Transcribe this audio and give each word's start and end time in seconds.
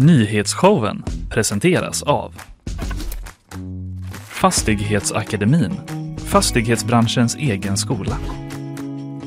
Nyhetsshowen 0.00 1.02
presenteras 1.30 2.02
av 2.02 2.34
Fastighetsakademin, 4.28 5.72
fastighetsbranschens 6.26 7.36
egen 7.36 7.76
skola. 7.76 8.16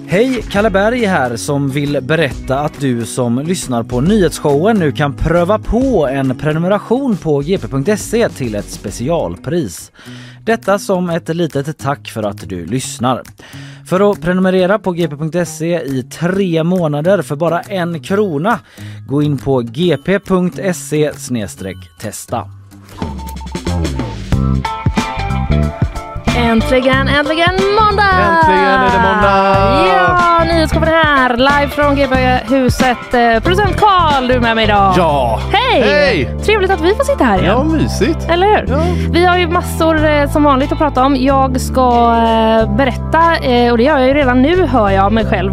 Hej, 0.07 0.43
Kalle 0.51 0.69
Berg 0.69 1.05
här 1.05 1.35
som 1.35 1.69
vill 1.69 2.01
berätta 2.01 2.59
att 2.59 2.79
du 2.79 3.05
som 3.05 3.39
lyssnar 3.39 3.83
på 3.83 4.01
nyhetsshowen 4.01 4.79
nu 4.79 4.91
kan 4.91 5.13
pröva 5.13 5.59
på 5.59 6.07
en 6.07 6.37
prenumeration 6.37 7.17
på 7.17 7.39
gp.se 7.39 8.29
till 8.29 8.55
ett 8.55 8.69
specialpris. 8.69 9.91
Detta 10.43 10.79
som 10.79 11.09
ett 11.09 11.35
litet 11.35 11.77
tack 11.77 12.09
för 12.09 12.23
att 12.23 12.49
du 12.49 12.65
lyssnar. 12.65 13.23
För 13.85 14.11
att 14.11 14.21
prenumerera 14.21 14.79
på 14.79 14.91
gp.se 14.91 15.81
i 15.81 16.03
tre 16.03 16.63
månader 16.63 17.21
för 17.21 17.35
bara 17.35 17.61
en 17.61 18.03
krona, 18.03 18.59
gå 19.07 19.21
in 19.21 19.37
på 19.37 19.61
gp.se 19.61 21.11
testa. 21.99 22.49
Äntligen, 26.37 27.07
äntligen 27.07 27.55
måndag! 27.81 28.11
Äntligen 28.11 28.63
är 28.65 28.91
det 28.91 29.03
måndag! 29.03 29.87
Ja, 29.87 30.43
nyhetskoppen 30.43 30.89
här, 30.89 31.37
live 31.37 31.67
från 31.69 31.95
GB-huset. 31.95 33.13
Eh, 33.13 33.43
Producent 33.43 33.77
Karl, 33.79 34.27
du 34.27 34.33
är 34.33 34.39
med 34.39 34.55
mig 34.55 34.63
idag. 34.63 34.93
Ja! 34.97 35.39
Hej! 35.51 35.81
Hej! 35.81 36.37
Trevligt 36.45 36.71
att 36.71 36.81
vi 36.81 36.95
får 36.95 37.03
sitta 37.03 37.23
här 37.23 37.39
igen. 37.39 37.51
Ja, 37.57 37.63
mysigt. 37.63 38.29
Eller 38.29 38.47
hur? 38.47 38.65
Ja. 38.73 38.79
Vi 39.11 39.25
har 39.25 39.37
ju 39.37 39.47
massor 39.47 40.05
eh, 40.05 40.29
som 40.31 40.43
vanligt 40.43 40.71
att 40.71 40.77
prata 40.77 41.05
om. 41.05 41.15
Jag 41.15 41.61
ska 41.61 42.15
eh, 42.15 42.75
berätta, 42.75 43.19
och 43.71 43.77
det 43.77 43.83
gör 43.83 43.97
jag 43.97 44.07
ju 44.07 44.13
redan 44.13 44.41
nu 44.41 44.65
hör 44.67 44.89
jag 44.89 45.11
mig 45.11 45.25
själv 45.25 45.51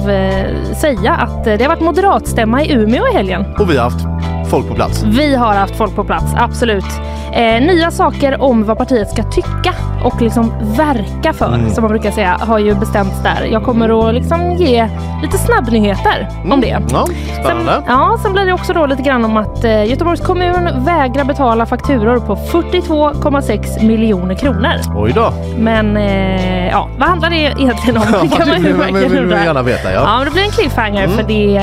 säga, 0.81 1.13
att 1.15 1.45
det 1.45 1.63
har 1.63 1.69
varit 1.69 1.81
moderatstämma 1.81 2.63
i 2.63 2.73
Umeå 2.73 3.09
i 3.09 3.15
helgen. 3.15 3.45
Och 3.59 3.71
vi 3.71 3.77
har 3.77 3.85
haft 3.85 4.01
folk 4.49 4.69
på 4.69 4.75
plats. 4.75 5.03
Vi 5.03 5.35
har 5.37 5.55
haft 5.55 5.77
folk 5.77 5.95
på 5.97 6.05
plats, 6.05 6.33
absolut. 6.37 6.85
Eh, 7.33 7.61
nya 7.63 7.91
saker 7.91 8.43
om 8.43 8.65
vad 8.65 8.79
partiet 8.79 9.11
ska 9.11 9.23
tycka 9.23 9.75
och 10.05 10.23
liksom 10.23 10.53
verka 10.77 11.33
för, 11.33 11.55
Mm. 11.55 11.71
som 11.71 11.83
man 11.83 11.89
brukar 11.91 12.11
säga, 12.11 12.37
har 12.41 12.59
ju 12.59 12.75
bestämts 12.75 13.23
där. 13.23 13.49
Jag 13.53 13.65
kommer 13.65 14.09
att 14.09 14.15
liksom 14.15 14.53
ge 14.57 14.89
lite 15.23 15.39
snabbnyheter 15.39 16.29
om 16.53 16.61
det. 16.61 16.67
Ja, 16.93 17.07
Sen, 17.07 17.45
spännande. 17.45 17.83
ja, 17.87 18.17
sen 18.23 18.33
blir 18.33 18.45
det 18.47 18.53
också 18.53 18.73
då 18.73 18.87
lite 18.87 19.03
grann 19.03 19.25
om 19.25 19.37
att 19.37 19.65
eh, 19.65 19.85
Göteborgs 19.85 20.21
kommun 20.21 20.69
vägrar 20.85 21.25
betala 21.25 21.67
fakturor 21.67 22.19
på 22.21 22.37
42,6 22.37 23.83
miljoner 23.87 24.35
kronor. 24.35 24.73
Oj 24.97 25.13
då. 25.13 25.33
Men 25.59 25.97
eh, 25.97 26.69
ja, 26.69 26.89
vad 26.99 27.09
handlar 27.09 27.31
det 27.31 27.37
egentligen 27.37 27.97
om? 27.97 28.05
Ja, 28.13 28.19
Det 28.23 28.29
kan 28.37 28.49
man 28.49 28.63
ju 28.65 28.73
verkligen 28.73 29.19
undra. 29.25 29.45
gärna 29.45 29.63
veta, 29.63 29.93
ja. 29.93 30.01
Ja, 30.01 30.17
men 30.17 30.25
det 30.25 30.31
blir 30.31 30.43
en 30.43 30.51
cliffhanger 30.51 31.05
Mm. 31.05 31.17
för 31.17 31.23
det 31.23 31.57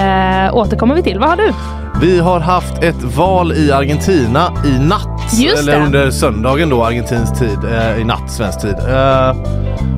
eh, 0.48 0.56
återkommer 0.58 0.96
vi 0.96 1.04
till. 1.04 1.20
Vad 1.20 1.30
har 1.30 1.38
du? 1.38 1.54
Vi 2.02 2.20
har 2.20 2.40
haft 2.40 2.84
ett 2.84 3.04
val 3.04 3.54
i 3.54 3.72
Argentina 3.72 4.52
i 4.66 4.80
natt. 4.80 5.34
Just 5.34 5.58
eller 5.60 5.80
det. 5.80 5.86
under 5.86 6.12
söndagen 6.12 6.70
då, 6.70 6.84
argentinsk 6.86 7.40
tid. 7.40 7.58
Eh, 7.74 8.00
I 8.02 8.04
natt, 8.04 8.32
svensk 8.32 8.62
tid. 8.62 8.76
Eh, 8.90 9.30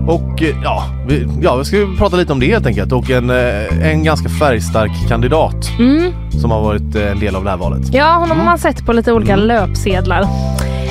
och 0.07 0.41
eh, 0.43 0.55
ja 0.63 0.83
vi, 1.07 1.27
ja, 1.41 1.55
vi 1.55 1.65
ska 1.65 1.77
prata 1.97 2.15
lite 2.15 2.33
om 2.33 2.39
det 2.39 2.45
helt 2.45 2.65
enkelt. 2.65 2.91
Och 2.91 3.09
en, 3.09 3.29
eh, 3.29 3.89
en 3.91 4.03
ganska 4.03 4.29
färgstark 4.29 4.91
kandidat 5.07 5.69
Mm. 5.79 6.13
som 6.41 6.51
har 6.51 6.61
varit 6.61 6.95
eh, 6.95 7.11
en 7.11 7.19
del 7.19 7.35
av 7.35 7.43
det 7.43 7.49
här 7.49 7.57
valet. 7.57 7.93
Ja, 7.93 8.13
honom 8.13 8.37
har 8.37 8.45
man 8.45 8.57
sett 8.57 8.85
på 8.85 8.93
lite 8.93 9.11
olika 9.13 9.33
Mm. 9.33 9.45
löpsedlar. 9.47 10.23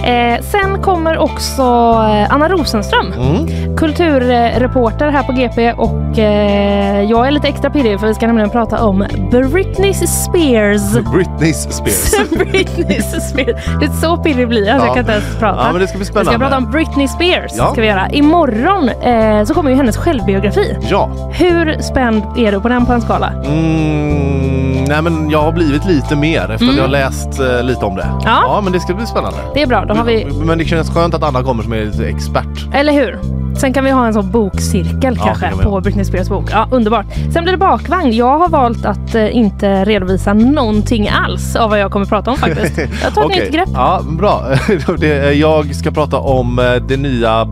Eh, 0.06 0.40
sen 0.42 0.82
kommer 0.82 1.18
också 1.18 1.62
eh, 1.62 2.34
Anna 2.34 2.48
Rosenström, 2.48 3.12
Mm. 3.12 3.76
kulturreporter 3.76 5.08
här 5.08 5.22
på 5.22 5.32
GP 5.32 5.72
och 5.72 6.18
eh, 6.18 7.02
jag 7.02 7.26
är 7.26 7.30
lite 7.30 7.48
extra 7.48 7.70
pirrig 7.70 8.00
för 8.00 8.06
vi 8.06 8.14
ska 8.14 8.26
nämligen 8.26 8.50
prata 8.50 8.84
om 8.84 9.04
Britney 9.30 9.94
Spears. 9.94 10.92
Britney 11.12 11.52
Spears. 11.52 12.28
Britney 12.30 13.00
Spears. 13.02 13.64
Det 13.80 13.86
är 13.86 14.00
så 14.00 14.16
pirrig 14.16 14.48
blir 14.48 14.66
jag, 14.66 14.76
Ja. 14.78 14.84
jag 14.84 14.94
kan 14.94 14.98
inte 14.98 15.12
ens 15.12 15.38
prata. 15.38 15.58
Ja, 15.66 15.72
men 15.72 15.80
det 15.80 15.88
ska 15.88 15.98
bli 15.98 16.04
vi 16.04 16.10
spännande. 16.10 16.30
ska 16.30 16.38
prata 16.38 16.56
om 16.56 16.70
Britney 16.70 17.08
Spears. 17.08 17.52
Ja. 17.56 17.72
Ska 17.72 17.80
vi 17.80 17.86
göra. 17.86 18.08
Imorgon 18.10 18.88
eh, 18.88 19.44
så 19.44 19.54
kommer 19.54 19.70
ju 19.70 19.76
hennes 19.76 19.96
självbiografi. 19.96 20.76
Ja. 20.90 21.08
Hur 21.32 21.82
spänd 21.82 22.22
är 22.36 22.52
du 22.52 22.60
på 22.60 22.68
den 22.68 22.86
på 22.86 22.92
en 22.92 23.00
skala? 23.00 23.32
Mm, 23.44 24.75
nej 24.86 25.02
men 25.02 25.30
jag 25.30 25.42
har 25.42 25.52
blivit 25.52 25.84
lite 25.84 26.16
mer 26.16 26.50
efter 26.50 26.68
att 26.68 26.76
jag 26.76 26.82
har 26.82 26.88
läst 26.88 27.40
eh, 27.40 27.62
lite 27.62 27.84
om 27.84 27.96
det. 27.96 28.02
Mm. 28.02 28.18
Ja. 28.24 28.60
men 28.64 28.72
det 28.72 28.80
ska 28.80 28.94
bli 28.94 29.06
spännande. 29.06 29.38
Det 29.54 29.62
är 29.62 29.66
bra, 29.66 29.84
då 29.84 29.94
har 29.94 30.04
vi 30.04 30.26
Men 30.44 30.58
det 30.58 30.64
känns 30.64 30.90
skönt 30.90 31.14
att 31.14 31.22
Anna 31.22 31.42
kommer 31.42 31.62
som 31.62 31.72
är 31.72 31.84
lite 31.84 32.06
expert. 32.08 32.74
Eller 32.74 32.92
hur? 32.92 33.18
Sen 33.56 33.72
kan 33.72 33.84
vi 33.84 33.90
ha 33.90 34.06
en 34.06 34.12
sån 34.14 34.30
bokcirkel 34.30 35.16
Ja, 35.16 35.34
kanske 35.40 35.62
på. 35.64 35.80
Britney 35.80 36.04
Spears 36.04 36.28
bok. 36.28 36.44
Ja, 36.52 36.68
underbart. 36.70 37.06
Sen 37.32 37.42
blir 37.42 37.52
det 37.52 37.58
bakvagn. 37.58 38.12
Jag 38.12 38.38
har 38.38 38.48
valt 38.48 38.86
att 38.86 39.14
eh, 39.14 39.36
inte 39.36 39.84
redovisa 39.84 40.32
någonting 40.34 41.08
alls 41.08 41.56
av 41.56 41.70
vad 41.70 41.78
jag 41.80 41.90
kommer 41.90 42.06
prata 42.06 42.30
om 42.30 42.36
faktiskt. 42.36 42.78
Jag 43.04 43.14
tar 43.14 43.20
ett 43.22 43.26
Okej. 43.26 43.40
nytt 43.44 43.52
grepp. 43.52 43.68
Ja, 43.74 44.00
bra. 44.18 44.42
Det- 44.98 45.32
jag 45.32 45.74
ska 45.74 45.90
prata 45.90 46.18
om 46.18 46.58
eh, 46.58 46.64
det 46.88 46.96
nya 46.96 47.44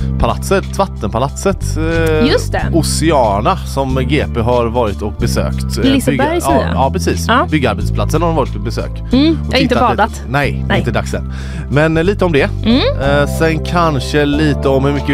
badpalatset, 0.00 0.78
vattenpalatset. 0.78 1.76
eh, 1.76 2.26
Just 2.30 2.52
det. 2.52 2.62
Oceana 2.72 3.56
som 3.56 3.94
GP 4.08 4.40
har 4.40 4.66
varit 4.66 5.02
och 5.02 5.12
besökt. 5.12 5.78
Eh, 5.78 5.84
Lisebergs 5.84 6.06
bygga- 6.06 6.54
nya. 6.54 6.66
ja, 6.66 6.72
ja, 6.74 6.90
precis. 6.92 7.24
Ja. 7.28 7.46
Byggarbetsplatsen 7.50 8.22
har 8.22 8.28
de 8.28 8.36
varit 8.36 8.52
på 8.52 8.58
besök. 8.58 8.90
Mm, 8.90 9.04
Och 9.08 9.12
jag 9.12 9.22
har 9.22 9.32
inte 9.44 9.58
tittat 9.58 9.80
badat. 9.80 10.10
Lite. 10.10 10.22
Nej, 10.28 10.64
Nej. 10.68 10.78
inte 10.78 10.90
dags 10.90 11.14
än. 11.14 11.32
Men 11.70 11.96
eh, 11.96 12.04
lite 12.04 12.24
om 12.24 12.32
det. 12.32 12.48
Mm. 12.64 12.80
Eh, 13.20 13.26
sen 13.38 13.64
kanske 13.64 14.24
lite 14.24 14.68
om 14.68 14.84
hur 14.84 14.92
mycket 14.92 15.08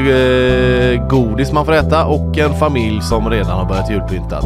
eh, 1.03 1.09
godis 1.09 1.53
man 1.53 1.65
får 1.65 1.73
äta 1.73 2.05
och 2.05 2.39
en 2.39 2.55
familj 2.59 3.03
som 3.03 3.31
redan 3.31 3.51
har 3.59 3.65
börjat 3.65 3.91
julpynta. 3.91 4.41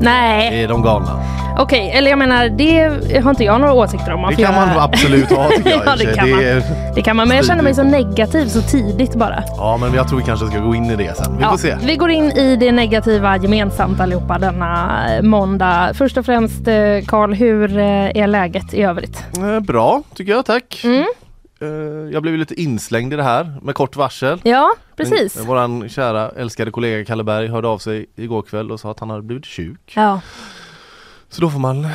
Nej, 0.00 0.62
Är 0.62 0.68
de 0.68 0.82
galna? 0.82 1.20
okej. 1.58 1.90
Eller 1.94 2.10
jag 2.10 2.18
menar, 2.18 2.48
det 2.48 3.20
har 3.22 3.30
inte 3.30 3.44
jag 3.44 3.60
några 3.60 3.72
åsikter 3.72 4.12
om. 4.12 4.20
Man 4.20 4.30
Det 4.30 4.36
får 4.36 4.42
kan 4.44 4.54
man 4.54 4.68
göra- 4.68 4.82
absolut 4.82 5.30
ha 5.32 5.48
tycker 5.48 5.70
jag. 5.70 5.78
i 5.78 5.82
Ja, 5.86 5.90
för 5.90 5.98
det 5.98 6.04
sig. 6.04 6.14
kan 6.14 6.30
man. 6.30 6.40
är- 6.40 6.94
Det 6.94 7.02
kan 7.02 7.16
man, 7.16 7.28
men 7.28 7.36
jag 7.36 7.46
känner 7.46 7.62
mig 7.62 7.74
så 7.74 7.82
negativ 7.82 8.48
så 8.48 8.60
tidigt 8.62 9.14
bara. 9.14 9.42
Ja, 9.56 9.76
men 9.80 9.83
jag 9.92 10.08
tror 10.08 10.18
vi 10.18 10.24
kanske 10.24 10.46
ska 10.46 10.58
gå 10.58 10.74
in 10.74 10.84
i 10.84 10.96
det 10.96 11.16
sen. 11.16 11.36
Vi 11.38 11.44
får 11.44 11.56
se. 11.56 11.76
Vi 11.82 11.96
går 11.96 12.10
in 12.10 12.24
i 12.24 12.56
det 12.56 12.72
negativa 12.72 13.36
gemensamt 13.36 14.00
allihopa 14.00 14.38
denna 14.38 15.04
eh, 15.16 15.22
måndag. 15.22 15.92
Först 15.94 16.16
och 16.16 16.26
främst 16.26 16.68
eh, 16.68 16.74
Karl, 17.06 17.32
hur 17.32 17.78
eh, 17.78 17.84
är 18.16 18.26
läget 18.26 18.74
i 18.74 18.82
övrigt? 18.82 19.24
Bra, 19.62 20.02
tycker 20.14 20.32
jag. 20.32 20.46
Tack. 20.46 20.84
Mm. 20.84 21.04
Jag 22.12 22.22
blev 22.22 22.34
lite 22.34 22.60
inslängd 22.60 23.12
i 23.12 23.16
det 23.16 23.22
här 23.22 23.58
med 23.62 23.74
kort 23.74 23.96
varsel. 23.96 24.40
Ja, 24.42 24.74
precis. 24.96 25.36
Men 25.36 25.46
Våran 25.46 25.88
kära 25.88 26.30
älskade 26.30 26.70
kollega 26.70 27.04
Kalle 27.04 27.24
Berg 27.24 27.48
hörde 27.48 27.68
av 27.68 27.78
sig 27.78 28.06
igår 28.16 28.42
kväll 28.42 28.70
och 28.70 28.80
sa 28.80 28.90
att 28.90 29.00
han 29.00 29.10
hade 29.10 29.22
blivit 29.22 29.46
sjuk. 29.46 29.92
Ja. 29.96 30.20
Så 31.34 31.40
då 31.40 31.50
får 31.50 31.58
man 31.58 31.86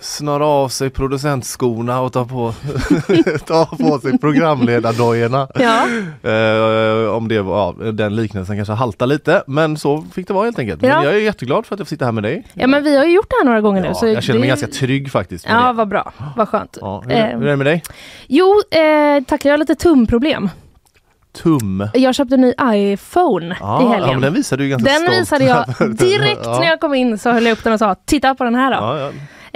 snöra 0.00 0.46
av 0.46 0.68
sig 0.68 0.90
producentskorna 0.90 2.00
och 2.00 2.12
ta 2.12 2.24
på, 2.24 2.54
ta 3.46 3.66
på 3.66 3.98
sig 3.98 4.18
programledardojorna. 4.18 5.48
Ja. 5.54 5.86
Eh, 6.30 7.14
om 7.14 7.28
det 7.28 7.42
var, 7.42 7.74
ja, 7.80 7.92
den 7.92 8.16
liknelsen 8.16 8.56
kanske 8.56 8.72
haltar 8.72 9.06
lite 9.06 9.42
men 9.46 9.76
så 9.76 10.04
fick 10.12 10.28
det 10.28 10.34
vara 10.34 10.44
helt 10.44 10.58
enkelt. 10.58 10.82
Ja. 10.82 10.96
Men 10.96 11.04
jag 11.04 11.14
är 11.14 11.18
jätteglad 11.18 11.66
för 11.66 11.74
att 11.74 11.78
jag 11.78 11.86
får 11.86 11.90
sitta 11.90 12.04
här 12.04 12.12
med 12.12 12.22
dig. 12.22 12.46
ja, 12.54 12.66
men 12.66 12.84
vi 12.84 12.96
har 12.96 13.04
ju 13.04 13.12
gjort 13.12 13.30
det 13.30 13.36
här 13.40 13.44
några 13.44 13.60
gånger 13.60 13.82
nu. 13.82 13.94
Så 13.94 14.06
jag 14.06 14.22
känner 14.22 14.40
mig 14.40 14.46
det... 14.46 14.60
ganska 14.60 14.66
trygg 14.66 15.12
faktiskt. 15.12 15.46
Ja, 15.48 15.66
det. 15.66 15.72
vad 15.72 15.88
bra. 15.88 16.12
Vad 16.36 16.48
skönt. 16.48 16.78
Ja, 16.80 17.02
hur, 17.06 17.14
hur 17.14 17.46
är 17.46 17.50
det 17.50 17.56
med 17.56 17.66
dig? 17.66 17.82
Jo, 18.26 18.62
eh, 18.70 19.24
tack. 19.26 19.44
Jag 19.44 19.52
har 19.52 19.58
lite 19.58 19.74
tumproblem. 19.74 20.50
Tum. 21.42 21.88
Jag 21.94 22.14
köpte 22.14 22.34
en 22.34 22.40
ny 22.40 22.52
iPhone 22.72 23.46
i 23.46 23.56
Ja, 23.60 23.82
ja, 23.82 23.88
helgen. 23.88 24.10
men 24.10 24.20
den 24.20 24.34
visade 24.34 24.62
du 24.62 24.68
ganska 24.68 24.90
den 24.92 25.00
stolt 25.02 25.18
visade 25.20 25.44
jag 25.44 25.66
direkt 25.96 26.40
ja. 26.44 26.58
när 26.60 26.66
jag 26.66 26.80
kom 26.80 26.94
in 26.94 27.18
så 27.18 27.30
höll 27.30 27.44
jag 27.44 27.52
upp 27.52 27.64
den 27.64 27.72
och 27.72 27.78
sa 27.78 27.94
titta 28.04 28.34
på 28.34 28.44
den 28.44 28.54
här 28.54 28.70
då. 28.70 28.76
Ja, 28.76 28.98
ja. 28.98 29.10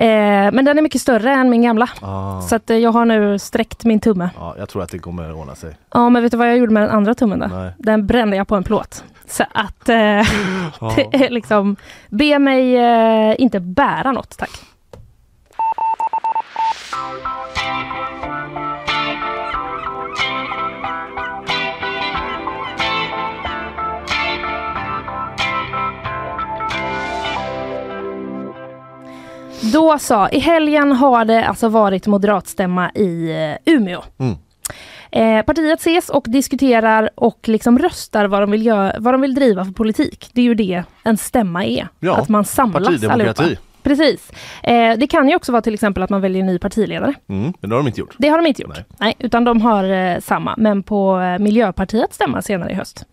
Eh, 0.05 0.53
men 0.53 0.65
den 0.65 0.79
är 0.79 0.83
mycket 0.83 1.01
större 1.01 1.33
än 1.33 1.51
min 1.51 1.63
gamla. 1.63 1.89
Ah. 2.01 2.41
Så 2.41 2.57
att, 2.57 2.71
eh, 2.71 2.77
jag 2.77 2.93
har 2.93 3.05
nu 3.05 3.39
sträckt 3.39 3.85
min 3.85 4.01
tumme. 4.01 4.31
ja, 4.39 4.55
jag 4.59 4.69
tror 4.69 4.83
att 4.83 4.91
det 4.91 4.99
kommer 4.99 5.31
att 5.31 5.37
ordna 5.37 5.55
sig. 5.55 5.77
Ja 5.95 6.09
men 6.11 6.23
vet 6.23 6.31
du 6.33 6.37
vad 6.39 6.49
jag 6.49 6.57
gjorde 6.59 6.73
med 6.73 6.83
den 6.83 6.91
andra 6.91 7.15
tummen 7.15 7.39
då? 7.39 7.47
Nej. 7.47 7.73
Den 7.79 8.07
brände 8.07 8.37
jag 8.37 8.49
på 8.49 8.57
en 8.57 8.65
plåt. 8.65 9.05
Så 9.27 9.45
att 9.53 9.89
eh, 9.89 9.97
Ja. 9.97 10.25
det 10.97 11.25
är 11.25 11.31
liksom, 11.31 11.77
be 12.09 12.39
mig 12.39 12.77
eh, 12.77 13.35
inte 13.39 13.61
bära 13.61 14.13
något 14.13 14.37
tack. 14.39 14.51
Då 29.73 29.99
så, 29.99 30.29
i 30.33 30.39
helgen 30.39 30.93
har 30.93 31.25
det 31.25 31.45
alltså 31.45 31.69
varit 31.69 32.07
moderatstämma 32.07 32.91
i 32.95 33.31
eh, 33.67 33.75
Umeå. 33.75 34.03
Mm. 34.19 34.37
Eh, 35.11 35.45
partiet 35.45 35.81
ses 35.81 36.09
och 36.09 36.25
diskuterar 36.29 37.11
och 37.15 37.49
liksom 37.49 37.79
röstar 37.79 38.25
vad 38.25 38.43
de, 38.43 38.51
vill 38.51 38.67
göra, 38.67 38.95
vad 38.99 39.15
de 39.15 39.21
vill 39.21 39.35
driva 39.35 39.65
för 39.65 39.73
politik. 39.73 40.31
Det 40.33 40.41
är 40.41 40.45
ju 40.45 40.55
det 40.55 40.83
en 41.03 41.17
stämma 41.17 41.65
är. 41.65 41.89
Ja, 42.01 42.17
att 42.17 42.29
man 42.29 42.45
samlas 42.45 42.89
partidemokrati. 42.89 43.43
allihopa. 43.43 43.63
Precis. 43.83 44.33
Eh, 44.63 44.99
det 44.99 45.07
kan 45.07 45.29
ju 45.29 45.37
också 45.37 45.53
vara 45.53 45.63
till 45.63 45.75
exempel 45.75 46.03
att 46.03 46.11
man 46.11 46.21
väljer 46.21 46.41
en 46.41 46.47
ny 46.47 46.59
partiledare. 46.59 47.15
Mm, 47.29 47.53
men 47.61 47.71
det 47.71 47.77
har 47.77 47.83
de 47.83 47.87
inte 47.87 48.01
gjort. 48.01 48.15
Det 48.19 48.29
har 48.29 48.39
de 48.39 48.47
inte 48.47 48.63
gjort. 48.63 48.73
Nej. 48.75 48.85
Nej, 48.99 49.15
utan 49.19 49.45
de 49.45 49.61
har 49.61 49.85
eh, 49.85 50.19
samma. 50.21 50.55
Men 50.59 50.83
på 50.83 51.21
eh, 51.21 51.39
Miljöpartiets 51.39 52.15
stämma 52.15 52.43
senare 52.43 52.71
i 52.71 52.75
höst, 52.75 53.05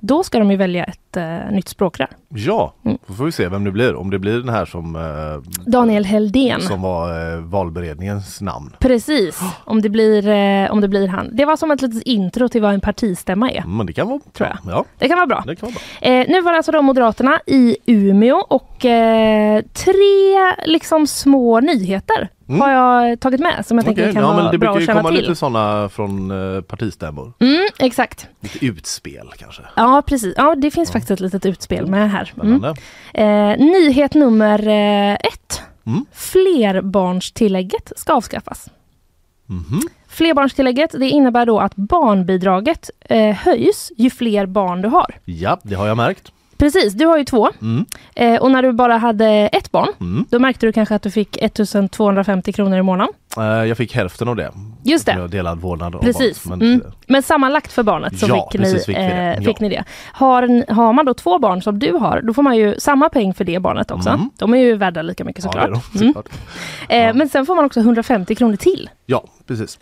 då 0.00 0.22
ska 0.22 0.38
de 0.38 0.50
ju 0.50 0.56
välja 0.56 0.84
ett 0.84 1.07
ett 1.10 1.16
eh, 1.16 1.50
nytt 1.54 1.68
språkrör. 1.68 2.08
Ja, 2.28 2.74
Mm. 2.84 2.98
då 3.06 3.14
får 3.14 3.24
vi 3.24 3.32
se 3.32 3.48
vem 3.48 3.64
det 3.64 3.70
blir. 3.70 3.94
Om 3.94 4.10
det 4.10 4.18
blir 4.18 4.38
den 4.38 4.48
här 4.48 4.64
som, 4.64 4.96
eh, 4.96 5.70
Daniel 5.70 6.04
Heldén. 6.04 6.60
som 6.60 6.82
var 6.82 7.32
eh, 7.34 7.40
valberedningens 7.40 8.40
namn. 8.40 8.76
Precis, 8.78 9.40
om 9.64 9.82
det, 9.82 9.88
blir, 9.88 10.28
eh, 10.28 10.70
om 10.72 10.80
det 10.80 10.88
blir 10.88 11.08
han. 11.08 11.36
Det 11.36 11.44
var 11.44 11.56
som 11.56 11.70
ett 11.70 11.82
litet 11.82 12.02
intro 12.02 12.48
till 12.48 12.62
vad 12.62 12.74
en 12.74 12.80
partistämma 12.80 13.50
är. 13.50 13.58
Mm, 13.58 13.76
Men 13.76 13.86
det 13.86 13.92
kan 13.92 14.08
vara 14.08 14.20
Tror 14.32 14.48
jag. 14.48 14.74
Ja, 14.74 14.84
Det 14.98 15.08
kan 15.08 15.16
vara 15.18 15.26
bra. 15.26 15.44
det 15.46 15.56
kan 15.56 15.66
vara 15.66 15.72
bra. 16.00 16.08
Eh, 16.10 16.26
nu 16.28 16.40
var 16.42 16.52
det 16.52 16.56
alltså 16.56 16.72
då 16.72 16.82
Moderaterna 16.82 17.40
i 17.46 17.76
Umeå 17.86 18.36
och 18.48 18.84
eh, 18.84 19.62
tre 19.72 20.54
liksom 20.66 21.06
små 21.06 21.60
nyheter 21.60 22.28
Mm. 22.48 22.60
har 22.60 22.70
jag 22.70 23.20
tagit 23.20 23.40
med 23.40 23.66
som 23.66 23.78
jag 23.78 23.84
tänker 23.84 24.02
Okej, 24.02 24.12
kan 24.14 24.22
ja, 24.22 24.32
vara 24.32 24.50
det 24.50 24.58
bra 24.58 24.72
brukar 24.72 24.80
att 24.80 24.86
känna 24.86 25.00
komma 25.02 25.14
till. 25.14 25.20
lite 25.20 25.34
sådana 25.36 25.88
från 25.88 26.30
eh, 26.56 26.60
partistämmor. 26.60 27.32
Mm, 27.40 27.66
exakt. 27.78 28.28
Lite 28.40 28.66
utspel 28.66 29.30
kanske. 29.38 29.62
Ja, 29.76 30.02
precis. 30.06 30.34
Ja, 30.36 30.54
det 30.54 30.70
finns 30.70 30.90
faktiskt 31.00 31.10
ett 31.10 31.20
litet 31.20 31.46
utspel 31.46 31.86
med 31.86 32.10
här. 32.10 32.32
Mm. 32.42 32.64
Eh, 33.14 33.66
nyhet 33.66 34.14
nummer 34.14 34.68
eh, 34.68 35.14
ett. 35.14 35.62
Mm. 35.86 36.06
Flerbarnstillägget 36.12 37.92
ska 37.96 38.12
avskaffas. 38.12 38.68
Mhm. 39.46 39.80
Flerbarnstillägget 40.08 40.90
det 40.92 41.08
innebär 41.08 41.46
då 41.46 41.60
att 41.60 41.76
barnbidraget 41.76 42.90
eh, 43.00 43.34
höjs 43.34 43.92
ju 43.96 44.10
fler 44.10 44.46
barn 44.46 44.82
du 44.82 44.88
har. 44.88 45.14
Ja, 45.24 45.58
det 45.62 45.74
har 45.74 45.86
jag 45.86 45.96
märkt. 45.96 46.32
Precis, 46.58 46.92
du 46.94 47.06
har 47.06 47.18
ju 47.18 47.24
två. 47.24 47.48
Mm. 47.62 47.84
Eh, 48.14 48.40
och 48.42 48.50
när 48.50 48.62
du 48.62 48.72
bara 48.72 48.96
hade 48.96 49.26
ett 49.28 49.72
barn, 49.72 49.88
Mm. 50.00 50.24
då 50.30 50.38
märkte 50.38 50.66
du 50.66 50.72
kanske 50.72 50.94
att 50.94 51.02
du 51.02 51.10
fick 51.10 51.36
1250 51.42 52.52
kronor 52.52 52.78
i 52.78 52.82
månaden. 52.82 53.14
Eh, 53.36 53.44
Jag 53.44 53.76
fick 53.76 53.94
hälften 53.94 54.28
av 54.28 54.36
det. 54.36 54.50
Just 54.84 55.06
det. 55.06 55.12
Jag 55.18 55.30
delad 55.30 55.60
vårdnad 55.60 56.00
Precis. 56.00 56.44
barnet, 56.44 56.58
men, 56.60 56.74
Mm. 56.74 56.86
Men 57.06 57.22
sammanlagt 57.22 57.72
för 57.72 57.82
barnet 57.82 58.18
så 58.18 58.26
Ja, 58.28 58.48
fick, 58.52 58.60
ni, 58.60 58.74
fick 58.74 58.88
vi 58.88 58.92
det. 58.92 59.00
eh, 59.00 59.34
Ja. 59.34 59.42
fick 59.42 59.60
ni 59.60 59.68
det. 59.68 59.84
Har, 60.12 60.72
har 60.72 60.92
man 60.92 61.04
då 61.06 61.14
två 61.14 61.38
barn 61.38 61.62
som 61.62 61.78
du 61.78 61.92
har, 61.92 62.20
då 62.22 62.34
får 62.34 62.42
man 62.42 62.56
ju 62.56 62.74
samma 62.78 63.08
peng 63.08 63.34
för 63.34 63.44
det 63.44 63.58
barnet 63.60 63.90
också. 63.90 64.08
Mm. 64.10 64.30
De 64.38 64.54
är 64.54 64.58
ju 64.58 64.76
värda 64.76 65.02
lika 65.02 65.24
mycket 65.24 65.44
Ja, 65.44 65.50
såklart. 65.52 65.70
de, 65.92 66.00
Mm. 66.00 66.12
såklart. 66.14 66.28
Eh, 66.88 66.98
Ja. 66.98 67.12
Men 67.12 67.28
sen 67.28 67.46
får 67.46 67.54
man 67.54 67.64
också 67.64 67.80
150 67.80 68.34
kronor 68.34 68.56
till. 68.56 68.90
Ja, 69.06 69.24
precis. 69.46 69.78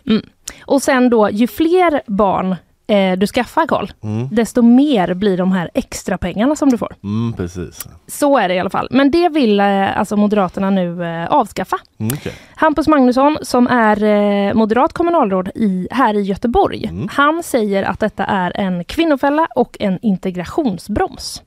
Och 0.65 0.81
sen 0.81 1.09
då, 1.09 1.29
ju 1.29 1.47
fler 1.47 2.01
barn 2.07 2.55
eh, 2.87 3.17
du 3.17 3.27
skaffar 3.27 3.67
Karl, 3.67 3.87
Mm. 4.03 4.27
desto 4.31 4.61
mer 4.61 5.13
blir 5.13 5.37
de 5.37 5.51
här 5.51 5.69
extra 5.73 6.17
pengarna 6.17 6.55
som 6.55 6.69
du 6.69 6.77
får. 6.77 6.95
Mm, 7.03 7.33
precis. 7.33 7.87
Så 8.07 8.37
är 8.37 8.47
det 8.47 8.53
i 8.55 8.59
alla 8.59 8.69
fall. 8.69 8.87
Men 8.91 9.11
det 9.11 9.29
vill 9.29 9.59
eh, 9.59 9.97
alltså 9.99 10.17
Moderaterna 10.17 10.69
nu 10.69 11.03
eh, 11.05 11.25
avskaffa. 11.27 11.77
Mm, 11.99 12.13
okej. 12.17 12.33
Hampus 12.55 12.87
Magnusson 12.87 13.37
som 13.41 13.67
är 13.67 14.03
eh, 14.03 14.53
moderat 14.53 14.93
kommunalråd 14.93 15.49
i, 15.55 15.87
här 15.91 16.13
i 16.17 16.21
Göteborg. 16.21 16.85
Mm. 16.85 17.07
Han 17.11 17.43
säger 17.43 17.83
att 17.83 17.99
detta 17.99 18.25
är 18.25 18.51
en 18.59 18.83
kvinnofälla 18.83 19.47
och 19.55 19.77
en 19.79 19.99
integrationsbroms. 20.01 21.41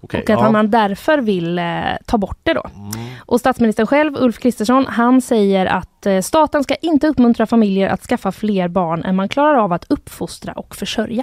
Okej, 0.00 0.22
och 0.22 0.30
att 0.30 0.40
ja. 0.40 0.50
man 0.50 0.70
därför 0.70 1.18
vill 1.18 1.58
eh, 1.58 1.64
ta 2.06 2.18
bort 2.18 2.38
det 2.42 2.54
då. 2.54 2.66
Mm. 2.74 2.90
Och 3.26 3.40
statsministern 3.40 3.86
själv, 3.86 4.16
Ulf 4.16 4.38
Kristersson, 4.38 4.86
han 4.86 5.20
säger 5.20 5.66
att 5.66 6.06
eh, 6.06 6.20
staten 6.20 6.64
ska 6.64 6.74
inte 6.74 7.06
uppmuntra 7.08 7.46
familjer 7.46 7.88
att 7.88 8.02
skaffa 8.02 8.32
fler 8.32 8.68
barn 8.68 9.02
än 9.04 9.16
man 9.16 9.28
klarar 9.28 9.54
av 9.54 9.72
att 9.72 9.84
uppfostra 9.88 10.52
och 10.52 10.76
försörja. 10.76 11.22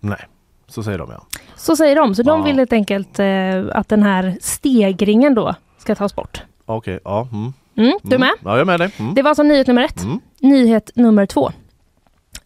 Nej, 0.00 0.26
så 0.66 0.82
säger 0.82 0.98
de 0.98 1.10
ja. 1.10 1.26
Så 1.56 1.76
säger 1.76 1.96
de. 1.96 2.14
Så 2.14 2.22
de 2.22 2.38
Ja. 2.40 2.44
vill 2.44 2.56
helt 2.56 2.72
enkelt 2.72 3.18
eh, 3.18 3.26
att 3.72 3.88
den 3.88 4.02
här 4.02 4.36
stegringen 4.40 5.34
då 5.34 5.54
ska 5.78 5.94
tas 5.94 6.14
bort. 6.14 6.42
Okej, 6.66 7.00
ja. 7.04 7.28
Mm. 7.32 7.52
Mm, 7.76 7.98
du 8.02 8.16
Mm. 8.16 8.20
med? 8.28 8.34
Ja, 8.44 8.50
jag 8.50 8.60
är 8.60 8.64
med 8.64 8.80
dig. 8.80 8.90
Mm. 8.98 9.14
Det 9.14 9.22
var 9.22 9.28
alltså 9.28 9.42
nyhet 9.42 9.66
nummer 9.66 9.82
ett. 9.82 10.02
Mm. 10.02 10.20
Nyhet 10.40 10.90
nummer 10.94 11.26
två. 11.26 11.50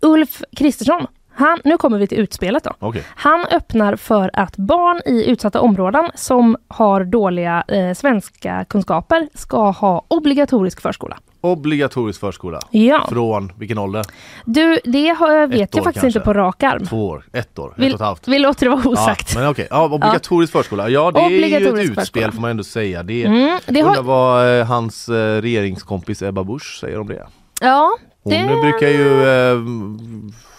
Ulf 0.01 0.43
Kristersson, 0.57 1.07
han, 1.37 1.59
nu 1.65 1.79
kommer 1.79 1.99
vi 1.99 2.07
till 2.07 2.19
utspelet 2.19 2.65
då. 2.65 2.71
Okej. 2.79 3.03
Han 3.17 3.45
öppnar 3.51 3.97
för 3.97 4.31
att 4.33 4.57
barn 4.57 5.01
i 5.07 5.31
utsatta 5.31 5.61
områden 5.61 6.11
som 6.15 6.57
har 6.69 7.05
dåliga 7.05 7.65
eh, 7.69 7.95
svenska 7.95 8.65
kunskaper 8.69 9.29
ska 9.35 9.71
ha 9.71 10.05
obligatorisk 10.09 10.81
förskola. 10.81 11.17
Obligatorisk 11.41 12.21
förskola. 12.21 12.61
Ja, 12.71 13.07
Från 13.11 13.53
vilken 13.59 13.79
ålder? 13.79 14.05
du 14.45 14.79
det 14.85 15.09
har, 15.09 15.33
jag 15.33 15.49
vet 15.49 15.59
jag 15.75 15.85
faktiskt 15.85 16.03
kanske. 16.03 16.07
inte 16.07 16.21
på 16.21 16.33
rak 16.33 16.63
arm. 16.63 16.87
Två 16.87 17.07
år? 17.09 17.25
Ett 17.33 17.59
år? 17.59 17.75
Vill- 17.77 17.87
ett 17.87 17.95
och 17.95 18.01
ett 18.01 18.07
halvt? 18.07 18.29
Vi 18.29 18.39
låter 18.39 18.67
det 18.67 18.77
vara 18.77 18.89
osagt. 18.89 19.35
Ja, 19.35 19.41
men 19.41 19.49
okej, 19.51 19.67
ja, 19.71 19.85
obligatorisk 19.85 20.53
förskola. 20.53 20.89
Ja, 20.89 21.11
det 21.11 21.21
är 21.21 21.29
ju 21.31 21.45
ett 21.57 21.63
utspel 21.75 21.95
förskola. 21.95 22.33
får 22.33 22.41
man 22.41 22.51
ändå 22.51 22.65
säga. 22.65 23.03
Det 23.03 23.25
Mm, 23.25 23.59
det 23.67 23.83
Undrar 23.83 23.95
har, 23.97 24.03
vad 24.03 24.59
eh, 24.61 24.67
hans 24.67 25.09
eh, 25.09 25.41
regeringskompis 25.43 26.23
Ebba 26.23 26.45
Busch 26.45 26.79
säger 26.81 27.01
om 27.01 27.07
det. 27.09 27.27
ja, 27.61 27.97
Hon 28.31 28.47
Det- 28.47 28.61
brukar 28.63 28.89
ju 28.89 29.29
eh, 29.29 29.59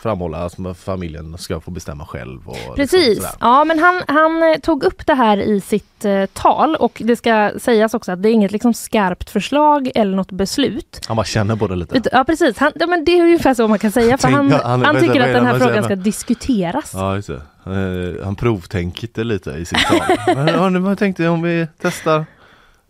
framhålla 0.01 0.37
att 0.45 0.55
familjen 0.77 1.37
ska 1.37 1.59
få 1.59 1.71
bestämma 1.71 2.05
själv. 2.05 2.39
Liksom 2.47 2.75
Precis. 2.75 3.15
sådär. 3.17 3.31
Ja, 3.39 3.63
men 3.65 3.79
han, 3.79 4.01
han 4.07 4.43
eh, 4.43 4.59
tog 4.59 4.83
upp 4.83 5.05
det 5.05 5.13
här 5.13 5.37
i 5.37 5.61
sitt 5.61 6.05
eh, 6.05 6.25
tal 6.33 6.75
och 6.75 7.01
det 7.05 7.15
ska 7.15 7.51
sägas 7.59 7.93
också 7.93 8.11
att 8.11 8.23
det 8.23 8.29
är 8.29 8.33
inget 8.33 8.51
liksom 8.51 8.73
skarpt 8.73 9.29
förslag 9.29 9.91
eller 9.95 10.15
något 10.15 10.31
beslut. 10.31 11.01
Han 11.07 11.17
bara 11.17 11.25
känner 11.25 11.55
på 11.55 11.67
det 11.67 11.75
lite. 11.75 12.01
Ja 12.11 12.23
precis, 12.23 12.57
han, 12.57 12.71
ja, 12.75 12.87
men 12.87 13.05
det 13.05 13.11
är 13.19 13.23
ungefär 13.23 13.53
så 13.53 13.67
man 13.67 13.79
kan 13.79 13.91
säga 13.91 14.17
för 14.17 14.27
han, 14.31 14.51
han- 14.51 14.85
han, 14.85 14.99
tycker 14.99 15.21
att 15.21 15.33
den 15.33 15.45
här 15.45 15.59
frågan 15.59 15.83
ska 15.83 15.95
diskuteras. 15.95 16.91
Ja. 16.93 17.17
Eh, 17.17 18.25
Han 18.25 18.35
provtänkte 18.35 19.23
lite 19.23 19.51
i 19.51 19.65
sitt 19.65 19.77
tal. 19.87 20.35
Men, 20.35 20.47
ja, 20.47 20.69
nu 20.69 20.95
tänkte 20.95 21.23
jag 21.23 21.33
om 21.33 21.41
vi 21.41 21.67
testar. 21.81 22.25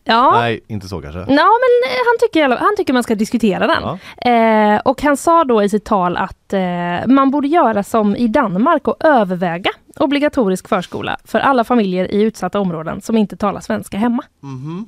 Ja, 0.08 0.32
Nej, 0.32 0.60
inte 0.68 0.88
så 0.88 1.02
kanske. 1.02 1.20
Ja, 1.20 1.26
men 1.28 1.38
eh, 1.38 2.02
han 2.06 2.18
tycker, 2.20 2.50
han 2.50 2.76
tycker 2.78 2.94
man 2.94 3.04
ska 3.04 3.16
diskutera 3.16 3.68
den. 3.68 3.84
Ja. 3.84 3.98
Eh, 4.32 4.82
och 4.86 5.02
han 5.02 5.18
sa 5.18 5.44
då 5.44 5.64
i 5.64 5.70
sitt 5.70 5.86
tal 5.86 6.18
att 6.18 6.54
eh, 6.54 7.08
man 7.08 7.32
borde 7.32 7.48
göra 7.48 7.84
som 7.84 8.16
i 8.16 8.28
Danmark 8.28 8.88
och 8.88 9.06
överväga 9.06 9.72
obligatorisk 10.00 10.68
förskola 10.68 11.18
för 11.24 11.40
alla 11.40 11.64
familjer 11.64 12.12
i 12.12 12.22
utsatta 12.22 12.60
områden 12.60 13.02
som 13.02 13.18
inte 13.18 13.38
talar 13.38 13.62
svenska 13.62 13.98
hemma. 13.98 14.24
Mhm. 14.40 14.86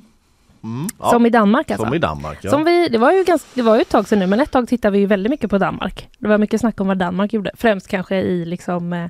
Mm, 0.64 0.88
ja. 0.98 1.10
Som 1.10 1.26
i 1.26 1.30
Danmark 1.30 1.70
alltså. 1.70 1.86
Som 1.86 1.94
i 1.94 1.98
Danmark. 1.98 2.38
Ja. 2.42 2.50
Som 2.50 2.64
vi, 2.64 2.88
det, 2.88 2.98
var 2.98 3.12
ju 3.12 3.24
ganska, 3.24 3.48
det 3.54 3.62
var 3.62 3.76
ju 3.76 3.82
ett 3.82 3.88
tag 3.88 4.08
sedan 4.08 4.18
nu, 4.18 4.26
men 4.26 4.40
ett 4.40 4.50
tag 4.50 4.68
tittade 4.68 4.92
vi 4.92 4.98
ju 4.98 5.06
väldigt 5.06 5.30
mycket 5.30 5.50
på 5.50 5.58
Danmark. 5.58 6.08
Det 6.18 6.28
var 6.28 6.38
mycket 6.38 6.60
snack 6.60 6.80
om 6.80 6.86
vad 6.86 6.98
Danmark 6.98 7.32
gjorde, 7.32 7.50
främst 7.54 7.88
kanske 7.88 8.16
i 8.16 8.44
liksom 8.44 8.92
eh, 8.92 9.08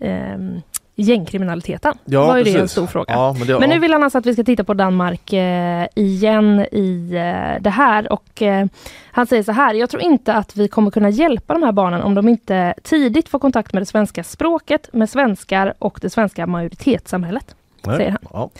ehm, 0.00 0.60
gängkriminaliteten. 1.00 1.94
ja, 2.04 2.26
var 2.26 2.36
ju 2.36 2.44
det 2.44 2.50
en 2.50 2.54
precis. 2.54 2.72
stor 2.72 2.86
fråga. 2.86 3.14
Ja, 3.14 3.34
men 3.38 3.46
det, 3.46 3.58
Men 3.58 3.68
nu 3.68 3.78
vill 3.78 3.92
han 3.92 4.02
alltså 4.02 4.18
att 4.18 4.26
vi 4.26 4.32
ska 4.32 4.44
titta 4.44 4.64
på 4.64 4.74
Danmark 4.74 5.32
eh, 5.32 5.86
igen 5.94 6.66
i 6.72 7.10
eh, 7.14 7.62
det 7.62 7.70
här 7.70 8.12
och 8.12 8.42
eh, 8.42 8.66
han 9.12 9.26
säger 9.26 9.42
så 9.42 9.52
här, 9.52 9.74
jag 9.74 9.90
tror 9.90 10.02
inte 10.02 10.34
att 10.34 10.56
vi 10.56 10.68
kommer 10.68 10.90
kunna 10.90 11.10
hjälpa 11.10 11.54
de 11.54 11.62
här 11.62 11.72
barnen 11.72 12.02
om 12.02 12.14
de 12.14 12.28
inte 12.28 12.74
tidigt 12.82 13.28
får 13.28 13.38
kontakt 13.38 13.72
med 13.72 13.82
det 13.82 13.86
svenska 13.86 14.24
språket, 14.24 14.88
med 14.92 15.10
svenskar 15.10 15.74
och 15.78 15.98
det 16.02 16.10
svenska 16.10 16.46
majoritetssamhället. 16.46 17.56
Nej. 17.86 17.96
säger 17.96 18.10
han. 18.10 18.20
Ja. 18.32 18.50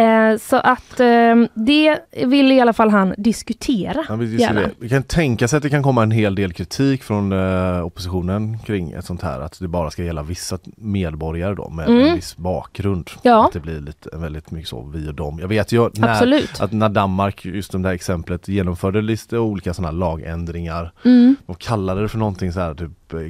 Eh, 0.00 0.38
så 0.38 0.56
att 0.56 1.00
eh, 1.00 1.34
det 1.54 1.98
vill 2.26 2.52
i 2.52 2.60
alla 2.60 2.72
fall 2.72 2.90
han 2.90 3.14
diskutera. 3.18 4.04
Ja, 4.08 4.16
vi, 4.16 4.36
Gärna. 4.40 4.60
det. 4.60 4.70
vi 4.78 4.88
kan 4.88 5.02
tänka 5.02 5.48
sig 5.48 5.56
att 5.56 5.62
det 5.62 5.70
kan 5.70 5.82
komma 5.82 6.02
en 6.02 6.10
hel 6.10 6.34
del 6.34 6.52
kritik 6.52 7.02
från 7.02 7.32
eh, 7.32 7.84
oppositionen 7.86 8.58
kring 8.58 8.92
ett 8.92 9.04
sånt 9.04 9.22
här 9.22 9.40
att 9.40 9.60
det 9.60 9.68
bara 9.68 9.90
ska 9.90 10.04
gälla 10.04 10.22
vissa 10.22 10.58
medborgare 10.76 11.54
då 11.54 11.68
med 11.70 11.88
Mm. 11.88 12.06
en 12.06 12.14
viss 12.14 12.36
bakgrund. 12.36 13.10
Ja. 13.22 13.46
Att 13.46 13.52
det 13.52 13.60
blir 13.60 13.80
lite 13.80 14.08
väldigt 14.16 14.50
mycket 14.50 14.68
så 14.68 14.82
vi 14.82 15.08
och 15.08 15.14
dem. 15.14 15.38
Jag 15.40 15.48
vet 15.48 15.72
ju 15.72 15.90
när, 15.94 16.08
Absolut. 16.08 16.60
att 16.60 16.72
när 16.72 16.88
Danmark, 16.88 17.44
just 17.44 17.72
det 17.72 17.78
här 17.78 17.94
exemplet, 17.94 18.48
genomförde 18.48 19.02
lite 19.02 19.38
olika 19.38 19.74
sådana 19.74 19.90
lagändringar. 19.90 20.92
Mm. 21.04 21.36
De 21.46 21.54
kallade 21.56 22.02
det 22.02 22.08
för 22.08 22.18
någonting 22.18 22.52
så 22.52 22.60
här 22.60 22.74
typ, 22.74 22.90
eh, 23.14 23.22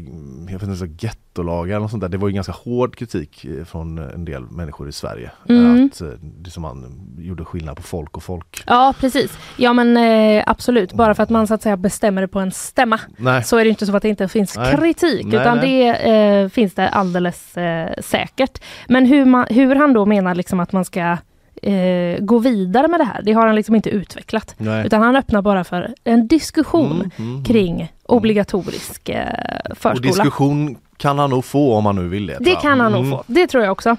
jag 0.52 0.58
vet 0.58 0.62
inte, 0.62 0.76
så 0.76 0.86
gettolagar 0.86 1.76
eller 1.76 1.88
sånt 1.88 2.00
där. 2.00 2.08
Det 2.08 2.16
var 2.16 2.28
ju 2.28 2.34
ganska 2.34 2.52
hård 2.52 2.96
kritik 2.96 3.44
eh, 3.44 3.64
från 3.64 3.98
en 3.98 4.24
del 4.24 4.42
människor 4.42 4.88
i 4.88 4.92
Sverige. 4.92 5.30
Mm. 5.48 5.86
Att 5.86 6.00
eh, 6.00 6.08
det 6.20 6.50
som 6.50 6.62
man 6.62 7.08
gjorde 7.18 7.44
skillnad 7.44 7.76
på 7.76 7.82
folk 7.82 8.16
och 8.16 8.22
folk. 8.22 8.62
Ja 8.66 8.94
precis. 9.00 9.38
Ja 9.56 9.72
men 9.72 9.96
eh, 9.96 10.44
absolut, 10.46 10.92
bara 10.92 11.14
för 11.14 11.22
att 11.22 11.30
man 11.30 11.46
så 11.46 11.54
att 11.54 11.62
säga 11.62 11.76
bestämmer 11.76 12.22
det 12.22 12.28
på 12.28 12.40
en 12.40 12.52
stämma 12.52 13.00
Nej. 13.16 13.44
så 13.44 13.56
är 13.56 13.64
det 13.64 13.70
inte 13.70 13.86
så 13.86 13.96
att 13.96 14.02
det 14.02 14.08
inte 14.08 14.28
finns 14.28 14.56
Nej. 14.56 14.76
kritik 14.76 15.26
Nej, 15.26 15.40
utan 15.40 15.58
det 15.58 15.88
eh, 15.88 16.48
finns 16.48 16.74
det 16.74 16.88
alldeles 16.88 17.56
eh, 17.56 17.92
säkert. 18.00 18.62
Men 18.88 19.06
hur, 19.06 19.24
man, 19.24 19.46
hur 19.50 19.74
han 19.74 19.92
då 19.92 20.06
menar 20.06 20.34
liksom 20.34 20.60
att 20.60 20.72
man 20.72 20.84
ska 20.84 21.16
eh, 21.62 22.18
gå 22.20 22.38
vidare 22.38 22.88
med 22.88 23.00
det 23.00 23.04
här, 23.04 23.22
det 23.22 23.32
har 23.32 23.46
han 23.46 23.54
liksom 23.54 23.74
inte 23.74 23.90
utvecklat. 23.90 24.54
Nej. 24.58 24.86
Utan 24.86 25.02
han 25.02 25.16
öppnar 25.16 25.42
bara 25.42 25.64
för 25.64 25.94
en 26.04 26.26
diskussion 26.26 27.10
Mm, 27.16 27.30
mm, 27.32 27.44
kring 27.44 27.92
obligatorisk 28.06 29.08
eh, 29.08 29.26
Och 29.70 29.78
förskola. 29.78 30.08
diskussion 30.12 30.76
kan 30.96 31.18
han 31.18 31.30
nog 31.30 31.44
få 31.44 31.74
om 31.74 31.86
han 31.86 31.96
nu 31.96 32.08
vill 32.08 32.26
det. 32.26 32.36
Det 32.40 32.54
kan 32.56 32.80
han 32.80 32.92
nog 32.92 33.00
Mm. 33.04 33.10
få, 33.18 33.24
det 33.26 33.46
tror 33.46 33.64
jag 33.64 33.72
också. 33.72 33.96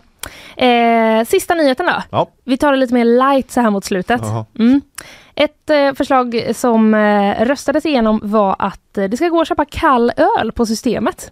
Eh, 0.58 1.26
sista 1.28 1.54
nyheten 1.54 1.86
då. 1.86 2.04
Ja. 2.10 2.28
Vi 2.44 2.58
tar 2.58 2.72
det 2.72 2.78
lite 2.78 2.94
mer 2.94 3.06
light 3.06 3.52
så 3.52 3.62
här 3.62 3.70
mot 3.70 3.86
slutet. 3.86 4.22
Mm. 4.60 4.82
Ett 5.36 5.70
eh, 5.70 5.94
förslag 5.94 6.44
som 6.56 6.94
eh, 6.94 7.46
röstades 7.46 7.86
igenom 7.86 8.20
var 8.24 8.56
att 8.60 8.98
eh, 8.98 9.04
det 9.04 9.18
ska 9.18 9.28
gå 9.30 9.42
att 9.42 9.48
köpa 9.48 9.66
kall 9.66 10.12
öl 10.40 10.52
på 10.52 10.66
systemet. 10.66 11.32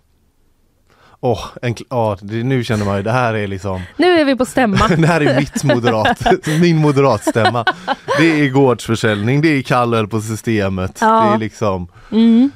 Åh, 1.23 1.39
ja, 1.89 2.17
det, 2.21 2.43
nu 2.43 2.63
känner 2.63 2.85
man 2.85 2.97
ju, 2.97 3.03
det 3.03 3.11
här 3.11 3.33
är 3.33 3.47
liksom, 3.47 3.81
Nu 3.97 4.19
är 4.19 4.25
vi 4.25 4.35
på 4.35 4.45
stämma. 4.45 4.87
det 4.97 5.07
här 5.07 5.21
är 5.21 5.39
mitt 5.39 5.63
moderat, 5.63 6.19
min 6.61 6.77
moderatstämma. 6.77 7.65
Det 8.17 8.39
är 8.45 8.49
gårdsförsäljning, 8.49 9.41
det 9.41 9.47
är 9.47 9.61
kall 9.61 9.93
öl 9.93 10.07
på 10.07 10.21
systemet, 10.21 10.97
Ja. 11.01 11.07
det 11.29 11.35
är 11.35 11.37
liksom 11.37 11.87
Mm. 12.11 12.51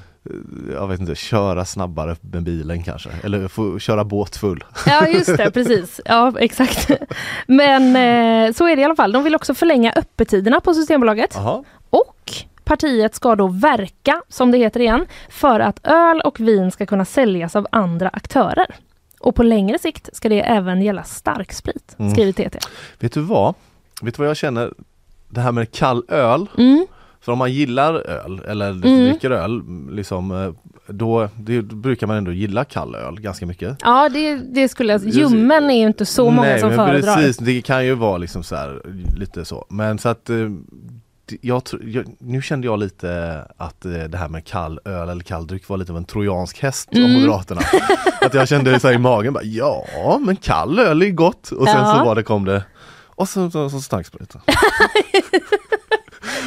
jag 0.74 0.88
vet 0.88 1.00
inte, 1.00 1.16
köra 1.16 1.66
snabbare 1.66 2.16
med 2.22 2.44
bilen 2.44 2.84
kanske. 2.84 3.10
Eller 3.24 3.48
få 3.48 3.80
köra 3.80 4.04
båt 4.04 4.38
full. 4.38 4.64
Ja 4.86 5.08
just 5.08 5.38
det, 5.38 5.52
precis. 5.52 6.02
Ja 6.06 6.34
exakt. 6.40 6.92
Men 7.48 7.84
eh, 7.96 8.54
så 8.54 8.68
är 8.68 8.76
det 8.76 8.82
i 8.82 8.86
alla 8.86 8.96
fall. 8.96 9.12
De 9.12 9.24
vill 9.24 9.36
också 9.36 9.54
förlänga 9.54 9.92
öppettiderna 9.96 10.60
på 10.60 10.74
Systembolaget. 10.74 11.38
Aha. 11.38 11.64
Och 11.90 12.32
partiet 12.66 13.16
ska 13.16 13.36
då 13.36 13.48
verka, 13.48 14.22
som 14.30 14.52
det 14.52 14.58
heter 14.58 14.80
igen, 14.80 15.06
för 15.30 15.60
att 15.60 15.80
öl 15.88 16.22
och 16.22 16.40
vin 16.40 16.72
ska 16.72 16.86
kunna 16.86 17.06
säljas 17.06 17.56
av 17.56 17.68
andra 17.72 18.10
aktörer. 18.10 18.66
Och 19.20 19.36
på 19.36 19.44
längre 19.44 19.80
sikt 19.80 20.10
ska 20.16 20.30
det 20.30 20.42
även 20.42 20.82
gälla 20.82 21.04
starksprit, 21.04 21.96
Mm. 22.00 22.12
skriver 22.12 22.32
TT. 22.32 22.60
Vet 23.00 23.14
du 23.14 23.22
vad? 23.22 23.54
Vet 24.02 24.16
du 24.16 24.20
vad 24.22 24.30
jag 24.30 24.38
känner? 24.38 24.74
Det 25.30 25.42
här 25.42 25.52
med 25.52 25.72
kall 25.72 26.04
öl. 26.08 26.48
Mm. 26.58 26.86
För 27.22 27.32
om 27.32 27.38
man 27.38 27.52
gillar 27.54 27.94
öl 27.94 28.42
eller 28.48 28.70
Mm. 28.72 28.82
dricker 29.10 29.32
öl, 29.32 29.62
liksom, 29.92 30.32
eh, 30.32 30.52
då, 30.88 31.30
det, 31.40 31.62
då 31.62 31.76
brukar 31.76 32.08
man 32.08 32.18
ändå 32.18 32.32
gilla 32.32 32.64
kall 32.66 32.96
öl 32.96 33.20
ganska 33.22 33.46
mycket. 33.46 33.78
Ja, 33.82 34.10
det, 34.10 34.36
det 34.36 34.70
skulle 34.70 34.94
jag... 34.94 35.06
Ljummen 35.06 35.70
är 35.70 35.80
ju 35.80 35.88
inte 35.88 36.06
så 36.06 36.30
många 36.30 36.42
Nej, 36.48 36.60
som 36.60 36.70
men 36.70 36.78
föredrar. 36.78 37.16
Precis, 37.16 37.38
det 37.38 37.62
kan 37.62 37.86
ju 37.86 37.94
vara 37.94 38.18
liksom 38.18 38.44
så 38.44 38.56
här, 38.56 38.82
lite 39.18 39.46
så. 39.46 39.66
Men 39.70 39.98
så 40.00 40.10
att 40.10 40.30
eh, 40.30 40.36
jag, 41.42 41.62
nu 42.20 42.42
kände 42.42 42.68
jag 42.68 42.80
lite 42.80 43.42
att 43.58 43.86
eh, 43.86 43.92
det 43.92 44.18
här 44.18 44.30
med 44.30 44.46
kall 44.46 44.80
öl 44.86 45.10
eller 45.10 45.24
kall 45.24 45.48
dryck 45.48 45.70
var 45.70 45.78
lite 45.78 45.92
av 45.92 45.98
en 45.98 46.06
trojansk 46.06 46.60
häst 46.62 46.90
av 46.92 46.98
Mm. 46.98 47.14
Moderaterna. 47.14 47.62
att 48.22 48.34
jag 48.34 48.48
kände 48.48 48.80
så 48.80 48.88
här 48.88 48.96
i 48.96 48.98
magen, 48.98 49.34
bara, 49.34 49.44
ja 49.44 50.20
men 50.26 50.36
kall 50.36 50.80
öl 50.80 51.02
är 51.02 51.10
gott. 51.10 51.52
Och 51.52 51.68
sen 51.68 51.78
Ja. 51.82 51.96
så 52.00 52.06
var 52.06 52.16
det, 52.16 52.24
kom 52.24 52.46
det 52.46 52.64
och 53.18 53.30
så, 53.30 53.52
så, 53.52 53.70
så 53.70 53.82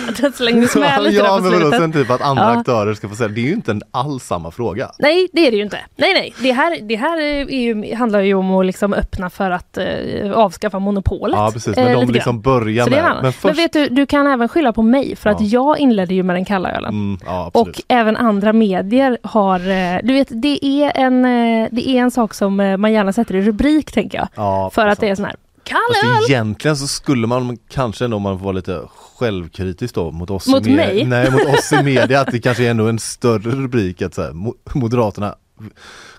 starksprit. 0.03 0.23
Den 0.23 0.33
slängdes 0.33 0.75
med 0.77 1.03
lite 1.03 1.17
ja 1.17 1.39
men 1.43 1.53
vadå, 1.53 1.71
sen 1.71 1.93
typ 1.93 2.11
att 2.11 2.21
andra 2.21 2.43
Ja. 2.43 2.59
aktörer 2.59 2.95
ska 2.95 3.09
få 3.09 3.15
säga, 3.15 3.29
det 3.29 3.41
är 3.41 3.45
ju 3.45 3.53
inte 3.53 3.71
en 3.71 3.83
alls 3.91 4.25
samma 4.25 4.51
fråga. 4.51 4.91
Nej, 4.99 5.29
det 5.33 5.47
är 5.47 5.51
det 5.51 5.57
ju 5.57 5.63
inte. 5.63 5.79
Nej, 5.97 6.15
nej. 6.15 6.35
Det 6.43 6.53
här, 6.53 6.81
det 6.83 6.97
här 6.97 7.21
är 7.21 7.51
ju, 7.51 7.95
handlar 7.95 8.21
ju 8.21 8.35
om 8.35 8.51
att 8.55 8.67
liksom 8.67 8.93
öppna 8.93 9.31
för 9.31 9.51
att 9.51 9.79
eh, 9.79 10.33
avskaffa 10.35 10.79
monopolet. 10.79 11.37
Ja 11.39 11.51
precis, 11.53 11.77
eh, 11.77 11.85
men 11.85 11.95
lite 11.95 12.07
de 12.07 12.13
liksom 12.13 12.41
börjar 12.41 12.91
med, 12.91 13.05
men 13.05 13.23
Men, 13.23 13.33
först 13.33 13.59
vet 13.59 13.73
du, 13.73 13.89
du 13.89 14.07
kan 14.07 14.27
även 14.27 14.49
skylla 14.49 14.73
på 14.73 14.83
mig 14.83 15.17
för 15.17 15.31
att 15.31 15.41
Ja. 15.41 15.47
jag 15.47 15.79
inledde 15.79 16.15
ju 16.15 16.23
med 16.23 16.37
den 16.37 16.45
kalla 16.45 16.71
ölen. 16.73 16.95
Mm, 16.95 17.19
ja. 17.27 17.51
Och 17.55 17.83
även 17.89 18.17
andra 18.17 18.53
medier 18.53 19.19
har, 19.23 19.61
eh, 19.61 19.99
du 20.03 20.13
vet 20.13 20.29
det 20.31 20.65
är 20.67 20.93
en, 20.95 21.25
eh, 21.25 21.69
det 21.73 21.89
är 21.89 22.01
en 22.01 22.11
sak 22.11 22.35
som 22.35 22.61
eh, 22.61 22.77
man 22.77 22.93
gärna 22.93 23.13
sätter 23.13 23.35
i 23.37 23.43
rubrik 23.43 23.93
tänker 23.93 24.19
jag. 24.19 24.29
ja, 24.35 24.71
För 24.75 24.83
att 24.87 24.89
sant. 24.89 25.01
det 25.01 25.09
är 25.09 25.15
sån 25.15 25.25
här, 25.25 25.37
kall 25.63 25.79
öl! 26.11 26.31
egentligen 26.31 26.77
så 26.77 26.87
skulle 26.87 27.27
man 27.27 27.59
kanske 27.71 28.05
ändå 28.05 28.17
om 28.17 28.23
man 28.23 28.39
var 28.39 28.53
lite 28.53 28.81
självkritisk 29.19 29.95
då 29.95 30.11
mot 30.11 30.31
oss 30.31 30.47
Mot 30.47 30.67
i 30.67 30.77
mig? 30.77 31.05
Nej 31.07 31.31
mot 31.31 31.47
oss 31.47 31.73
i 31.73 31.83
media 31.85 32.21
att 32.21 32.33
det 32.33 32.41
kanske 32.41 32.67
är 32.67 32.71
ändå 32.71 32.87
en 32.89 32.99
större 32.99 33.51
rubrik 33.51 34.03
att 34.03 34.15
så 34.15 34.23
här, 34.23 34.31
Mo- 34.31 34.55
Moderaterna 34.75 35.35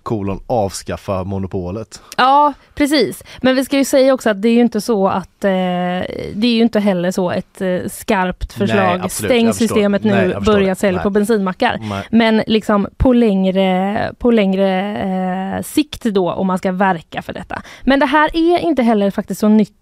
kolon 0.04 0.40
avskaffa 0.48 1.24
monopolet. 1.24 2.02
Ja, 2.18 2.54
precis. 2.76 3.24
Men 3.42 3.56
vi 3.56 3.66
ska 3.66 3.78
ju 3.78 3.86
säga 3.86 4.14
också 4.14 4.30
att 4.30 4.42
det 4.42 4.50
är 4.50 4.54
ju 4.54 4.62
inte 4.62 4.82
så 4.82 5.08
att 5.08 5.44
eh, 5.44 5.50
det 5.50 6.44
är 6.44 6.54
ju 6.54 6.62
inte 6.62 6.80
heller 6.80 7.12
så 7.12 7.32
ett 7.32 7.62
eh, 7.62 7.80
skarpt 7.92 8.54
förslag. 8.54 9.00
absolut. 9.04 9.32
Stäng 9.32 9.54
systemet 9.54 10.04
Nej, 10.04 10.28
nu, 10.28 10.34
förstår 10.34 10.54
börja 10.54 10.76
sälja 10.76 10.98
Nej. 10.98 11.04
på 11.04 11.10
bensinmackar. 11.10 11.78
Nej. 11.82 12.08
Men 12.12 12.44
liksom 12.48 12.88
på 12.98 13.14
längre, 13.14 14.14
på 14.20 14.32
längre 14.32 14.98
eh, 15.58 15.64
sikt 15.64 16.04
då 16.04 16.32
om 16.32 16.48
man 16.48 16.58
ska 16.58 16.72
verka 16.72 17.22
för 17.22 17.34
detta. 17.34 17.62
Men 17.84 18.00
det 18.00 18.06
här 18.06 18.30
är 18.34 18.60
inte 18.60 18.84
heller 18.84 19.12
faktiskt 19.12 19.40
så 19.40 19.48
nytt 19.48 19.74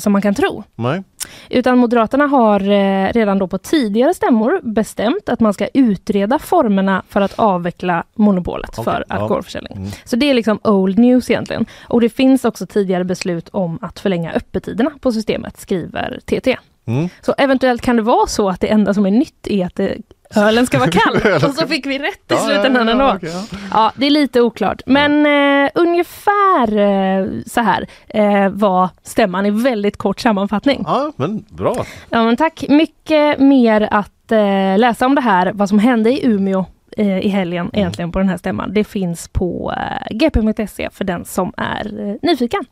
som 0.00 0.12
man 0.12 0.22
kan 0.22 0.34
tro. 0.34 0.62
Nej. 0.74 1.02
Utan 1.50 1.78
Moderaterna 1.78 2.26
har 2.26 2.60
eh, 2.60 3.12
redan 3.12 3.38
då 3.38 3.46
på 3.46 3.58
tidigare 3.58 4.14
stämmor 4.14 4.60
bestämt 4.62 5.28
att 5.28 5.40
man 5.40 5.54
ska 5.54 5.68
utreda 5.74 6.38
formerna 6.38 7.02
för 7.08 7.20
att 7.20 7.38
avveckla 7.38 8.04
monopolet 8.14 8.70
Okej, 8.72 8.84
för 8.84 9.04
ja. 9.08 9.14
alkoholförsäljning. 9.14 9.76
Mm. 9.76 9.88
Så 10.04 10.16
det 10.16 10.30
är 10.30 10.34
liksom 10.34 10.58
old 10.64 10.98
news 10.98 11.30
egentligen. 11.30 11.66
Och 11.88 12.00
det 12.00 12.08
finns 12.08 12.44
också 12.44 12.66
tidigare 12.66 13.04
beslut 13.04 13.48
om 13.48 13.78
att 13.82 14.00
förlänga 14.00 14.32
öppettiderna 14.32 14.90
på 15.00 15.12
systemet, 15.12 15.60
skriver 15.60 16.20
TT. 16.24 16.56
Mm. 16.86 17.08
Så 17.20 17.34
eventuellt 17.38 17.82
kan 17.82 17.96
det 17.96 18.02
vara 18.02 18.26
så 18.26 18.48
att 18.48 18.60
det 18.60 18.68
enda 18.68 18.94
som 18.94 19.06
är 19.06 19.10
nytt 19.10 19.46
är 19.46 19.66
att 19.66 19.74
det, 19.74 19.96
ölen 20.36 20.66
ska 20.66 20.78
vara 20.78 20.90
kall. 20.90 21.16
Och 21.48 21.54
så 21.54 21.66
fick 21.66 21.86
vi 21.86 21.98
rätt 21.98 22.14
i 22.14 22.18
Ja, 22.28 22.36
slutändan 22.36 22.86
ja, 22.86 22.92
ändå. 22.92 23.04
ja, 23.04 23.14
okej, 23.16 23.30
ja. 23.32 23.58
Ja, 23.72 23.92
det 23.96 24.06
är 24.06 24.10
lite 24.10 24.40
oklart. 24.40 24.82
Men 24.86 25.26
eh, 25.26 25.70
ungefär 25.74 26.78
eh, 26.78 27.26
så 27.46 27.60
här 27.60 27.86
eh, 28.08 28.48
var 28.50 28.88
stämman 29.02 29.46
i 29.46 29.50
väldigt 29.50 29.96
kort 29.96 30.20
sammanfattning. 30.20 30.82
ja 30.86 31.12
men 31.16 31.44
bra. 31.48 31.76
Ja, 32.10 32.24
men 32.24 32.36
tack. 32.36 32.64
Mycket 32.68 33.38
mer 33.38 33.88
att 33.90 34.32
eh, 34.32 34.78
läsa 34.78 35.06
om 35.06 35.14
det 35.14 35.20
här, 35.20 35.52
vad 35.54 35.68
som 35.68 35.78
hände 35.78 36.10
i 36.10 36.26
Umeå 36.26 36.64
eh, 36.96 37.18
i 37.18 37.28
helgen 37.28 37.70
egentligen 37.72 38.12
på 38.12 38.18
den 38.18 38.28
här 38.28 38.36
stämman. 38.36 38.74
Det 38.74 38.84
finns 38.84 39.28
på 39.28 39.74
eh, 39.76 40.16
gp.se 40.16 40.88
för 40.92 41.04
den 41.04 41.24
som 41.24 41.52
är 41.56 42.16
nyfiken. 42.26 42.64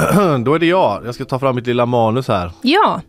Då 0.44 0.54
är 0.54 0.58
det 0.58 0.66
jag. 0.66 1.02
Jag 1.06 1.14
ska 1.14 1.24
ta 1.24 1.38
fram 1.38 1.54
mitt 1.56 1.66
lilla 1.66 1.86
manus 1.86 2.28
här. 2.28 2.50
Ja, 2.62 3.00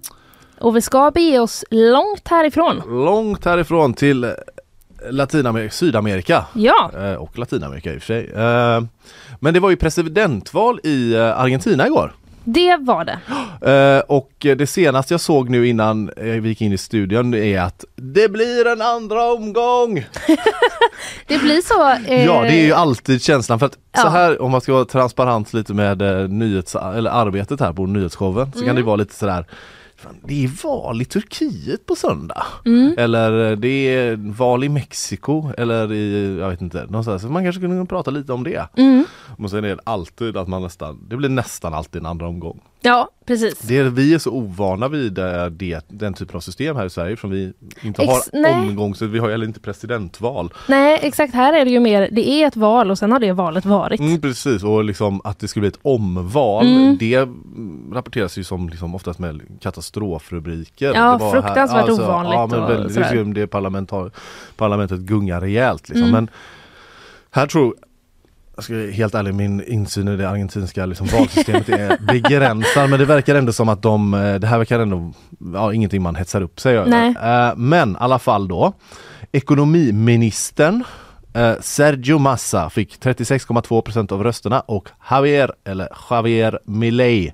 och 0.60 0.76
vi 0.76 0.82
ska 0.82 1.12
bege 1.12 1.40
oss 1.40 1.66
långt 1.72 2.28
härifrån. 2.28 2.82
Långt 2.90 3.46
härifrån 3.46 3.94
till 3.94 4.24
eh, 4.24 4.30
Latinamerika, 5.10 5.72
Sydamerika. 5.74 6.46
Ja, 6.54 6.92
Eh, 6.98 7.14
och 7.14 7.38
Latinamerika 7.38 7.94
i 7.94 7.98
och 7.98 8.02
för 8.02 8.08
sig. 8.08 8.32
Eh, 8.36 8.82
Men 9.40 9.54
det 9.54 9.60
var 9.60 9.70
ju 9.70 9.76
presidentval 9.76 10.80
i 10.84 11.18
Argentina 11.18 11.88
igår. 11.88 12.14
Det 12.44 12.78
var 12.82 13.06
det. 13.06 13.20
Eh, 13.72 14.00
och 14.00 14.32
det 14.40 14.68
senaste 14.70 15.14
jag 15.14 15.22
såg 15.22 15.50
nu 15.50 15.68
innan 15.68 16.10
eh, 16.10 16.24
vi 16.24 16.50
gick 16.50 16.62
in 16.62 16.74
i 16.74 16.78
studion 16.78 17.34
är 17.34 17.60
att 17.62 17.86
det 17.96 18.30
blir 18.32 18.68
en 18.68 18.82
andra 18.82 19.24
omgång! 19.34 20.06
Det 21.28 21.38
blir 21.38 21.62
så. 21.62 21.90
eh, 22.12 22.26
Ja 22.26 22.42
det 22.42 22.48
är 22.54 22.66
ju 22.66 22.74
alltid 22.74 23.22
känslan 23.22 23.60
för 23.60 23.66
att 23.66 23.74
så 23.74 23.80
Ja. 23.94 24.10
här 24.10 24.42
om 24.42 24.52
man 24.52 24.62
ska 24.62 24.74
vara 24.74 24.86
transparent 24.86 25.54
lite 25.54 25.74
med 25.74 26.30
nyhets, 26.32 26.76
eller 26.76 27.12
arbetet 27.12 27.60
här 27.60 27.74
på 27.74 27.86
nyhetsshowen 27.86 28.52
så 28.52 28.60
kan 28.60 28.64
Mm. 28.64 28.76
det 28.76 28.82
vara 28.84 28.96
lite 28.96 29.16
sådär 29.16 29.46
Fan, 30.02 30.18
det 30.24 30.44
är 30.44 30.64
val 30.64 31.02
i 31.02 31.06
Turkiet 31.06 31.86
på 31.86 31.96
söndag. 31.96 32.44
Mm. 32.66 32.96
Eller 32.98 33.52
eh, 33.52 33.58
det 33.58 33.68
är 33.68 34.16
val 34.16 34.64
i 34.64 34.70
Mexiko 34.70 35.52
eller 35.58 35.92
i, 35.92 36.38
jag 36.40 36.50
vet 36.50 36.62
inte, 36.62 36.86
någonstans. 36.86 37.24
Man 37.24 37.44
kanske 37.44 37.62
kunde 37.62 37.86
prata 37.86 38.12
lite 38.12 38.34
om 38.34 38.44
det. 38.44 38.68
Mm. 38.78 39.06
Och 39.38 39.50
sen 39.50 39.64
är 39.66 39.76
det 39.76 39.82
alltid 39.84 40.38
att 40.38 40.48
man 40.48 40.62
nästan, 40.62 41.00
det 41.08 41.18
blir 41.18 41.30
nästan 41.30 41.74
alltid 41.74 42.00
en 42.00 42.06
andra 42.06 42.28
omgång. 42.28 42.62
Ja, 42.84 43.10
precis. 43.26 43.60
Det 43.60 43.78
är, 43.78 43.84
vi 43.84 44.14
är 44.14 44.20
så 44.20 44.32
ovana 44.32 44.88
vid 44.88 45.14
det, 45.14 45.82
den 45.88 46.14
typen 46.14 46.36
av 46.36 46.40
system 46.40 46.76
här 46.76 46.86
i 46.86 46.90
Sverige 46.90 47.14
eftersom 47.14 47.30
vi 47.30 47.54
inte 47.82 48.02
Ex- 48.02 48.12
har 48.12 48.40
nej. 48.42 48.54
omgång, 48.54 48.96
så 48.96 49.06
vi 49.06 49.20
har 49.20 49.30
heller 49.30 49.46
inte 49.46 49.60
presidentval. 49.60 50.54
Nej, 50.68 51.00
exakt. 51.02 51.34
Här 51.34 51.54
är 51.54 51.66
det 51.66 51.72
ju 51.72 51.80
mer, 51.80 52.10
det 52.12 52.30
är 52.30 52.48
ett 52.48 52.56
val 52.56 52.92
och 52.92 52.98
sen 52.98 53.12
har 53.12 53.20
det 53.20 53.32
valet 53.32 53.66
varit. 53.66 54.00
Mm, 54.00 54.22
precis, 54.22 54.64
och 54.64 54.84
liksom 54.84 55.22
att 55.24 55.40
det 55.40 55.48
skulle 55.48 55.62
bli 55.62 55.68
ett 55.70 55.80
omval, 55.82 56.66
Mm. 56.68 56.98
det 56.98 57.28
rapporteras 57.96 58.38
ju 58.38 58.44
som 58.44 58.70
liksom 58.70 58.96
oftast 58.96 59.20
med 59.20 59.42
katastrofrubriker. 59.60 60.94
Ja, 60.96 61.12
Det 61.12 61.18
var 61.24 61.32
fruktansvärt 61.32 61.90
ovanligt 61.90 62.34
Ja, 62.34 62.48
men 62.48 62.68
väldigt, 62.68 63.36
det 63.36 63.48
parlamentet 64.58 65.00
gungar 65.00 65.42
rejält 65.42 65.90
liksom. 65.90 66.08
Mm. 66.08 66.12
Men 66.12 66.30
här 67.32 67.48
tror 67.48 67.76
jag 68.56 68.64
ska 68.64 68.74
vara 68.74 68.92
helt 68.92 69.16
ärlig, 69.16 69.34
min 69.34 69.64
insyn 69.64 70.08
i 70.08 70.18
det 70.18 70.30
argentinska 70.30 70.86
liksom, 70.86 71.08
valsystemet 71.08 71.70
är 71.70 71.98
begränsad 72.08 72.90
men 72.90 73.00
det 73.00 73.06
verkar 73.06 73.36
ändå 73.36 73.54
som 73.54 73.70
att 73.70 73.82
de, 73.82 74.14
eh, 74.14 74.36
det 74.36 74.48
här 74.48 74.58
verkar 74.58 74.80
ändå, 74.80 75.14
ja, 75.54 75.74
ingenting 75.74 76.02
man 76.02 76.16
hetsar 76.16 76.42
upp 76.42 76.60
sig 76.60 76.78
över. 76.78 76.90
Eh, 77.50 77.56
Men 77.56 77.92
i 77.92 77.96
alla 78.00 78.20
fall 78.20 78.48
då, 78.48 78.74
ekonomiministern 79.32 80.84
eh, 81.34 81.54
Sergio 81.62 82.18
Massa 82.18 82.70
fick 82.70 83.00
36,2% 83.04 84.12
av 84.12 84.24
rösterna 84.24 84.60
och 84.60 84.90
Javier, 85.10 85.52
eller 85.64 85.90
Javier 86.10 86.60
Milei 86.66 87.34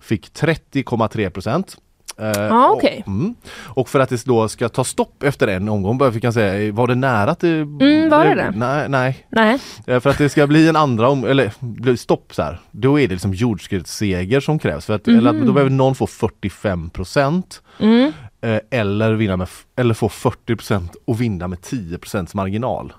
fick 0.00 0.32
30,3%. 0.32 1.76
Eh, 2.20 2.42
Ja, 2.42 2.70
okej. 2.70 3.02
och, 3.06 3.08
mm. 3.08 3.34
och 3.64 3.88
för 3.88 4.00
att 4.00 4.08
det 4.08 4.24
då 4.24 4.48
ska 4.48 4.68
ta 4.68 4.84
stopp 4.84 5.22
efter 5.22 5.48
en 5.48 5.68
omgång, 5.68 6.12
fick 6.12 6.24
jag 6.24 6.34
säga, 6.34 6.72
var 6.72 6.86
det 6.86 6.94
nära 6.94 7.30
att 7.30 7.40
det... 7.40 7.48
Mm, 7.48 8.08
var 8.10 8.24
det 8.24 8.34
det? 8.34 8.52
Nej, 8.56 8.88
nej. 8.88 9.26
Nej. 9.28 9.58
Eh, 9.86 10.00
För 10.00 10.10
att 10.10 10.18
det 10.18 10.28
ska 10.28 10.46
bli 10.46 10.68
en 10.68 10.76
andra 10.76 11.08
om, 11.08 11.24
eller 11.24 11.52
bli 11.60 11.96
stopp 11.96 12.34
så 12.34 12.42
här, 12.42 12.60
då 12.70 13.00
är 13.00 13.08
det 13.08 13.14
liksom 13.14 13.34
jordskredsseger 13.34 14.40
som 14.40 14.58
krävs. 14.58 14.86
För 14.86 14.94
att, 14.94 15.08
eller 15.08 15.30
att 15.30 15.46
då 15.46 15.52
behöver 15.52 15.70
någon 15.70 15.94
få 15.94 16.06
45 16.06 16.90
procent 16.90 17.62
Mm. 17.80 18.12
eh, 18.40 18.58
eller, 18.70 19.12
vinna 19.12 19.36
med, 19.36 19.48
eller 19.76 19.94
få 19.94 20.08
40 20.08 20.56
procent 20.56 20.96
och 21.04 21.20
vinna 21.20 21.48
med 21.48 21.62
10 21.62 21.98
procents 21.98 22.34
marginal. 22.34 22.92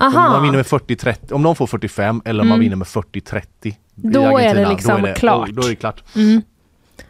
Om 0.00 0.12
man 0.12 0.26
Aha. 0.32 0.40
vinner 0.40 0.56
med 0.56 0.66
40-30, 0.66 1.32
om 1.32 1.42
någon 1.42 1.56
får 1.56 1.66
45 1.66 2.22
eller 2.24 2.40
om 2.42 2.48
man 2.48 2.54
Mm. 2.56 2.64
vinner 2.64 2.76
med 2.76 2.86
40-30 2.86 3.42
i 3.64 3.76
Då 3.94 4.38
är 4.38 4.54
det 4.54 4.68
liksom 4.68 5.08
klart. 5.16 5.48
Då, 5.48 5.60
då 5.60 5.66
är 5.66 5.70
det 5.70 5.76
klart. 5.76 6.02
Mm. 6.16 6.42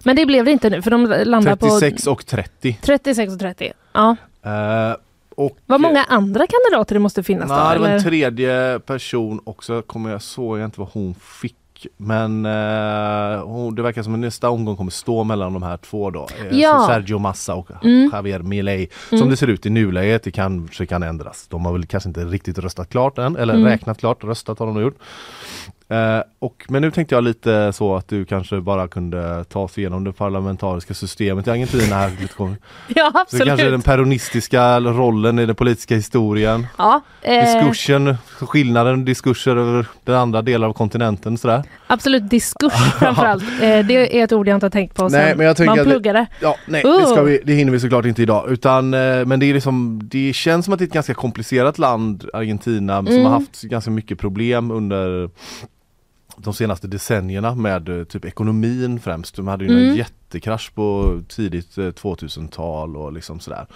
Men 0.05 0.17
det 0.17 0.27
blev 0.27 0.45
det 0.45 0.51
inte 0.51 0.71
nu 0.71 0.83
för 0.83 0.91
de 0.91 1.05
landar 1.25 1.57
36 1.57 2.05
på 2.05 2.11
och 2.13 2.27
30. 2.27 2.79
36 2.83 3.33
och 3.33 3.39
30. 3.39 3.73
Ja. 3.93 4.17
Eh, 4.45 4.97
Och, 5.37 5.59
Vad 5.67 5.81
många 5.81 6.05
andra 6.05 6.47
kandidater 6.47 6.95
det 6.95 6.99
måste 7.01 7.23
finnas 7.23 7.49
då? 7.49 7.55
Nej, 7.57 7.75
det 7.75 7.81
var 7.81 7.89
en 7.89 8.03
tredje 8.03 8.81
person 8.87 9.41
också, 9.45 9.83
kommer 9.83 10.11
jag 10.11 10.23
såg 10.23 10.59
jag 10.59 10.65
inte 10.65 10.81
vad 10.81 10.89
hon 10.93 11.15
fick. 11.15 11.57
Men 11.97 12.47
eh, 12.47 13.43
hon, 13.45 13.75
det 13.75 13.83
verkar 13.83 14.03
som 14.03 14.15
att 14.15 14.21
nästa 14.21 14.51
omgång 14.51 14.77
kommer 14.77 14.91
stå 14.91 15.25
mellan 15.25 15.53
de 15.53 15.63
här 15.63 15.77
två 15.77 16.11
då. 16.11 16.29
Eh, 16.51 16.59
Ja. 16.59 16.87
Sergio 16.89 17.19
Massa 17.19 17.55
och 17.55 17.71
Mm. 17.85 18.11
Javier 18.13 18.39
Milei. 18.39 18.89
Mm. 19.11 19.21
Som 19.21 19.31
det 19.31 19.37
ser 19.37 19.47
ut 19.47 19.67
i 19.67 19.71
nuläget, 19.71 20.23
det 20.23 20.31
kanske 20.31 20.87
kan 20.87 21.03
ändras. 21.03 21.47
De 21.51 21.65
har 21.65 21.73
väl 21.73 21.87
kanske 21.87 22.09
inte 22.09 22.25
riktigt 22.25 22.59
röstat 22.59 22.91
klart 22.91 23.19
än, 23.19 23.37
eller 23.37 23.55
Mm. 23.55 23.67
räknat 23.67 23.99
klart, 23.99 24.25
röstat 24.25 24.59
har 24.59 24.67
de 24.67 24.81
gjort. 24.81 24.99
Eh, 25.95 26.23
och, 26.39 26.65
men 26.69 26.83
nu 26.83 26.91
tänkte 26.91 27.15
jag 27.15 27.25
lite 27.25 27.73
så 27.73 27.97
att 27.97 28.09
du 28.09 28.25
kanske 28.25 28.61
bara 28.61 28.89
kunde 28.89 29.45
ta 29.45 29.61
oss 29.61 29.79
igenom 29.79 30.05
det 30.05 30.13
parlamentariska 30.13 30.95
systemet 30.95 31.47
i 31.47 31.51
Argentina. 31.51 31.97
Här. 31.97 32.11
Ja, 32.89 33.11
Så 33.13 33.19
absolut. 33.21 33.47
kanske 33.47 33.71
den 33.71 33.83
peronistiska 33.83 34.81
rollen 34.81 35.39
i 35.39 35.47
den 35.47 35.55
politiska 35.57 35.95
historien. 35.95 36.67
ja, 36.79 37.01
eh, 37.23 37.33
Diskursen, 37.45 38.17
skillnaden, 38.41 39.05
diskurser 39.05 39.57
över 39.57 39.87
den 40.05 40.15
andra 40.15 40.43
delen 40.43 40.69
av 40.69 40.73
kontinenten 40.73 41.39
sådär. 41.39 41.63
absolut 41.87 42.31
diskurs 42.31 42.73
framförallt. 42.99 43.43
Eh, 43.43 43.87
det 43.87 44.19
är 44.21 44.25
ett 44.25 44.33
ord 44.33 44.49
jag 44.49 44.57
inte 44.57 44.67
har 44.67 44.71
tänkt 44.71 44.95
på 44.97 45.09
Nej, 45.09 45.37
men 45.37 45.47
jag 45.47 45.61
man 45.67 45.69
att 45.69 45.85
det- 45.85 45.91
pluggade. 45.91 46.27
Ja, 46.41 46.57
nej, 46.67 46.85
Oh. 46.85 47.01
det, 47.01 47.07
ska 47.07 47.23
vi, 47.23 47.41
det 47.45 47.53
hinner 47.53 47.73
vi 47.73 47.81
såklart 47.81 48.05
inte 48.05 48.23
idag 48.23 48.51
utan 48.51 48.95
eh, 48.95 49.25
men 49.25 49.41
det 49.41 49.47
är 49.51 49.55
liksom 49.55 50.01
Det 50.03 50.33
känns 50.33 50.65
som 50.65 50.75
att 50.75 50.79
det 50.79 50.83
är 50.85 50.87
ett 50.87 50.93
ganska 50.93 51.15
komplicerat 51.15 51.79
land, 51.79 52.25
Argentina, 52.33 52.97
som 52.99 53.07
Mm. 53.09 53.25
har 53.25 53.31
haft 53.33 53.63
ganska 53.63 53.91
mycket 53.91 54.19
problem 54.19 54.71
under 54.71 55.31
de 56.37 56.55
senaste 56.55 56.87
decennierna 56.87 57.55
med 57.55 57.89
eh, 57.89 58.05
typ 58.05 58.25
ekonomin 58.25 59.01
främst. 59.01 59.37
De 59.37 59.49
hade 59.49 59.65
ju 59.65 59.71
Mm. 59.71 59.89
en 59.91 59.97
jättekrasch 59.97 60.75
på 60.75 61.21
tidigt 61.29 61.79
eh, 61.79 61.85
2000-tal 61.85 62.97
och 62.97 63.13
liksom 63.13 63.41
sådär. 63.41 63.67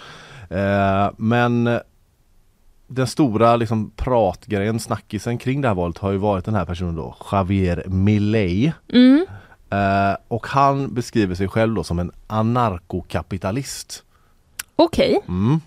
Eh, 0.49 1.11
men 1.17 1.67
eh, 1.67 1.79
den 2.87 3.07
stora 3.07 3.55
liksom 3.55 3.91
pratgrejen, 3.95 4.79
snackisen 4.79 5.37
kring 5.37 5.61
det 5.61 5.67
här 5.67 5.75
valet 5.75 5.97
har 5.97 6.11
ju 6.11 6.17
varit 6.17 6.45
den 6.45 6.55
här 6.55 6.65
personen 6.65 6.95
då, 6.95 7.15
Javier 7.31 7.83
Milei. 7.87 8.73
Mm. 8.93 9.25
Eh, 9.69 10.17
och 10.27 10.47
han 10.47 10.93
beskriver 10.93 11.35
sig 11.35 11.47
själv 11.47 11.75
då 11.75 11.83
som 11.83 11.99
en 11.99 12.11
anarkokapitalist. 12.27 14.03
Okej, 14.75 15.19
Mm. 15.27 15.59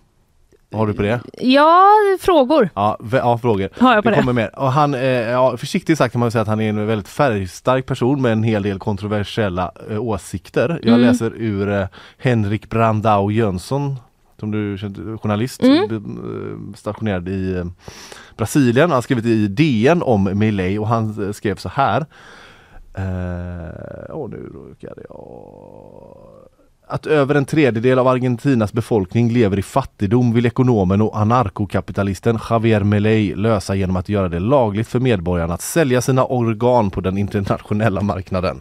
Har 0.73 0.87
du 0.87 0.95
på 0.95 1.03
det? 1.03 1.21
ja, 1.39 1.87
frågor 2.21 2.69
Ja, 2.75 2.99
ja 3.13 3.39
frågor. 3.39 3.69
har 3.79 3.95
jag 3.95 4.05
på 4.05 4.11
Det 4.11 4.17
det. 4.17 4.21
kommer 4.21 4.33
mer. 4.33 4.59
Och 4.59 4.73
han, 4.73 4.95
eh, 4.95 5.01
ja, 5.11 5.57
försiktigt 5.57 5.99
sagt 5.99 6.13
kan 6.13 6.21
man 6.21 6.31
säga 6.31 6.43
att 6.43 6.49
han 6.49 6.61
är 6.61 6.69
en 6.69 6.87
väldigt 6.87 7.09
färgstark 7.09 7.87
person 7.87 8.23
med 8.23 8.33
en 8.33 8.43
hel 8.43 8.63
del 8.63 8.79
kontroversiella 8.79 9.73
eh, 9.91 10.03
åsikter. 10.03 10.69
Jag 10.83 10.95
Mm. 10.95 11.01
läser 11.01 11.33
ur 11.37 11.69
eh, 11.73 11.87
Henrik 12.19 12.71
Brandao 12.71 13.31
Jönsson 13.31 13.97
som 14.41 14.51
du 14.51 14.79
känner, 14.79 15.17
journalist 15.19 15.63
Mm. 15.63 16.75
stationerad 16.77 17.29
i 17.29 17.63
Brasilien. 18.37 18.91
Han 18.91 18.95
har 18.97 19.03
skrivit 19.03 19.25
i 19.27 19.47
DN 19.49 20.03
om 20.03 20.31
Milei 20.39 20.79
och 20.79 20.89
han 20.89 21.35
skrev 21.35 21.57
så 21.57 21.69
här. 21.69 22.07
Eh, 22.95 24.15
åh, 24.17 24.31
nu 24.31 24.51
råkade 24.55 25.03
jag 25.09 25.17
att 26.93 27.07
över 27.07 27.35
en 27.35 27.45
tredjedel 27.45 27.99
av 27.99 28.09
Argentinas 28.09 28.73
befolkning 28.73 29.31
lever 29.33 29.59
i 29.59 29.63
fattigdom 29.63 30.33
vill 30.33 30.47
ekonomen 30.47 31.01
och 31.03 31.19
anarkokapitalisten 31.19 32.39
Javier 32.51 32.81
Milei 32.85 33.35
lösa 33.35 33.75
genom 33.75 33.97
att 33.97 34.09
göra 34.09 34.29
det 34.29 34.39
lagligt 34.41 34.89
för 34.89 35.01
medborgarna 35.01 35.55
att 35.55 35.63
sälja 35.63 36.01
sina 36.01 36.25
organ 36.25 36.91
på 36.91 37.01
den 37.01 37.19
internationella 37.19 38.01
marknaden. 38.01 38.61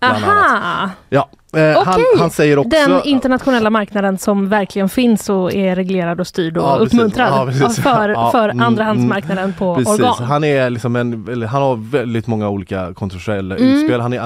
Aha! 0.00 0.90
Ja, 1.08 1.28
eh, 1.56 1.62
han, 1.84 1.94
Okej. 1.94 2.04
han 2.18 2.30
säger 2.30 2.58
också 2.58 2.68
Den 2.70 3.00
internationella 3.04 3.70
marknaden 3.70 4.18
som 4.18 4.48
verkligen 4.48 4.88
finns 4.88 5.28
och 5.30 5.52
är 5.54 5.76
reglerad 5.76 6.20
och 6.20 6.26
styrd 6.26 6.56
och 6.56 6.64
Ja, 6.64 6.76
precis. 6.78 6.94
uppmuntrad 6.94 7.28
Ja, 7.32 7.46
precis. 7.46 7.82
för, 7.82 8.08
Ja, 8.08 8.30
för 8.30 8.48
mm, 8.48 8.66
andrahandsmarknaden 8.66 9.54
på 9.58 9.74
Precis, 9.74 10.00
organ. 10.00 10.14
han 10.24 10.44
är 10.44 10.70
liksom 10.70 10.96
en, 10.96 11.42
han 11.48 11.62
har 11.62 11.76
väldigt 11.90 12.26
många 12.26 12.48
olika 12.48 12.94
kontroversiella 12.94 13.56
Mm. 13.56 13.68
utspel. 13.68 14.00
Han 14.00 14.12
är 14.12 14.20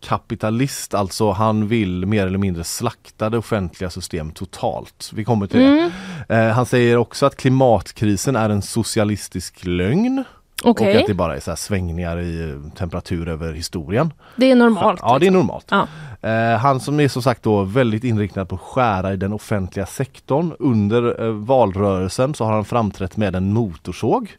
anarkokapitalist, 0.00 0.94
alltså 0.94 1.30
han 1.30 1.68
vill 1.68 2.06
mer 2.06 2.26
eller 2.26 2.38
mindre 2.38 2.64
slakta 2.64 3.30
det 3.30 3.38
offentliga 3.38 3.90
systemet 3.90 4.34
totalt. 4.34 5.10
Vi 5.14 5.24
kommer 5.24 5.46
till 5.46 5.60
det. 5.60 5.66
Mm. 5.66 5.90
Eh, 6.28 6.54
han 6.54 6.66
säger 6.66 6.96
också 6.96 7.26
att 7.26 7.36
klimatkrisen 7.36 8.36
är 8.36 8.50
en 8.50 8.62
socialistisk 8.62 9.64
lögn 9.64 10.24
Okej, 10.64 10.94
och 10.94 11.00
att 11.00 11.06
det 11.06 11.14
bara 11.14 11.36
är 11.36 11.40
så 11.40 11.56
svängningar 11.56 12.20
i 12.20 12.50
eh, 12.50 12.72
temperatur 12.72 13.28
över 13.28 13.52
historien. 13.52 14.12
det 14.36 14.50
är 14.50 14.54
normalt. 14.54 15.00
Ja, 15.02 15.18
det 15.18 15.26
är 15.26 15.30
normalt. 15.30 15.66
Ja. 15.70 15.86
Eh, 16.28 16.58
han 16.58 16.80
som 16.80 17.00
är 17.00 17.08
som 17.08 17.22
sagt 17.22 17.42
då 17.42 17.62
väldigt 17.62 18.04
inriktad 18.04 18.46
på 18.46 18.54
att 18.54 18.60
skära 18.60 19.12
i 19.12 19.16
den 19.16 19.32
offentliga 19.32 19.86
sektorn. 19.86 20.52
Under 20.58 21.22
eh, 21.22 21.30
valrörelsen 21.30 22.34
så 22.34 22.44
har 22.44 22.52
han 22.52 22.64
framträtt 22.64 23.16
med 23.16 23.36
en 23.36 23.52
motorsåg. 23.52 24.36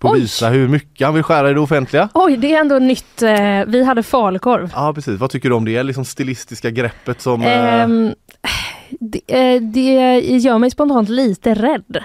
På 0.00 0.08
Oj. 0.10 0.20
visa 0.20 0.48
hur 0.48 0.68
mycket 0.68 1.04
han 1.06 1.14
vill 1.14 1.22
skära 1.22 1.50
i 1.50 1.54
det 1.54 1.60
offentliga. 1.60 2.08
Oj, 2.14 2.36
det 2.36 2.54
är 2.54 2.60
ändå 2.60 2.78
nytt. 2.78 3.22
Eh, 3.22 3.64
vi 3.66 3.84
hade 3.84 4.02
falukorv. 4.02 4.72
Ja 4.74 4.92
precis, 4.94 5.20
vad 5.20 5.30
tycker 5.30 5.48
du 5.48 5.54
om 5.54 5.64
det? 5.64 5.82
Liksom 5.82 6.04
stilistiska 6.04 6.70
greppet 6.70 7.20
som... 7.20 7.42
Ehm, 7.42 8.14
det, 9.00 9.20
eh, 9.54 9.62
det 9.62 10.18
gör 10.20 10.58
mig 10.58 10.70
spontant 10.70 11.08
lite 11.08 11.54
rädd. 11.54 11.98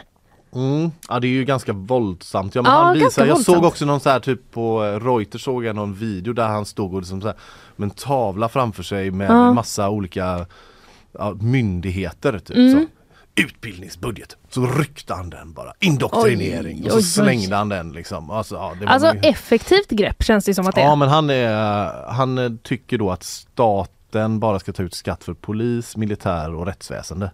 Mm, 0.55 0.91
ja 1.09 1.19
det 1.19 1.27
är 1.27 1.29
ju 1.29 1.43
ganska 1.45 1.73
våldsamt. 1.73 2.55
Ja, 2.55 2.61
men 2.61 2.71
Ja, 2.71 2.77
han 2.83 2.93
visar, 2.99 3.25
jag 3.25 3.39
såg 3.41 3.63
också 3.65 3.85
någon 3.85 3.99
så 3.99 4.09
här 4.09 4.19
typ 4.19 4.51
på 4.51 4.81
Reuters 4.81 5.43
såg 5.43 5.65
jag 5.65 5.75
någon 5.75 5.93
video 5.93 6.33
där 6.33 6.47
han 6.47 6.65
stod 6.65 6.93
och 6.93 6.99
liksom 7.01 7.21
så 7.21 7.27
här, 7.27 7.35
med 7.75 7.85
en 7.85 7.89
tavla 7.89 8.49
framför 8.49 8.83
sig 8.83 9.11
med 9.11 9.29
Ja. 9.29 9.53
massa 9.53 9.89
olika 9.89 10.45
ja, 11.19 11.35
myndigheter 11.41 12.39
typ 12.39 12.57
Mm. 12.57 12.71
så. 12.73 12.85
Utbildningsbudget, 13.35 14.37
så 14.49 14.65
ryckte 14.65 15.13
han 15.13 15.29
den 15.29 15.53
bara. 15.53 15.73
Indoktrinering 15.79 16.81
Oj, 16.85 16.91
och 16.91 16.91
så 16.91 16.97
oj, 16.97 17.27
oj. 17.29 17.37
slängde 17.37 17.55
han 17.55 17.69
den 17.69 17.91
liksom. 17.91 18.29
Alltså, 18.31 18.55
ja, 18.55 18.73
Alltså 18.85 19.13
nog- 19.13 19.25
effektivt 19.25 19.89
grepp 19.89 20.23
känns 20.23 20.45
det 20.45 20.53
som 20.53 20.67
att 20.67 20.75
det 20.75 20.81
är. 20.81 20.85
Ja 20.85 20.95
men 20.95 21.09
han, 21.09 21.29
är, 21.29 22.09
han 22.11 22.59
tycker 22.63 22.97
då 22.97 23.11
att 23.11 23.23
staten 23.23 24.39
bara 24.39 24.59
ska 24.59 24.73
ta 24.73 24.83
ut 24.83 24.93
skatt 24.93 25.23
för 25.23 25.33
polis, 25.33 25.97
militär 25.97 26.53
och 26.55 26.65
rättsväsende. 26.65 27.31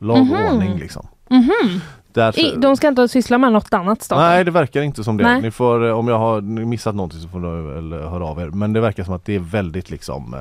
Lag 0.00 0.16
och 0.20 0.26
Mhm. 0.26 0.46
ordning 0.46 0.78
liksom. 0.78 1.06
Mhm. 1.30 1.80
Därför, 2.12 2.40
I, 2.40 2.54
de 2.56 2.76
ska 2.76 2.88
inte 2.88 3.08
syssla 3.08 3.38
med 3.38 3.52
något 3.52 3.74
annat 3.74 4.02
staten? 4.02 4.24
Nej 4.26 4.44
det 4.44 4.50
verkar 4.50 4.82
inte 4.82 5.04
som 5.04 5.16
det. 5.16 5.24
Nej. 5.24 5.42
Ni 5.42 5.50
får, 5.50 5.90
om 5.92 6.08
jag 6.08 6.18
har 6.18 6.40
missat 6.40 6.94
någonting 6.94 7.20
så 7.20 7.28
får 7.28 7.38
ni 7.38 7.74
väl 7.74 7.92
höra 8.02 8.24
av 8.26 8.40
er. 8.40 8.46
Men 8.46 8.72
det 8.72 8.80
verkar 8.80 9.04
som 9.04 9.14
att 9.14 9.24
det 9.24 9.34
är 9.34 9.38
väldigt 9.38 9.90
liksom 9.90 10.34
eh, 10.34 10.40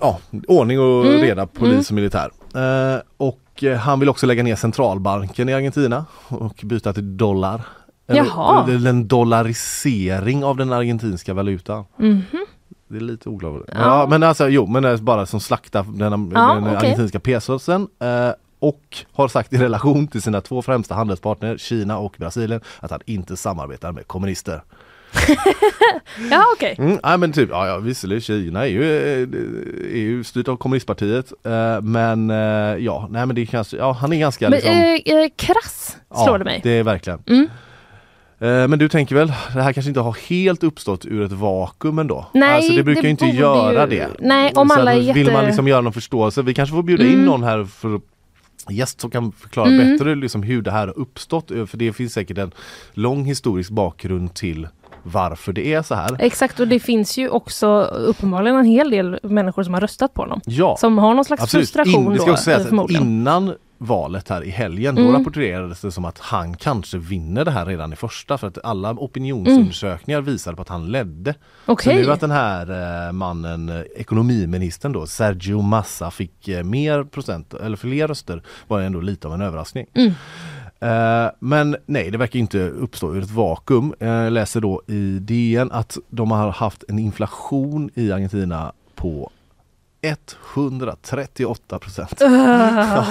Ja, 0.00 0.18
ordning 0.48 0.80
och 0.80 1.06
Mm, 1.06 1.20
reda, 1.20 1.46
polis 1.46 1.88
och 1.90 1.94
militär. 1.94 2.30
Eh, 2.54 3.00
och 3.16 3.40
eh, 3.64 3.76
han 3.78 4.00
vill 4.00 4.08
också 4.08 4.26
lägga 4.26 4.42
ner 4.42 4.56
centralbanken 4.56 5.48
i 5.48 5.54
Argentina 5.54 6.06
och 6.28 6.60
byta 6.64 6.92
till 6.92 7.16
dollar. 7.16 7.62
Jaha. 8.06 8.70
Eller 8.70 8.90
en 8.90 9.08
dollarisering 9.08 10.44
av 10.44 10.56
den 10.56 10.72
argentinska 10.72 11.34
valutan. 11.34 11.84
Mhm. 11.96 12.22
Det 12.88 12.96
är 12.96 13.00
lite 13.00 13.28
oklart. 13.28 13.62
Ja. 13.68 13.74
Ja. 13.78 14.06
men 14.10 14.22
alltså 14.22 14.48
jo 14.48 14.66
men 14.66 14.82
det 14.82 14.88
är 14.88 14.96
bara 14.96 15.26
som 15.26 15.40
slakta 15.40 15.82
den, 15.82 16.30
Ja, 16.34 16.54
den 16.54 16.64
okej. 16.64 16.76
argentinska 16.76 17.20
pesosen 17.20 17.88
eh, 18.00 18.30
och 18.58 19.04
har 19.12 19.28
sagt 19.28 19.52
i 19.52 19.58
relation 19.58 20.06
till 20.06 20.22
sina 20.22 20.40
två 20.40 20.62
främsta 20.62 20.94
handelspartner 20.94 21.56
Kina 21.56 21.98
och 21.98 22.14
Brasilien 22.18 22.60
att 22.80 22.90
han 22.90 23.00
inte 23.06 23.36
samarbetar 23.36 23.92
med 23.92 24.06
kommunister. 24.06 24.62
Ja 26.30 26.44
okej. 26.56 26.74
Mm, 26.78 26.98
nej 27.02 27.18
men 27.18 27.32
typ, 27.32 27.48
ja, 27.50 27.66
ja 27.68 27.78
visserligen 27.78 28.20
Kina 28.20 28.62
är 28.66 28.70
ju, 28.70 28.82
eh, 28.82 29.28
är 29.92 29.98
ju 29.98 30.24
styrt 30.24 30.48
av 30.48 30.56
kommunistpartiet 30.56 31.32
eh, 31.44 31.80
men 31.82 32.30
eh, 32.30 32.36
ja, 32.84 33.08
nej 33.10 33.26
men 33.26 33.36
det 33.36 33.46
kanske, 33.46 33.76
ja 33.76 33.92
han 33.92 34.12
är 34.12 34.16
ganska 34.18 34.44
Men, 34.50 34.52
liksom, 34.58 34.72
eh, 34.72 35.22
eh, 35.22 35.28
krass 35.36 35.96
slår 36.14 36.28
ja, 36.28 36.38
det 36.38 36.44
mig. 36.44 36.60
det 36.62 36.70
är 36.70 36.82
verkligen. 36.82 37.18
Mm. 37.26 37.48
Eh, 38.40 38.68
Men 38.68 38.78
du 38.78 38.88
tänker 38.88 39.14
väl, 39.14 39.28
det 39.54 39.62
här 39.62 39.72
kanske 39.72 39.88
inte 39.88 40.00
har 40.00 40.16
helt 40.28 40.62
uppstått 40.64 41.04
ur 41.06 41.22
ett 41.22 41.32
vakuum 41.32 41.98
ändå? 41.98 42.26
Nej, 42.34 42.56
alltså 42.56 42.72
det 42.72 42.82
brukar 42.82 43.02
det 43.02 43.08
ju 43.08 43.10
inte 43.10 43.26
göra 43.26 43.84
ju- 43.84 43.90
det. 43.98 44.08
Nej, 44.18 44.52
om 44.54 44.68
Så 44.68 44.74
alla 44.74 44.94
Vill 44.94 45.14
man 45.14 45.34
jätte- 45.34 45.46
liksom 45.46 45.68
göra 45.68 45.80
någon 45.80 45.92
förståelse, 45.92 46.42
vi 46.42 46.54
kanske 46.54 46.74
får 46.74 46.82
bjuda 46.82 47.04
in 47.04 47.12
Mm. 47.14 47.24
någon 47.24 47.42
här 47.44 47.64
för 47.64 48.00
gäst 48.70 49.00
som 49.00 49.10
kan 49.10 49.32
förklara 49.32 49.68
Mm. 49.68 49.92
bättre 49.92 50.14
liksom 50.14 50.42
hur 50.42 50.62
det 50.62 50.70
här 50.70 50.86
har 50.86 50.98
uppstått. 50.98 51.48
För 51.48 51.76
det 51.76 51.92
finns 51.92 52.12
säkert 52.12 52.38
en 52.38 52.52
lång 52.92 53.24
historisk 53.24 53.70
bakgrund 53.70 54.34
till 54.34 54.68
varför 55.08 55.52
det 55.52 55.74
är 55.74 55.82
så 55.82 55.94
här. 55.94 56.16
Exakt 56.18 56.60
och 56.60 56.68
det 56.68 56.80
finns 56.80 57.18
ju 57.18 57.28
också 57.28 57.82
uppenbarligen 57.82 58.56
en 58.58 58.64
hel 58.64 58.90
del 58.90 59.18
människor 59.22 59.62
som 59.62 59.74
har 59.74 59.80
röstat 59.80 60.14
på 60.14 60.22
honom. 60.22 60.40
Ja, 60.44 60.76
Som 60.80 60.98
har 60.98 61.14
någon 61.14 61.24
slags 61.24 61.42
absolut. 61.42 61.66
frustration 61.66 62.04
In, 62.04 62.10
det 62.12 62.16
ska 62.18 62.26
då 62.26 62.32
också 62.32 62.44
sägas 62.44 62.66
att 62.72 62.90
innan 62.90 63.54
valet 63.80 64.28
här 64.28 64.44
i 64.44 64.50
helgen, 64.50 64.94
då 64.94 65.02
Mm. 65.02 65.14
rapporterades 65.14 65.80
det 65.80 65.92
som 65.92 66.04
att 66.04 66.18
han 66.18 66.56
kanske 66.56 66.98
vinner 66.98 67.44
det 67.44 67.50
här 67.50 67.66
redan 67.66 67.92
i 67.92 67.96
första 67.96 68.38
för 68.38 68.46
att 68.46 68.58
alla 68.64 68.90
opinionsundersökningar 68.92 70.20
visade 70.20 70.56
på 70.56 70.62
att 70.62 70.68
han 70.68 70.86
ledde. 70.92 71.34
Så 71.66 71.72
Okej. 71.72 71.94
nu 72.06 72.12
att 72.12 72.20
den 72.20 72.30
här 72.30 73.06
eh, 73.06 73.12
mannen, 73.12 73.68
eh, 73.68 73.80
ekonomiministern 73.96 74.92
då, 74.92 75.06
Sergio 75.06 75.60
Massa 75.62 76.10
fick 76.10 76.48
eh, 76.48 76.62
mer 76.64 77.04
procent, 77.04 77.54
eller 77.54 77.76
fler 77.76 78.08
röster 78.08 78.42
var 78.68 78.80
ändå 78.80 79.00
lite 79.00 79.26
av 79.28 79.34
en 79.34 79.40
överraskning. 79.40 79.86
Mm. 79.94 80.12
Eh, 80.80 81.30
men 81.38 81.76
nej, 81.86 82.10
det 82.10 82.18
verkar 82.18 82.38
inte 82.38 82.58
uppstå 82.68 83.14
ur 83.14 83.22
ett 83.22 83.30
vakuum. 83.30 83.94
Eh, 84.00 84.08
jag 84.08 84.32
läser 84.32 84.60
då 84.60 84.82
i 84.86 85.18
DN 85.18 85.72
att 85.72 85.98
de 86.10 86.30
har 86.30 86.50
haft 86.50 86.84
en 86.88 86.98
inflation 86.98 87.90
i 87.94 88.12
Argentina 88.12 88.72
på 88.94 89.30
138 90.02 91.78
procent. 91.78 92.22
Uh, 92.22 93.04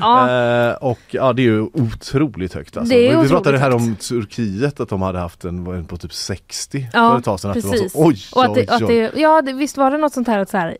Ja. 0.00 0.30
Eh, 0.30 0.74
och 0.74 0.98
ja 1.10 1.32
det 1.32 1.42
är 1.42 1.44
ju 1.44 1.60
otroligt 1.60 2.54
högt 2.54 2.76
alltså. 2.76 2.94
Är 2.94 2.98
Vi- 2.98 3.08
otroligt 3.08 3.30
pratade 3.30 3.58
här 3.58 3.74
om 3.74 3.96
Turkiet 3.96 4.80
att 4.80 4.88
de 4.88 5.02
hade 5.02 5.18
haft 5.18 5.44
en, 5.44 5.84
på 5.86 5.96
typ 5.96 6.12
60 6.12 6.88
Ja, 6.92 7.10
för 7.10 7.18
ett 7.18 7.24
tag 7.24 7.40
sedan. 7.40 7.50
Att 7.50 7.62
det 7.62 7.68
var 7.68 7.88
så, 7.88 8.04
oj, 8.04 8.16
Och 8.32 8.44
att 8.44 8.54
det, 8.54 8.60
oj, 8.60 8.66
att 8.70 8.82
oj. 8.82 8.88
det, 9.14 9.20
ja, 9.20 9.42
det, 9.42 9.52
visst 9.52 9.76
var 9.76 9.90
det 9.90 9.98
något 9.98 10.12
sånt 10.12 10.28
här 10.28 10.38
att 10.38 10.50
så 10.50 10.56
här, 10.56 10.76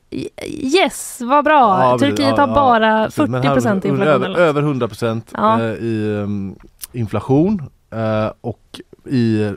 yes, 0.47 1.19
vad 1.21 1.45
bra, 1.45 1.83
Ja. 1.83 1.99
Turkiet 1.99 2.39
har 2.39 2.47
bara 2.47 3.05
precis. 3.05 3.19
Men 3.19 3.33
40 3.43 3.47
här- 3.49 3.55
procent 3.55 3.85
inflation. 3.85 4.09
Över, 4.15 4.39
över 4.39 4.63
100 4.63 4.89
procent 4.89 5.33
eh, 5.39 5.61
i 5.61 6.15
um, 6.23 6.55
inflation 6.93 7.63
eh, 7.91 8.31
och 8.41 8.81
i 9.11 9.53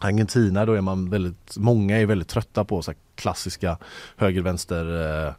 Argentina 0.00 0.66
då 0.66 0.72
är 0.72 0.80
man 0.80 1.10
väldigt, 1.10 1.56
många 1.56 1.98
är 2.00 2.06
väldigt 2.06 2.28
trötta 2.28 2.64
på 2.64 2.82
så 2.82 2.90
här 2.90 2.98
klassiska 3.20 3.78
höger-vänster 4.16 5.26
eh, 5.26 5.32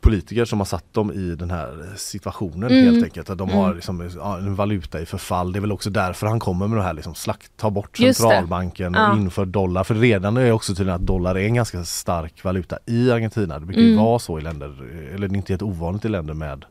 politiker 0.00 0.44
som 0.44 0.58
har 0.60 0.64
satt 0.66 0.94
dem 0.94 1.12
i 1.12 1.34
den 1.34 1.50
här 1.50 1.92
situationen 1.96 2.70
Mm. 2.72 2.84
helt 2.84 3.04
enkelt. 3.04 3.30
Att 3.30 3.38
de 3.38 3.48
Mm. 3.48 3.60
har 3.62 3.74
liksom, 3.74 4.10
ja, 4.16 4.38
en 4.38 4.54
valuta 4.54 5.00
i 5.00 5.06
förfall. 5.06 5.52
Det 5.52 5.58
är 5.58 5.60
väl 5.60 5.72
också 5.72 5.90
därför 5.90 6.26
han 6.26 6.40
kommer 6.40 6.68
med 6.68 6.78
det 6.78 6.82
här 6.82 6.92
liksom, 6.92 7.14
slakt, 7.14 7.52
ta 7.56 7.70
bort 7.70 7.96
centralbanken 7.96 8.94
och 8.94 9.00
Ja. 9.00 9.16
inför 9.16 9.44
dollar. 9.46 9.84
För 9.84 9.94
redan 9.94 10.36
är 10.36 10.52
också 10.52 10.74
tydligen 10.74 10.94
att 11.00 11.06
dollar 11.06 11.34
är 11.34 11.44
en 11.46 11.54
ganska 11.54 11.84
stark 11.84 12.44
valuta 12.44 12.78
i 12.86 13.10
Argentina. 13.10 13.58
Det 13.58 13.66
brukar 13.66 13.80
ju 13.82 13.92
Mm. 13.92 14.04
vara 14.04 14.18
så 14.18 14.38
i 14.38 14.42
länder, 14.42 14.74
eller 15.14 15.28
det 15.28 15.34
är 15.34 15.36
inte 15.36 15.52
helt 15.52 15.62
ovanligt 15.62 16.04
i 16.04 16.08
länder 16.08 16.34
med 16.34 16.64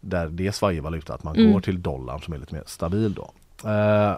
där 0.00 0.28
det 0.28 0.46
är 0.46 0.52
svajig 0.52 0.82
valuta 0.82 1.14
att 1.14 1.22
man 1.24 1.36
Mm. 1.36 1.52
går 1.52 1.60
till 1.60 1.82
dollarn 1.82 2.20
som 2.22 2.34
är 2.34 2.38
lite 2.38 2.54
mer 2.54 2.62
stabil 2.66 3.14
då. 3.14 3.30
Eh, 3.70 4.16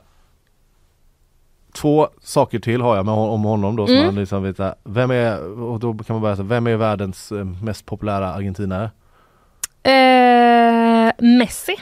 två 1.73 2.09
saker 2.23 2.59
till 2.59 2.81
har 2.81 2.97
jag 2.97 3.05
med, 3.07 3.15
om 3.15 3.43
honom 3.43 3.77
då 3.77 3.87
som 3.87 3.95
Mm. 3.97 4.07
man 4.07 4.15
liksom 4.15 4.43
vet, 4.43 4.61
vem 4.85 5.11
är, 5.11 5.61
och 5.61 5.81
då 5.81 5.95
kan 5.95 6.15
man 6.15 6.21
börja 6.23 6.35
vem 6.37 6.67
är 6.67 6.77
världens 6.77 7.33
eh, 7.33 7.45
mest 7.45 7.87
populära 7.87 8.35
argentinare? 8.35 8.91
Eh, 9.83 11.13
Messi? 11.39 11.77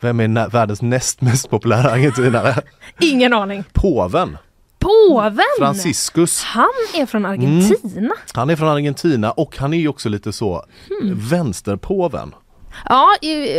Vem 0.00 0.20
är 0.20 0.48
världens 0.48 0.82
näst 0.82 1.20
mest 1.20 1.50
populära 1.50 1.90
argentinare? 1.92 2.54
Ingen 3.00 3.32
aning. 3.32 3.64
Påven! 3.72 4.36
Påven! 4.78 5.44
Franciscus. 5.58 6.42
Han 6.44 6.68
är 6.94 7.06
från 7.06 7.26
Argentina. 7.26 8.14
Han 8.34 8.50
är 8.50 8.56
från 8.56 8.68
Argentina 8.68 9.30
och 9.30 9.56
han 9.58 9.74
är 9.74 9.78
ju 9.78 9.88
också 9.88 10.08
lite 10.08 10.32
så 10.32 10.64
Hmm. 11.02 11.18
vänsterpåven. 11.30 12.34
Ja, 12.88 13.06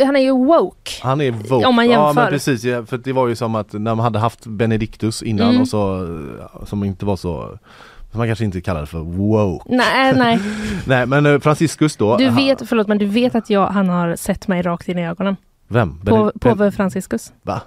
han 0.05 0.15
är 0.15 0.19
ju 0.19 0.31
woke. 0.31 0.91
Han 1.03 1.21
är 1.21 1.31
woke. 1.31 1.65
Om 1.67 1.75
man 1.75 1.89
Ja 1.89 2.05
jämför. 2.07 2.21
men 2.21 2.31
precis, 2.31 2.63
ja, 2.63 2.86
för 2.86 2.97
det 2.97 3.13
var 3.13 3.27
ju 3.27 3.36
som 3.36 3.55
att 3.55 3.73
när 3.73 3.95
man 3.95 3.99
hade 3.99 4.19
haft 4.19 4.45
Benedictus 4.45 5.23
innan 5.23 5.49
Mm. 5.49 5.62
och 5.62 5.67
så 5.67 6.07
som 6.65 6.84
inte 6.84 7.05
var 7.05 7.15
så 7.15 7.57
som 8.12 8.17
man 8.17 8.27
kanske 8.27 8.45
inte 8.45 8.62
kallade 8.62 8.86
för 8.86 8.99
woke. 8.99 9.75
Nej, 9.75 10.13
nej. 10.15 10.39
Nej 10.86 11.05
men 11.05 11.25
eh, 11.25 11.39
Franciscus 11.39 11.95
då. 11.95 12.17
Du 12.17 12.29
vet, 12.29 12.67
förlåt 12.69 12.88
men 12.88 12.97
du 12.97 13.05
vet 13.05 13.36
att 13.36 13.49
jag, 13.49 13.67
han 13.67 13.89
har 13.89 14.15
sett 14.15 14.47
mig 14.47 14.62
rakt 14.62 14.88
in 14.89 14.97
i 14.99 15.07
ögonen. 15.07 15.36
Vem? 15.67 15.99
På, 15.99 16.05
Bened- 16.05 16.31
Ben- 16.36 16.39
påve 16.39 16.71
Franciscus. 16.71 17.34
Va? 17.41 17.62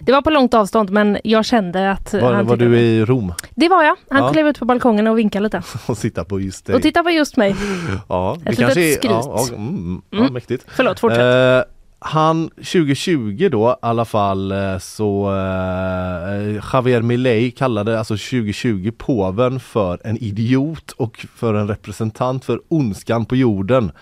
Det 0.00 0.12
var 0.12 0.22
på 0.22 0.30
långt 0.30 0.54
avstånd 0.54 0.90
men 0.90 1.18
jag 1.24 1.44
kände 1.44 1.90
att 1.90 2.12
Var, 2.14 2.42
var 2.42 2.56
du 2.56 2.78
i 2.78 3.04
Rom 3.04 3.32
Det 3.54 3.68
var 3.68 3.82
jag. 3.84 3.96
Han 4.10 4.22
Ja. 4.24 4.32
klev 4.32 4.46
ut 4.48 4.58
på 4.58 4.64
balkongen 4.64 5.06
och 5.06 5.18
vinkade 5.18 5.42
lite. 5.42 5.62
och 5.86 5.98
sitta 5.98 6.24
på 6.24 6.40
just 6.40 6.66
dig? 6.66 6.76
Och 6.76 6.82
titta 6.82 7.02
på 7.02 7.10
just 7.10 7.36
mig. 7.36 7.56
ja, 8.08 8.36
Ett 8.46 8.58
litet 8.58 8.72
skryt. 8.72 8.98
Ja, 9.04 9.46
ja, 9.50 9.56
mm, 9.56 10.02
ja, 10.10 10.18
Mm. 10.18 10.32
mäktigt. 10.32 10.64
Förlåt, 10.68 11.00
fortsätt. 11.00 11.64
Eh, 11.66 11.70
han 11.98 12.48
2020 12.56 13.48
då 13.52 13.70
i 13.70 13.74
alla 13.86 14.04
fall 14.04 14.52
eh, 14.52 14.78
så 14.78 15.26
eh, 15.30 16.60
Javier 16.72 17.02
Milei 17.02 17.50
kallade 17.50 17.98
alltså 17.98 18.14
2020 18.14 18.90
påven 18.98 19.60
för 19.60 19.98
en 20.04 20.16
idiot 20.16 20.92
och 20.92 21.26
för 21.36 21.54
en 21.54 21.68
representant 21.68 22.44
för 22.44 22.60
ondskan 22.68 23.24
på 23.24 23.36
jorden 23.36 23.92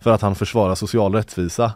för 0.00 0.10
att 0.12 0.22
han 0.22 0.34
försvarar 0.34 0.74
social 0.74 1.14
rättvisa. 1.14 1.72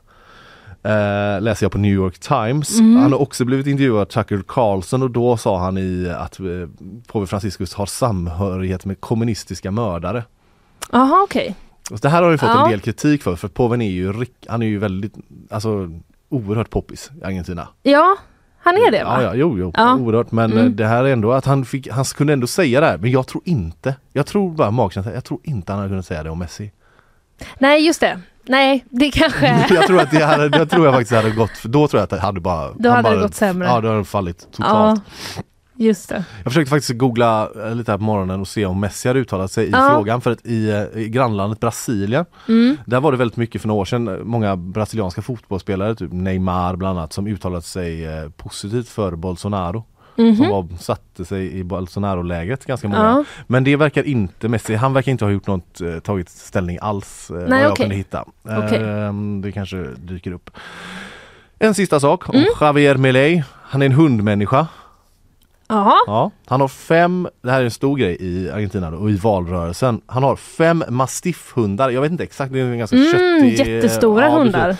Eh, 0.87 1.40
läser 1.40 1.64
jag 1.64 1.72
på 1.72 1.79
New 1.79 1.92
York 1.92 2.18
Times. 2.18 2.79
Mm. 2.79 2.96
Han 2.96 3.12
har 3.12 3.20
också 3.20 3.44
blivit 3.44 3.66
intervjuad 3.66 4.01
av 4.01 4.05
Tucker 4.05 4.42
Carlson 4.49 5.03
och 5.03 5.11
då 5.11 5.37
sa 5.37 5.59
han 5.59 5.79
i 5.79 6.12
att 6.18 6.40
eh, 6.40 6.46
påve 7.07 7.27
Franciscus 7.27 7.75
har 7.75 7.87
samhörighet 7.87 8.85
med 8.85 9.01
kommunistiska 9.01 9.70
mördare. 9.70 10.25
Jaha, 10.92 11.22
okej. 11.25 11.55
Och 11.90 11.99
det 11.99 12.09
här 12.09 12.22
har 12.22 12.31
ju 12.31 12.38
fått 12.38 12.49
Ja. 12.49 12.64
en 12.64 12.70
del 12.70 12.81
kritik 12.81 13.22
för, 13.22 13.37
för 13.37 13.49
påven 13.49 13.83
är 13.83 13.90
ju, 13.90 14.27
han 14.49 14.62
är 14.62 14.66
ju 14.66 14.79
väldigt, 14.79 15.14
alltså 15.51 15.90
oerhört 16.29 16.70
poppis 16.70 17.11
i 17.20 17.25
Argentina. 17.25 17.68
Ja, 17.83 18.16
han 18.59 18.75
är 18.75 18.90
det 18.90 19.05
va? 19.05 19.22
Ja, 19.22 19.22
ja, 19.22 19.35
jo, 19.35 19.59
jo, 19.59 19.72
Ja. 19.77 19.94
oerhört. 19.96 20.33
Men 20.33 20.53
Mm. 20.53 20.64
eh, 20.66 20.70
det 20.70 20.87
här 20.87 21.05
är 21.05 21.12
ändå 21.12 21.33
att 21.33 21.44
han 21.44 21.64
fick, 21.64 21.88
han 21.90 22.05
kunde 22.05 22.33
ändå 22.33 22.46
säga 22.46 22.81
det 22.81 22.87
här, 22.87 22.99
men 22.99 23.11
jag 23.11 23.27
tror 23.27 23.42
inte, 23.46 23.94
jag 24.12 24.27
tror 24.27 24.51
bara 24.53 24.70
magkänslan, 24.70 25.14
jag 25.14 25.25
tror 25.25 25.40
inte 25.42 25.72
han 25.72 25.79
hade 25.79 25.90
kunnat 25.90 26.07
säga 26.07 26.22
det 26.22 26.31
om 26.31 26.38
Messi. 26.38 26.72
Nej, 27.59 27.87
just 27.87 28.01
det. 28.01 28.20
Nej, 28.48 28.85
det 28.90 29.11
kanske... 29.11 29.66
jag 29.74 29.87
tror 29.87 30.00
att 30.00 30.11
det 30.11 30.24
hade, 30.24 30.59
jag 30.59 30.70
tror 30.70 30.85
jag 30.87 30.94
faktiskt 30.94 31.12
hade 31.12 31.30
gått, 31.30 31.50
för 31.50 31.68
då 31.68 31.88
tror 31.88 31.98
jag 31.98 32.04
att 32.04 32.11
det 32.11 32.18
hade 32.20 32.40
bara 32.40 32.72
Då 32.72 32.90
hade 32.90 33.09
det 33.11 33.14
bara, 33.16 33.22
gått 33.22 33.35
sämre. 33.35 33.68
Ja, 33.68 33.80
då 33.80 33.88
hade 33.88 33.98
det 34.00 34.04
fallit 34.04 34.48
ja, 34.50 34.56
totalt. 34.56 35.02
just 35.76 36.09
det. 36.09 36.24
Jag 36.44 36.52
försökte 36.52 36.70
faktiskt 36.70 36.98
googla 36.98 37.48
eh, 37.66 37.74
lite 37.74 37.92
här 37.92 37.98
på 37.98 38.04
morgonen 38.04 38.40
och 38.40 38.48
se 38.48 38.66
om 38.66 38.80
Messi 38.80 39.09
hade 39.09 39.20
uttalat 39.20 39.52
sig 39.52 39.66
i 39.66 39.70
Ja. 39.70 39.88
frågan 39.90 40.20
för 40.20 40.30
att 40.30 40.46
i, 40.46 40.70
eh, 40.70 41.00
i 41.02 41.09
grannlandet 41.09 41.61
Brasilien 41.61 42.24
Mm. 42.48 42.76
Där 42.87 43.00
var 43.00 43.12
det 43.12 43.18
väldigt 43.18 43.37
mycket 43.37 43.61
för 43.61 43.68
några 43.68 43.80
år 43.80 43.85
sedan, 43.85 44.20
många 44.24 44.56
brasilianska 44.56 45.22
fotbollsspelare, 45.22 45.94
typ 45.94 46.12
Neymar 46.12 46.76
bland 46.76 46.98
annat, 46.98 47.12
som 47.12 47.26
uttalat 47.26 47.64
sig 47.64 48.04
eh, 48.06 48.28
positivt 48.30 48.88
för 48.88 49.16
Bolsonaro. 49.16 49.85
Mhm. 50.18 50.37
Som 50.37 50.48
var, 50.48 50.66
satte 50.79 51.24
sig 51.24 51.59
i 51.59 51.64
Bolsonaro-lägret, 51.64 52.64
ganska 52.64 52.88
många. 52.88 53.05
Ja. 53.05 53.24
Men 53.46 53.64
det 53.64 53.76
verkar 53.76 54.02
inte 54.02 54.48
Messi, 54.48 54.74
han 54.74 54.92
verkar 54.92 55.12
inte 55.12 55.24
ha 55.24 55.33
gjort 55.33 55.46
något, 55.46 55.81
eh, 55.81 55.98
tagit 55.98 56.29
ställning 56.29 56.79
alls 56.81 57.31
eh, 57.31 57.37
vad 57.48 57.61
jag 57.62 57.76
kunde 57.76 57.94
hitta. 57.94 58.24
Okej. 58.42 58.83
Ehm, 58.85 59.40
det 59.42 59.52
kanske 59.52 59.76
dyker 59.96 60.33
upp. 60.33 60.50
En 61.59 61.74
sista 61.74 62.00
sak 62.00 62.29
om 62.29 62.35
Mm. 62.35 62.46
Javier 62.61 62.96
Milei. 62.96 63.42
Han 63.62 63.83
är 63.83 63.87
en 63.87 63.92
hundmänniska. 63.92 64.66
Jaha. 65.68 65.94
Ja, 66.07 66.31
han 66.46 66.61
har 66.61 66.68
fem, 66.68 67.29
det 67.42 67.50
här 67.50 67.61
är 67.61 67.64
en 67.64 67.70
stor 67.70 67.96
grej 67.96 68.16
i 68.20 68.50
Argentina 68.50 68.90
då, 68.90 68.96
och 68.96 69.11
i 69.11 69.16
valrörelsen. 69.16 70.00
Han 70.07 70.22
har 70.22 70.37
fem 70.37 70.85
mastiffhundar, 70.88 71.90
jag 71.90 72.00
vet 72.00 72.11
inte 72.12 72.24
exakt, 72.24 72.52
det 72.52 72.61
är 72.61 72.64
en 72.64 72.79
ganska 72.79 72.96
Mm, 72.96 73.12
köttig 73.12 73.66
jättestora 73.66 74.24
ja, 74.24 74.38
hundar. 74.38 74.76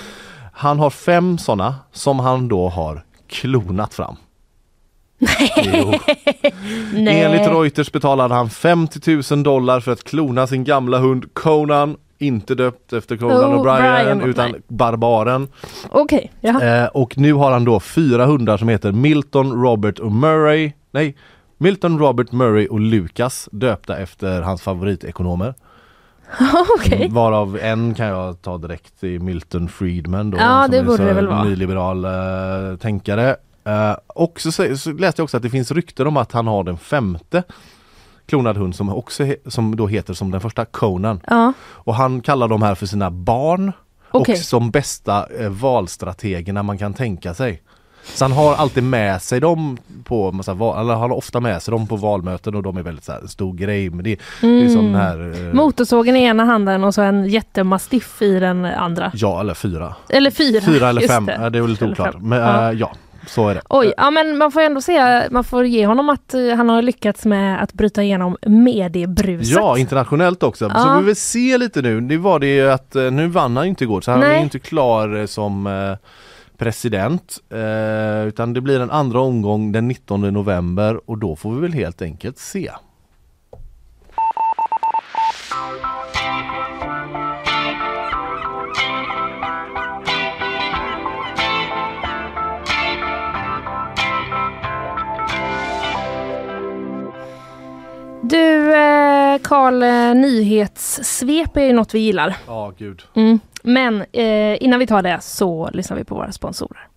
Han 0.53 0.79
har 0.79 0.91
fem 0.91 1.39
sådana 1.39 1.75
som 1.93 2.19
han 2.19 2.49
då 2.49 2.69
har 2.69 3.05
klonat 3.29 3.95
fram. 3.95 4.17
Nej. 6.93 7.23
Enligt 7.23 7.47
Reuters 7.49 7.93
betalade 7.93 8.35
han 8.35 8.51
50 8.51 9.35
000 9.35 9.43
dollar 9.43 9.81
för 9.81 9.93
att 9.93 10.05
klona 10.05 10.47
sin 10.47 10.65
gamla 10.65 10.99
hund 10.99 11.35
Conan. 11.35 11.97
Inte 12.19 12.55
döpt 12.55 12.93
efter 12.93 13.17
Conan 13.17 13.55
Oh, 13.55 13.61
O'Brien 13.63 14.05
Brian, 14.05 14.21
utan 14.21 14.51
nej. 14.51 14.61
Barbaren. 14.69 15.49
Okej, 15.91 16.33
jaha. 16.41 16.83
Eh, 16.83 16.87
och 16.87 17.19
nu 17.19 17.33
har 17.33 17.53
han 17.53 17.65
då 17.65 17.81
fyra 17.81 18.27
hundar 18.27 18.57
som 18.57 18.69
heter 18.69 18.93
Milton, 18.93 19.63
Robert 19.63 19.99
och 19.99 20.13
Murray. 20.13 20.73
Nej, 20.91 21.17
Milton, 21.59 21.99
Robert, 21.99 22.33
Murray 22.33 22.67
och 22.67 22.81
Lucas 22.81 23.49
döpta 23.53 23.97
efter 23.97 24.43
hans 24.43 24.63
favoritekonomer. 24.63 25.55
Okej. 26.79 27.03
Mm, 27.03 27.15
Varav 27.15 27.59
en 27.63 27.95
kan 27.95 28.07
jag 28.07 28.43
ta 28.43 28.59
direkt 28.59 29.05
i 29.05 29.19
Milton 29.19 29.69
Friedman 29.69 30.31
då. 30.31 30.39
Ja, 30.39 30.63
som 30.63 30.71
det 30.73 30.83
borde 30.83 31.05
det 31.05 31.13
väl 31.13 31.27
vara. 31.27 31.45
Nyliberal 31.45 32.05
eh, 32.05 32.77
tänkare. 32.79 33.37
Eh, 33.67 33.97
och 34.07 34.41
så, 34.41 34.51
så 34.77 34.93
läste 34.93 35.21
jag 35.21 35.25
också 35.25 35.37
att 35.37 35.43
det 35.43 35.51
finns 35.51 35.71
rykten 35.71 36.07
om 36.07 36.17
att 36.17 36.33
han 36.33 36.47
har 36.47 36.65
den 36.65 36.79
femte 36.79 37.43
klonad 38.27 38.57
hund 38.57 38.75
som 38.75 38.89
också 38.89 39.25
som 39.47 39.77
då 39.77 39.87
heter 39.87 40.15
som 40.15 40.31
den 40.31 40.41
första 40.41 40.65
Conan. 40.65 41.21
Ja, 41.27 41.53
Och 41.63 41.95
han 41.95 42.21
kallar 42.21 42.49
de 42.49 42.63
här 42.63 42.75
för 42.75 42.87
sina 42.87 43.11
barn 43.11 43.73
Okej. 44.11 44.33
och 44.33 44.39
som 44.39 44.71
bästa 44.71 45.27
eh, 45.41 45.49
valstrategerna 45.49 46.63
man 46.63 46.79
kan 46.79 46.95
tänka 46.95 47.35
sig. 47.35 47.63
Så 48.15 48.25
han 48.25 48.33
har 48.33 48.55
alltid 48.55 48.83
med 48.83 49.23
sig 49.23 49.41
dem 49.41 49.79
på 50.05 50.33
massa 50.33 50.55
val, 50.55 50.81
eller 50.81 50.95
han 50.95 51.11
har 51.11 51.17
ofta 51.17 51.41
med 51.41 51.63
sig 51.63 51.73
dem 51.73 51.87
på 51.87 51.97
valmöten 51.97 52.55
och 52.55 52.63
de 52.63 52.77
är 52.77 52.83
väldigt 52.83 53.05
så 53.05 53.13
här, 53.13 53.27
stor 53.27 53.55
grej. 53.55 53.91
Men 53.91 54.05
det, 54.05 54.21
det 54.41 54.65
är 54.65 54.69
sån 54.69 54.95
här... 54.95 55.47
eh, 55.49 55.55
Motorsågen 55.55 56.17
i 56.17 56.25
ena 56.25 56.45
handen 56.45 56.85
och 56.85 56.95
så 56.95 57.03
en 57.03 57.25
jättemastiff 57.29 58.23
i 58.23 58.41
den 58.41 58.65
andra. 58.65 59.11
Ja 59.15 59.41
eller 59.41 59.55
fyra. 59.55 59.95
Eller 60.09 60.31
fyra. 60.31 60.61
Fyra 60.61 60.89
eller 60.89 61.09
fem, 61.09 61.27
det. 61.27 61.51
det 61.51 61.59
är 61.59 61.63
väl 61.63 61.71
lite 61.71 61.85
oklart. 61.85 62.17
Men 62.21 62.39
Ja. 62.39 62.73
ja. 62.73 62.73
ja, 62.73 62.93
så 63.27 63.49
är 63.49 63.55
det. 63.55 63.61
Oj, 63.69 63.93
ja 63.97 64.11
men 64.11 64.39
man 64.39 64.53
får 64.53 64.61
ändå 64.61 64.81
säga, 64.81 65.25
man 65.31 65.45
får 65.45 65.67
ge 65.67 65.87
honom 65.87 66.09
att 66.09 66.35
eh, 66.35 66.49
han 66.57 66.69
har 66.69 66.83
lyckats 66.83 67.25
med 67.25 67.63
att 67.63 67.73
bryta 67.73 68.03
igenom 68.03 68.37
mediebruset. 68.47 69.57
Ja, 69.57 69.79
internationellt 69.79 70.43
också. 70.43 70.69
Så 70.69 70.75
Ja. 70.77 70.99
vi 71.01 71.07
vill 71.07 71.17
se 71.17 71.59
lite 71.59 71.83
nu. 71.83 72.01
Nu 72.01 72.17
var 72.17 72.39
det 72.39 72.47
ju 72.47 72.71
att 72.71 72.97
eh, 72.97 73.11
nu 73.11 73.29
vann 73.29 73.57
han 73.57 73.67
ju 73.67 73.71
inte 73.71 73.85
igår 73.85 74.01
så 74.01 74.11
han 74.11 74.23
är 74.23 74.29
Nej. 74.29 74.37
ju 74.39 74.43
inte 74.45 74.59
klar 74.59 75.17
eh, 75.17 75.27
som 75.27 75.69
president. 76.59 77.39
Eh, 77.51 78.27
utan 78.29 78.53
det 78.53 78.61
blir 78.61 78.81
en 78.81 78.91
andra 78.91 79.21
omgång 79.21 79.73
den 79.73 79.89
19 79.89 80.21
november 80.21 81.11
och 81.11 81.19
då 81.19 81.37
får 81.37 81.55
vi 81.55 81.61
väl 81.61 81.73
helt 81.73 82.03
enkelt 82.03 82.39
se. 82.39 82.71
Du 98.31 98.75
eh, 98.75 99.39
Karl, 99.43 99.83
eh, 99.83 100.15
nyhetssvep 100.21 101.57
är 101.57 101.65
ju 101.65 101.73
något 101.73 101.95
vi 101.95 101.99
gillar. 101.99 102.37
Ja, 102.47 102.73
gud. 102.79 103.03
Mm. 103.15 103.41
Men 103.63 104.05
eh, 104.13 104.63
innan 104.63 104.79
vi 104.79 104.87
tar 104.87 105.03
det 105.03 105.21
så 105.21 105.71
lyssnar 105.73 105.97
vi 105.97 106.05
på 106.05 106.15
våra 106.15 106.33
sponsorer. 106.33 106.89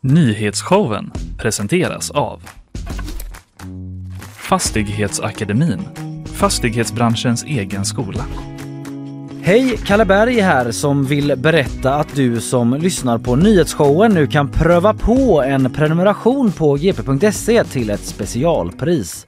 Nyhetsshowen 0.00 1.12
presenteras 1.38 2.10
av 2.10 2.42
Fastighetsakademin, 4.36 5.80
fastighetsbranschens 6.34 7.44
egen 7.44 7.84
skola. 7.84 8.24
Hej, 9.42 9.76
Kalle 9.86 10.04
Berg 10.04 10.40
här 10.40 10.70
som 10.70 11.04
vill 11.04 11.36
berätta 11.36 11.94
att 11.94 12.14
du 12.14 12.40
som 12.40 12.74
lyssnar 12.74 13.18
på 13.18 13.36
nyhetsshowen 13.36 14.12
nu 14.12 14.26
kan 14.26 14.48
pröva 14.48 14.94
på 14.94 15.42
en 15.42 15.72
prenumeration 15.72 16.52
på 16.52 16.74
gp.se 16.74 17.64
till 17.64 17.90
ett 17.90 18.04
specialpris. 18.04 19.26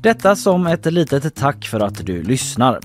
Detta 0.00 0.36
som 0.36 0.66
ett 0.66 0.92
litet 0.92 1.34
tack 1.34 1.64
för 1.64 1.80
att 1.80 2.06
du 2.06 2.22
lyssnar. 2.22 2.80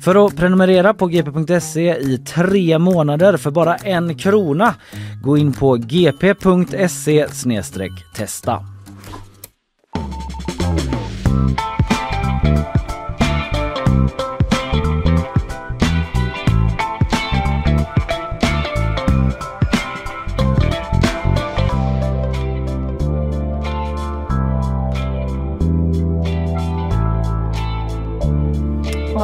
För 0.00 0.26
att 0.26 0.36
prenumerera 0.36 0.94
på 0.94 1.06
gp.se 1.06 1.96
i 1.96 2.18
tre 2.18 2.78
månader 2.78 3.36
för 3.36 3.50
bara 3.50 3.76
en 3.76 4.18
krona, 4.18 4.74
gå 5.22 5.38
in 5.38 5.52
på 5.52 5.76
gp.se 5.76 7.26
testa. 8.16 8.64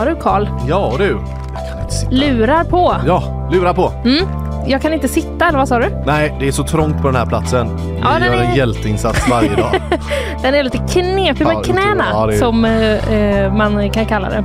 Du 0.07 0.17
Karl, 0.17 0.49
Ja 0.69 0.93
du, 0.99 1.19
jag 1.55 1.69
kan 1.73 1.81
inte 1.83 1.95
sitta. 1.95 2.11
lurar 2.13 2.65
på. 2.65 2.97
Ja, 3.07 3.49
lura 3.53 3.75
på. 3.75 3.93
Mm. 4.05 4.27
Jag 4.69 4.83
kan 4.83 4.93
inte 4.93 5.09
sitta, 5.09 5.47
eller 5.49 5.59
vad 5.59 5.69
sa 5.69 5.79
du? 5.79 6.03
Nej, 6.07 6.37
det 6.41 6.49
är 6.49 6.53
så 6.53 6.65
trångt 6.65 6.97
på 7.03 7.07
den 7.07 7.17
här 7.17 7.27
platsen. 7.27 7.77
Vi 7.77 8.01
Ja, 8.03 8.19
gör 8.21 8.27
en 8.27 8.39
är- 8.51 8.57
hjälteinsats 8.57 9.29
varje 9.31 9.57
dag. 9.57 9.71
Den 10.43 10.55
är 10.55 10.63
lite 10.63 10.79
knepig 10.79 11.47
Ja, 11.47 11.55
med 11.55 11.65
knäna. 11.65 12.05
Ja, 12.13 12.33
är- 12.33 12.37
som 12.37 12.65
eh, 12.65 13.13
eh, 13.13 13.53
man 13.55 13.91
kan 13.91 14.07
kalla 14.07 14.29
det. 14.31 14.45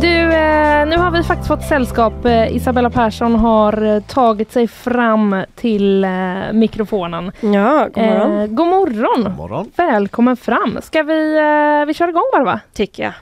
Du, 0.00 0.20
eh, 0.20 0.86
nu 0.86 0.96
har 0.96 1.10
vi 1.10 1.22
faktiskt 1.22 1.48
fått 1.48 1.62
sällskap. 1.62 2.24
Eh, 2.24 2.56
Isabella 2.56 2.90
Persson 2.90 3.34
har 3.34 3.94
eh, 3.96 4.00
tagit 4.02 4.52
sig 4.52 4.68
fram 4.68 5.42
till 5.54 6.04
eh, 6.04 6.10
mikrofonen. 6.52 7.32
Ja, 7.40 7.88
god 7.94 8.04
morgon. 8.04 8.38
Eh, 8.40 8.46
god 8.46 8.66
morgon! 8.66 9.24
God 9.24 9.36
morgon. 9.36 9.70
Välkommen 9.76 10.36
fram. 10.36 10.78
Ska 10.82 11.02
vi, 11.02 11.36
eh, 11.38 11.86
vi 11.86 11.94
kör 11.94 12.08
igång 12.08 12.22
bara 12.32 12.44
va? 12.44 12.60
Tycker 12.74 13.02
jag. 13.02 13.12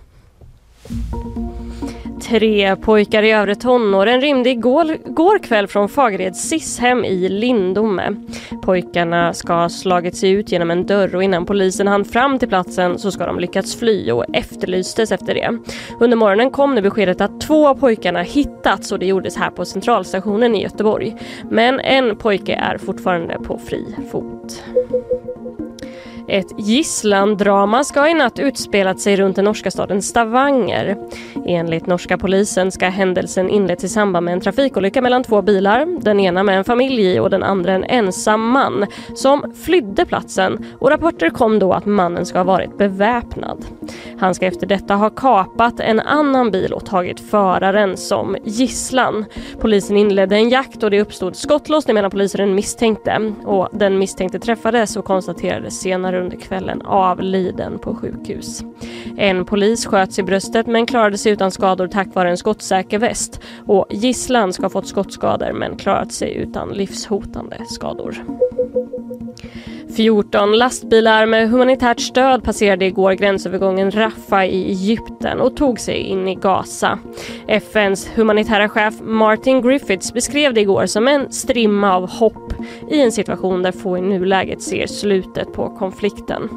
Tre 2.29 2.77
pojkar 2.77 3.23
i 3.23 3.31
övre 3.31 3.55
tonåren 3.55 4.21
rymde 4.21 4.51
igår 4.51 4.97
går 5.05 5.39
kväll 5.39 5.67
från 5.67 5.89
Fagereds 5.89 6.49
SIS-hem 6.49 7.05
i 7.05 7.29
Lindome. 7.29 8.17
Pojkarna 8.63 9.35
ska 9.35 9.53
ha 9.53 9.69
slagit 9.69 10.17
sig 10.17 10.31
ut 10.31 10.53
genom 10.53 10.71
en 10.71 10.87
dörr 10.87 11.15
och 11.15 11.23
innan 11.23 11.47
polisen 11.47 11.87
hann 11.87 12.05
fram 12.05 12.39
till 12.39 12.49
platsen 12.49 12.99
så 12.99 13.11
ska 13.11 13.27
de 13.27 13.41
lyckats 13.41 13.77
fly 13.77 14.11
och 14.11 14.25
efterlystes 14.33 15.13
efter 15.13 15.35
det. 15.35 15.59
Under 16.01 16.17
morgonen 16.17 16.51
kom 16.51 16.75
nu 16.75 16.83
beskedet 16.83 17.21
att 17.21 17.41
två 17.41 17.69
av 17.69 17.75
pojkarna 17.75 18.23
hittats 18.23 18.93
och 18.93 18.99
det 18.99 19.07
gjordes 19.07 19.37
här 19.37 19.51
på 19.51 19.65
centralstationen 19.65 20.55
i 20.55 20.63
Göteborg. 20.63 21.17
Men 21.51 21.81
en 21.81 22.17
pojke 22.17 22.55
är 22.55 22.79
fortfarande 22.79 23.39
på 23.39 23.59
fri 23.59 23.97
fot. 24.13 24.63
Ett 26.29 26.53
gisslandrama 26.57 27.85
ska 27.85 28.09
i 28.09 28.15
natt 28.15 28.39
utspelat 28.39 29.01
sig 29.01 29.17
runt 29.17 29.37
den 29.37 29.45
norska 29.45 29.71
staden 29.71 30.03
Stavanger. 30.03 30.97
Enligt 31.47 31.87
norska 31.87 32.19
polisen 32.19 32.73
ska 32.73 32.89
händelsen 32.89 33.51
inletts 33.51 33.85
i 33.85 33.89
samband 33.89 34.25
med 34.25 34.35
en 34.35 34.41
trafikolycka 34.41 35.03
mellan 35.03 35.25
två 35.25 35.43
bilar. 35.43 35.87
Den 36.01 36.21
ena 36.21 36.43
med 36.43 36.59
en 36.59 36.65
familj 36.65 37.03
i 37.03 37.19
och 37.19 37.31
den 37.31 37.43
andra 37.43 37.73
en 37.73 37.85
ensam 37.85 38.51
man 38.51 38.87
som 39.15 39.53
flydde 39.65 40.05
platsen 40.05 40.65
och 40.79 40.91
rapporter 40.91 41.31
kom 41.31 41.59
då 41.59 41.73
att 41.73 41.87
mannen 41.87 42.27
ska 42.27 42.39
ha 42.39 42.45
varit 42.45 42.79
beväpnad. 42.79 43.65
Han 44.21 44.35
ska 44.35 44.47
efter 44.47 44.67
detta 44.67 44.95
ha 44.95 45.11
kapat 45.11 45.81
en 45.81 46.01
annan 46.01 46.51
bil 46.51 46.73
och 46.73 46.87
tagit 46.87 47.21
föraren 47.21 47.97
som 47.97 48.37
gisslan. 48.45 49.25
Polisen 49.61 49.97
inledde 49.97 50.37
en 50.37 50.49
jakt 50.49 50.83
och 50.83 50.91
det 50.91 51.01
uppstod 51.01 51.37
skottlossning 51.37 51.95
mellan 51.95 52.11
poliser 52.11 52.41
och 52.41 52.47
den 52.47 52.55
misstänkte. 52.55 53.33
Och 53.45 53.69
den 53.73 53.99
misstänkte 53.99 54.39
träffades 54.39 54.97
och 54.97 55.05
konstaterades 55.05 55.81
senare 55.81 56.18
under 56.21 56.37
kvällen 56.37 56.83
avliden 56.83 57.79
på 57.79 57.95
sjukhus. 57.95 58.63
En 59.17 59.45
polis 59.45 59.87
sköts 59.87 60.19
i 60.19 60.23
bröstet 60.23 60.67
men 60.67 60.87
klarade 60.87 61.19
sig 61.19 61.33
utan 61.33 61.51
skador 61.51 61.89
tack 61.89 62.15
vare 62.15 62.31
en 62.31 62.37
skottsäker 62.37 62.99
väst. 62.99 63.41
Och 63.67 63.87
gisslan 63.91 64.53
ska 64.53 64.63
ha 64.63 64.71
fått 64.71 64.89
skottskador 64.89 65.53
men 65.53 65.77
klarat 65.77 66.13
sig 66.13 66.35
utan 66.35 66.69
livshotande 66.69 67.57
skador. 67.69 68.17
14 69.99 70.59
lastbilar 70.59 71.27
med 71.27 71.51
humanitärt 71.51 72.01
stöd 72.01 72.45
passerade 72.45 72.85
igår 72.85 73.13
gränsövergången 73.13 73.91
Rafah 73.91 74.47
i 74.47 74.71
Egypten 74.71 75.41
och 75.41 75.57
tog 75.57 75.81
sig 75.81 75.97
in 75.97 76.29
i 76.29 76.35
Gaza. 76.35 76.99
FNs 77.49 78.11
humanitära 78.15 78.69
chef 78.69 78.95
Martin 79.01 79.63
Griffiths 79.63 80.13
beskrev 80.13 80.55
det 80.55 80.61
igår 80.61 80.87
som 80.87 81.09
en 81.09 81.33
strimma 81.33 81.95
av 81.95 82.11
hopp 82.11 82.55
i 82.91 83.01
en 83.01 83.13
situation 83.13 83.63
där 83.63 83.73
få 83.73 83.99
i 83.99 84.01
nuläget 84.01 84.63
ser 84.63 84.87
slutet 84.87 85.53
på 85.53 85.71
konflikten. 85.71 86.49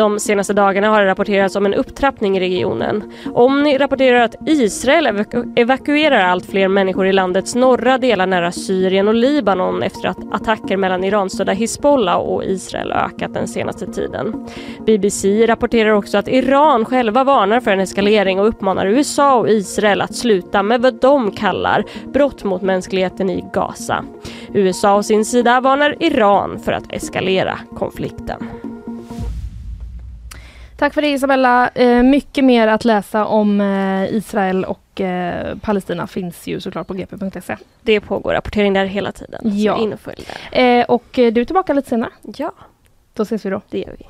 De 0.00 0.18
senaste 0.18 0.52
dagarna 0.52 0.88
har 0.88 1.00
det 1.00 1.06
rapporterats 1.10 1.56
om 1.56 1.66
en 1.66 1.74
upptrappning 1.74 2.36
i 2.36 2.40
regionen. 2.40 3.12
Omni 3.34 3.78
rapporterar 3.78 4.20
att 4.20 4.34
Israel 4.46 5.06
evaku- 5.06 5.52
evakuerar 5.56 6.20
allt 6.20 6.46
fler 6.46 6.68
människor 6.68 7.06
i 7.06 7.12
landets 7.12 7.54
norra 7.54 7.98
delar 7.98 8.26
nära 8.26 8.52
Syrien 8.52 9.08
och 9.08 9.14
Libanon 9.14 9.82
efter 9.82 10.08
att 10.08 10.18
attacker 10.32 10.76
mellan 10.76 11.04
Iranstödda 11.04 11.52
Hizbollah 11.52 12.16
och 12.16 12.44
Israel 12.44 12.92
ökat 12.92 13.34
den 13.34 13.48
senaste 13.48 13.86
tiden. 13.86 14.46
BBC 14.86 15.46
rapporterar 15.46 15.90
också 15.90 16.18
att 16.18 16.28
Iran 16.28 16.84
själva 16.84 17.24
varnar 17.24 17.60
för 17.60 17.70
en 17.70 17.80
eskalering 17.80 18.40
och 18.40 18.48
uppmanar 18.48 18.86
USA 18.86 19.34
och 19.34 19.48
Israel 19.48 20.00
att 20.00 20.14
sluta 20.14 20.62
med 20.62 20.82
vad 20.82 21.00
de 21.00 21.30
kallar 21.30 21.84
brott 22.12 22.44
mot 22.44 22.62
mänskligheten 22.62 23.30
i 23.30 23.44
Gaza. 23.52 24.04
USA 24.54 24.96
å 24.96 25.02
sin 25.02 25.24
sida 25.24 25.60
varnar 25.60 25.96
Iran 26.02 26.58
för 26.58 26.72
att 26.72 26.92
eskalera 26.92 27.58
konflikten. 27.76 28.48
Tack 30.80 30.94
för 30.94 31.02
det 31.02 31.08
Isabella. 31.08 31.68
Eh, 31.68 32.02
mycket 32.02 32.44
mer 32.44 32.68
att 32.68 32.84
läsa 32.84 33.26
om 33.26 33.60
eh, 33.60 34.14
Israel 34.14 34.64
och 34.64 35.00
eh, 35.00 35.56
Palestina 35.58 36.06
finns 36.06 36.46
ju 36.46 36.60
såklart 36.60 36.86
på 36.86 36.94
gp.se. 36.94 37.56
Det 37.82 38.00
pågår 38.00 38.32
rapportering 38.32 38.72
där 38.72 38.84
hela 38.84 39.12
tiden. 39.12 39.40
Ja. 39.44 39.76
Så 39.76 39.82
in 39.82 39.92
och 39.92 40.00
följ 40.00 40.24
där. 40.50 40.90
Och 40.90 41.06
du 41.12 41.40
är 41.40 41.44
tillbaka 41.44 41.72
lite 41.72 41.88
senare. 41.88 42.10
Ja, 42.36 42.52
Då 43.14 43.22
ses 43.22 43.46
vi 43.46 43.50
då. 43.50 43.60
det 43.70 43.78
gör 43.78 43.96
vi. 43.98 44.06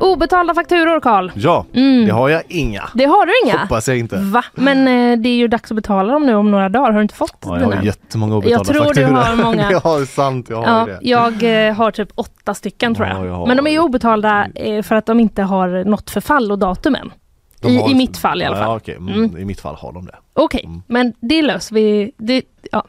Obetalda 0.00 0.54
fakturor 0.54 1.00
Karl. 1.00 1.30
Ja, 1.34 1.64
Mm. 1.74 2.06
det 2.06 2.12
har 2.12 2.28
jag 2.28 2.42
inga. 2.48 2.88
Det 2.94 3.04
har 3.04 3.26
du 3.26 3.32
inga? 3.48 3.58
Hoppas 3.60 3.88
jag 3.88 3.98
inte. 3.98 4.16
Va? 4.16 4.44
Men 4.54 4.78
eh, 5.12 5.18
det 5.18 5.28
är 5.28 5.36
ju 5.36 5.48
dags 5.48 5.70
att 5.70 5.76
betala 5.76 6.12
dem 6.12 6.26
nu 6.26 6.34
om 6.34 6.50
några 6.50 6.68
dagar. 6.68 6.86
Har 6.90 6.98
du 6.98 7.02
inte 7.02 7.14
fått 7.14 7.36
Ja, 7.44 7.60
jag 7.60 7.66
har 7.66 7.82
jättemånga 7.82 8.36
obetalda 8.36 8.58
Jag 8.58 8.66
tror 8.66 8.80
du 8.80 8.84
fakturor. 9.00 9.16
har 9.16 9.36
många. 9.44 9.70
ja, 9.84 9.96
det 9.96 10.02
är 10.02 10.06
sant. 10.06 10.46
Jag 10.50 10.56
har 10.62 10.78
Ja, 10.78 10.86
det. 10.86 10.98
jag 11.42 11.66
eh, 11.68 11.74
har 11.74 11.90
typ 11.90 12.08
åtta 12.14 12.54
stycken 12.54 12.94
tror 12.94 13.08
Ja, 13.08 13.14
jag. 13.16 13.26
jag 13.26 13.32
har- 13.34 13.46
Men 13.46 13.56
de 13.56 13.66
är 13.66 13.70
ju 13.70 13.78
obetalda 13.78 14.46
eh, 14.54 14.82
för 14.82 14.94
att 14.94 15.06
de 15.06 15.20
inte 15.20 15.42
har 15.42 15.84
nått 15.84 16.10
förfallodatum 16.10 16.94
än. 16.94 17.12
De 17.60 17.68
I, 17.68 17.78
har- 17.80 17.90
I 17.90 17.94
mitt 17.94 18.16
fall 18.16 18.42
i 18.42 18.44
alla 18.44 18.56
fall. 18.56 18.68
Ja, 18.68 18.76
okej. 18.76 18.96
Mm, 18.96 19.14
Mm. 19.14 19.38
I 19.38 19.44
mitt 19.44 19.60
fall 19.60 19.74
har 19.74 19.92
de 19.92 20.06
det. 20.06 20.14
Okej, 20.34 20.64
Mm. 20.64 20.82
men 20.86 21.12
det 21.20 21.42
löser 21.42 21.74
vi. 21.74 22.12
Det, 22.18 22.42
Ja. 22.72 22.84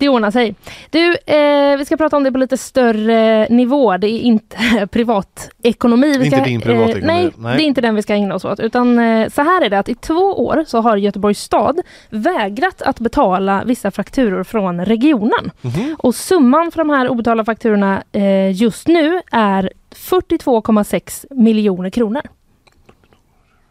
Det 0.00 0.08
ordnar 0.08 0.30
sig. 0.30 0.54
Du, 0.90 1.16
eh, 1.26 1.76
vi 1.78 1.84
ska 1.84 1.96
prata 1.96 2.16
om 2.16 2.22
det 2.24 2.32
på 2.32 2.38
lite 2.38 2.56
större 2.56 3.46
nivå. 3.50 3.96
Det 3.96 4.06
är 4.06 4.18
inte 4.20 4.56
privatekonomi. 4.92 6.18
Vi 6.18 6.24
Inte 6.24 6.36
ska, 6.36 6.44
din 6.44 6.60
privatekonomi, 6.60 7.06
nej, 7.06 7.30
nej. 7.38 7.56
det 7.56 7.62
är 7.62 7.66
inte 7.66 7.80
den 7.80 7.94
vi 7.94 8.02
ska 8.02 8.14
ägna 8.14 8.34
oss 8.34 8.44
åt. 8.44 8.60
Utan 8.60 8.98
eh, 8.98 9.28
så 9.28 9.42
här 9.42 9.62
är 9.64 9.70
det 9.70 9.78
att 9.78 9.88
i 9.88 9.94
två 9.94 10.44
år 10.46 10.64
så 10.66 10.80
har 10.80 10.96
Göteborgs 10.96 11.40
stad 11.40 11.80
vägrat 12.10 12.82
att 12.82 13.00
betala 13.00 13.62
vissa 13.66 13.90
fakturor 13.90 14.44
från 14.44 14.84
regionen. 14.84 15.50
Mhm. 15.60 15.96
Och 15.98 16.14
summan 16.14 16.70
för 16.70 16.78
de 16.78 16.90
här 16.90 17.08
obetalda 17.08 17.44
fakturorna 17.44 18.02
eh, 18.12 18.50
just 18.52 18.88
nu 18.88 19.20
är 19.32 19.70
42,6 19.94 21.26
miljoner 21.30 21.90
kronor. 21.90 22.22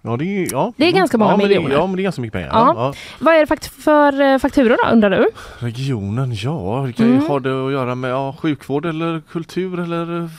Ja, 0.01 0.17
det 0.17 0.25
är, 0.25 0.47
ja. 0.51 0.73
Det 0.77 0.85
är 0.88 0.91
ganska 0.91 1.17
många 1.17 1.31
ja, 1.31 1.38
men 1.38 1.47
miljoner. 1.47 1.69
Det, 1.69 1.75
ja, 1.75 1.88
men 1.88 1.95
det 1.95 2.01
är 2.01 2.03
ganska 2.03 2.21
mycket 2.21 2.33
pengar. 2.33 2.49
Ja. 2.53 2.73
Ja. 2.77 2.93
Vad 3.19 3.33
är 3.35 3.39
det 3.39 3.45
fakt- 3.45 3.83
för 3.83 4.21
eh, 4.21 4.38
fakturor 4.38 4.77
då 4.83 4.89
undrar 4.91 5.09
du? 5.09 5.27
Regionen, 5.59 6.31
ja, 6.35 6.83
det 6.88 6.93
kan 6.93 7.05
ju 7.05 7.13
Mm. 7.15 7.27
ha 7.27 7.39
det 7.39 7.65
att 7.65 7.71
göra 7.71 7.95
med 7.95 8.12
ja, 8.12 8.35
sjukvård 8.39 8.85
eller 8.85 9.21
kultur 9.31 9.79
eller... 9.79 10.17
eh, 10.23 10.29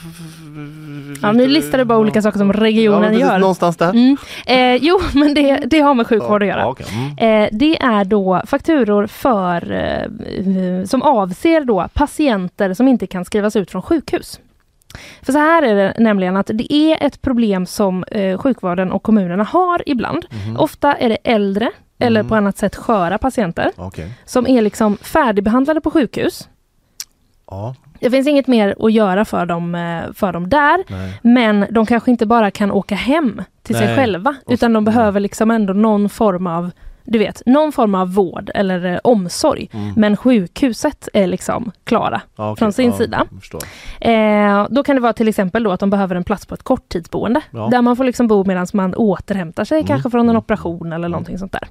Ja, 1.23 1.33
nu 1.33 1.47
listar 1.49 1.79
du 1.79 1.85
bara 1.85 1.99
olika 1.99 2.23
saker 2.23 2.39
som 2.39 2.53
regionen 2.53 3.03
ja, 3.03 3.09
precis, 3.09 3.21
gör. 3.27 3.39
Någonstans 3.39 3.77
där. 3.77 3.91
Mm. 3.91 4.17
Eh, 4.47 4.77
jo, 4.85 5.01
men 5.15 5.35
det, 5.35 5.57
det 5.57 5.81
har 5.81 5.95
med 5.95 6.07
sjukvård 6.07 6.43
att 6.43 6.49
göra. 6.49 6.61
Ja, 6.61 6.67
okej. 6.69 6.87
Mm. 7.19 7.43
Eh, 7.45 7.49
det 7.53 7.83
är 7.83 8.05
då 8.05 8.43
fakturor 8.47 9.07
för, 9.07 9.73
eh, 9.73 10.85
som 10.85 11.03
avser 11.03 11.65
då 11.65 11.89
patienter 11.93 12.75
som 12.75 12.89
inte 12.89 13.07
kan 13.07 13.25
skrivas 13.25 13.57
ut 13.57 13.71
från 13.71 13.83
sjukhus. 13.83 14.41
För 15.23 15.33
så 15.33 15.39
här 15.39 15.63
är 15.63 15.75
det 15.75 15.95
nämligen 15.99 16.37
att 16.37 16.51
det 16.55 16.73
är 16.75 17.07
ett 17.07 17.23
problem 17.23 17.67
som 17.67 18.05
eh, 18.05 18.39
sjukvården 18.39 18.93
och 18.93 19.03
kommunerna 19.03 19.45
har 19.45 19.83
ibland. 19.87 20.27
Mhm. 20.47 20.57
Ofta 20.57 20.93
är 20.95 21.09
det 21.09 21.19
äldre 21.25 21.71
eller 21.99 22.21
Mm. 22.21 22.29
på 22.29 22.35
annat 22.37 22.59
sätt 22.59 22.77
sköra 22.77 23.19
patienter 23.19 23.71
Okej. 23.77 24.11
som 24.25 24.47
är 24.47 24.63
liksom 24.63 24.97
färdigbehandlade 24.97 25.81
på 25.81 25.91
sjukhus. 25.91 26.49
Ja, 27.51 27.75
Det 28.01 28.11
finns 28.11 28.27
inget 28.27 28.47
mer 28.47 28.75
att 28.81 28.93
göra 28.93 29.25
för 29.25 29.47
dem, 29.47 29.75
eh, 29.75 30.13
för 30.15 30.33
dem 30.33 30.49
där. 30.49 30.85
nej. 30.89 31.19
Men 31.23 31.67
de 31.71 31.87
kanske 31.87 32.11
inte 32.11 32.27
bara 32.27 32.51
kan 32.51 32.71
åka 32.71 32.95
hem 32.95 33.43
till 33.63 33.75
sig 33.77 33.87
Nej. 33.87 33.97
själva 33.97 34.35
Och- 34.47 34.53
utan 34.53 34.73
de 34.73 34.85
behöver 34.85 35.21
liksom 35.21 35.51
ändå 35.51 35.73
någon 35.73 36.09
form 36.09 36.47
av 36.47 36.71
du 37.11 37.19
vet, 37.19 37.43
någon 37.47 37.73
form 37.73 37.95
av 37.95 38.15
vård 38.15 38.51
eller 38.55 38.85
eh, 38.93 38.99
omsorg. 39.05 39.69
Mm. 39.73 39.93
Men 39.97 40.17
sjukhuset 40.17 41.09
är 41.13 41.27
liksom 41.27 41.71
klara. 41.85 42.21
Ja, 42.37 42.51
okej. 42.51 42.59
från 42.59 42.73
sin 42.73 42.91
ja, 42.91 42.97
sida. 42.97 43.27
Eh, 44.01 44.67
då 44.71 44.83
kan 44.83 44.97
det 44.97 45.03
vara 45.03 45.13
till 45.13 45.29
exempel 45.29 45.63
då 45.63 45.71
att 45.73 45.81
de 45.81 45.91
behöver 45.91 46.15
en 46.17 46.25
plats 46.25 46.47
på 46.47 46.55
ett 46.55 46.63
korttidsboende. 46.63 47.41
Ja. 47.51 47.69
Där 47.71 47.83
man 47.83 47.97
får 47.97 48.05
liksom 48.05 48.27
bo 48.27 48.45
medan 48.45 48.67
man 48.73 48.95
återhämtar 48.95 49.65
sig 49.65 49.79
Mm. 49.79 49.87
kanske 49.87 50.11
från 50.11 50.21
en 50.21 50.29
Mm. 50.29 50.37
operation 50.39 50.93
eller 50.93 51.09
någonting 51.09 51.39
sånt 51.39 51.53
där. 51.53 51.69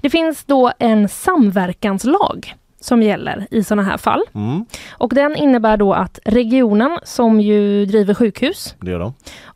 Det 0.00 0.10
finns 0.10 0.44
då 0.44 0.72
en 0.78 1.08
samverkanslag 1.08 2.54
som 2.80 3.02
gäller 3.02 3.46
i 3.50 3.64
sådana 3.64 3.82
här 3.82 3.96
fall. 3.96 4.22
Mm, 4.34 4.64
Och 4.92 5.12
den 5.14 5.36
innebär 5.36 5.76
då 5.76 5.92
att 5.92 6.18
regionen 6.24 6.98
som 7.02 7.40
ju 7.40 7.86
driver 7.86 8.14
sjukhus 8.14 8.74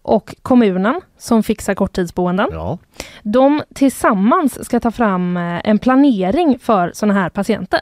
och 0.02 0.34
kommunen 0.42 1.00
som 1.18 1.42
fixar 1.42 1.74
korttidsboenden. 1.74 2.48
Ja. 2.52 2.78
De 3.22 3.62
tillsammans 3.74 4.64
ska 4.64 4.80
ta 4.80 4.90
fram 4.90 5.36
eh, 5.36 5.60
en 5.64 5.78
planering 5.78 6.58
för 6.58 6.90
sådana 6.94 7.20
här 7.20 7.28
patienter. 7.28 7.80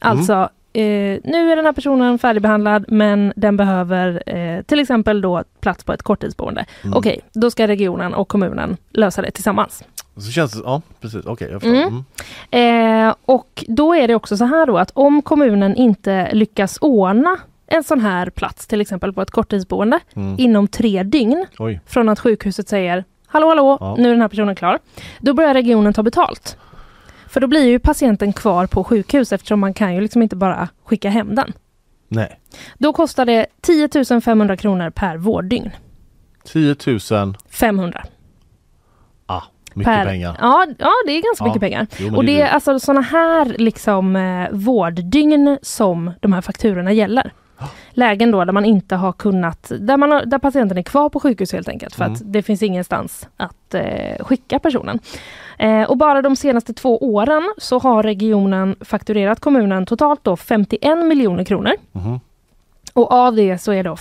Alltså, 0.00 0.32
eh, 0.72 1.20
nu 1.24 1.52
är 1.52 1.56
den 1.56 1.64
här 1.64 1.72
personen 1.72 2.18
färdigbehandlad 2.18 2.84
men 2.88 3.32
den 3.36 3.56
behöver 3.56 4.22
eh, 4.26 4.62
till 4.62 4.80
exempel 4.80 5.20
då 5.20 5.44
plats 5.60 5.84
på 5.84 5.92
ett 5.92 6.02
korttidsboende. 6.02 6.64
Mm. 6.84 6.96
Okej, 6.96 7.20
då 7.32 7.50
ska 7.50 7.66
regionen 7.68 8.14
och 8.14 8.28
kommunen 8.28 8.76
lösa 8.90 9.22
det 9.22 9.30
tillsammans. 9.30 9.84
Så 10.16 10.30
känns 10.30 10.52
det, 10.52 10.60
ja 10.64 10.82
precis, 11.00 11.26
okej 11.26 11.48
jag 11.50 11.60
förstår. 11.62 11.76
Mm. 11.76 12.04
Mm. 12.50 13.08
Eh, 13.08 13.14
och 13.24 13.64
då 13.68 13.94
är 13.94 14.08
det 14.08 14.14
också 14.14 14.36
så 14.36 14.44
här 14.44 14.66
då 14.66 14.78
att 14.78 14.90
om 14.94 15.22
kommunen 15.22 15.76
inte 15.76 16.34
lyckas 16.34 16.78
ordna 16.80 17.36
en 17.66 17.84
sån 17.84 18.00
här 18.00 18.30
plats, 18.30 18.66
till 18.66 18.80
exempel 18.80 19.12
på 19.12 19.22
ett 19.22 19.30
korttidsboende, 19.30 20.00
Mm. 20.16 20.34
inom 20.38 20.68
tre 20.68 21.02
dygn 21.02 21.46
Oj, 21.58 21.80
från 21.86 22.08
att 22.08 22.20
sjukhuset 22.20 22.68
säger 22.68 23.04
Hallå 23.26 23.48
hallå, 23.48 23.78
Ja. 23.80 23.94
nu 23.98 24.08
är 24.08 24.12
den 24.12 24.20
här 24.20 24.28
personen 24.28 24.54
klar. 24.54 24.78
Då 25.20 25.34
börjar 25.34 25.54
regionen 25.54 25.92
ta 25.92 26.02
betalt. 26.02 26.56
För 27.28 27.40
då 27.40 27.46
blir 27.46 27.64
ju 27.64 27.78
patienten 27.78 28.32
kvar 28.32 28.66
på 28.66 28.84
sjukhus 28.84 29.32
eftersom 29.32 29.60
man 29.60 29.74
kan 29.74 29.94
ju 29.94 30.00
liksom 30.00 30.22
inte 30.22 30.36
bara 30.36 30.68
skicka 30.84 31.10
hem 31.10 31.34
den. 31.34 31.52
nej. 32.08 32.40
Då 32.78 32.92
kostar 32.92 33.26
det 33.26 33.46
10 33.60 34.20
500 34.20 34.56
kronor 34.56 34.90
per 34.90 35.16
vårddygn. 35.16 35.70
10 36.44 36.76
000, 37.10 37.34
500. 37.50 38.04
ah, 39.26 39.42
mycket 39.74 39.92
per, 39.94 40.04
pengar. 40.06 40.36
Ja, 40.40 40.66
ja, 40.78 40.90
det 41.06 41.12
är 41.12 41.22
ganska 41.22 41.44
Ja. 41.44 41.46
mycket 41.48 41.60
pengar. 41.60 41.86
Jo, 41.98 42.16
Och 42.16 42.24
det 42.24 42.40
är 42.40 42.46
är 42.46 42.50
alltså 42.50 42.78
sådana 42.78 43.00
här 43.00 43.44
liksom 43.58 44.16
eh, 44.16 44.48
vårddygn 44.52 45.58
som 45.62 46.10
de 46.20 46.32
här 46.32 46.40
fakturorna 46.40 46.92
gäller. 46.92 47.32
Lägen 47.90 48.30
då 48.30 48.44
där 48.44 48.52
man 48.52 48.64
inte 48.64 48.96
har 48.96 49.12
kunnat, 49.12 49.72
där, 49.80 49.96
man 49.96 50.10
har, 50.12 50.24
där 50.24 50.38
patienten 50.38 50.78
är 50.78 50.82
kvar 50.82 51.08
på 51.08 51.20
sjukhus 51.20 51.52
helt 51.52 51.68
enkelt 51.68 51.94
för 51.94 52.04
Mm. 52.04 52.12
att 52.14 52.20
det 52.24 52.42
finns 52.42 52.62
ingenstans 52.62 53.28
att 53.36 53.74
eh, 53.74 54.24
skicka 54.24 54.58
personen. 54.58 54.98
Eh, 55.58 55.82
och 55.82 55.96
bara 55.96 56.22
de 56.22 56.36
senaste 56.36 56.74
två 56.74 56.98
åren 57.14 57.54
så 57.58 57.78
har 57.78 58.02
regionen 58.02 58.76
fakturerat 58.80 59.40
kommunen 59.40 59.86
totalt 59.86 60.24
då 60.24 60.36
51 60.36 60.98
miljoner 61.06 61.44
kronor. 61.44 61.72
Mhm. 61.92 62.20
Och 62.94 63.12
av 63.12 63.34
det 63.36 63.58
så 63.58 63.72
är 63.72 63.84
då 63.84 63.96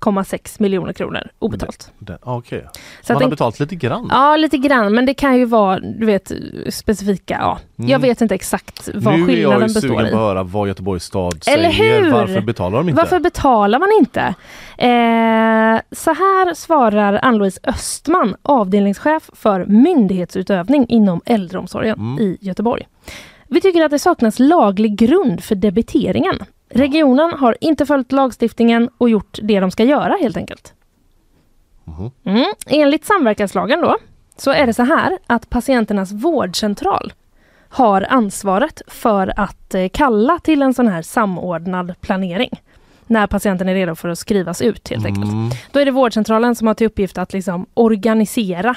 42,6 0.00 0.60
miljoner 0.62 0.92
kronor 0.92 1.28
obetalt. 1.38 1.92
Det- 1.98 2.18
ah, 2.22 2.36
Okej, 2.36 2.64
Så 2.72 3.06
så 3.06 3.12
man 3.12 3.22
har 3.22 3.24
en- 3.26 3.30
betalt 3.30 3.60
lite 3.60 3.74
grann? 3.76 4.08
Ja, 4.10 4.36
lite 4.36 4.58
grann, 4.58 4.94
men 4.94 5.06
det 5.06 5.14
kan 5.14 5.36
ju 5.38 5.44
vara 5.44 5.80
du 5.80 6.06
vet, 6.06 6.32
specifika. 6.68 7.36
Ja. 7.40 7.58
Mm. 7.78 7.90
Jag 7.90 7.98
vet 7.98 8.20
inte 8.20 8.34
exakt 8.34 8.88
vad 8.94 9.04
nu 9.04 9.10
är 9.10 9.18
jag 9.18 9.26
skillnaden 9.28 9.60
ju 9.60 9.74
består 9.74 9.80
sugen 9.80 10.06
i. 10.06 10.10
på 10.10 10.16
att 10.16 10.22
höra 10.22 10.42
vad 10.42 10.68
Göteborgs 10.68 11.04
stad 11.04 11.42
Eller 11.46 11.70
säger. 11.70 12.02
hur? 12.04 12.10
Varför 12.12 12.40
betalar 12.40 12.78
de 12.78 12.88
inte? 12.88 13.00
Varför 13.02 13.20
betalar 13.20 13.78
man 13.78 13.88
inte? 13.98 14.20
Eh, 14.78 15.80
så 15.96 16.10
här 16.14 16.54
svarar 16.54 17.18
Ann-Louise 17.22 17.60
Östman, 17.62 18.36
avdelningschef 18.42 19.30
för 19.32 19.64
myndighetsutövning 19.66 20.86
inom 20.88 21.20
äldreomsorgen 21.26 21.98
Mm. 21.98 22.18
i 22.18 22.38
Göteborg. 22.40 22.86
Vi 23.48 23.60
tycker 23.60 23.82
att 23.84 23.90
det 23.90 23.98
saknas 23.98 24.38
laglig 24.38 24.96
grund 24.96 25.44
för 25.44 25.54
debiteringen. 25.54 26.38
Regionen 26.70 27.32
har 27.38 27.56
inte 27.60 27.86
följt 27.86 28.12
lagstiftningen 28.12 28.90
och 28.98 29.10
gjort 29.10 29.38
det 29.42 29.60
de 29.60 29.70
ska 29.70 29.84
göra 29.84 30.16
helt 30.20 30.36
enkelt. 30.36 30.74
Mhm. 31.84 32.10
Mm. 32.24 32.52
Enligt 32.66 33.04
samverkanslagen 33.04 33.80
då 33.80 33.96
så 34.36 34.50
är 34.50 34.66
det 34.66 34.74
så 34.74 34.82
här 34.82 35.18
att 35.26 35.50
patienternas 35.50 36.12
vårdcentral 36.12 37.12
har 37.68 38.06
ansvaret 38.10 38.82
för 38.86 39.32
att 39.36 39.74
eh, 39.74 39.88
kalla 39.88 40.38
till 40.38 40.62
en 40.62 40.74
sån 40.74 40.88
här 40.88 41.02
samordnad 41.02 41.94
planering 42.00 42.50
när 43.06 43.26
patienten 43.26 43.68
är 43.68 43.74
redo 43.74 43.94
för 43.94 44.08
att 44.08 44.18
skrivas 44.18 44.62
ut 44.62 44.88
helt 44.88 45.06
enkelt. 45.06 45.32
Mm. 45.32 45.50
Då 45.72 45.80
är 45.80 45.84
det 45.84 45.90
vårdcentralen 45.90 46.54
som 46.54 46.66
har 46.66 46.74
till 46.74 46.86
uppgift 46.86 47.18
att 47.18 47.32
liksom 47.32 47.66
organisera 47.74 48.76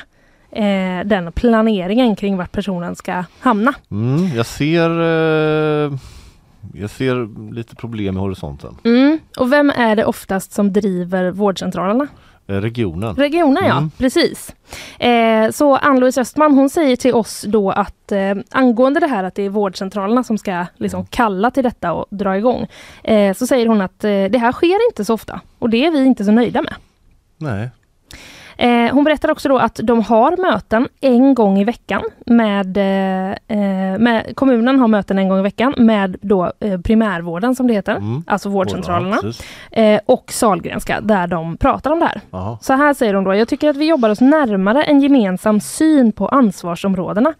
eh, 0.52 1.06
den 1.06 1.32
planeringen 1.32 2.16
kring 2.16 2.38
vart 2.38 2.52
personen 2.52 2.96
ska 2.96 3.24
hamna. 3.40 3.74
Mm, 3.92 4.36
jag 4.36 4.46
ser 4.46 4.90
eh, 5.86 5.92
Jag 6.76 6.90
ser 6.90 7.52
lite 7.54 7.76
problem 7.76 8.18
i 8.18 8.20
horisonten. 8.20 8.76
Mm. 8.84 9.20
Och 9.38 9.52
vem 9.54 9.70
är 9.70 9.96
det 9.96 10.06
oftast 10.06 10.52
som 10.52 10.74
driver 10.74 11.32
vårdcentralerna? 11.32 12.08
Eh, 12.48 12.56
regionen. 12.56 13.16
Regionen 13.16 13.64
ja, 13.66 13.78
Mm. 13.78 13.92
precis. 13.98 14.56
Eh, 15.00 15.52
så 15.52 15.76
Ann-Louise 15.78 16.22
Östman 16.22 16.54
hon 16.54 16.70
säger 16.70 16.96
till 16.96 17.14
oss 17.14 17.46
då 17.48 17.72
att 17.72 18.12
eh, 18.12 18.36
angående 18.52 19.00
det 19.00 19.08
här 19.08 19.24
att 19.24 19.36
det 19.36 19.44
är 19.44 19.50
vårdcentralerna 19.50 20.24
som 20.24 20.38
ska 20.38 20.66
liksom 20.78 21.06
kalla 21.06 21.52
till 21.52 21.64
detta 21.64 21.94
och 21.94 22.06
dra 22.10 22.38
igång. 22.38 22.68
Eh, 23.04 23.34
så 23.36 23.48
säger 23.48 23.68
hon 23.68 23.82
att 23.82 24.04
eh, 24.04 24.10
det 24.10 24.38
här 24.38 24.52
sker 24.52 24.88
inte 24.90 25.06
så 25.06 25.14
ofta 25.14 25.42
och 25.60 25.70
det 25.70 25.86
är 25.86 25.92
vi 25.92 26.06
inte 26.06 26.26
så 26.26 26.32
nöjda 26.32 26.62
med. 26.62 26.74
Nej. 27.38 27.70
Eh, 28.58 28.94
hon 28.94 29.04
berättar 29.04 29.32
också 29.32 29.50
då 29.50 29.58
att 29.58 29.80
de 29.84 30.02
har 30.02 30.38
möten 30.52 30.88
en 31.02 31.34
gång 31.34 31.58
i 31.60 31.64
veckan 31.64 32.02
med, 32.26 32.78
eh, 32.78 33.32
eh, 33.32 33.98
med 34.00 34.32
kommunen 34.36 34.80
har 34.80 34.88
möten 34.88 35.20
en 35.20 35.30
gång 35.30 35.40
i 35.40 35.42
veckan 35.42 35.74
med 35.78 36.16
då 36.22 36.52
eh, 36.60 36.80
primärvården 36.82 37.56
som 37.56 37.68
det 37.68 37.74
heter, 37.74 37.96
Mm. 37.96 38.24
alltså 38.28 38.50
vårdcentralerna 38.50 39.18
Ja, 39.72 39.82
eh, 39.82 40.00
och 40.06 40.32
Salgrenska 40.32 41.02
där 41.02 41.28
de 41.28 41.58
pratar 41.58 41.92
om 41.92 42.00
det 42.00 42.06
här. 42.06 42.22
Jaha. 42.32 42.58
Så 42.62 42.74
här 42.74 42.94
säger 42.94 43.14
de 43.14 43.24
då, 43.24 43.36
jag 43.36 43.48
tycker 43.48 43.70
att 43.70 43.76
vi 43.78 43.86
jobbar 43.88 44.10
oss 44.10 44.22
närmare 44.22 44.84
en 44.84 45.02
gemensam 45.02 45.60
syn 45.60 46.12
på 46.12 46.28
ansvarsområdena. 46.28 47.34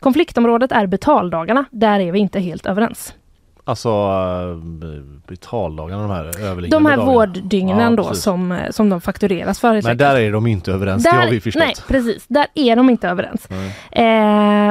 Konfliktområdet 0.00 0.72
är 0.72 0.86
betaldagarna, 0.86 1.64
där 1.70 2.00
är 2.00 2.12
vi 2.12 2.18
inte 2.18 2.40
helt 2.40 2.66
överens. 2.66 3.14
Alltså 3.68 3.90
betaldagarna, 5.28 6.02
de 6.02 6.10
här 6.10 6.24
överliggande 6.24 6.68
De 6.68 6.86
här 6.86 6.96
dagarna. 6.96 7.12
vårddygnen 7.12 7.90
Ja, 7.90 7.96
då 7.96 8.08
precis. 8.08 8.22
som, 8.24 8.52
eh, 8.52 8.70
som 8.70 8.88
de 8.90 9.00
faktureras 9.00 9.60
för. 9.60 9.82
Men 9.82 9.96
där 9.96 10.16
är 10.16 10.32
de 10.32 10.46
inte 10.46 10.72
överens, 10.72 11.02
det 11.02 11.10
har 11.10 11.30
vi 11.30 11.40
förstått. 11.40 11.62
Nej, 11.64 11.74
precis. 11.88 12.24
Där 12.28 12.46
är 12.54 12.76
de 12.76 12.90
inte 12.90 13.08
överens. 13.08 13.48
Eh, 13.92 14.02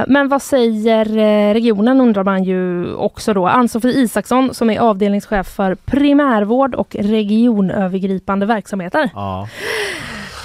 men 0.07 0.27
vad 0.29 0.41
säger 0.41 1.17
eh, 1.17 1.53
regionen 1.53 2.01
undrar 2.01 2.23
man 2.23 2.43
ju 2.43 2.93
också 2.95 3.33
då. 3.33 3.47
Ann-Sofie 3.47 3.91
Isaksson 3.91 4.53
som 4.53 4.69
är 4.69 4.79
avdelningschef 4.79 5.47
för 5.47 5.75
primärvård 5.75 6.75
och 6.75 6.95
regionövergripande 6.99 8.45
verksamheter. 8.45 9.09
Ja, 9.13 9.47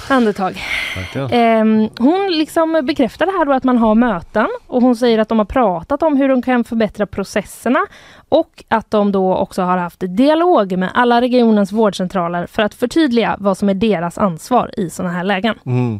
Andetag. 0.09 0.61
verkligen. 0.95 1.83
Eh, 1.83 1.89
hon 1.97 2.31
liksom 2.31 2.81
bekräftar 2.83 3.25
det 3.25 3.31
här 3.31 3.45
då 3.45 3.51
att 3.53 3.63
man 3.63 3.77
har 3.77 3.95
möten 3.95 4.47
och 4.67 4.81
hon 4.81 4.95
säger 4.95 5.19
att 5.19 5.29
de 5.29 5.37
har 5.37 5.45
pratat 5.45 6.03
om 6.03 6.17
hur 6.17 6.29
de 6.29 6.41
kan 6.41 6.63
förbättra 6.63 7.05
processerna 7.05 7.85
och 8.29 8.63
att 8.67 8.91
de 8.91 9.11
då 9.11 9.35
också 9.35 9.61
har 9.61 9.77
haft 9.77 9.99
dialog 9.99 10.77
med 10.77 10.91
alla 10.93 11.21
regionens 11.21 11.71
vårdcentraler 11.71 12.45
för 12.47 12.63
att 12.63 12.73
förtydliga 12.73 13.35
vad 13.39 13.57
som 13.57 13.69
är 13.69 13.73
deras 13.73 14.17
ansvar 14.17 14.71
i 14.77 14.89
sådana 14.89 15.13
här 15.13 15.23
lägen. 15.23 15.55
Mm. 15.65 15.99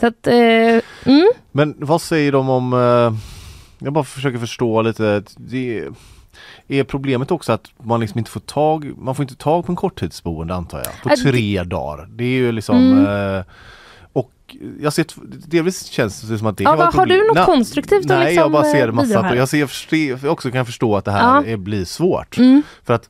Så 0.00 0.06
att, 0.06 0.26
eh, 0.26 0.34
mm, 1.06 1.32
Men 1.52 1.74
vad 1.78 2.02
säger 2.02 2.32
de 2.32 2.50
om, 2.50 2.72
eh, 2.72 3.18
jag 3.78 3.92
bara 3.92 4.04
försöker 4.04 4.38
förstå 4.38 4.82
lite, 4.82 5.22
det 5.36 5.84
är 6.70 6.84
problemet 6.84 7.30
också 7.30 7.52
att 7.52 7.66
man 7.82 8.00
liksom 8.00 8.18
inte 8.18 8.30
får 8.30 8.40
tag, 8.40 8.92
man 8.98 9.14
får 9.14 9.22
inte 9.22 9.36
tag 9.36 9.66
på 9.66 9.72
en 9.72 9.76
korttidsboende 9.76 10.54
antar 10.54 10.78
jag, 10.78 10.86
på 11.02 11.08
Ja, 11.10 11.16
det- 11.16 11.30
tre 11.30 11.62
dagar. 11.62 12.06
Det 12.10 12.24
är 12.24 12.28
ju 12.28 12.52
liksom 12.52 12.76
Mm. 12.76 13.36
eh, 13.38 13.44
jag 14.80 14.92
ser, 14.92 15.06
delvis 15.48 15.84
känns 15.86 16.20
det 16.22 16.38
som 16.38 16.46
att 16.46 16.56
det 16.56 16.64
Ja, 16.64 16.70
kan 16.70 16.80
har 16.80 16.86
du 16.92 16.98
problem. 16.98 17.26
något 17.26 17.34
Nej, 17.36 17.44
konstruktivt 17.44 18.00
att 18.00 18.06
Nej, 18.08 18.18
liksom, 18.24 18.36
jag 18.42 18.52
bara 18.52 18.64
ser 18.64 18.88
eh, 18.88 18.94
massa, 18.94 19.22
här? 19.22 19.34
jag 19.34 19.48
ser, 19.48 20.28
också 20.28 20.50
kan 20.50 20.66
förstå 20.66 20.96
att 20.96 21.04
det 21.04 21.10
här 21.12 21.20
Ja. 21.36 21.44
är, 21.44 21.56
blir 21.56 21.84
svårt. 21.84 22.38
Mm. 22.38 22.62
För 22.84 22.94
att 22.94 23.08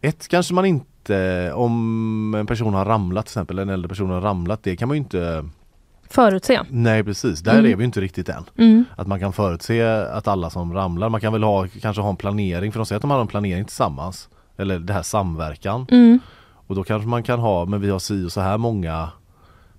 ett 0.00 0.28
kanske 0.28 0.54
man 0.54 0.64
inte, 0.64 1.52
om 1.54 2.34
en 2.34 2.46
person 2.46 2.74
har 2.74 2.84
ramlat 2.84 3.26
till 3.26 3.30
exempel, 3.30 3.58
en 3.58 3.68
äldre 3.68 3.88
person 3.88 4.10
har 4.10 4.20
ramlat, 4.20 4.62
det 4.62 4.76
kan 4.76 4.88
man 4.88 4.96
ju 4.96 4.98
inte, 5.02 5.44
Förutse. 6.12 6.60
nej 6.70 7.04
precis, 7.04 7.40
där 7.40 7.58
Mm. 7.58 7.72
är 7.72 7.76
vi 7.76 7.84
inte 7.84 8.00
riktigt 8.00 8.28
än. 8.28 8.44
Mm. 8.58 8.84
Att 8.96 9.06
man 9.06 9.20
kan 9.20 9.32
förutse 9.32 9.82
att 10.04 10.28
alla 10.28 10.50
som 10.50 10.72
ramlar, 10.74 11.08
man 11.08 11.20
kan 11.20 11.32
väl 11.32 11.42
ha, 11.42 11.66
kanske 11.82 12.02
ha 12.02 12.10
en 12.10 12.16
planering, 12.16 12.72
för 12.72 12.78
de 12.78 12.86
säger 12.86 12.96
att 12.96 13.02
de 13.02 13.10
har 13.10 13.20
en 13.20 13.26
planering 13.26 13.64
tillsammans. 13.64 14.28
Eller 14.56 14.78
det 14.78 14.92
här 14.92 15.02
samverkan. 15.02 15.86
Mm. 15.90 16.18
Och 16.66 16.74
då 16.74 16.84
kanske 16.84 17.08
man 17.08 17.22
kan 17.22 17.38
ha, 17.40 17.64
men 17.64 17.80
vi 17.80 17.90
har 17.90 17.98
si 17.98 18.26
och 18.26 18.32
så 18.32 18.40
här 18.40 18.58
många 18.58 19.08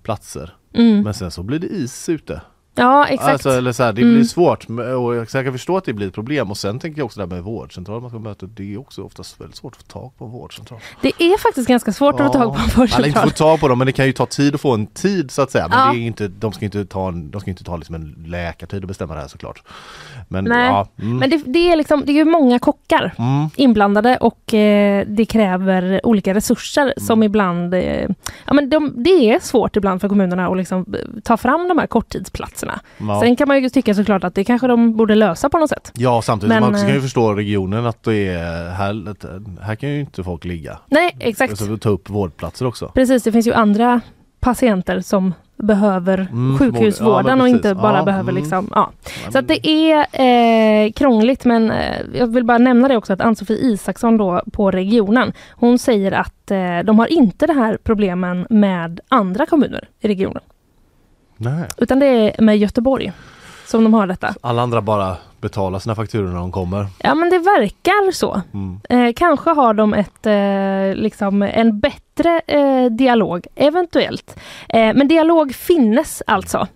platser. 0.02 0.50
Mm. 0.74 1.02
Men 1.02 1.14
sen 1.14 1.30
så 1.30 1.42
blir 1.42 1.58
det 1.58 1.66
is 1.66 2.08
ute. 2.08 2.40
Ja 2.74 3.06
exakt. 3.06 3.28
Alltså, 3.32 3.50
eller 3.50 3.72
så 3.72 3.82
här, 3.82 3.92
det 3.92 4.02
Mm. 4.02 4.14
blir 4.14 4.24
svårt 4.24 4.68
men- 4.68 4.94
och 4.96 5.16
jag 5.16 5.28
kan 5.28 5.52
förstå 5.52 5.76
att 5.76 5.84
det 5.84 5.92
blir 5.92 6.06
ett 6.08 6.14
problem 6.14 6.50
och 6.50 6.56
sen 6.56 6.78
tänker 6.78 6.98
jag 7.00 7.04
också 7.06 7.20
det 7.20 7.26
här 7.26 7.34
med 7.34 7.42
vårdcentral 7.44 8.00
man 8.00 8.10
ska 8.10 8.18
möta 8.18 8.46
Det 8.46 8.74
är 8.74 8.78
också 8.80 9.02
oftast 9.02 9.40
väldigt 9.40 9.56
svårt 9.56 9.72
att 9.76 9.82
få 9.82 9.88
tag 10.00 10.10
på 10.18 10.24
en 10.24 10.30
vårdcentral. 10.30 10.80
Det 11.02 11.08
är 11.18 11.38
faktiskt 11.38 11.68
ganska 11.68 11.92
svårt 11.92 12.20
att 12.20 12.26
få 12.26 12.32
tag 12.32 12.42
på 12.42 12.48
en 12.48 12.54
Alla 12.56 12.64
inte 12.64 12.78
vårdcentral. 12.78 13.30
få 13.30 13.36
tag 13.36 13.60
på 13.60 13.68
dem 13.68 13.78
men 13.78 13.86
det 13.86 13.92
kan 13.92 14.06
ju 14.06 14.12
ta 14.12 14.26
tid 14.26 14.54
att 14.54 14.60
få 14.60 14.74
en 14.74 14.86
tid 14.86 15.30
så 15.30 15.42
att 15.42 15.50
säga. 15.50 15.68
Men 15.68 15.78
Ja. 15.78 15.92
det 15.92 15.98
är 15.98 16.06
inte, 16.06 16.28
de 16.28 16.52
ska 16.52 16.64
inte 16.64 16.84
ta, 16.86 17.08
en, 17.08 17.30
de 17.30 17.40
ska 17.40 17.50
inte 17.50 17.64
ta 17.64 17.76
liksom 17.76 17.94
en 17.94 18.24
läkartid 18.26 18.82
och 18.82 18.88
bestämma 18.88 19.14
det 19.14 19.20
här 19.20 19.28
såklart. 19.28 19.62
Men 20.28 20.44
Nej, 20.44 20.66
ja, 20.66 20.88
mm, 21.02 21.16
Men 21.16 21.30
det, 21.30 21.42
det 21.46 21.70
är 21.72 21.76
liksom, 21.76 22.02
det 22.06 22.12
är 22.12 22.16
ju 22.16 22.24
många 22.24 22.58
kockar 22.58 23.14
mm, 23.18 23.48
inblandade 23.56 24.16
och 24.16 24.54
eh, 24.54 25.04
det 25.08 25.24
kräver 25.26 26.00
olika 26.06 26.34
resurser 26.34 26.82
Mm. 26.82 27.06
som 27.06 27.22
ibland, 27.22 27.74
eh, 27.74 28.08
ja 28.46 28.52
men 28.54 28.70
de, 28.70 28.92
det 29.04 29.10
är 29.10 29.38
svårt 29.40 29.76
ibland 29.76 30.00
för 30.00 30.08
kommunerna 30.08 30.48
att 30.48 30.56
liksom 30.56 30.80
eh, 30.94 31.20
ta 31.24 31.36
fram 31.36 31.68
de 31.68 31.78
här 31.78 31.86
korttidsplatserna. 31.86 32.63
Ja. 32.98 33.20
Sen 33.20 33.36
kan 33.36 33.48
man 33.48 33.62
ju 33.62 33.68
tycka 33.68 33.94
såklart 33.94 34.24
att 34.24 34.34
det 34.34 34.44
kanske 34.44 34.66
de 34.66 34.96
borde 34.96 35.14
lösa 35.14 35.48
på 35.48 35.58
något 35.58 35.70
sätt. 35.70 35.92
Ja 35.94 36.22
samtidigt 36.22 36.48
Men, 36.48 36.60
man 36.60 36.70
också 36.70 36.84
kan 36.84 36.92
ju 36.92 36.96
eh, 36.96 37.02
förstå 37.02 37.32
regionen 37.32 37.86
att 37.86 38.02
det 38.02 38.28
är 38.28 38.70
här, 38.70 39.14
här 39.62 39.74
kan 39.74 39.88
ju 39.88 40.00
inte 40.00 40.24
folk 40.24 40.44
ligga. 40.44 40.78
Nej, 40.86 41.16
exakt. 41.18 41.50
Alltså, 41.50 41.78
ta 41.78 41.88
upp 41.88 42.10
vårdplatser 42.10 42.66
också. 42.66 42.88
Precis, 42.94 43.22
det 43.22 43.32
finns 43.32 43.46
ju 43.46 43.52
andra 43.52 44.00
patienter 44.40 45.00
som 45.00 45.34
behöver 45.56 46.28
Mm, 46.32 46.58
sjukhusvården 46.58 47.38
ja, 47.38 47.44
och 47.44 47.48
inte 47.48 47.74
bara 47.74 47.98
Ja, 47.98 48.04
behöver 48.04 48.30
mm. 48.30 48.42
liksom, 48.42 48.68
ja. 48.74 48.90
Så 49.32 49.38
att 49.38 49.48
det 49.48 49.68
är 49.68 50.06
eh, 50.12 50.92
krångligt 50.92 51.44
men 51.44 51.70
eh, 51.70 52.00
jag 52.14 52.26
vill 52.26 52.44
bara 52.44 52.58
nämna 52.58 52.88
det 52.88 52.96
också 52.96 53.12
att 53.12 53.20
Ann-Sofie 53.20 53.58
Isaksson 53.58 54.16
då 54.16 54.42
på 54.52 54.70
regionen, 54.70 55.32
hon 55.52 55.78
säger 55.78 56.12
att 56.12 56.50
eh, 56.50 56.78
de 56.84 56.98
har 56.98 57.06
inte 57.12 57.46
det 57.46 57.52
här 57.52 57.78
problemen 57.84 58.46
med 58.50 59.00
andra 59.08 59.46
kommuner 59.46 59.88
i 60.00 60.08
regionen. 60.08 60.42
Nej. 61.36 61.68
Utan 61.78 61.98
det 61.98 62.06
är 62.06 62.42
med 62.42 62.58
Göteborg 62.58 63.12
som 63.66 63.84
de 63.84 63.94
har 63.94 64.06
detta. 64.06 64.34
Alla 64.40 64.62
andra 64.62 64.80
bara 64.82 65.16
betalar 65.40 65.78
sina 65.78 65.94
fakturor 65.94 66.28
när 66.28 66.36
de 66.38 66.52
kommer. 66.52 66.86
Ja 66.98 67.14
men 67.14 67.30
det 67.30 67.38
verkar 67.38 68.12
så. 68.12 68.42
Mm. 68.54 68.80
Eh, 68.88 69.12
kanske 69.16 69.50
har 69.50 69.74
de 69.74 69.94
ett, 69.94 70.26
eh, 70.26 71.02
liksom 71.02 71.42
en 71.42 71.80
bättre 71.80 72.40
eh, 72.46 72.84
dialog, 72.90 73.46
eventuellt. 73.54 74.36
Eh, 74.68 74.94
men 74.94 75.08
dialog 75.08 75.54
finnes 75.54 76.22
alltså. 76.26 76.66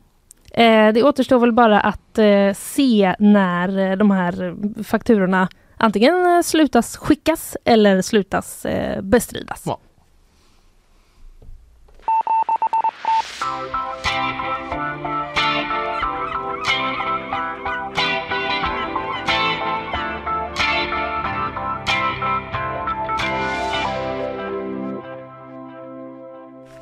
Eh, 0.53 0.93
det 0.93 1.03
återstår 1.03 1.39
väl 1.39 1.53
bara 1.53 1.81
att 1.81 2.19
eh, 2.19 2.53
se 2.55 3.15
när 3.19 3.97
de 3.97 4.11
här 4.11 4.55
fakturorna 4.85 5.49
antingen 5.77 6.43
slutas 6.45 6.97
skickas 6.97 7.57
eller 7.65 8.03
slutas 8.03 8.67
bestridas. 9.03 9.63
Ja. 9.67 9.79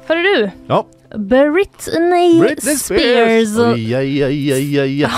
Hörru 0.08 0.22
du! 0.22 0.50
Ja. 0.68 0.86
Britney, 1.18 2.40
Britney 2.40 2.76
Spears! 2.76 3.48
Spears! 3.48 3.58
Aj, 3.58 3.94
aj, 3.94 4.22
aj, 4.24 4.80
aj. 4.80 5.10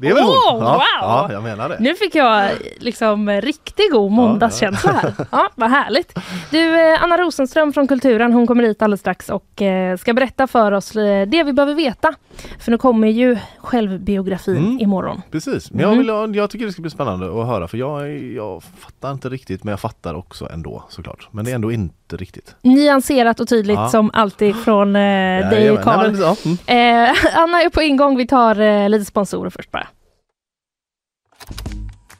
Det 0.00 0.08
är 0.08 0.14
väl 0.14 0.24
hon? 0.24 0.34
Ja, 0.62 0.72
wow! 0.72 0.82
ja, 1.00 1.28
jag 1.32 1.42
menar 1.42 1.68
det. 1.68 1.76
Nu 1.80 1.94
fick 1.94 2.14
jag 2.14 2.50
liksom 2.78 3.30
riktigt 3.30 3.92
god 3.92 4.12
måndagskänsla 4.12 4.92
här. 4.92 5.12
Ja, 5.30 5.48
vad 5.54 5.70
härligt. 5.70 6.18
Du, 6.50 6.80
eh, 6.92 7.02
Anna 7.02 7.16
Rosenström 7.16 7.72
från 7.72 7.88
Kulturen, 7.88 8.32
hon 8.32 8.46
kommer 8.46 8.64
hit 8.64 8.82
alldeles 8.82 9.00
strax 9.00 9.28
och 9.28 9.62
eh, 9.62 9.96
ska 9.96 10.12
berätta 10.14 10.46
för 10.46 10.72
oss 10.72 10.96
eh, 10.96 11.26
det 11.26 11.42
vi 11.42 11.52
behöver 11.52 11.74
veta. 11.74 12.14
För 12.60 12.70
nu 12.70 12.78
kommer 12.78 13.08
ju 13.08 13.36
självbiografin 13.58 14.56
Mm. 14.56 14.80
imorgon. 14.80 15.22
Precis, 15.30 15.70
men 15.70 15.80
jag, 15.80 15.92
Mm. 15.92 15.98
vill, 16.30 16.36
jag 16.38 16.50
tycker 16.50 16.66
det 16.66 16.72
ska 16.72 16.82
bli 16.82 16.90
spännande 16.90 17.26
att 17.40 17.46
höra 17.46 17.68
för 17.68 17.78
jag, 17.78 18.18
jag 18.18 18.62
fattar 18.78 19.12
inte 19.12 19.28
riktigt 19.28 19.64
men 19.64 19.72
jag 19.72 19.80
fattar 19.80 20.14
också 20.14 20.48
ändå 20.52 20.84
såklart. 20.88 21.28
Men 21.30 21.44
det 21.44 21.50
är 21.50 21.54
ändå 21.54 21.72
inte 21.72 22.16
riktigt. 22.16 22.54
Nyanserat 22.62 23.40
och 23.40 23.48
tydligt 23.48 23.76
Ja. 23.76 23.88
som 23.88 24.10
alltid 24.14 24.56
från 24.56 24.96
eh, 25.28 25.50
dig 25.50 25.60
Jajamän. 25.60 25.84
Karl. 25.84 26.20
Ja, 26.20 26.36
mm. 26.44 26.58
Eh, 26.66 27.16
Anna 27.42 27.62
är 27.62 27.70
på 27.70 27.82
ingång, 27.82 28.16
vi 28.16 28.26
tar 28.26 28.60
eh, 28.60 28.88
lite 28.88 29.04
sponsorer 29.04 29.50
först 29.50 29.70
bara. 29.70 29.86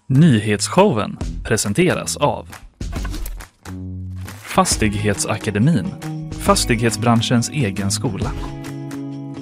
Nyhetsshowen 0.06 1.18
presenteras 1.44 2.16
av 2.16 2.48
Fastighetsakademin, 4.42 5.94
fastighetsbranschens 6.44 7.50
egen 7.50 7.90
skola. 7.90 8.30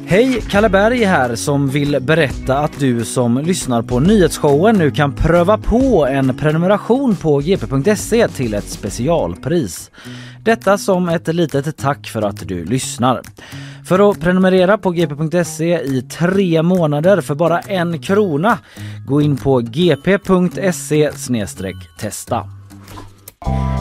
Hej, 0.08 0.42
Kalle 0.50 0.68
Berg 0.68 1.04
här 1.04 1.34
som 1.34 1.68
vill 1.68 2.00
berätta 2.00 2.58
att 2.58 2.80
du 2.80 3.04
som 3.04 3.38
lyssnar 3.38 3.82
på 3.82 4.00
nyhetsshowen 4.00 4.76
nu 4.76 4.90
kan 4.90 5.12
pröva 5.12 5.58
på 5.58 6.06
en 6.06 6.36
prenumeration 6.36 7.16
på 7.16 7.38
gp.se 7.38 8.28
till 8.28 8.54
ett 8.54 8.68
specialpris. 8.68 9.90
Detta 10.44 10.78
som 10.78 11.08
ett 11.08 11.34
litet 11.34 11.76
tack 11.76 12.06
för 12.06 12.22
att 12.22 12.48
du 12.48 12.64
lyssnar. 12.64 13.22
För 13.88 14.10
att 14.10 14.20
prenumerera 14.20 14.78
på 14.78 14.90
gp.se 14.90 15.80
i 15.80 16.02
tre 16.02 16.62
månader 16.62 17.20
för 17.20 17.34
bara 17.34 17.60
en 17.60 17.98
krona, 17.98 18.58
gå 19.06 19.20
in 19.20 19.36
på 19.36 19.58
gp.se 19.58 21.10
testa. 21.98 22.55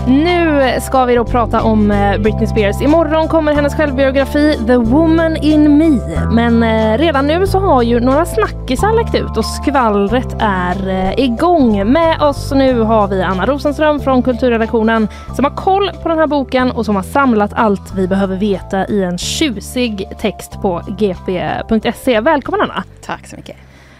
Nu 0.07 0.61
ska 0.81 1.05
vi 1.05 1.15
då 1.15 1.25
prata 1.25 1.63
om 1.63 1.91
eh, 1.91 2.17
Britney 2.21 2.47
Spears. 2.47 2.81
Imorgon 2.81 3.27
kommer 3.27 3.53
hennes 3.53 3.75
självbiografi 3.75 4.59
The 4.67 4.75
Woman 4.77 5.35
in 5.37 5.77
Me. 5.77 5.99
Men 6.31 6.63
eh, 6.63 6.97
redan 6.97 7.27
nu 7.27 7.47
så 7.47 7.59
har 7.59 7.81
ju 7.83 7.99
några 7.99 8.25
snackisar 8.25 8.93
läckt 8.93 9.15
ut 9.15 9.37
och 9.37 9.45
skvallret 9.45 10.35
är 10.39 10.89
eh, 10.89 11.19
igång. 11.25 11.91
Med 11.91 12.21
oss 12.21 12.51
nu 12.55 12.79
har 12.79 13.07
vi 13.07 13.21
Anna 13.23 13.45
Rosenström 13.45 13.99
från 13.99 14.23
kulturredaktionen 14.23 15.07
som 15.35 15.45
har 15.45 15.51
koll 15.51 15.91
på 16.03 16.09
den 16.09 16.17
här 16.19 16.27
boken 16.27 16.71
och 16.71 16.85
som 16.85 16.95
har 16.95 17.03
samlat 17.03 17.51
allt 17.53 17.93
vi 17.95 18.07
behöver 18.07 18.35
veta 18.35 18.87
i 18.87 19.03
en 19.03 19.17
tjusig 19.17 20.09
text 20.21 20.61
på 20.61 20.81
gp.se. 20.87 22.19
Välkommen 22.19 22.61
Anna! 22.61 22.83
Tack 23.05 23.27
så 23.27 23.35
mycket. 23.35 23.55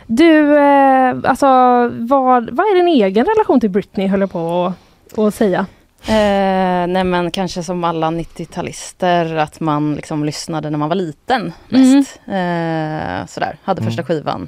Du, 0.08 0.58
alltså 1.24 1.46
vad, 1.94 2.50
vad 2.52 2.66
är 2.66 2.76
din 2.76 2.88
egen 2.88 3.26
relation 3.26 3.60
till 3.60 3.70
Britney 3.70 4.08
höll 4.08 4.20
jag 4.22 4.32
på 4.32 4.66
att- 4.66 4.85
att 5.18 5.36
säga? 5.36 5.66
Eh, 6.08 6.88
nej 6.88 7.04
men 7.04 7.32
kanske 7.32 7.64
som 7.64 7.84
alla 7.84 8.08
90-talister 8.12 9.36
att 9.38 9.60
man 9.60 9.96
liksom 9.96 10.26
lyssnade 10.26 10.70
när 10.70 10.78
man 10.78 10.90
var 10.90 10.96
liten 10.96 11.54
Mm. 11.72 11.92
mest. 11.98 12.20
Eh, 12.28 13.34
sådär, 13.34 13.58
hade 13.64 13.82
första 13.84 14.04
skivan, 14.04 14.48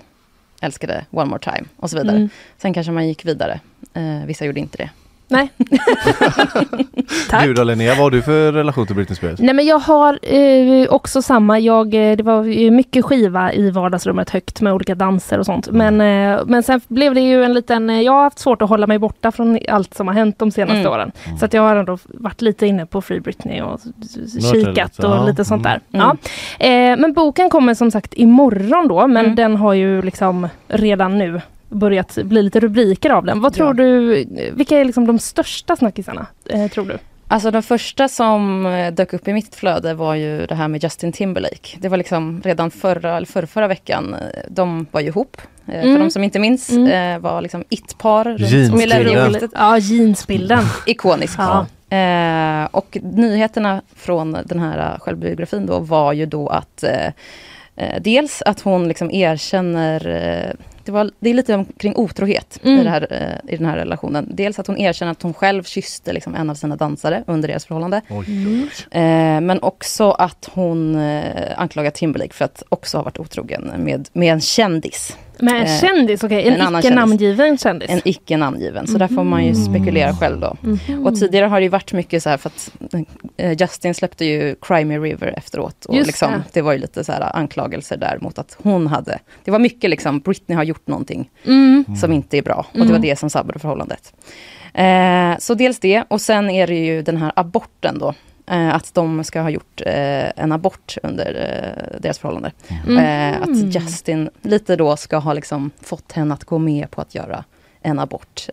älskade 0.62 1.06
One 1.12 1.26
More 1.30 1.40
Time 1.40 1.68
och 1.78 1.90
så 1.90 1.98
vidare. 1.98 2.16
Mm. 2.18 2.30
Sen 2.58 2.74
kanske 2.74 2.92
man 2.92 3.08
gick 3.08 3.26
vidare. 3.26 3.60
Eh, 3.94 4.26
vissa 4.26 4.46
gjorde 4.46 4.60
inte 4.60 4.78
det. 4.78 4.90
Nej. 5.30 5.50
Tack. 7.30 7.44
Du 7.44 7.54
då 7.54 7.64
Linnea, 7.64 7.90
vad 7.94 8.04
har 8.04 8.12
du 8.12 8.22
för 8.22 8.52
relation 8.52 8.86
till 8.88 8.96
Britney 8.96 9.16
Spears? 9.16 9.40
Nej 9.40 9.54
men 9.56 9.66
jag 9.66 9.80
har 9.80 10.20
eh, 10.22 10.88
också 10.90 11.22
samma. 11.22 11.60
Jag, 11.60 11.94
eh, 12.12 12.18
det 12.18 12.24
var 12.24 12.70
mycket 12.72 13.06
skiva 13.06 13.54
i 13.54 13.72
vardagsrummet 13.72 14.30
högt 14.30 14.62
med 14.62 14.74
olika 14.74 14.96
danser 14.96 15.40
och 15.40 15.46
sånt. 15.46 15.68
Men, 15.72 16.02
eh, 16.02 16.40
men 16.46 16.64
sen 16.64 16.82
blev 16.88 17.14
det 17.14 17.22
ju 17.22 17.44
en 17.44 17.54
liten... 17.54 17.90
eh, 17.90 18.02
Jag 18.02 18.12
har 18.12 18.24
haft 18.24 18.40
svårt 18.40 18.62
att 18.62 18.70
hålla 18.70 18.88
mig 18.88 19.00
borta 19.00 19.32
från 19.32 19.60
allt 19.70 19.94
som 19.94 20.08
har 20.08 20.14
hänt 20.16 20.40
de 20.40 20.52
senaste 20.52 20.78
Mm. 20.80 20.92
åren. 20.92 21.12
Så 21.40 21.46
att 21.46 21.54
jag 21.54 21.62
har 21.62 21.76
ändå 21.76 21.98
varit 22.04 22.42
lite 22.42 22.68
inne 22.68 22.86
på 22.86 23.02
Free 23.02 23.20
Britney 23.20 23.62
och 23.62 23.80
kikat 24.52 24.98
lite, 24.98 25.08
och 25.08 25.16
ja. 25.16 25.26
lite 25.26 25.46
sånt 25.46 25.64
där. 25.64 25.80
Mm. 25.92 26.08
Ja. 26.08 26.18
Eh, 26.66 26.98
men 26.98 27.14
boken 27.14 27.50
kommer 27.50 27.74
som 27.74 27.92
sagt 27.92 28.14
imorgon 28.14 28.88
då, 28.88 29.08
men 29.08 29.26
Mm. 29.26 29.36
den 29.36 29.56
har 29.56 29.74
ju 29.74 30.02
liksom 30.02 30.48
redan 30.68 31.18
nu 31.18 31.42
börjat 31.70 32.16
bli 32.24 32.42
lite 32.44 32.60
rubriker 32.60 33.10
av 33.10 33.26
den. 33.26 33.42
Vad 33.42 33.54
tror 33.54 33.68
Ja. 33.68 33.74
du, 33.74 34.26
vilka 34.54 34.78
är 34.78 34.86
liksom 34.86 35.08
de 35.08 35.20
största 35.20 35.76
snackisarna, 35.76 36.26
eh, 36.50 36.68
tror 36.72 36.86
du? 36.86 36.98
Alltså 37.30 37.52
den 37.52 37.64
första 37.64 38.08
som 38.08 38.66
eh, 38.66 38.94
dök 38.94 39.14
upp 39.14 39.28
i 39.28 39.34
mitt 39.34 39.56
flöde 39.56 39.94
var 39.94 40.16
ju 40.16 40.46
det 40.46 40.56
här 40.56 40.68
med 40.68 40.84
Justin 40.84 41.12
Timberlake. 41.12 41.78
Det 41.80 41.90
var 41.90 41.98
liksom 41.98 42.42
redan 42.44 42.72
förra, 42.72 43.18
eller 43.18 43.28
förra, 43.28 43.48
förra 43.48 43.68
veckan, 43.68 44.14
eh, 44.14 44.20
de 44.50 44.86
var 44.92 45.02
ju 45.02 45.08
ihop. 45.08 45.38
Eh, 45.68 45.74
Mm. 45.84 45.96
För 45.96 46.04
de 46.04 46.12
som 46.12 46.24
inte 46.24 46.40
minns, 46.40 46.70
Mm. 46.70 47.22
var 47.22 47.42
liksom 47.42 47.64
it-par 47.70 48.36
Jeansbilden. 48.40 49.50
Ja, 49.54 49.78
jeansbilden. 49.78 50.64
Ikonisk. 50.86 51.40
Ja. 51.40 51.66
Eh, 51.98 52.66
och 52.72 52.98
nyheterna 53.02 53.82
från 53.96 54.38
den 54.46 54.60
här 54.60 54.98
självbiografin 55.00 55.66
då 55.66 55.80
var 55.80 56.14
ju 56.14 56.26
då 56.26 56.48
att 56.50 56.84
Eh, 57.80 58.02
dels 58.02 58.42
att 58.42 58.62
hon 58.62 58.88
liksom 58.88 59.12
erkänner 59.12 60.08
eh, 60.08 60.52
det, 60.88 60.94
var, 60.94 61.12
det 61.20 61.30
är 61.30 61.34
lite 61.34 61.56
omkring 61.56 61.96
otrohet 61.96 62.60
Mm. 62.64 62.80
i, 62.80 62.84
det 62.84 62.90
här, 62.90 63.08
eh, 63.12 63.54
i 63.54 63.58
den 63.58 63.66
här 63.66 63.78
relationen. 63.78 64.28
Dels 64.32 64.60
att 64.60 64.68
hon 64.68 64.78
erkänner 64.78 65.12
att 65.12 65.22
hon 65.22 65.34
själv 65.34 65.64
kysste 65.64 66.14
liksom 66.14 66.36
en 66.36 66.50
av 66.50 66.56
sina 66.56 66.76
dansare 66.76 67.24
under 67.28 67.48
deras 67.48 67.66
förhållande. 67.66 68.02
Oj. 68.10 68.68
Eh, 68.92 69.02
men 69.42 69.60
också 69.62 70.12
att 70.12 70.50
hon 70.54 70.96
eh, 70.96 71.60
anklagar 71.60 71.92
Timberlake 71.92 72.34
för 72.34 72.46
att 72.46 72.64
också 72.70 72.98
ha 72.98 73.04
varit 73.04 73.20
otrogen 73.20 73.72
med, 73.78 74.10
med 74.14 74.34
en 74.34 74.42
kändis. 74.42 75.18
Men 75.40 75.56
en 75.56 75.62
Eh, 75.66 75.80
kändis, 75.82 76.24
okej. 76.24 76.48
en 76.48 76.54
En, 76.54 76.62
annan 76.62 76.80
icke 76.80 76.88
kändis. 76.88 77.00
namngiven 77.10 77.58
kändis. 77.58 77.90
En 77.90 78.02
icke 78.06 78.38
namngiven. 78.38 78.88
Så 78.88 78.98
där 78.98 79.08
får 79.08 79.24
man 79.24 79.46
ju 79.46 79.56
spekulera 79.56 80.14
själv 80.16 80.40
då. 80.40 80.56
Mhm. 80.62 81.06
Och 81.08 81.16
tidigare 81.20 81.46
har 81.46 81.60
det 81.60 81.64
ju 81.64 81.70
varit 81.70 81.94
mycket 81.94 82.24
så 82.24 82.30
här 82.30 82.38
för 82.38 82.50
att 82.50 82.72
eh, 83.38 83.52
Justin 83.62 83.94
släppte 83.94 84.26
ju 84.26 84.56
Cry 84.62 84.86
Me 84.86 84.98
River 85.00 85.34
efteråt. 85.38 85.86
Och 85.86 85.96
Just 85.96 86.08
liksom, 86.08 86.32
det. 86.32 86.44
det. 86.54 86.62
var 86.62 86.74
ju 86.74 86.80
lite 86.80 87.04
så 87.04 87.12
här 87.12 87.36
anklagelser 87.36 87.98
där 87.98 88.18
mot 88.22 88.40
att 88.40 88.58
hon 88.64 88.88
hade... 88.88 89.20
Det 89.44 89.52
var 89.52 89.60
mycket 89.60 89.90
liksom, 89.90 90.20
Britney 90.20 90.56
har 90.56 90.64
gjort 90.64 90.88
någonting 90.88 91.30
Mm. 91.46 91.86
som 92.02 92.12
inte 92.12 92.38
är 92.38 92.42
bra. 92.42 92.66
Och 92.74 92.86
det 92.86 92.92
var 92.92 93.00
det 93.00 93.20
som 93.20 93.30
sabbade 93.30 93.60
förhållandet. 93.60 94.14
Eh, 94.74 95.38
så 95.40 95.54
dels 95.54 95.80
det, 95.80 96.04
och 96.08 96.22
sen 96.22 96.50
är 96.50 96.68
det 96.68 96.76
ju 96.86 97.02
den 97.02 97.18
här 97.18 97.32
aborten 97.36 98.00
då. 98.00 98.14
Eh, 98.48 98.76
att 98.76 98.94
de 98.94 99.24
ska 99.24 99.42
ha 99.42 99.50
gjort 99.50 99.82
eh, 99.86 100.32
en 100.36 100.52
abort 100.52 100.98
under 101.04 101.26
eh, 101.36 102.00
deras 102.00 102.20
förhållande. 102.20 102.52
Eh, 102.90 103.42
att 103.42 103.76
Justin 103.76 104.30
lite 104.42 104.76
då 104.76 104.98
ska 104.98 105.18
ha 105.18 105.34
liksom 105.34 105.72
fått 105.82 106.12
henne 106.12 106.34
att 106.34 106.44
gå 106.44 106.58
med 106.58 106.92
på 106.92 107.02
att 107.02 107.16
göra 107.16 107.44
en 107.82 108.00
abort. 108.00 108.50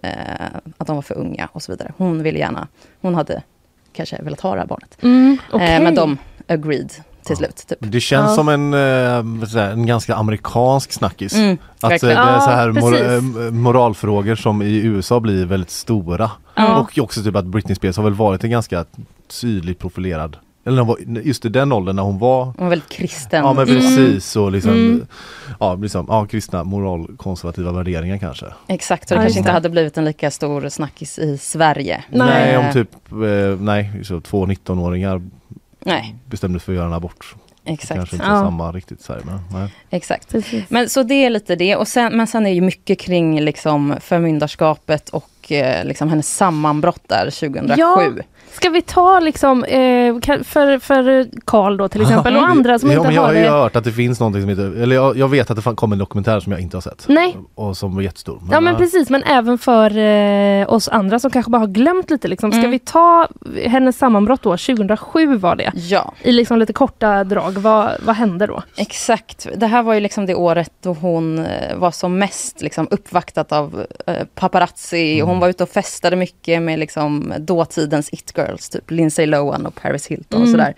Att 0.78 0.86
de 0.86 0.97
var 0.97 1.03
för 1.03 1.18
unga 1.18 1.49
och 1.53 1.62
så 1.62 1.72
vidare. 1.72 1.92
Hon 1.97 2.22
ville 2.22 2.38
gärna, 2.38 2.68
hon 3.01 3.14
hade 3.14 3.42
kanske 3.92 4.22
velat 4.22 4.40
ha 4.40 4.55
det 4.55 4.61
här 4.61 4.66
barnet. 4.66 5.03
Mm. 5.03 5.38
Eh, 5.53 5.59
men 5.59 5.95
de 5.95 6.18
agreed 6.47 6.92
till 7.25 7.37
slut. 7.37 7.64
Typ. 7.68 7.79
Det 7.81 8.01
känns 8.01 8.29
Ja. 8.31 8.35
som 8.35 8.49
en, 8.49 8.72
jag, 8.72 9.72
en 9.72 9.87
ganska 9.87 10.14
amerikansk 10.14 10.93
snackis. 10.93 11.35
Mm, 11.35 11.59
Att 11.77 11.83
eh, 11.85 11.89
verkligen. 11.89 12.16
det 12.16 12.22
är 12.22 12.41
så 12.41 12.51
Ja, 12.51 12.55
här 12.57 12.70
mor- 12.72 13.45
eh, 13.47 13.51
moralfrågor 13.53 14.35
som 14.35 14.62
i 14.62 14.77
USA 14.85 15.20
blir 15.20 15.47
väldigt 15.47 15.70
stora. 15.70 16.31
Ja. 16.55 16.77
Och 16.79 16.99
också 16.99 17.22
typ 17.22 17.37
att 17.37 17.45
Britney 17.47 17.75
Spears 17.75 17.97
har 17.97 18.05
väl 18.05 18.14
varit 18.14 18.45
en 18.45 18.51
ganska 18.51 18.85
tydligt 19.41 19.79
profilerad 19.79 20.37
Eller 20.66 20.79
hon 20.79 20.89
var, 20.89 20.99
just 21.25 21.45
i 21.45 21.49
den 21.49 21.72
åldern 21.72 21.97
när 21.97 22.03
hon 22.03 22.18
var 22.18 22.45
Hon 22.45 22.55
var 22.59 22.68
väldigt 22.68 22.89
kristen. 22.89 23.45
Ja 23.45 23.53
men 23.53 23.68
Mm. 23.68 23.81
precis 23.81 24.37
och 24.37 24.53
liksom 24.53 24.70
Mm. 24.72 25.07
Ja, 25.61 25.75
liksom, 25.75 26.07
ja 26.09 26.27
kristna 26.27 26.64
moralkonservativa 26.64 27.72
värderingar 27.72 28.18
kanske 28.18 28.47
Exakt, 28.68 29.09
så 29.09 29.14
det 29.14 29.18
Ja, 29.18 29.22
kanske 29.22 29.39
inte 29.39 29.51
det. 29.51 29.55
hade 29.55 29.70
blivit 29.70 29.99
en 29.99 30.05
lika 30.05 30.31
stor 30.31 30.68
snackis 30.68 31.18
i 31.18 31.39
Sverige. 31.39 32.05
Nej. 32.11 32.29
Nej 32.29 32.57
om 32.57 32.72
typ, 32.72 32.91
eh, 33.12 33.61
nej 33.61 34.01
så 34.05 34.20
två 34.20 34.47
19-åringar 34.47 35.22
Nej, 35.85 36.14
bestämde 36.26 36.59
sig 36.59 36.64
för 36.64 36.72
att 36.72 36.76
göra 36.76 36.87
en 36.87 36.93
abort 36.93 37.35
exakt. 37.64 37.99
Kanske 37.99 38.16
inte 38.16 38.26
Ja. 38.28 38.41
samma 38.41 38.72
riktigt 38.72 39.01
så 39.01 39.12
här, 39.12 39.20
men 39.24 39.41
nej. 39.61 39.74
exakt. 39.91 40.28
Precis. 40.30 40.64
Men 40.68 40.89
så 40.89 41.03
det 41.03 41.14
är 41.14 41.30
lite 41.30 41.57
det. 41.57 41.76
Och 41.76 41.89
sen, 41.89 42.16
men 42.16 42.26
sen 42.26 42.47
är 42.47 42.51
ju 42.51 42.61
mycket 42.61 42.99
kring 43.01 43.41
liksom 43.41 43.95
förmyndarskapet 44.01 45.09
och 45.09 45.28
eh, 45.53 45.84
liksom 45.84 46.09
hennes 46.09 46.36
sammanbrott 46.36 47.03
där 47.09 47.24
2007. 47.30 47.74
Ja. 47.78 48.03
Ska 48.53 48.70
vi 48.70 48.82
ta 48.82 49.20
liksom, 49.20 49.64
eh, 49.64 50.14
för, 50.45 50.78
för 50.78 51.26
Karl 51.45 51.76
då 51.76 51.88
till 51.88 52.03
exempel 52.03 52.36
och 52.36 52.49
andra 52.49 52.78
som 52.78 52.90
ja, 52.90 52.97
inte 52.97 53.07
men 53.07 53.14
jag 53.14 53.22
har 53.22 53.28
har 53.28 53.34
ju 53.34 53.42
det. 53.42 53.49
hört 53.51 53.76
att 53.76 53.84
det 53.84 53.92
finns 53.92 54.20
någonting 54.20 54.42
som 54.42 54.49
heter, 54.49 54.82
eller 54.82 54.97
jag, 54.97 55.16
jag 55.16 55.28
vet 55.28 55.51
att 55.51 55.64
det 55.64 55.74
kom 55.76 55.92
en 55.92 55.99
dokumentär 55.99 56.40
som 56.40 56.53
jag 56.53 56.61
inte 56.61 56.76
har 56.76 56.82
sett. 56.82 57.05
Nej. 57.09 57.36
Och 57.55 57.76
som 57.76 57.95
var 57.95 58.03
jättestor. 58.03 58.42
Ja 58.51 58.61
men 58.61 58.74
eh, 58.74 58.78
precis, 58.78 59.11
men 59.11 59.22
även 59.22 59.59
för 59.59 59.99
eh, 59.99 60.72
oss 60.72 60.88
andra 60.88 61.18
som 61.18 61.30
kanske 61.30 61.51
bara 61.51 61.59
har 61.59 61.66
glömt 61.66 62.11
lite. 62.11 62.28
Liksom. 62.28 62.53
Ska 62.53 62.59
Mm. 62.59 62.70
vi 62.70 62.78
ta 62.78 63.28
hennes 63.66 63.99
sammanbrott 63.99 64.42
då, 64.42 64.51
2007 64.57 65.36
var 65.36 65.57
det. 65.57 65.72
Ja, 65.74 66.12
I 66.22 66.32
liksom 66.32 66.59
lite 66.59 66.72
korta 66.72 67.24
drag, 67.24 67.53
vad, 67.53 67.90
vad 68.05 68.16
hände 68.16 68.47
då? 68.47 68.62
exakt. 68.76 69.47
Det 69.57 69.66
här 69.66 69.82
var 69.82 69.95
ju 69.95 70.01
liksom 70.01 70.26
det 70.26 70.34
året 70.34 70.72
då 70.82 70.92
hon 70.92 71.38
eh, 71.38 71.76
var 71.76 71.90
som 71.90 72.18
mest 72.18 72.62
liksom 72.62 72.88
uppvaktat 72.90 73.53
av 73.53 73.86
eh, 74.07 74.14
paparazzi. 74.34 75.20
Hon 75.35 75.41
var 75.41 75.49
ute 75.49 75.62
och 75.62 75.68
festade 75.70 76.16
mycket 76.16 76.62
med 76.62 76.78
liksom 76.78 77.35
dåtidens 77.39 78.09
it-girls, 78.12 78.68
typ 78.68 78.91
Lindsay 78.91 79.26
Lohan 79.26 79.66
och 79.66 79.74
Paris 79.74 80.07
Hilton 80.07 80.43
och 80.43 80.49
Mm. 80.49 80.53
sådär. 80.61 80.74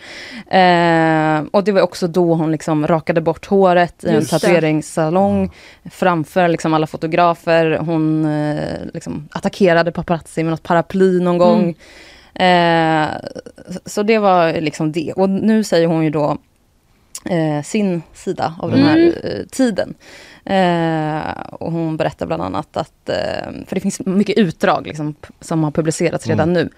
Eh, 1.40 1.44
och 1.52 1.64
det 1.64 1.72
var 1.72 1.80
också 1.80 2.06
då 2.08 2.34
hon 2.34 2.52
liksom 2.52 2.86
rakade 2.86 3.20
bort 3.20 3.46
håret 3.46 4.04
i 4.04 4.08
en 4.08 4.14
Just 4.14 4.30
det. 4.30 4.38
tatueringssalong 4.38 5.50
framför 5.90 6.48
liksom 6.48 6.74
alla 6.74 6.86
fotografer. 6.86 7.78
Hon 7.78 8.24
eh, 8.24 8.78
liksom 8.94 9.28
attackerade 9.32 9.92
paparazzi 9.92 10.42
med 10.42 10.50
något 10.50 10.62
paraply 10.62 11.20
någon 11.20 11.38
gång. 11.38 11.74
Eh, 12.34 13.06
så 13.84 14.02
det 14.02 14.18
var 14.18 14.52
liksom 14.60 14.92
det. 14.92 15.12
Och 15.16 15.30
nu 15.30 15.64
säger 15.64 15.86
hon 15.86 16.04
ju 16.04 16.10
då 16.10 16.36
eh, 17.30 17.62
sin 17.64 18.02
sida 18.14 18.54
av 18.62 18.70
den 18.70 18.82
här 18.82 18.96
Mm. 18.96 19.12
eh, 19.24 19.46
tiden. 19.50 19.94
Eh, 20.46 21.30
och 21.52 21.72
hon 21.72 21.96
berättar 21.96 22.26
bland 22.26 22.42
annat 22.42 22.76
att, 22.76 23.08
eh, 23.08 23.52
för 23.66 23.74
det 23.74 23.80
finns 23.80 24.00
mycket 24.00 24.38
utdrag 24.38 24.86
liksom, 24.86 25.14
som 25.40 25.64
har 25.64 25.70
publicerats 25.70 26.26
redan 26.26 26.52
nu. 26.52 26.70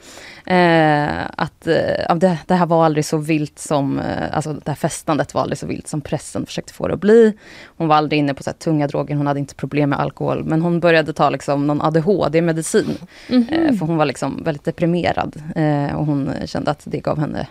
Eh, 0.46 1.26
att 1.36 1.66
eh, 1.66 2.16
det, 2.16 2.38
det 2.46 2.54
här 2.54 2.66
var 2.66 2.84
aldrig 2.84 3.04
så 3.04 3.16
vilt 3.16 3.58
som, 3.58 3.98
eh, 3.98 4.36
alltså 4.36 4.52
det 4.52 4.70
här 4.70 4.74
festandet 4.74 5.34
var 5.34 5.42
aldrig 5.42 5.58
så 5.58 5.66
vilt 5.66 5.88
som 5.88 6.00
pressen 6.00 6.46
försökte 6.46 6.72
få 6.72 6.88
det 6.88 6.94
att 6.94 7.00
bli. 7.00 7.34
Hon 7.76 7.88
var 7.88 7.96
aldrig 7.96 8.18
inne 8.18 8.34
på 8.34 8.42
så 8.42 8.50
här, 8.50 8.56
tunga 8.56 8.86
droger, 8.86 9.14
hon 9.14 9.26
hade 9.26 9.40
inte 9.40 9.54
problem 9.54 9.90
med 9.90 10.00
alkohol. 10.00 10.44
Men 10.44 10.62
hon 10.62 10.80
började 10.80 11.12
ta 11.12 11.30
liksom, 11.30 11.66
någon 11.66 11.82
ADHD-medicin. 11.82 12.96
Eh, 13.28 13.74
för 13.74 13.86
hon 13.86 13.96
var 13.96 14.04
liksom 14.04 14.42
väldigt 14.44 14.64
deprimerad. 14.64 15.42
Eh, 15.56 15.96
och 15.96 16.06
hon 16.06 16.32
kände 16.46 16.70
att 16.70 16.82
det 16.84 17.00
gav 17.00 17.18
henne 17.18 17.46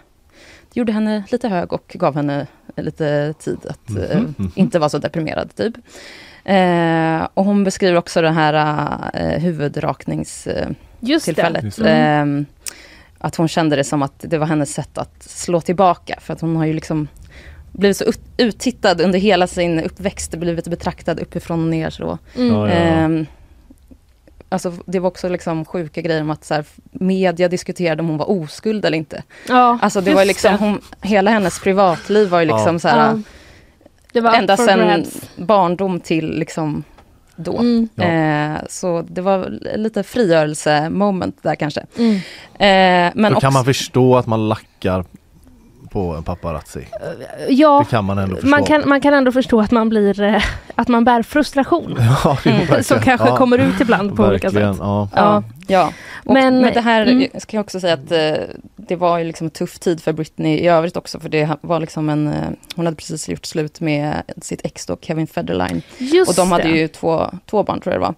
det 0.74 0.80
gjorde 0.80 0.92
henne 0.92 1.24
lite 1.30 1.48
hög 1.48 1.74
och 1.74 1.96
gav 2.00 2.16
henne 2.16 2.48
lite 2.84 3.34
tid 3.40 3.58
att 3.70 3.90
Mhm, 3.90 4.34
mhm. 4.38 4.52
inte 4.56 4.80
vara 4.80 4.90
så 4.90 4.98
deprimerad. 4.98 5.56
typ. 5.56 5.74
Eh, 6.46 7.28
och 7.34 7.46
hon 7.46 7.64
beskriver 7.64 7.96
också 7.98 8.22
det 8.22 8.32
här 8.32 8.54
eh, 9.14 9.40
huvudrakningstillfället. 9.42 11.80
Eh, 11.80 12.26
att 13.20 13.36
hon 13.36 13.48
kände 13.48 13.76
det 13.76 13.84
som 13.84 14.02
att 14.02 14.14
det 14.20 14.38
var 14.38 14.48
hennes 14.48 14.74
sätt 14.74 14.98
att 14.98 15.24
slå 15.24 15.62
tillbaka. 15.62 16.20
För 16.22 16.34
att 16.34 16.42
hon 16.42 16.56
har 16.56 16.66
ju 16.66 16.74
liksom 16.74 17.08
blivit 17.72 17.98
så 17.98 18.04
ut, 18.04 18.20
uttittad 18.38 19.02
under 19.02 19.20
hela 19.20 19.48
sin 19.48 19.80
uppväxt, 19.80 20.36
blivit 20.36 20.68
betraktad 20.68 21.20
uppifrån 21.20 21.62
och 21.64 21.70
ner. 21.70 21.90
Så. 21.90 22.18
Mm. 22.36 22.54
Ja, 22.56 22.70
ja. 22.70 23.26
Alltså 24.50 24.74
det 24.86 25.00
var 25.00 25.08
också 25.08 25.30
liksom 25.30 25.66
sjuka 25.66 26.02
grejer 26.02 26.22
om 26.22 26.30
att 26.30 26.44
så 26.46 26.54
här, 26.54 26.66
media 26.92 27.48
diskuterade 27.48 28.02
om 28.02 28.08
hon 28.10 28.18
var 28.18 28.30
oskuld 28.30 28.86
eller 28.86 28.98
inte. 28.98 29.24
Ja, 29.48 29.80
Alltså 29.82 30.02
det 30.02 30.14
var 30.14 30.26
liksom, 30.26 30.52
det. 30.52 30.58
hon, 30.58 30.82
hela 31.02 31.32
hennes 31.32 31.60
privatliv 31.60 32.30
var 32.30 32.40
ju 32.40 32.46
liksom 32.46 32.74
Ja. 32.76 32.80
så 32.80 32.88
här, 32.88 33.08
Ja. 33.08 33.20
Det 34.14 34.22
var 34.22 34.34
ända 34.34 34.58
sedan 34.58 35.06
barndom 35.36 36.00
till 36.00 36.40
liksom 36.40 36.84
då. 37.36 37.58
Mm. 37.58 37.90
Ja. 37.96 38.04
Eh, 38.04 38.58
så 38.70 39.06
det 39.10 39.22
var 39.22 39.60
lite 39.78 40.04
frigörelse-moment 40.04 41.38
där 41.42 41.56
kanske. 41.56 41.86
Mm. 41.98 42.16
Eh, 42.54 43.14
men 43.16 43.32
Då 43.32 43.38
också, 43.38 43.40
kan 43.42 43.54
man 43.54 43.66
förstå 43.66 44.16
att 44.18 44.28
man 44.28 44.50
lackar 44.50 45.06
på 45.88 46.16
en 46.16 46.24
paparazzi. 46.24 46.88
Ja, 47.50 47.80
Det 47.86 47.90
kan 47.92 48.06
man 48.06 48.18
ändå 48.18 48.36
förstå. 48.36 48.48
man 48.50 48.64
kan, 48.64 48.90
man 48.90 49.02
kan 49.02 49.14
ändå 49.14 49.32
förstå 49.32 49.62
att 49.62 49.72
man 49.72 49.90
blir, 49.90 50.22
eh, 50.22 50.44
att 50.76 50.88
man 50.88 51.04
bär 51.04 51.24
frustration. 51.24 51.98
Ja, 52.24 52.38
Mm. 52.46 52.84
Som 52.84 53.00
kanske 53.00 53.28
ja, 53.28 53.38
kommer 53.38 53.58
ut 53.58 53.82
ibland 53.82 54.16
på 54.16 54.24
olika 54.24 54.48
verkligen, 54.50 54.74
sätt. 54.74 54.84
Ja. 55.16 55.44
Ja. 55.68 55.94
Och, 56.26 56.34
Men- 56.34 56.62
men, 56.62 56.74
det 56.74 56.82
här 56.82 57.02
mm. 57.08 57.30
ska 57.40 57.58
jag 57.58 57.64
också 57.64 57.80
säga 57.80 57.94
att 57.94 58.12
eh, 58.12 58.34
det 58.76 58.96
var 58.96 59.18
ju 59.18 59.24
liksom 59.24 59.46
en 59.48 59.52
tuff 59.52 59.80
tid 59.80 60.02
för 60.04 60.14
Britney 60.14 60.58
i 60.58 60.68
övrigt 60.68 60.98
också. 60.98 61.20
För 61.20 61.30
det 61.30 61.50
var 61.62 61.80
liksom 61.80 62.10
en, 62.10 62.28
eh, 62.28 62.50
hon 62.76 62.86
hade 62.86 62.98
precis 62.98 63.30
gjort 63.30 63.46
slut 63.46 63.80
med 63.82 64.22
sitt 64.42 64.66
ex 64.66 64.86
då, 64.86 64.98
Kevin 65.02 65.28
Federline. 65.28 65.82
Just 65.98 66.30
Och 66.30 66.36
de 66.36 66.52
hade 66.52 66.64
det. 66.64 66.78
ju 66.78 66.88
två, 66.88 67.32
två 67.46 67.64
barn 67.64 67.80
tror 67.82 67.94
jag 67.94 68.02
det 68.02 68.06
var. 68.08 68.16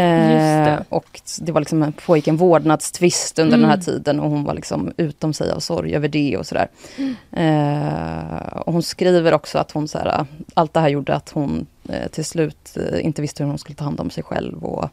Eh, 0.00 0.30
Just 0.32 0.66
det. 0.70 0.84
Och 0.88 1.20
det 1.40 1.52
var 1.52 1.60
liksom, 1.60 1.82
en- 1.82 1.92
pågick 1.92 2.28
en 2.28 2.36
vårdnadstvist 2.36 3.38
under 3.38 3.56
den 3.56 3.66
här 3.66 3.74
Mm. 3.74 3.84
tiden 3.84 4.20
och 4.20 4.30
hon 4.30 4.44
var 4.44 4.54
liksom 4.54 4.92
utom 4.96 5.32
sig 5.32 5.50
av 5.50 5.58
sorg 5.60 5.94
över 5.96 6.08
det 6.08 6.36
och 6.36 6.46
sådär. 6.46 6.68
Mm. 6.98 7.14
Eh, 7.32 8.36
och 8.56 8.72
hon 8.72 8.82
skriver 8.82 9.34
också 9.34 9.58
att 9.58 9.70
hon 9.70 9.88
så 9.88 9.98
här, 9.98 10.26
allt 10.54 10.74
det 10.74 10.80
här 10.80 10.88
gjorde 10.88 11.14
att 11.14 11.30
hon 11.30 11.66
eh, 11.88 12.08
till 12.10 12.24
slut 12.24 12.76
inte 13.00 13.22
visste 13.22 13.42
hur 13.42 13.48
hon 13.50 13.58
skulle 13.58 13.76
ta 13.76 13.84
hand 13.84 14.00
om 14.00 14.10
sig 14.10 14.24
själv 14.24 14.64
och 14.64 14.88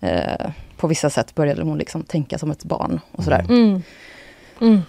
eh, 0.00 0.50
på 0.76 0.86
vissa 0.86 1.10
sätt 1.10 1.34
började 1.34 1.62
hon 1.62 1.78
liksom 1.78 2.02
tänka 2.02 2.38
som 2.38 2.50
ett 2.50 2.64
barn 2.64 3.00
och 3.12 3.24
sådär. 3.24 3.44
Mm. 3.48 3.82
Mm. 4.60 4.82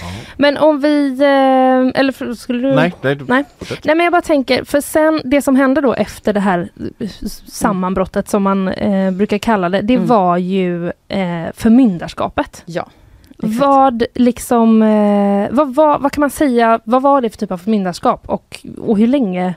Ja. 0.00 0.06
Men 0.36 0.56
om 0.58 0.80
vi, 0.80 1.08
eh, 1.20 2.00
eller 2.00 2.34
skulle 2.34 2.68
du? 2.68 2.74
Nej, 2.74 2.94
nej, 3.02 3.18
Nej. 3.28 3.44
fortsätt. 3.58 3.84
Nej 3.84 3.94
men 3.96 4.04
jag 4.04 4.12
bara 4.12 4.22
tänker, 4.22 4.64
för 4.64 4.80
sen 4.80 5.20
det 5.24 5.42
som 5.42 5.56
hände 5.56 5.80
då 5.80 5.94
efter 5.94 6.32
det 6.32 6.40
här 6.40 6.68
sammanbrottet 7.48 8.28
som 8.28 8.42
man 8.42 8.68
eh, 8.68 9.10
brukar 9.10 9.38
kalla 9.38 9.68
det, 9.68 9.80
det 9.80 9.94
Mm. 9.94 10.06
var 10.06 10.36
ju 10.36 10.86
eh, 11.08 11.44
förmyndarskapet. 11.54 12.62
Ja. 12.66 12.86
exakt. 13.42 13.60
Vad 13.60 14.02
liksom, 14.14 14.82
eh, 14.82 15.48
vad, 15.50 15.74
vad, 15.74 16.00
vad 16.02 16.12
kan 16.12 16.20
man 16.20 16.30
säga, 16.30 16.80
vad 16.84 17.02
var 17.02 17.20
det 17.20 17.30
för 17.30 17.36
typ 17.38 17.50
av 17.52 17.58
förmyndarskap 17.58 18.28
och, 18.28 18.60
och 18.78 18.98
hur 18.98 19.06
länge? 19.06 19.54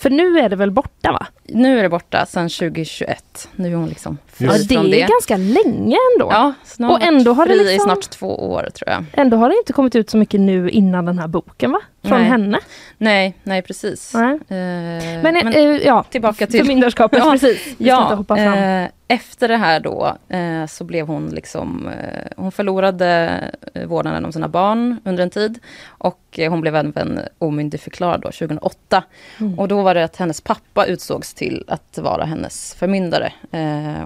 För 0.00 0.10
nu 0.10 0.38
är 0.38 0.48
det 0.48 0.56
väl 0.56 0.70
borta 0.70 1.12
va? 1.12 1.26
Nu 1.44 1.78
är 1.78 1.82
det 1.82 1.88
borta 1.88 2.26
sedan 2.26 2.48
2021. 2.48 3.48
Nu 3.56 3.72
är 3.72 3.74
hon 3.76 3.88
liksom 3.88 4.18
fri 4.26 4.46
Ja, 4.46 4.52
det 4.68 4.74
är 4.74 4.82
det. 5.06 5.06
ganska 5.12 5.36
länge 5.36 5.96
ändå. 6.14 6.28
Ja, 6.30 6.52
snart 6.64 6.90
Och 6.92 7.02
ändå 7.06 7.32
har 7.32 7.46
det 7.46 7.54
liksom- 7.56 7.74
i 7.76 7.78
snart 7.78 8.10
två 8.10 8.50
år 8.52 8.62
tror 8.74 8.88
jag. 8.90 9.04
Ändå 9.12 9.36
har 9.36 9.48
det 9.48 9.56
inte 9.58 9.72
kommit 9.72 9.94
ut 9.96 10.10
så 10.10 10.16
mycket 10.16 10.40
nu 10.40 10.70
innan 10.70 11.04
den 11.04 11.18
här 11.18 11.28
boken 11.28 11.72
va? 11.72 11.80
Från 12.02 12.18
Nej. 12.18 12.28
henne. 12.28 12.58
Nej, 12.98 13.34
nej 13.42 13.62
precis. 13.62 14.14
Nej. 14.14 14.34
Eh, 14.34 15.22
Men, 15.22 15.36
eh, 15.36 15.62
ja, 15.62 16.02
tillbaka 16.02 16.46
till... 16.46 16.60
förmyndarskapet, 16.60 17.18
Ja, 17.24 17.30
precis. 17.30 17.74
Ja, 17.78 18.24
eh, 18.36 18.88
efter 19.08 19.48
det 19.48 19.56
här 19.56 19.80
då 19.80 20.16
eh, 20.28 20.66
så 20.66 20.84
blev 20.84 21.06
hon 21.06 21.30
liksom, 21.30 21.88
eh, 21.88 22.32
hon 22.36 22.52
förlorade 22.52 23.40
vårdnaden 23.86 24.24
om 24.24 24.32
sina 24.32 24.48
barn 24.48 25.00
under 25.04 25.22
en 25.22 25.30
tid. 25.30 25.58
Och 25.88 26.38
hon 26.48 26.60
blev 26.60 26.76
även 26.76 27.20
omyndigförklarad 27.38 28.20
då 28.20 28.30
2008. 28.30 29.02
Mm. 29.40 29.58
Och 29.58 29.68
då 29.68 29.82
var 29.82 29.94
det 29.94 30.04
att 30.04 30.16
hennes 30.16 30.40
pappa 30.40 30.86
utsågs 30.86 31.34
till 31.34 31.64
att 31.68 31.98
vara 31.98 32.24
hennes 32.24 32.74
förmyndare. 32.74 33.32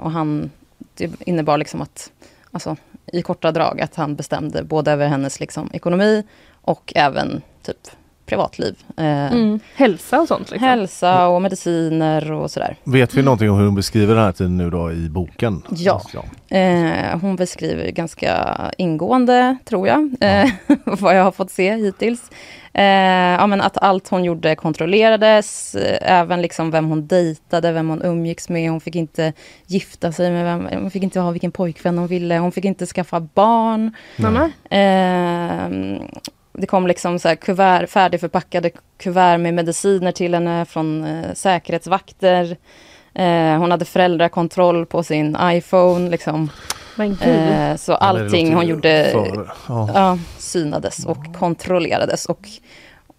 Och 0.03 0.11
han, 0.11 0.51
det 0.95 1.11
innebar 1.21 1.59
liksom 1.59 1.81
att, 1.83 2.11
alltså 2.53 2.77
i 3.13 3.23
korta 3.23 3.53
drag, 3.53 3.81
att 3.81 3.95
han 3.95 4.15
bestämde 4.15 4.63
både 4.63 4.93
över 4.93 5.09
hennes 5.09 5.41
liksom, 5.41 5.71
ekonomi 5.73 6.23
och 6.61 6.93
även 6.97 7.43
typ 7.65 7.77
privatliv. 8.27 8.75
Eh, 8.97 9.33
Mm. 9.33 9.61
Hälsa 9.75 10.21
och 10.21 10.29
sånt. 10.29 10.51
Liksom. 10.51 10.69
Hälsa 10.69 11.29
och 11.29 11.43
mediciner 11.43 12.33
och 12.33 12.51
sådär. 12.51 12.77
Vet 12.85 13.15
vi 13.15 13.23
någonting 13.23 13.51
om 13.51 13.59
hur 13.59 13.65
hon 13.65 13.75
beskriver 13.75 14.15
den 14.15 14.25
här 14.25 14.33
tiden 14.33 14.57
nu 14.57 14.71
då 14.71 14.93
i 14.93 15.09
boken? 15.09 15.63
Ja. 15.71 16.01
Eh, 16.49 17.19
hon 17.21 17.37
beskriver 17.37 17.91
ganska 17.91 18.57
ingående, 18.79 19.57
tror 19.65 19.89
jag, 19.89 20.15
eh, 20.21 20.51
vad 20.85 21.17
jag 21.19 21.25
har 21.25 21.33
fått 21.33 21.51
se 21.51 21.75
hittills. 21.77 22.31
Eh, 22.75 22.85
ja, 22.85 23.47
men 23.47 23.61
att 23.61 23.79
allt 23.83 24.09
hon 24.09 24.25
gjorde 24.25 24.57
kontrollerades, 24.57 25.75
eh, 25.75 26.13
även 26.21 26.43
liksom 26.43 26.71
vem 26.71 26.89
hon 26.89 27.07
dejtade, 27.07 27.73
vem 27.73 27.89
hon 27.89 28.03
umgicks 28.03 28.49
med. 28.49 28.71
Hon 28.71 28.81
fick 28.81 28.95
inte 28.97 29.33
gifta 29.67 30.13
sig 30.13 30.31
med 30.31 30.45
vem, 30.45 30.83
hon 30.83 30.91
fick 30.91 31.03
inte 31.03 31.21
ha 31.21 31.31
vilken 31.31 31.53
pojkvän 31.53 31.99
hon 31.99 32.07
ville, 32.07 32.39
hon 32.39 32.53
fick 32.53 32.65
inte 32.65 32.87
skaffa 32.87 33.21
barn. 33.21 33.93
Mamma? 34.17 34.51
Eh, 34.71 36.01
det 36.59 36.67
kom 36.67 36.87
liksom 36.87 37.19
så 37.19 37.29
här 37.29 37.35
kuvert, 37.37 37.87
färdigförpackade 37.87 38.71
kuvert 38.97 39.39
med 39.39 39.55
mediciner 39.55 40.13
till 40.13 40.35
henne 40.35 40.65
från 40.65 41.05
eh, 41.05 41.33
säkerhetsvakter. 41.35 42.57
Eh, 43.15 43.59
hon 43.59 43.71
hade 43.71 43.85
föräldrakontroll 43.85 44.87
på 44.87 45.03
sin 45.03 45.37
iPhone. 45.43 46.11
Liksom. 46.11 46.51
Men 46.97 47.09
gud. 47.09 47.51
Eh, 47.51 47.77
så 47.77 47.95
allting 47.95 48.55
hon 48.55 48.67
gjorde 48.67 49.09
för- 49.13 49.53
ja. 49.69 49.91
ja, 49.95 50.19
synades 50.39 51.07
och 51.07 51.35
kontrollerades. 51.39 52.27
Och, 52.27 52.49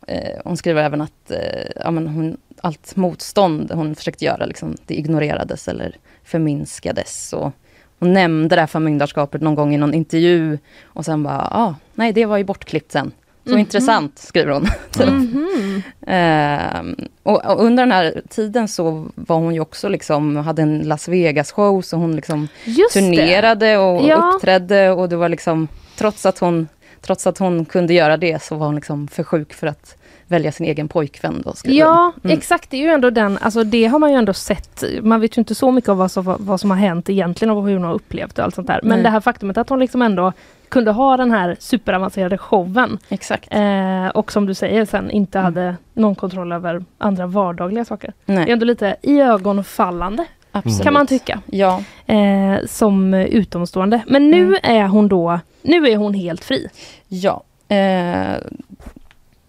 eh, 0.07 0.39
hon 0.45 0.57
skriver 0.57 0.83
även 0.83 1.01
att 1.01 1.31
eh, 1.31 1.38
ja, 1.75 1.91
men 1.91 2.07
hon, 2.07 2.38
allt 2.61 2.95
motstånd 2.95 3.71
hon 3.71 3.95
försökte 3.95 4.25
göra, 4.25 4.45
liksom, 4.45 4.75
det 4.86 4.93
ignorerades 4.95 5.67
eller 5.67 5.95
förminskades. 6.23 7.33
Och 7.33 7.51
hon 7.99 8.13
nämnde 8.13 8.55
det 8.55 8.61
här 8.61 8.67
förmyndarskapet 8.67 9.41
någon 9.41 9.55
gång 9.55 9.73
i 9.75 9.77
någon 9.77 9.93
intervju 9.93 10.57
och 10.83 11.05
sen 11.05 11.23
bara, 11.23 11.47
ah, 11.51 11.75
nej 11.93 12.13
det 12.13 12.25
var 12.25 12.38
ju 12.38 12.43
bortklippt 12.43 12.91
sen. 12.91 13.11
Så 13.45 13.49
Mhm. 13.51 13.59
intressant, 13.59 14.19
skriver 14.19 14.51
hon. 14.51 14.67
Mhm. 15.07 15.81
Ehm, 16.07 16.95
och, 17.23 17.45
och 17.45 17.63
under 17.65 17.83
den 17.83 17.91
här 17.91 18.21
tiden 18.29 18.67
så 18.67 19.05
var 19.15 19.35
hon 19.37 19.53
ju 19.53 19.59
också 19.59 19.89
liksom, 19.89 20.35
hade 20.35 20.61
en 20.61 20.79
Las 20.79 21.07
Vegas 21.07 21.51
show 21.51 21.81
så 21.81 21.97
hon 21.97 22.15
liksom 22.15 22.47
Just 22.65 22.93
det. 22.93 22.99
turnerade 22.99 23.77
och 23.77 24.07
Ja. 24.07 24.31
uppträdde 24.35 24.91
och 24.91 25.09
det 25.09 25.15
var 25.15 25.29
liksom, 25.29 25.67
trots 25.97 26.25
att 26.25 26.39
hon, 26.39 26.67
trots 27.01 27.27
att 27.27 27.37
hon 27.37 27.65
kunde 27.65 27.93
göra 27.93 28.17
det 28.17 28.43
så 28.43 28.55
var 28.55 28.65
hon 28.65 28.75
liksom 28.75 29.07
för 29.07 29.23
sjuk 29.23 29.53
för 29.53 29.67
att 29.67 29.95
välja 30.27 30.51
sin 30.51 30.65
egen 30.65 30.87
pojkvän 30.87 31.41
då. 31.45 31.53
Ja. 31.63 32.11
Mm. 32.23 32.37
exakt. 32.37 32.69
Det 32.69 32.77
är 32.77 32.81
ju 32.81 32.89
ändå 32.89 33.09
den, 33.09 33.37
alltså 33.41 33.63
det 33.63 33.85
har 33.85 33.99
man 33.99 34.11
ju 34.11 34.17
ändå 34.17 34.33
sett. 34.33 34.83
Man 35.01 35.21
vet 35.21 35.37
ju 35.37 35.39
inte 35.39 35.55
så 35.55 35.71
mycket 35.71 35.89
av 35.89 35.97
vad 35.97 36.11
som, 36.11 36.35
vad 36.39 36.59
som 36.59 36.69
har 36.71 36.77
hänt 36.77 37.09
egentligen 37.09 37.51
och 37.51 37.67
hur 37.67 37.73
hon 37.73 37.83
har 37.83 37.93
upplevt 37.93 38.39
och 38.39 38.45
allt 38.45 38.55
sånt 38.55 38.67
där. 38.67 38.79
Men 38.83 38.89
Nej. 38.97 39.03
det 39.03 39.09
här 39.09 39.19
faktumet 39.19 39.57
att 39.57 39.69
hon 39.69 39.79
liksom 39.79 40.01
ändå 40.01 40.33
kunde 40.76 40.91
ha 40.91 41.17
den 41.17 41.32
här 41.32 41.55
superavancerade 41.59 42.38
showen 42.38 42.97
Exakt. 43.09 43.47
eh, 43.53 44.07
och 44.07 44.32
som 44.32 44.45
du 44.45 44.53
säger 44.53 44.86
sen 44.86 45.11
inte 45.11 45.39
Mm. 45.39 45.45
hade 45.45 45.76
någon 45.93 46.15
kontroll 46.15 46.51
över 46.51 46.84
andra 46.97 47.28
vardagliga 47.28 47.86
saker. 47.86 48.13
Det 48.26 48.32
är 48.34 48.36
Nej, 48.36 48.51
ändå 48.51 48.65
lite 48.65 48.95
iögonfallande 49.01 50.26
absolut. 50.51 50.82
kan 50.84 50.93
man 50.93 51.07
tycka. 51.07 51.41
Ja, 51.45 51.82
Eh, 52.07 52.55
som 52.67 53.13
utomstående. 53.13 54.01
Men 54.07 54.32
nu 54.32 54.41
Mm. 54.41 54.59
är 54.63 54.88
hon 54.88 55.07
då, 55.07 55.39
nu 55.61 55.88
är 55.88 55.97
hon 55.97 56.13
helt 56.13 56.43
fri. 56.43 56.67
ja. 57.07 57.43
Eh, 57.67 58.36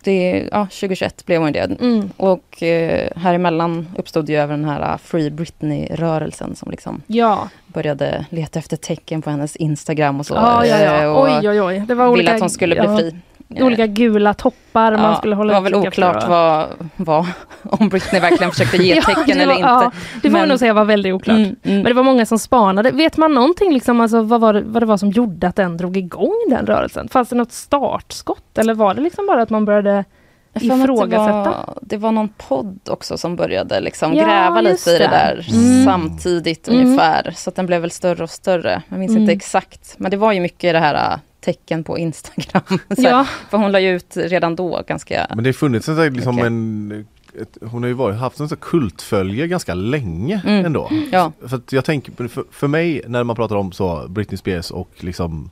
det, 0.07 0.49
ja, 0.53 0.65
2021 0.65 1.27
blev 1.27 1.43
hon 1.43 1.53
det. 1.53 1.81
Mm. 1.81 2.11
Och 2.17 2.63
eh, 2.63 3.09
här 3.17 3.35
emellan 3.35 3.89
uppstod 3.99 4.29
ju 4.29 4.37
även 4.37 4.63
den 4.63 4.71
här 4.71 4.93
uh, 4.93 4.99
Free 4.99 5.31
Britney-rörelsen 5.31 6.57
som 6.57 6.71
liksom 6.71 7.03
Ja, 7.07 7.49
började 7.67 8.27
leta 8.31 8.59
efter 8.59 8.77
tecken 8.77 9.23
på 9.23 9.31
hennes 9.31 9.57
Instagram 9.57 10.21
och 10.21 10.27
så. 10.27 10.35
ja, 10.35 10.67
ja, 10.67 10.77
eh, 10.77 11.03
ja. 11.03 11.11
och 11.11 11.25
Oj, 11.25 11.49
oj, 11.49 11.63
oj. 11.63 11.85
Det 11.89 11.95
var 11.95 12.05
ville 12.05 12.13
olika, 12.13 12.35
att 12.35 12.41
hon 12.41 12.51
skulle 12.51 12.75
bli 12.75 12.97
fri. 12.97 13.17
Olika 13.49 13.87
gula 13.87 14.35
toppar 14.35 14.93
man 14.93 15.01
Ja, 15.03 15.17
skulle 15.17 15.37
hålla 15.37 15.53
Det 15.55 15.61
var 15.61 15.71
väl 15.71 15.75
oklart 15.75 16.29
vad, 16.29 16.67
vad, 16.97 17.27
om 17.63 17.89
Britney 17.89 18.21
verkligen 18.21 18.51
försökte 18.53 18.77
ge 18.77 18.95
Ja, 18.97 19.03
tecken 19.03 19.25
det 19.27 19.33
eller 19.33 19.47
var- 19.47 19.53
inte. 19.53 19.69
Ja, 19.69 19.91
det 20.23 20.31
får 20.31 20.39
man 20.39 20.49
nog 20.49 20.59
säga 20.59 20.75
var 20.75 20.85
väldigt 20.85 21.15
oklart. 21.15 21.37
Mm, 21.37 21.57
mm. 21.63 21.77
Men 21.77 21.85
det 21.85 21.93
var 21.93 22.03
många 22.03 22.27
som 22.27 22.39
spanade. 22.39 22.91
Vet 22.91 23.17
man 23.17 23.35
någonting 23.35 23.73
liksom, 23.73 24.01
alltså, 24.01 24.23
vad, 24.23 24.41
var 24.41 24.53
det, 24.53 24.63
vad 24.67 24.83
det 24.83 24.87
var 24.87 24.97
som 24.97 25.11
gjorde 25.11 25.49
att 25.49 25.57
den 25.57 25.77
drog 25.77 25.97
igång 25.97 26.35
den 26.51 26.67
rörelsen? 26.67 27.09
Fanns 27.09 27.29
det 27.29 27.37
något 27.37 27.53
startskott 27.53 28.59
eller 28.59 28.75
var 28.75 28.95
det 28.95 29.01
liksom 29.01 29.27
bara 29.27 29.43
att 29.43 29.51
man 29.51 29.65
började 29.65 29.99
att 29.99 30.61
Det 30.61 30.67
ifrågasätta? 30.67 31.33
var, 31.33 31.79
det 31.83 31.97
var 31.97 32.13
någon 32.13 32.29
podd 32.29 32.79
också 32.91 33.19
som 33.19 33.37
började 33.37 33.81
liksom 33.81 34.15
Ja, 34.15 34.25
gräva 34.25 34.61
lite 34.61 34.91
i 34.91 34.93
det 34.93 34.99
det. 34.99 35.09
där 35.11 35.47
Mm. 35.53 35.85
samtidigt 35.85 36.69
Mm. 36.69 36.81
ungefär. 36.87 37.33
Så 37.37 37.51
att 37.51 37.57
den 37.57 37.67
blev 37.67 37.81
väl 37.81 37.91
större 37.91 38.23
och 38.23 38.31
större. 38.31 38.83
Jag 38.89 38.99
minns 38.99 39.11
Mm. 39.11 39.23
inte 39.23 39.33
exakt. 39.33 39.95
Men 39.99 40.11
det 40.11 40.17
var 40.17 40.33
ju 40.33 40.41
mycket 40.41 40.73
det 40.75 40.79
här 40.79 40.95
äh, 41.13 41.19
tecken 41.47 41.85
på 41.85 41.99
Instagram. 41.99 42.63
Så 42.97 43.03
här, 43.03 43.11
Ja, 43.11 43.27
För 43.51 43.59
hon 43.59 43.73
la 43.73 43.81
ju 43.81 43.97
ut 43.97 44.17
redan 44.17 44.57
då 44.57 44.83
ganska... 44.89 45.27
Men 45.35 45.45
det 45.45 45.49
har 45.49 45.53
funnits 45.53 45.89
en, 45.89 46.15
liksom 46.15 46.35
Okej. 46.35 46.47
en 46.47 47.07
ett, 47.41 47.59
hon 47.71 47.83
har 47.83 47.89
ju 47.89 47.95
varit, 47.95 48.17
haft 48.17 48.41
en 48.41 48.49
sån 48.49 48.59
kultfölje 48.61 49.47
ganska 49.47 49.75
länge 49.75 50.43
Mm. 50.47 50.65
ändå. 50.67 50.91
Ja, 51.13 51.33
För 51.47 51.57
att 51.57 51.73
jag 51.73 51.85
tänker, 51.85 52.29
för, 52.29 52.45
för 52.51 52.69
mig 52.69 53.03
när 53.07 53.25
man 53.25 53.37
pratar 53.37 53.57
om 53.57 53.73
så 53.73 54.09
Britney 54.09 54.37
Spears 54.37 54.71
och 54.71 54.91
liksom 54.97 55.51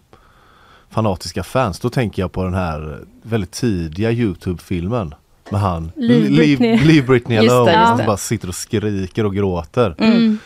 fanatiska 0.91 1.43
fans, 1.43 1.81
då 1.81 1.91
tänker 1.91 2.23
jag 2.23 2.33
på 2.33 2.45
den 2.45 2.55
här 2.55 2.99
väldigt 3.23 3.51
tidiga 3.51 4.11
Youtube-filmen 4.11 5.15
med 5.51 5.61
han 5.61 5.93
Leave 5.97 6.29
Leave- 6.29 6.37
Britney. 6.37 6.79
Leave 6.85 7.07
Britney 7.07 7.39
Just 7.39 7.49
det, 7.51 7.79
alone. 7.79 8.03
det. 8.03 8.07
bara 8.07 8.17
sitter 8.17 8.49
och 8.49 8.55
skriker 8.55 9.27
och 9.27 9.35
gråter. 9.35 9.95
mm. 9.99 10.39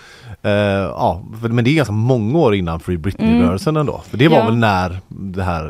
Eh, 0.42 0.50
ja, 0.52 1.22
för- 1.40 1.48
men 1.48 1.64
det 1.64 1.70
är 1.70 1.74
ganska 1.74 1.92
många 1.92 2.38
år 2.38 2.54
innan 2.54 2.80
Free 2.80 2.96
Britney-rörelsen 2.96 3.76
ändå. 3.76 4.02
För 4.10 4.16
det 4.16 4.28
var 4.28 4.36
Ja. 4.36 4.44
väl 4.44 4.56
när 4.56 5.00
det 5.08 5.42
här 5.42 5.64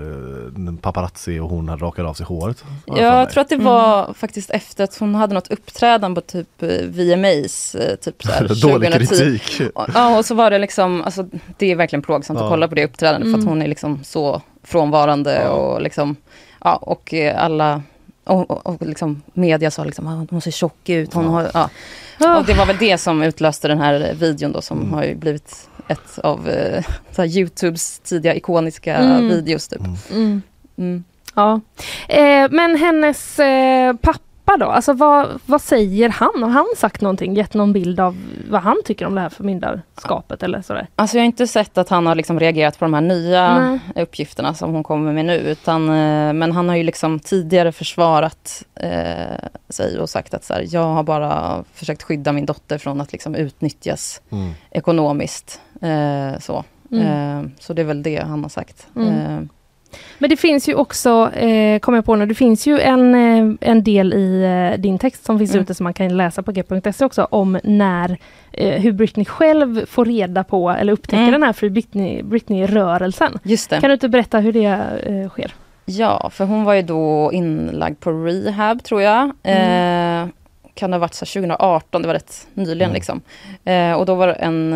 eh, 0.68 0.74
paparazzi 0.80 1.38
och 1.38 1.48
hon 1.48 1.68
hade 1.68 1.84
rakat 1.84 2.06
av 2.06 2.14
sig 2.14 2.26
håret. 2.26 2.58
för 2.58 2.66
Ja, 2.86 2.96
jag 3.18 3.30
tror 3.30 3.40
att 3.40 3.48
det 3.48 3.56
var 3.56 4.12
faktiskt 4.14 4.50
efter 4.50 4.84
att 4.84 4.96
hon 4.98 5.14
hade 5.14 5.34
något 5.34 5.50
uppträdande 5.50 6.20
på 6.20 6.26
typ 6.26 6.62
eh, 6.62 6.68
VMAs, 6.68 7.76
typ 8.04 8.22
så 8.22 8.32
här, 8.32 8.40
Dålig 8.62 8.90
2010. 8.92 9.06
kritik. 9.38 9.70
Och- 9.74 9.86
Ja, 9.94 10.18
och 10.18 10.24
så 10.24 10.34
var 10.34 10.50
det 10.50 10.58
liksom, 10.58 11.02
alltså 11.02 11.26
det 11.58 11.70
är 11.72 11.76
verkligen 11.76 12.02
plågsamt 12.02 12.38
Ja. 12.38 12.44
att 12.44 12.50
kolla 12.50 12.68
på 12.68 12.74
det 12.74 12.84
uppträdandet 12.84 13.26
för 13.26 13.34
Mm. 13.34 13.40
att 13.40 13.48
hon 13.48 13.62
är 13.62 13.68
liksom 13.68 14.00
så 14.04 14.42
frånvarande 14.64 15.34
Ja. 15.42 15.48
och 15.50 15.82
liksom, 15.82 16.16
ja 16.64 16.76
och 16.76 17.14
alla 17.36 17.82
och, 18.28 18.50
och, 18.50 18.66
och 18.66 18.86
liksom 18.86 19.22
media 19.32 19.70
sa 19.70 19.84
liksom, 19.84 20.06
ah, 20.06 20.26
hon 20.30 20.40
ser 20.40 20.50
tjock 20.50 20.88
ut, 20.88 21.14
hon 21.14 21.24
Ja. 21.24 21.30
har, 21.30 21.50
ja. 21.54 22.38
Och 22.38 22.46
det 22.46 22.54
var 22.54 22.66
väl 22.66 22.76
det 22.78 22.98
som 22.98 23.22
utlöste 23.22 23.68
den 23.68 23.78
här 23.80 24.14
videon 24.14 24.52
då 24.52 24.62
som 24.62 24.78
Mm. 24.78 24.92
har 24.92 25.04
ju 25.04 25.14
blivit 25.14 25.68
ett 25.88 26.18
av 26.18 26.48
eh, 26.48 26.84
så 27.12 27.22
här, 27.22 27.28
Youtubes 27.38 27.98
tidiga 27.98 28.34
ikoniska 28.34 28.96
Mm. 28.96 29.28
videos 29.28 29.68
typ. 29.68 29.80
Mm. 29.80 29.96
mm. 30.10 30.42
Mm. 30.78 31.04
ja. 31.34 31.60
Eh, 32.08 32.48
men 32.50 32.76
hennes 32.76 33.38
eh, 33.38 33.92
pappa 33.96 34.18
då, 34.56 34.66
alltså 34.66 34.92
vad, 34.92 35.40
vad 35.46 35.60
säger 35.60 36.08
han? 36.08 36.42
Har 36.42 36.50
han 36.50 36.66
sagt 36.76 37.00
någonting, 37.00 37.34
gett 37.34 37.54
någon 37.54 37.72
bild 37.72 38.00
av 38.00 38.16
vad 38.50 38.62
han 38.62 38.76
tycker 38.84 39.06
om 39.06 39.14
det 39.14 39.20
här 39.20 39.28
förmyndarskapet 39.28 40.42
eller 40.42 40.62
sådär? 40.62 40.86
Alltså 40.96 41.16
jag 41.16 41.22
har 41.22 41.26
inte 41.26 41.46
sett 41.46 41.78
att 41.78 41.88
han 41.88 42.06
har 42.06 42.14
liksom 42.14 42.40
reagerat 42.40 42.78
på 42.78 42.84
de 42.84 42.94
här 42.94 43.00
nya 43.00 43.58
Nej. 43.58 44.02
uppgifterna 44.04 44.54
som 44.54 44.72
hon 44.72 44.82
kommer 44.82 45.12
med 45.12 45.24
nu. 45.24 45.36
Utan, 45.36 45.88
eh, 45.88 46.32
men 46.32 46.52
han 46.52 46.68
har 46.68 46.76
ju 46.76 46.82
liksom 46.82 47.18
tidigare 47.20 47.72
försvarat 47.72 48.62
eh, 48.74 49.48
sig 49.68 49.98
och 50.00 50.10
sagt 50.10 50.34
att 50.34 50.44
så 50.44 50.54
här, 50.54 50.66
jag 50.70 50.84
har 50.94 51.02
bara 51.02 51.64
försökt 51.74 52.02
skydda 52.02 52.32
min 52.32 52.46
dotter 52.46 52.78
från 52.78 53.00
att 53.00 53.12
liksom 53.12 53.34
utnyttjas 53.34 54.22
Mm. 54.30 54.50
ekonomiskt. 54.70 55.60
Eh, 55.80 56.38
så. 56.40 56.64
Mm. 56.90 57.06
Eh, 57.06 57.50
så 57.58 57.72
det 57.72 57.82
är 57.82 57.86
väl 57.86 58.02
det 58.02 58.22
han 58.22 58.42
har 58.42 58.50
sagt. 58.50 58.86
Mm. 58.96 59.48
Men 60.18 60.30
det 60.30 60.36
finns 60.36 60.68
ju 60.68 60.74
också, 60.74 61.30
eh, 61.34 61.78
kommer 61.78 61.98
jag 61.98 62.04
på 62.04 62.16
nu, 62.16 62.26
det 62.26 62.34
finns 62.34 62.66
ju 62.66 62.80
en, 62.80 63.14
eh, 63.14 63.54
en 63.70 63.82
del 63.82 64.14
i 64.14 64.42
eh, 64.74 64.80
din 64.80 64.98
text 64.98 65.24
som 65.24 65.38
finns 65.38 65.50
Mm. 65.50 65.62
ute 65.62 65.74
som 65.74 65.84
man 65.84 65.94
kan 65.94 66.16
läsa 66.16 66.42
på 66.42 66.52
g.se 66.52 67.04
också 67.04 67.24
om 67.30 67.58
när, 67.64 68.18
eh, 68.52 68.80
hur 68.82 68.92
Britney 68.92 69.24
själv 69.24 69.86
får 69.86 70.04
reda 70.04 70.44
på 70.44 70.70
eller 70.70 70.92
upptäcker 70.92 71.18
Mm. 71.18 71.32
den 71.32 71.42
här 71.42 71.52
Free 71.52 71.70
Britney- 71.70 72.22
Britney-rörelsen. 72.22 73.38
just 73.42 73.70
det. 73.70 73.80
kan 73.80 73.90
du 73.90 73.94
inte 73.94 74.08
berätta 74.08 74.38
hur 74.38 74.52
det 74.52 74.64
eh, 75.06 75.28
sker? 75.28 75.54
Ja, 75.84 76.30
för 76.30 76.44
hon 76.44 76.64
var 76.64 76.74
ju 76.74 76.82
då 76.82 77.32
inlagd 77.32 78.00
på 78.00 78.10
rehab 78.10 78.82
tror 78.82 79.02
jag. 79.02 79.30
Mm. 79.42 80.22
Eh, 80.24 80.28
kan 80.74 80.90
det 80.90 80.96
ha 80.96 81.00
varit 81.00 81.14
så 81.14 81.24
här 81.24 81.32
2018, 81.42 82.02
det 82.02 82.08
var 82.08 82.14
rätt 82.14 82.46
nyligen 82.54 82.82
Mm. 82.90 82.94
liksom. 82.94 83.20
Eh, 83.64 83.92
och 83.92 84.06
då 84.06 84.14
var 84.14 84.26
det 84.26 84.32
en, 84.32 84.72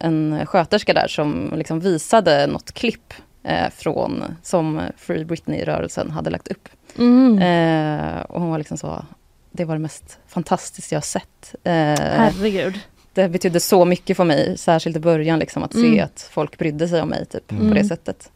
en 0.00 0.40
sköterska 0.46 0.92
där 0.92 1.06
som 1.08 1.52
liksom 1.56 1.80
visade 1.80 2.46
något 2.46 2.72
klipp 2.72 3.12
eh, 3.42 3.70
från, 3.70 4.24
som 4.42 4.80
Free 4.96 5.24
Britney-rörelsen 5.24 6.10
hade 6.10 6.30
lagt 6.30 6.48
upp. 6.48 6.68
Mm. 6.98 7.38
Eh, 7.38 8.20
och 8.22 8.40
hon 8.40 8.50
var 8.50 8.58
liksom 8.58 8.76
så, 8.78 9.04
det 9.50 9.64
var 9.64 9.74
det 9.74 9.80
mest 9.80 10.18
fantastiska 10.26 10.96
jag 10.96 11.04
sett. 11.04 11.54
Eh, 11.64 11.72
Herregud. 11.72 12.80
det 13.14 13.28
betydde 13.28 13.60
så 13.60 13.84
mycket 13.84 14.16
för 14.16 14.24
mig, 14.24 14.58
särskilt 14.58 14.96
i 14.96 15.00
början, 15.00 15.38
liksom, 15.38 15.62
att 15.62 15.72
se 15.72 15.86
Mm. 15.86 16.04
att 16.04 16.28
folk 16.32 16.58
brydde 16.58 16.88
sig 16.88 17.02
om 17.02 17.08
mig 17.08 17.26
typ, 17.26 17.50
Mm. 17.52 17.68
på 17.68 17.74
det 17.74 17.80
Mm. 17.80 17.88
sättet. 17.88 18.30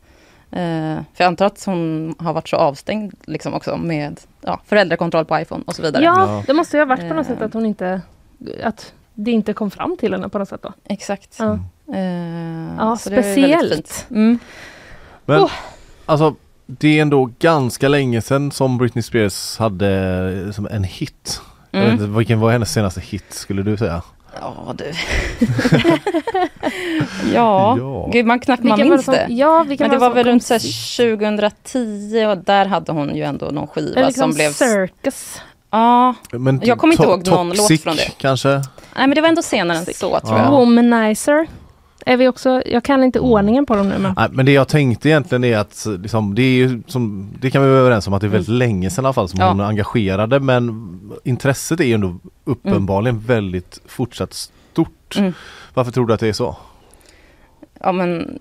Eh, 0.51 0.59
för 1.15 1.25
jag 1.25 1.27
antar 1.27 1.47
att 1.47 1.65
hon 1.65 2.15
har 2.19 2.33
varit 2.33 2.49
så 2.49 2.57
avstängd 2.57 3.15
liksom, 3.25 3.55
också 3.55 3.77
med 3.77 4.21
ja, 4.41 4.61
föräldrakontroll 4.67 5.25
på 5.25 5.39
iPhone 5.41 5.65
och 5.67 5.75
så 5.75 5.83
vidare. 5.83 6.05
Ja, 6.05 6.43
det 6.47 6.55
måste 6.55 6.77
ju 6.77 6.81
ha 6.81 6.87
varit 6.87 7.09
på 7.09 7.15
något 7.15 7.27
Eh. 7.27 7.33
sätt 7.33 7.43
att 7.43 7.55
hon 7.55 7.67
inte... 7.67 8.01
Att 8.63 8.93
det 9.15 9.31
inte 9.31 9.53
kom 9.53 9.71
fram 9.71 9.97
till 9.97 10.13
henne 10.13 10.29
på 10.29 10.39
något 10.39 10.49
sätt 10.49 10.63
då. 10.63 10.73
Exakt. 10.85 11.37
Ja. 11.39 11.59
Eh, 11.95 12.01
Ja, 12.79 12.97
så 12.97 13.11
det 13.11 13.17
är 13.17 13.23
väldigt 13.23 13.33
speciellt. 13.89 14.07
Mm. 14.11 14.39
Men 15.27 15.41
Åh. 15.43 15.51
alltså 16.07 16.35
det 16.67 16.99
är 16.99 17.03
ändå 17.03 17.31
ganska 17.39 17.89
länge 17.89 18.23
sedan 18.23 18.51
som 18.53 18.79
Britney 18.79 19.03
Spears 19.03 19.59
hade 19.59 19.89
eh, 20.47 20.53
som 20.53 20.67
en 20.67 20.85
hit. 20.85 21.41
Jag 21.71 21.81
vet 21.81 21.89
Mm. 21.91 22.05
inte, 22.05 22.19
vilken 22.19 22.41
var 22.41 22.51
hennes 22.53 22.73
senaste 22.73 23.01
hit 23.01 23.25
skulle 23.29 23.63
du 23.63 23.77
säga? 23.77 24.03
Ja 24.41 24.75
du. 24.79 24.85
ja. 27.35 27.77
Ja. 27.79 28.09
Gud 28.13 28.27
man 28.27 28.41
knappt 28.41 28.63
man 28.63 28.77
Vilken 28.77 28.89
var 28.91 28.97
minns 28.97 29.05
som- 29.05 29.15
det. 29.15 29.27
Ja, 29.31 29.65
Men 29.79 29.91
det 29.91 29.97
var 29.99 30.11
väl 30.15 30.27
runt 30.27 30.45
så 30.45 30.55
här 30.55 30.59
sist? 30.59 30.97
2010 30.97 32.25
och 32.29 32.39
där 32.39 32.67
hade 32.67 32.93
hon 32.93 33.17
ju 33.17 33.23
ändå 33.23 33.47
någon 33.47 33.67
skiva 33.67 34.01
liksom 34.07 34.23
som 34.23 34.35
blev... 34.35 34.51
Circus. 34.53 35.41
Ja, 35.71 36.15
Men 36.33 36.61
Jag 36.65 36.79
kommer 36.79 36.93
inte 36.95 37.03
ihåg 37.05 37.27
någon 37.27 37.49
låt 37.49 37.81
från 37.81 37.97
det. 37.97 38.11
kanske? 38.19 38.49
nej 38.49 38.63
men 39.07 39.11
det 39.11 39.21
var 39.21 39.29
ändå 39.29 39.43
senare 39.43 39.79
än 39.79 39.85
så 39.87 39.93
tror 39.93 40.21
Ja. 40.23 40.39
jag. 40.45 40.51
Womanizer. 40.51 41.47
Är 42.05 42.17
vi 42.17 42.29
också, 42.29 42.63
jag 42.67 42.85
kan 42.85 43.05
inte 43.05 43.19
Mm. 43.19 43.31
ordningen 43.31 43.67
på 43.67 43.77
dem 43.77 43.89
nu 43.89 43.99
men... 43.99 44.15
Nej, 44.17 44.29
men 44.33 44.47
det 44.47 44.53
jag 44.53 44.69
tänkte 44.69 45.09
egentligen 45.09 45.45
är 45.45 45.59
att 45.59 45.87
liksom, 45.99 46.35
det 46.35 46.43
är 46.43 46.55
ju 46.55 46.83
som, 46.87 47.31
det 47.41 47.51
kan 47.51 47.63
vi 47.63 47.69
vara 47.69 47.79
överens 47.81 48.07
om 48.09 48.15
att 48.15 48.21
det 48.21 48.27
är 48.27 48.29
väldigt 48.29 48.49
länge 48.49 48.91
sedan 48.91 49.05
i 49.05 49.07
alla 49.07 49.13
fall 49.13 49.29
som 49.29 49.41
Ja. 49.41 49.49
hon 49.49 49.61
är 49.61 49.65
engagerade 49.65 50.41
men 50.41 50.91
intresset 51.25 51.81
är 51.81 51.85
ju 51.85 51.95
ändå 51.95 52.17
uppenbarligen 52.45 53.21
väldigt 53.21 53.81
fortsatt 53.87 54.33
stort. 54.33 55.17
Mm. 55.19 55.33
Varför 55.75 55.93
tror 55.93 56.07
du 56.07 56.15
att 56.15 56.21
det 56.21 56.29
är 56.29 56.33
så? 56.33 56.57
Ja 57.81 57.93
men 57.93 58.39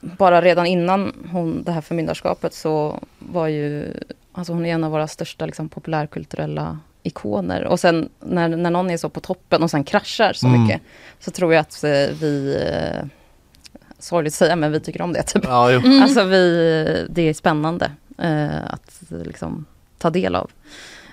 bara 0.00 0.42
redan 0.42 0.66
innan 0.66 1.12
hon, 1.32 1.62
det 1.62 1.72
här 1.72 1.80
förmyndarskapet 1.80 2.54
så 2.54 3.00
var 3.18 3.46
ju, 3.48 3.92
alltså 4.32 4.52
hon 4.52 4.66
är 4.66 4.74
en 4.74 4.84
av 4.84 4.90
våra 4.90 5.08
största 5.08 5.46
liksom, 5.46 5.68
populärkulturella 5.68 6.78
ikoner. 7.02 7.64
Och 7.64 7.80
sen 7.80 8.08
när, 8.20 8.48
när 8.48 8.70
någon 8.70 8.90
är 8.90 8.96
så 8.96 9.08
på 9.08 9.20
toppen 9.20 9.62
och 9.62 9.70
sen 9.70 9.84
kraschar 9.84 10.32
så 10.32 10.46
Mm. 10.46 10.62
mycket 10.62 10.80
så 11.20 11.30
tror 11.30 11.54
jag 11.54 11.60
att 11.60 11.84
eh, 11.84 11.90
vi, 12.20 12.58
eh, 12.72 13.06
sorgligt 13.98 14.32
att 14.32 14.38
säga 14.38 14.56
men 14.56 14.72
vi 14.72 14.80
tycker 14.80 15.02
om 15.02 15.12
det 15.12 15.22
typ. 15.22 15.44
Ja, 15.44 15.70
jo. 15.72 15.80
Mm. 15.80 16.02
Alltså 16.02 16.24
vi, 16.24 17.06
det 17.10 17.22
är 17.22 17.34
spännande 17.34 17.90
eh, 18.18 18.72
att 18.72 19.02
liksom, 19.10 19.64
ta 19.98 20.10
del 20.10 20.34
av. 20.34 20.50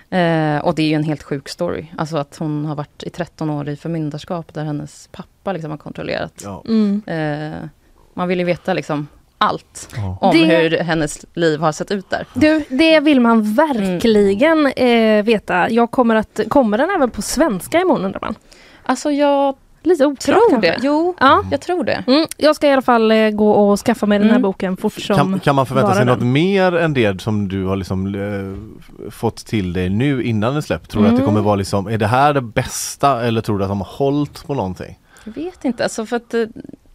Eh, 0.09 0.57
och 0.57 0.75
det 0.75 0.81
är 0.81 0.87
ju 0.87 0.93
en 0.93 1.03
helt 1.03 1.23
sjuk 1.23 1.49
story. 1.49 1.85
Alltså 1.97 2.17
att 2.17 2.35
hon 2.37 2.65
har 2.65 2.75
varit 2.75 3.03
i 3.03 3.09
13 3.09 3.49
år 3.49 3.69
i 3.69 3.75
förmyndarskap 3.75 4.53
där 4.53 4.63
hennes 4.63 5.09
pappa 5.11 5.51
liksom 5.53 5.71
har 5.71 5.77
kontrollerat. 5.77 6.41
Ja. 6.43 6.63
Mm. 6.67 7.01
Eh, 7.07 7.69
man 8.13 8.27
vill 8.27 8.39
ju 8.39 8.45
veta 8.45 8.73
liksom 8.73 9.07
allt 9.37 9.89
Ja. 9.95 10.17
om 10.21 10.31
Det- 10.31 10.45
hur 10.45 10.77
hennes 10.77 11.25
liv 11.33 11.59
har 11.59 11.71
sett 11.71 11.91
ut 11.91 12.09
där. 12.09 12.25
Du, 12.33 12.63
det 12.69 12.99
vill 12.99 13.21
man 13.21 13.53
verkligen 13.53 14.65
eh, 14.67 15.23
veta. 15.23 15.69
Jag 15.69 15.91
kommer 15.91 16.15
att, 16.15 16.39
kommer 16.49 16.77
den 16.77 16.89
även 16.89 17.09
på 17.09 17.21
svenska 17.21 17.79
imorgon 17.81 18.05
undrar 18.05 18.21
man? 18.21 18.35
Alltså 18.83 19.11
jag 19.11 19.55
Lite 19.83 20.05
oklart 20.05 20.19
tror 20.19 20.49
kanske. 20.49 20.71
det. 20.71 20.77
Jo, 20.81 21.15
Ja. 21.19 21.43
jag 21.51 21.61
tror 21.61 21.83
det. 21.83 22.03
Mm, 22.07 22.25
jag 22.37 22.55
ska 22.55 22.67
i 22.67 22.71
alla 22.71 22.81
fall 22.81 23.11
eh, 23.11 23.29
gå 23.29 23.51
och 23.51 23.79
skaffa 23.79 24.05
mig 24.05 24.19
den 24.19 24.27
här 24.27 24.35
Mm. 24.35 24.41
boken 24.41 24.77
fort 24.77 24.93
som 24.93 25.15
Kan, 25.15 25.39
kan 25.39 25.55
man 25.55 25.65
förvänta 25.65 25.93
sig 25.93 26.05
något 26.05 26.19
den. 26.19 26.31
mer 26.31 26.75
än 26.75 26.93
det 26.93 27.21
som 27.21 27.47
du 27.47 27.65
har 27.65 27.75
liksom 27.75 28.15
eh, 28.15 29.09
fått 29.11 29.37
till 29.45 29.73
dig 29.73 29.89
nu 29.89 30.23
innan 30.23 30.53
den 30.53 30.63
släppt? 30.63 30.89
Tror 30.91 31.01
du 31.01 31.07
att 31.07 31.15
det 31.15 31.21
Mm. 31.21 31.25
kommer 31.27 31.41
vara 31.41 31.55
liksom, 31.55 31.87
är 31.87 31.97
det 31.97 32.07
här 32.07 32.33
det 32.33 32.41
bästa 32.41 33.21
eller 33.25 33.41
tror 33.41 33.57
du 33.57 33.63
att 33.63 33.69
de 33.71 33.81
har 33.81 33.87
hållit 33.91 34.47
på 34.47 34.53
någonting? 34.53 34.99
Jag 35.23 35.33
vet 35.33 35.65
inte, 35.65 35.83
alltså 35.83 36.05
för 36.05 36.15
att 36.15 36.33
eh, 36.33 36.43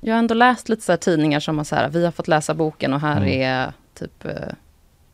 jag 0.04 0.14
har 0.14 0.18
ändå 0.18 0.34
läst 0.34 0.68
lite 0.68 0.82
så 0.82 0.92
här 0.92 0.96
tidningar 0.96 1.40
som 1.40 1.58
har 1.58 1.64
så 1.64 1.76
här, 1.76 1.88
vi 1.88 2.04
har 2.04 2.12
fått 2.12 2.28
läsa 2.28 2.54
boken 2.54 2.92
och 2.92 3.00
här 3.00 3.16
Mm. 3.16 3.28
är 3.42 3.72
typ 3.98 4.24
eh, 4.24 4.32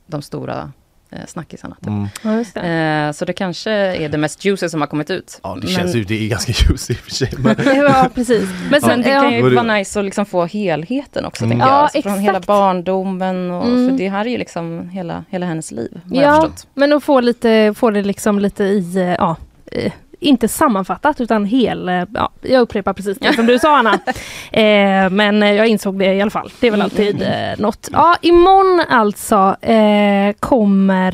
de 0.07 0.23
stora 0.23 0.73
eh, 1.11 1.19
snackisarna. 1.27 1.75
Typ. 1.81 1.87
Mm. 1.87 2.09
Ja, 2.25 2.45
det. 2.55 2.61
Eh, 3.07 3.13
så 3.13 3.25
det 3.25 3.33
kanske 3.33 3.71
är 3.73 4.09
det 4.09 4.19
mest 4.19 4.45
juicy 4.45 4.69
som 4.69 4.81
har 4.81 4.89
kommit 4.89 5.11
ut. 5.11 5.41
Ja 5.43 5.55
det 5.55 5.61
Men- 5.61 5.69
känns 5.77 5.95
ju, 5.95 6.05
det 6.05 6.25
är 6.25 6.29
ganska 6.29 6.53
juicy 6.69 6.93
i 6.93 6.97
och 6.97 7.01
för 7.01 7.11
sig. 7.11 7.33
Men, 7.39 7.57
ja, 7.77 8.09
precis. 8.15 8.49
Men 8.71 8.81
sen, 8.81 8.89
Men 8.91 9.03
det 9.03 9.09
ja, 9.11 9.21
kan 9.21 9.35
ju 9.35 9.55
vara 9.55 9.75
nice 9.77 9.99
att 9.99 10.05
liksom 10.05 10.27
få 10.27 10.45
helheten 10.47 11.25
också, 11.25 11.45
Mm. 11.45 11.59
tänker 11.59 11.73
jag. 11.73 11.79
Ja, 11.79 11.83
Alltså 11.83 12.03
från 12.03 12.19
hela 12.19 12.41
barndomen, 12.41 13.51
och, 13.51 13.67
Mm. 13.67 13.89
för 13.91 13.99
det 13.99 14.09
här 14.09 14.25
är 14.27 14.31
ju 14.31 14.39
liksom 14.39 14.89
hela, 14.89 15.25
hela 15.29 15.47
hennes 15.47 15.71
liv. 15.71 16.01
ja 16.11 16.51
men 16.75 16.93
att 16.93 17.05
få, 17.05 17.21
lite, 17.21 17.75
få 17.77 17.91
det 17.91 18.03
liksom 18.03 18.39
lite 18.39 18.65
i, 18.65 19.15
ja, 19.19 19.37
eh, 19.73 19.93
inte 20.21 20.49
sammanfattat 20.49 21.21
utan 21.21 21.45
hel, 21.45 21.89
eh, 21.89 22.05
ja, 22.15 22.31
jag 22.43 22.61
upprepar 22.61 22.93
precis 22.93 23.19
det 23.19 23.33
som 23.33 23.47
du 23.47 23.59
sa 23.59 23.77
Anna. 23.79 23.99
Eh, 24.53 25.11
men 25.11 25.43
eh, 25.43 25.53
jag 25.53 25.67
insåg 25.67 25.99
det 25.99 26.15
i 26.15 26.21
alla 26.21 26.31
fall. 26.31 26.51
Det 26.61 26.67
är 26.67 26.71
väl 26.71 26.81
Mm, 26.81 26.85
alltid 26.85 27.23
eh, 27.23 27.59
något. 27.59 27.89
Ja, 27.93 28.17
imorgon 28.23 28.83
alltså 28.89 29.57
eh, 29.61 30.33
kommer 30.41 31.13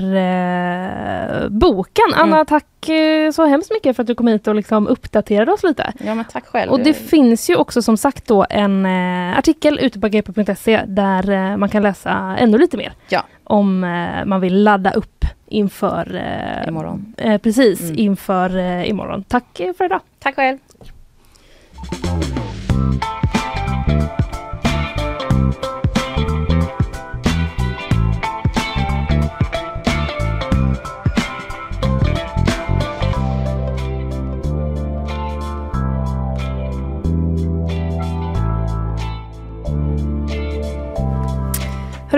eh, 1.42 1.48
boken. 1.48 2.05
Anna, 2.14 2.34
Mm. 2.36 2.46
tack 2.46 2.88
eh, 2.88 3.30
så 3.30 3.46
hemskt 3.46 3.70
mycket 3.72 3.96
för 3.96 4.02
att 4.02 4.07
du 4.07 4.14
kom 4.14 4.26
hit 4.26 4.48
och 4.48 4.55
liksom 4.55 4.86
uppdaterade 4.88 5.52
oss 5.52 5.62
lite. 5.62 5.92
Ja 5.98 6.14
men 6.14 6.24
tack 6.24 6.46
själv. 6.46 6.72
Och 6.72 6.80
det 6.80 6.94
finns 6.94 7.50
ju 7.50 7.57
också 7.57 7.82
som 7.82 7.96
sagt 7.96 8.26
då 8.28 8.46
en 8.50 8.86
artikel 9.38 9.78
ute 9.82 10.00
på 10.00 10.09
gp.se 10.09 10.80
där 10.86 11.57
man 11.57 11.68
kan 11.68 11.82
läsa 11.82 12.36
ännu 12.38 12.59
lite 12.59 12.76
mer. 12.76 12.92
Ja. 13.09 13.22
Om 13.44 13.80
man 14.26 14.40
vill 14.40 14.62
ladda 14.62 14.90
upp 14.90 15.24
inför 15.55 16.14
eh, 16.14 16.68
Imorgon. 16.68 17.14
Eh, 17.18 17.38
precis, 17.38 17.80
Mm. 17.80 17.98
inför 17.98 18.57
eh, 18.59 18.88
imorgon. 18.88 19.24
Tack 19.28 19.61
för 19.78 19.84
idag. 19.84 20.00
Tack 20.18 20.34
själv. 20.34 20.59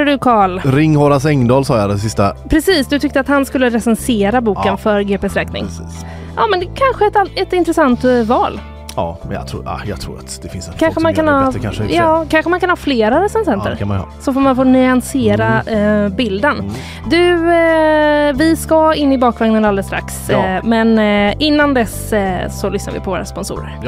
Du 0.06 0.18
Karl, 0.18 0.60
ring 0.64 0.96
Horace 0.96 1.28
Engdahl 1.28 1.64
sa 1.64 1.78
jag 1.78 1.90
det 1.90 1.98
sista. 1.98 2.34
precis 2.48 2.86
du 2.88 2.98
tyckte 2.98 3.20
att 3.20 3.28
han 3.28 3.44
skulle 3.46 3.70
recensera 3.70 4.40
boken 4.40 4.62
Ja. 4.66 4.76
för 4.76 5.00
GPs 5.00 5.34
räkning. 5.36 5.64
Precis. 5.64 6.04
Ja 6.36 6.46
men 6.50 6.60
det 6.60 6.66
kanske 6.74 7.04
är 7.04 7.08
ett, 7.26 7.38
ett 7.46 7.52
intressant 7.52 8.04
eh, 8.04 8.22
val. 8.22 8.60
Ja, 8.96 9.18
men 9.22 9.32
jag 9.32 9.48
tror, 9.48 9.68
ah, 9.68 9.80
jag 9.86 10.00
tror 10.00 10.18
att 10.18 10.38
det 10.42 10.48
finns 10.48 10.70
Kanske 10.78 11.00
man, 11.00 11.14
kan 11.14 11.26
det 11.26 11.32
ha, 11.32 11.46
bättre 11.46 11.60
kanske. 11.60 11.84
ja, 11.84 12.24
kanske 12.28 12.50
man 12.50 12.60
kan 12.60 12.70
ha 12.70 12.76
flera 12.76 13.24
recensenter. 13.24 13.76
ja, 13.80 13.86
ha. 13.86 14.08
Så 14.20 14.32
får 14.32 14.40
man 14.40 14.56
få 14.56 14.64
nyansera 14.64 15.62
eh, 15.62 16.08
bilden. 16.08 16.58
Mm. 16.58 16.72
Du, 17.10 17.52
eh, 17.52 18.32
vi 18.36 18.56
ska 18.56 18.94
in 18.94 19.12
i 19.12 19.18
bakvagnen 19.18 19.64
alldeles 19.64 19.86
strax. 19.86 20.28
Ja. 20.30 20.46
Eh, 20.46 20.64
men 20.64 20.98
eh, 20.98 21.34
innan 21.38 21.74
dess 21.74 22.12
eh, 22.12 22.50
så 22.50 22.70
lyssnar 22.70 22.94
vi 22.94 23.00
på 23.00 23.10
våra 23.10 23.24
sponsorer. 23.24 23.78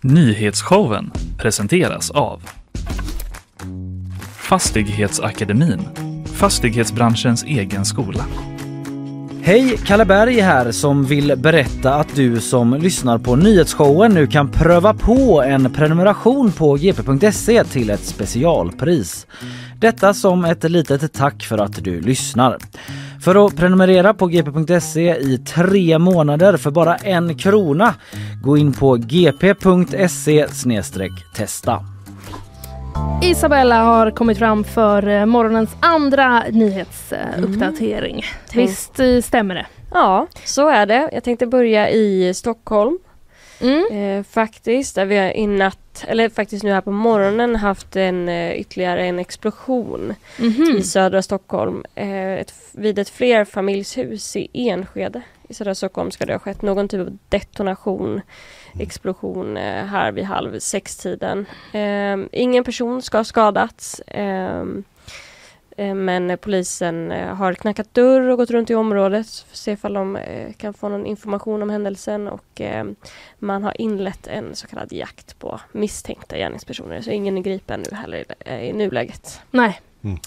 Nyhetsshowen 0.00 1.12
presenteras 1.38 2.10
av 2.10 2.42
Fastighetsakademin, 4.52 5.80
fastighetsbranschens 6.34 7.44
egen 7.44 7.84
skola. 7.84 8.24
Hej, 9.42 9.78
Kalle 9.86 10.04
Berg 10.04 10.40
här 10.40 10.72
som 10.72 11.04
vill 11.04 11.36
berätta 11.36 11.94
att 11.94 12.16
du 12.16 12.40
som 12.40 12.74
lyssnar 12.74 13.18
på 13.18 13.36
nyhetsshowen 13.36 14.12
nu 14.14 14.26
kan 14.26 14.50
pröva 14.50 14.94
på 14.94 15.42
en 15.42 15.72
prenumeration 15.72 16.52
på 16.52 16.74
gp.se 16.74 17.64
till 17.64 17.90
ett 17.90 18.04
specialpris. 18.04 19.26
Detta 19.80 20.14
som 20.14 20.44
ett 20.44 20.70
litet 20.70 21.12
tack 21.12 21.42
för 21.42 21.58
att 21.58 21.84
du 21.84 22.00
lyssnar. 22.00 22.58
För 23.20 23.46
att 23.46 23.56
prenumerera 23.56 24.14
på 24.14 24.26
gp.se 24.26 25.16
i 25.16 25.38
tre 25.38 25.98
månader 25.98 26.56
för 26.56 26.70
bara 26.70 26.96
en 26.96 27.38
krona, 27.38 27.94
gå 28.42 28.56
in 28.56 28.72
på 28.72 28.96
gp.se 28.96 30.46
testa. 31.34 31.91
Isabella 33.22 33.82
har 33.82 34.10
kommit 34.10 34.38
fram 34.38 34.64
för 34.64 35.08
eh, 35.08 35.26
morgonens 35.26 35.70
andra 35.80 36.42
nyhetsuppdatering. 36.50 38.24
Visst 38.54 39.00
eh, 39.00 39.20
stämmer 39.20 39.54
det? 39.54 39.66
Ja, 39.92 40.26
så 40.44 40.68
är 40.68 40.86
det. 40.86 41.08
Jag 41.12 41.24
tänkte 41.24 41.46
börja 41.46 41.90
i 41.90 42.34
Stockholm. 42.34 42.98
Mm. 43.60 43.86
Eh, 44.18 44.24
faktiskt, 44.24 44.94
där 44.94 45.04
vi 45.04 45.16
har 45.16 45.30
i 45.36 45.46
natt, 45.46 46.04
eller 46.08 46.28
faktiskt 46.28 46.64
nu 46.64 46.72
här 46.72 46.80
på 46.80 46.90
morgonen 46.90 47.56
haft 47.56 47.96
en 47.96 48.28
eh, 48.28 48.52
ytterligare 48.60 49.06
en 49.06 49.18
explosion 49.18 50.14
Mhm. 50.38 50.76
i 50.78 50.82
södra 50.82 51.22
Stockholm. 51.22 51.84
Eh, 51.94 52.32
ett, 52.32 52.54
vid 52.72 52.98
ett 52.98 53.08
flerfamiljshus 53.08 54.36
i 54.36 54.48
Enskede 54.68 55.22
i 55.48 55.54
södra 55.54 55.74
Stockholm 55.74 56.10
ska 56.10 56.26
det 56.26 56.32
ha 56.32 56.38
skett 56.38 56.62
någon 56.62 56.88
typ 56.88 57.00
av 57.00 57.18
detonation, 57.28 58.20
explosion 58.78 59.56
eh, 59.56 59.84
här 59.84 60.12
vid 60.12 60.24
halv 60.24 60.58
sex-tiden. 60.58 61.46
Eh, 61.72 62.16
ingen 62.32 62.64
person 62.64 63.02
ska 63.02 63.18
ha 63.18 63.24
skadats. 63.24 64.00
Eh, 64.00 64.64
eh, 65.76 65.94
men 65.94 66.38
polisen 66.38 67.12
eh, 67.12 67.34
har 67.34 67.54
knackat 67.54 67.94
dörr 67.94 68.28
och 68.28 68.36
gått 68.36 68.50
runt 68.50 68.70
i 68.70 68.74
området 68.74 69.26
för 69.30 69.52
att 69.52 69.56
se 69.56 69.72
ifall 69.72 69.94
de 69.94 70.18
kan 70.56 70.74
få 70.74 70.88
någon 70.88 71.06
information 71.06 71.62
om 71.62 71.70
händelsen 71.70 72.28
och 72.28 72.60
eh, 72.60 72.84
man 73.38 73.64
har 73.64 73.80
inlett 73.80 74.26
en 74.26 74.54
så 74.54 74.66
kallad 74.66 74.92
jakt 74.92 75.38
på 75.38 75.60
misstänkta 75.72 76.36
gärningspersoner. 76.36 77.00
Så 77.00 77.10
ingen 77.10 77.38
är 77.38 77.42
gripen 77.42 77.84
nu 77.90 77.96
heller 77.96 78.24
i 78.60 78.72
nuläget. 78.72 79.40
Nej. 79.50 79.80
Mm. 80.04 80.18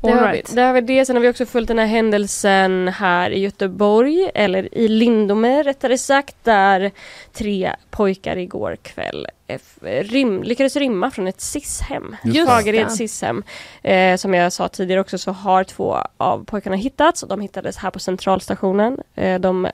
Det 0.00 0.10
har, 0.10 0.32
vi, 0.32 0.42
det 0.54 0.62
har 0.62 0.72
vi 0.72 0.80
det. 0.80 1.04
Sen 1.06 1.16
har 1.16 1.20
vi 1.20 1.28
också 1.30 1.46
följt 1.46 1.68
den 1.68 1.78
här 1.78 1.86
händelsen 1.86 2.88
här 2.88 3.30
i 3.30 3.40
Göteborg, 3.40 4.30
eller 4.34 4.74
i 4.78 4.88
Lindome 4.88 5.62
rättare 5.62 5.98
sagt, 5.98 6.36
där 6.44 6.90
tre 7.32 7.72
pojkar 7.90 8.36
igår 8.38 8.76
kväll 8.82 9.26
eh, 9.46 9.58
rim, 10.02 10.42
lyckades 10.42 10.76
rymma 10.76 11.10
från 11.10 11.26
ett 11.26 11.40
SIS-hem. 11.40 12.16
Fagereds. 12.46 12.96
SIS-hem. 12.96 13.42
Eh, 13.82 14.16
som 14.16 14.34
jag 14.34 14.52
sa 14.52 14.68
tidigare 14.68 15.00
också 15.00 15.18
så 15.18 15.32
har 15.32 15.64
två 15.64 15.98
av 16.16 16.44
pojkarna 16.44 16.76
hittats 16.76 17.22
och 17.22 17.28
de 17.28 17.40
hittades 17.40 17.76
här 17.76 17.90
på 17.90 17.98
centralstationen. 17.98 19.00
Eh, 19.14 19.40
de 19.40 19.68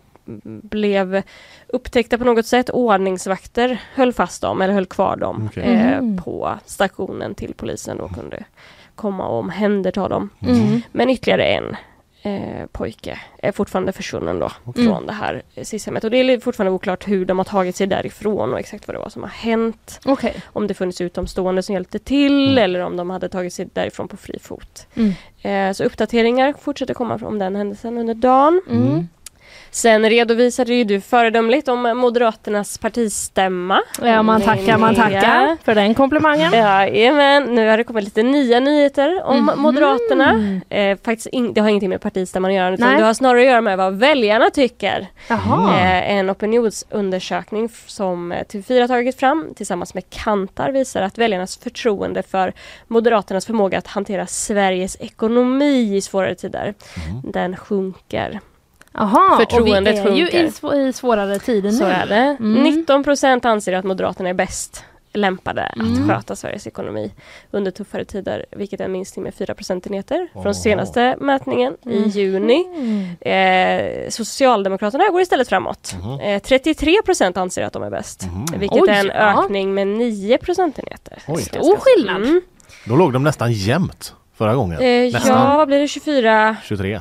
blev 0.45 1.23
upptäckta 1.67 2.19
på 2.19 2.25
något 2.25 2.47
sätt. 2.47 2.71
Ordningsvakter 2.71 3.81
höll 3.95 4.13
fast 4.13 4.43
dem 4.43 4.63
eller 4.63 4.75
höll 4.75 4.87
kvar 4.87 5.17
dem 5.17 5.49
Okej. 5.51 5.63
eh, 5.65 6.01
Mhm. 6.01 6.23
på 6.23 6.59
stationen 6.67 7.35
till 7.35 7.55
polisen 7.55 7.97
då 7.99 8.09
kunde 8.09 8.45
komma 8.95 9.27
och 9.29 9.39
omhänderta 9.39 10.09
dem. 10.09 10.31
Mm. 10.43 10.81
Men 10.93 11.11
ytterligare 11.11 11.45
en 11.45 11.77
eh, 12.23 12.67
pojke 12.73 13.19
är 13.39 13.53
fortfarande 13.53 13.93
försvunnen 13.93 14.39
då 14.39 14.51
Mm. 14.77 14.89
från 14.93 15.07
det 15.07 15.13
här 15.13 15.43
SIS-hemmet. 15.63 16.05
Och 16.05 16.11
det 16.11 16.17
är 16.19 16.41
fortfarande 16.41 16.73
oklart 16.73 17.09
hur 17.09 17.25
de 17.25 17.39
har 17.39 17.45
tagit 17.45 17.77
sig 17.77 17.87
därifrån 17.87 18.53
och 18.53 18.59
exakt 18.59 18.89
vad 18.89 18.95
det 18.95 18.99
var 19.01 19.09
som 19.09 19.23
har 19.23 19.31
hänt. 19.31 20.01
Okej. 20.05 20.37
Om 20.53 20.67
det 20.67 20.75
funnits 20.75 21.01
utomstående 21.01 21.63
som 21.63 21.73
hjälpte 21.75 21.99
till 21.99 22.45
Mm. 22.49 22.65
eller 22.65 22.81
om 22.81 22.97
de 22.97 23.11
hade 23.11 23.29
tagit 23.29 23.53
sig 23.53 23.69
därifrån 23.73 24.09
på 24.09 24.17
fri 24.17 24.39
fot. 24.43 24.87
Mm. 24.95 25.13
Eh, 25.43 25.73
så 25.73 25.85
uppdateringar 25.85 26.55
fortsätter 26.61 26.95
komma 26.95 27.19
om 27.23 27.39
den 27.39 27.57
händelsen 27.57 27.99
under 27.99 28.15
dagen. 28.15 28.61
Mm. 29.75 30.03
Sen 30.03 30.11
redovisade 30.11 30.75
ju 30.75 30.85
du 30.85 31.01
föredömligt 31.01 31.69
om 31.69 31.83
Moderaternas 31.99 32.79
partistämma. 32.79 33.83
Ja, 34.03 34.23
man 34.23 34.41
tackar, 34.41 34.79
man 34.79 34.95
tackar 34.95 35.57
för 35.65 35.75
den 35.75 35.95
komplimangen. 35.95 36.53
Jajamän, 36.53 37.43
nu 37.55 37.69
har 37.69 37.77
det 37.77 37.85
kommit 37.85 38.05
lite 38.05 38.23
nya 38.23 38.61
nyheter 38.61 39.23
om 39.25 39.37
Mhm. 39.45 39.61
Moderaterna. 39.61 40.61
Eh, 40.69 40.99
faktiskt 41.05 41.27
in, 41.27 41.53
det 41.55 41.61
har 41.61 41.69
ingenting 41.69 41.89
med 41.91 42.01
partistämman 42.01 42.51
att 42.51 42.57
göra 42.57 42.75
utan 42.75 42.89
Nej. 42.89 42.99
det 42.99 43.05
har 43.05 43.15
snarare 43.15 43.41
att 43.41 43.47
göra 43.47 43.61
med 43.61 43.79
vad 43.79 43.95
väljarna 43.95 44.51
tycker. 44.51 45.07
Jaha. 45.29 45.81
Eh, 45.81 46.11
en 46.17 46.31
opinionsundersökning 46.31 47.69
som 47.87 48.33
eh, 48.33 48.39
TV4 48.45 48.81
har 48.81 48.89
tagit 48.89 49.19
fram 49.21 49.53
tillsammans 49.57 49.95
med 49.95 50.11
Kantar 50.11 50.71
visar 50.71 51.03
att 51.03 51.19
väljarnas 51.19 51.57
förtroende 51.57 52.23
för 52.23 52.53
Moderaternas 52.89 53.47
förmåga 53.47 53.79
att 53.79 53.87
hantera 53.87 54.27
Sveriges 54.27 54.97
ekonomi 55.01 55.97
i 55.97 56.01
svårare 56.01 56.35
tider, 56.35 56.75
Mm. 57.09 57.33
den 57.33 57.57
sjunker. 57.57 58.41
Jaha, 58.95 59.37
Förtroendet 59.39 59.99
och 60.07 60.07
vi 60.07 60.11
är 60.11 60.15
ju 60.17 60.25
sjunker. 60.25 60.45
i, 60.45 60.49
sv- 60.49 60.89
i 60.89 60.93
svårare 60.93 61.39
tider 61.39 61.71
nu. 61.71 61.77
Så 61.77 61.85
är 61.85 62.07
det. 62.07 62.37
Mm. 62.41 62.63
19 62.63 63.05
procent 63.05 63.45
anser 63.45 63.73
att 63.73 63.85
Moderaterna 63.85 64.29
är 64.29 64.35
bäst 64.35 64.85
lämpade 65.17 65.63
Mm. 65.63 65.93
att 66.03 66.09
sköta 66.17 66.37
Sveriges 66.37 66.67
ekonomi 66.67 67.13
under 67.51 67.71
tuffare 67.71 68.05
tider, 68.05 68.47
vilket 68.51 68.81
är 68.81 68.85
en 68.85 68.93
minskning 68.93 69.23
med 69.23 69.35
4 69.35 69.55
procentenheter 69.55 70.29
Åh. 70.35 70.43
från 70.43 70.55
senaste 70.55 71.17
mätningen 71.21 71.77
i 71.87 71.97
Mm. 71.97 72.09
juni. 72.09 72.65
Mm. 72.77 74.05
Eh, 74.05 74.11
Socialdemokraterna 74.11 75.09
går 75.09 75.21
istället 75.21 75.49
framåt. 75.49 75.97
Mhm. 76.03 76.21
Eh, 76.21 76.43
33 76.43 77.03
procent 77.05 77.37
anser 77.37 77.63
att 77.63 77.73
de 77.73 77.83
är 77.83 77.91
bäst, 77.91 78.27
Mhm. 78.27 78.61
vilket 78.61 78.83
Oj, 78.83 78.89
är 78.91 79.01
en 79.01 79.07
ja. 79.07 79.45
ökning 79.45 79.75
med 79.75 79.87
9 79.87 80.39
procentenheter. 80.39 81.19
Oj. 81.29 81.43
Stor 81.43 81.77
skillnad. 81.81 82.17
Mm. 82.17 82.41
Då 82.87 82.97
låg 82.97 83.13
de 83.13 83.23
nästan 83.23 83.53
jämnt 83.53 84.15
förra 84.37 84.55
gången. 84.55 84.81
Eh, 84.81 84.89
ja, 84.89 85.55
vad 85.57 85.69
blir 85.69 85.81
det? 85.81 85.89
24, 85.89 86.57
23. 86.65 87.01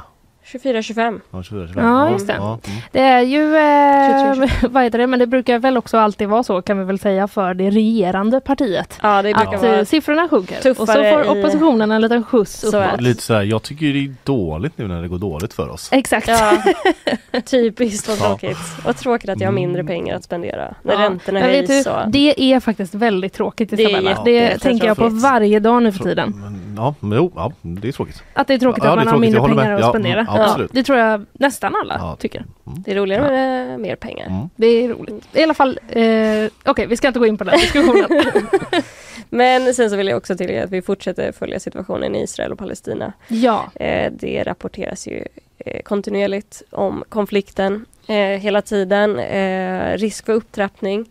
24 0.53 0.81
25? 0.81 1.21
Ja, 1.31 1.43
24, 1.43 1.67
25. 1.67 1.85
Ja, 1.85 2.11
just 2.11 2.27
det. 2.27 2.33
Ja, 2.33 2.59
mm. 2.67 2.79
Det 2.91 2.99
är 2.99 3.21
ju, 3.21 3.55
eh, 3.55 4.33
23. 4.57 4.67
vad 4.69 4.83
heter 4.83 4.97
det, 4.97 5.07
men 5.07 5.19
det 5.19 5.27
brukar 5.27 5.59
väl 5.59 5.77
också 5.77 5.97
alltid 5.97 6.27
vara 6.29 6.43
så 6.43 6.61
kan 6.61 6.79
vi 6.79 6.85
väl 6.85 6.99
säga 6.99 7.27
för 7.27 7.53
det 7.53 7.69
regerande 7.69 8.39
partiet. 8.39 8.99
Ja, 9.01 9.21
det 9.21 9.33
brukar 9.33 9.53
Att 9.55 9.61
vara 9.63 9.77
eh, 9.79 9.85
siffrorna 9.85 10.27
sjunker 10.29 10.69
och 10.69 10.75
så 10.77 10.85
får 10.85 11.25
i- 11.25 11.27
oppositionen 11.29 11.91
en 11.91 12.01
liten 12.01 12.23
skjuts 12.23 12.59
Så 12.59 12.67
uppåt. 12.67 12.97
det. 12.97 13.03
Lite 13.03 13.21
sådär, 13.21 13.41
jag 13.41 13.63
tycker 13.63 13.85
det 13.85 13.99
är 14.05 14.13
dåligt 14.23 14.77
nu 14.77 14.87
när 14.87 15.01
det 15.01 15.07
går 15.07 15.17
dåligt 15.17 15.53
för 15.53 15.69
oss. 15.69 15.89
Exakt. 15.91 16.27
Ja, 16.27 16.53
typiskt 17.45 18.07
vad 18.07 18.17
Ja. 18.17 18.25
tråkigt. 18.27 18.57
Vad 18.85 18.97
tråkigt 18.97 19.29
att 19.29 19.39
jag 19.39 19.47
har 19.47 19.53
mindre 19.53 19.83
pengar 19.83 20.15
att 20.15 20.23
spendera 20.23 20.73
när 20.81 20.93
Ja. 20.93 20.99
räntorna 20.99 21.39
Men 21.39 21.49
vet 21.49 21.69
höjs. 21.69 21.83
du, 21.83 21.89
och... 21.91 22.09
det 22.09 22.41
är 22.53 22.59
faktiskt 22.59 22.95
väldigt 22.95 23.33
tråkigt 23.33 23.69
Det 23.69 23.83
är 23.83 23.89
Isabella. 23.89 24.09
jätte- 24.09 24.21
Det, 24.25 24.31
jätte- 24.31 24.59
tänker 24.59 24.87
jag 24.87 24.97
på 24.97 25.07
varje 25.09 25.59
dag 25.59 25.83
nu 25.83 25.91
för 25.91 26.03
tiden. 26.03 26.33
Men, 26.35 26.75
ja, 26.77 26.95
men 26.99 27.17
jo, 27.17 27.31
ja, 27.35 27.51
det 27.61 27.87
är 27.87 27.91
tråkigt. 27.91 28.23
Att 28.33 28.47
det 28.47 28.53
är 28.53 28.57
tråkigt 28.57 28.83
Ja, 28.83 28.89
att 28.89 28.99
det 28.99 29.05
man 29.05 29.13
har 29.13 29.19
mindre 29.19 29.41
pengar 29.41 29.73
att 29.73 29.79
Ja, 29.81 29.89
spendera. 29.89 30.25
Mm, 30.43 30.51
absolut. 30.51 30.71
det 30.73 30.83
tror 30.83 30.97
jag 30.97 31.25
nästan 31.33 31.75
alla 31.75 31.95
Ja. 31.99 32.15
tycker. 32.19 32.45
Det 32.63 32.91
är 32.91 32.95
roligare 32.95 33.31
med 33.31 33.79
mer 33.79 33.95
pengar. 33.95 34.27
Mm. 34.27 34.49
Det 34.55 34.67
är 34.67 34.89
roligt. 34.89 35.27
I 35.33 35.43
alla 35.43 35.53
fall, 35.53 35.79
eh, 35.89 36.45
okej 36.65 36.87
vi 36.87 36.97
ska 36.97 37.07
inte 37.07 37.19
gå 37.19 37.25
in 37.25 37.37
på 37.37 37.43
den 37.43 37.59
diskussionen. 37.59 38.09
Men 39.29 39.73
sen 39.73 39.89
så 39.89 39.95
vill 39.95 40.07
jag 40.07 40.17
också 40.17 40.35
tillägga 40.37 40.63
att 40.63 40.69
vi 40.71 40.81
fortsätter 40.81 41.31
följa 41.31 41.59
situationen 41.59 42.15
i 42.15 42.23
Israel 42.23 42.51
och 42.51 42.59
Palestina. 42.59 43.13
ja. 43.27 43.71
Eh, 43.75 44.11
det 44.11 44.43
rapporteras 44.43 45.07
ju 45.07 45.25
eh, 45.57 45.81
kontinuerligt 45.81 46.61
om 46.71 47.03
konflikten 47.09 47.85
eh, 48.07 48.15
hela 48.15 48.61
tiden. 48.61 49.19
Eh, 49.19 49.97
risk 49.97 50.25
för 50.25 50.33
upptrappning 50.33 51.09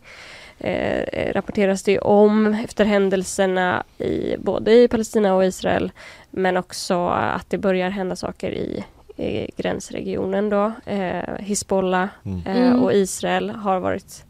eh, 0.59 0.99
eh, 1.01 1.33
rapporteras 1.33 1.83
det 1.83 1.99
om 1.99 2.55
efter 2.65 2.85
händelserna 2.85 3.83
i 3.99 4.37
både 4.39 4.73
i 4.73 4.89
Palestina 4.89 5.35
och 5.35 5.45
Israel. 5.45 5.93
Men 6.31 6.57
också 6.57 7.09
att 7.09 7.51
det 7.51 7.59
börjar 7.59 7.91
hända 7.91 8.17
saker 8.17 8.51
i, 8.51 8.85
i 9.17 9.51
gränsregionen 9.57 10.51
då. 10.51 10.73
Eh, 10.87 11.35
Hizbollah 11.39 12.09
Mm. 12.25 12.43
eh, 12.47 12.67
Mm. 12.67 12.83
och 12.83 12.93
Israel 12.95 13.51
har 13.51 13.81
varit 13.81 14.25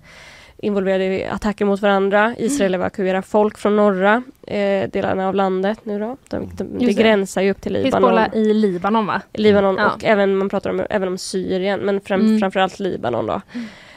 involverade 0.59 1.05
i 1.05 1.27
attacker 1.27 1.65
mot 1.65 1.81
varandra. 1.83 2.35
Israel 2.39 2.75
evakuerar 2.75 3.23
folk 3.23 3.59
från 3.59 3.77
norra 3.77 4.23
eh, 4.47 4.91
delarna 4.91 5.29
av 5.29 5.35
landet 5.35 5.79
nu 5.85 5.99
då. 5.99 6.17
De, 6.29 6.51
de, 6.57 6.79
det 6.79 6.85
Just 6.85 6.97
det. 6.97 7.03
gränsar 7.03 7.43
ju 7.43 7.51
upp 7.51 7.61
till 7.63 7.73
Libanon. 7.73 8.11
Hizbollah 8.11 8.35
i 8.37 8.55
Libanon 8.55 9.07
va? 9.07 9.21
Libanon 9.33 9.77
Ja. 9.79 9.91
och 9.95 10.05
även 10.05 10.37
man 10.37 10.49
pratar 10.49 10.71
om, 10.71 10.83
även 10.91 11.09
om 11.09 11.19
Syrien 11.19 11.81
men 11.81 12.01
fram, 12.01 12.21
Mm. 12.21 12.39
framförallt 12.41 12.79
Libanon 12.81 13.27
då. 13.27 13.41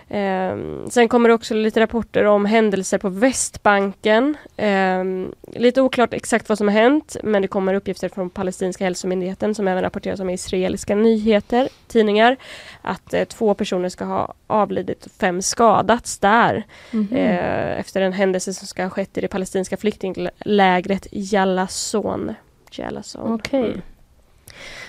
Ehm, 0.10 0.90
sen 0.90 1.08
kommer 1.10 1.30
det 1.30 1.36
också 1.36 1.54
lite 1.54 1.80
rapporter 1.80 2.24
om 2.24 2.46
händelser 2.46 2.98
på 2.98 3.10
Västbanken. 3.10 4.38
Ehm, 4.58 5.34
lite 5.54 5.82
oklart 5.82 6.14
exakt 6.14 6.50
vad 6.50 6.58
som 6.58 6.68
har 6.68 6.74
hänt 6.76 7.16
men 7.24 7.42
det 7.42 7.48
kommer 7.48 7.74
uppgifter 7.74 8.10
från 8.10 8.30
palestinska 8.30 8.84
hälsomyndigheten 8.84 9.56
som 9.56 9.68
även 9.68 9.84
rapporteras 9.84 10.20
om 10.20 10.30
israeliska 10.30 10.96
nyheter, 10.96 11.70
tidningar. 11.88 12.38
Att 12.82 13.14
eh, 13.14 13.24
två 13.26 13.54
personer 13.54 13.90
ska 13.90 14.06
ha 14.06 14.34
avlidit 14.48 15.06
och 15.06 15.12
fem 15.12 15.42
skadats 15.42 16.20
där 16.20 16.64
Mhm. 16.92 17.16
eh, 17.16 17.80
efter 17.80 18.02
en 18.02 18.14
händelse 18.14 18.54
som 18.54 18.68
ska 18.68 18.84
ha 18.84 18.90
skett 18.90 19.18
i 19.18 19.22
det 19.22 19.28
palestinska 19.28 19.78
flyktinglägret 19.78 21.08
Jalason. 21.12 22.34
Jalason. 22.72 23.34
Okej. 23.34 23.60
Mm. 23.60 23.82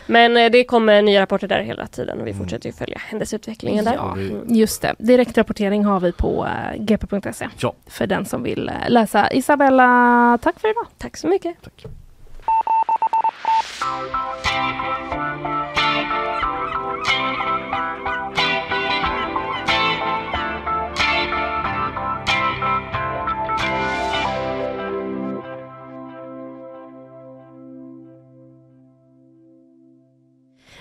Men 0.06 0.36
eh, 0.36 0.50
det 0.50 0.64
kommer 0.64 1.02
nya 1.02 1.22
rapporter 1.22 1.48
där 1.48 1.60
hela 1.62 1.86
tiden 1.86 2.20
och 2.20 2.26
vi 2.26 2.30
Mm. 2.30 2.42
fortsätter 2.44 2.68
ju 2.68 2.72
följa 2.72 2.98
händelseutvecklingen 2.98 3.84
där. 3.84 3.94
Ja. 3.94 4.12
Mm. 4.12 4.42
Just 4.54 4.82
det, 4.82 4.94
direktrapportering 4.98 5.84
har 5.84 6.00
vi 6.00 6.12
på 6.12 6.46
eh, 6.46 6.82
gp.se. 6.82 7.48
Ja. 7.58 7.74
För 7.86 8.06
den 8.06 8.24
som 8.26 8.42
vill 8.42 8.68
eh, 8.68 8.74
läsa. 8.88 9.32
Isabella, 9.32 10.38
tack 10.42 10.60
för 10.60 10.70
idag. 10.70 10.86
Tack 10.98 11.16
så 11.16 11.28
mycket. 11.28 11.56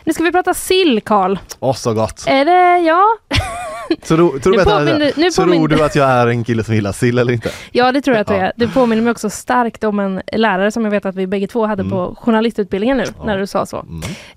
Nu 0.06 0.14
ska 0.14 0.24
vi 0.24 0.32
prata 0.32 0.54
sill, 0.54 1.02
Karl. 1.02 1.38
Åh, 1.60 1.74
så 1.76 1.94
gott! 1.94 2.24
Är 2.28 2.46
det, 2.46 2.78
ja? 2.88 3.04
Tror, 4.04 4.40
tror, 4.40 4.58
Nu 4.58 4.64
påminner- 4.64 5.12
nu 5.18 5.30
tror 5.32 5.46
påminner- 5.46 5.68
du 5.68 5.84
att 5.84 5.96
jag 5.96 6.10
är 6.10 6.28
en 6.28 6.44
kille 6.44 6.64
som 6.64 6.76
gillar 6.76 6.92
sill 6.92 7.18
eller 7.20 7.34
inte? 7.34 7.50
Ja, 7.72 7.92
det 7.92 8.02
tror 8.02 8.16
jag 8.18 8.22
att 8.22 8.28
du 8.28 8.34
Ja. 8.34 8.40
är. 8.42 8.54
Du 8.56 8.68
påminner 8.68 9.02
mig 9.04 9.12
också 9.12 9.30
starkt 9.30 9.84
om 9.84 10.00
en 10.00 10.22
lärare 10.34 10.72
som 10.72 10.84
jag 10.84 10.92
vet 10.92 11.06
att 11.06 11.16
vi 11.16 11.28
bägge 11.28 11.48
två 11.48 11.66
hade 11.66 11.82
Mm. 11.82 11.92
på 11.92 12.16
journalistutbildningen 12.22 12.98
nu, 12.98 13.04
Ja. 13.20 13.26
när 13.26 13.38
du 13.38 13.48
sa 13.48 13.66
så. 13.66 13.86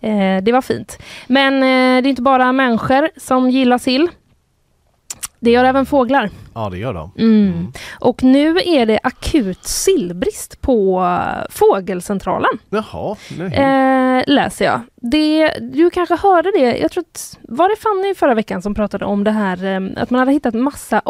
Mm. 0.00 0.36
Eh, 0.38 0.42
det 0.44 0.52
var 0.52 0.62
fint. 0.62 0.98
Men 1.26 1.54
eh, 1.54 2.02
det 2.02 2.08
är 2.08 2.10
inte 2.10 2.22
bara 2.22 2.52
människor 2.52 3.08
som 3.16 3.50
gillar 3.50 3.78
sill. 3.78 4.08
Det 5.40 5.50
gör 5.50 5.64
även 5.64 5.86
fåglar. 5.86 6.30
Ja 6.54 6.68
det 6.70 6.78
gör 6.78 6.94
de. 6.94 7.10
Mm. 7.18 7.72
Och 8.00 8.22
nu 8.22 8.56
är 8.64 8.86
det 8.86 9.00
akut 9.02 9.64
sillbrist 9.64 10.60
på 10.60 11.00
eh, 11.00 11.46
Fågelcentralen. 11.50 12.50
Jaha, 12.70 13.16
nej. 13.38 13.54
Eh, 13.54 14.24
läser 14.26 14.64
jag. 14.64 14.80
Det, 14.96 15.52
du 15.60 15.90
kanske 15.90 16.16
hörde 16.16 16.50
det, 16.50 16.78
jag 16.78 16.90
tror 16.90 17.04
att, 17.12 17.38
var 17.42 17.68
det 17.68 17.76
Fanny 17.76 18.14
förra 18.14 18.34
veckan 18.34 18.62
som 18.62 18.74
pratade 18.74 19.04
om 19.04 19.24
det 19.24 19.30
här 19.30 19.64
eh, 19.64 20.02
att 20.02 20.10
man 20.10 20.18
hade 20.18 20.32
hittat 20.32 20.54
massa 20.54 21.02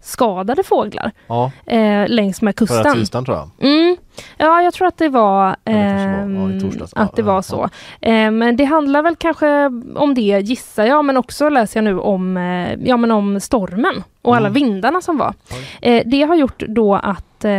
oljeskadade 0.00 0.62
fåglar 0.62 1.12
ja, 1.26 1.50
eh, 1.66 2.08
längs 2.08 2.42
med 2.42 2.54
förra 2.58 2.66
kusten. 2.66 2.94
tisdagen 2.94 3.24
tror 3.24 3.36
jag. 3.36 3.50
Mm. 3.70 3.96
Ja, 4.36 4.62
jag 4.62 4.74
tror 4.74 4.88
att 4.88 4.98
det 4.98 5.08
var, 5.08 5.56
det 5.64 5.72
kanske 5.72 6.38
var. 6.38 6.50
Ja, 6.54 6.60
torsdags. 6.60 6.92
Att 6.96 7.16
det 7.16 7.22
var 7.22 7.42
så. 7.42 7.68
Eh, 8.00 8.30
men 8.30 8.56
det 8.56 8.64
handlar 8.64 9.02
väl 9.02 9.16
kanske 9.16 9.66
om 9.96 10.14
det 10.14 10.20
gissar 10.22 10.84
jag, 10.84 11.04
men 11.04 11.16
också 11.16 11.48
läser 11.48 11.80
jag 11.80 11.84
nu 11.84 11.98
om, 12.00 12.36
eh, 12.36 12.74
ja, 12.84 12.96
men 12.96 13.10
om 13.10 13.40
stormen 13.40 14.02
och 14.22 14.36
alla 14.36 14.48
Mm. 14.48 14.54
vindarna 14.54 15.00
som 15.00 15.18
var. 15.18 15.34
Eh, 15.82 16.02
det 16.06 16.22
har 16.22 16.34
gjort 16.34 16.62
då 16.68 16.94
att 16.94 17.44
eh, 17.44 17.52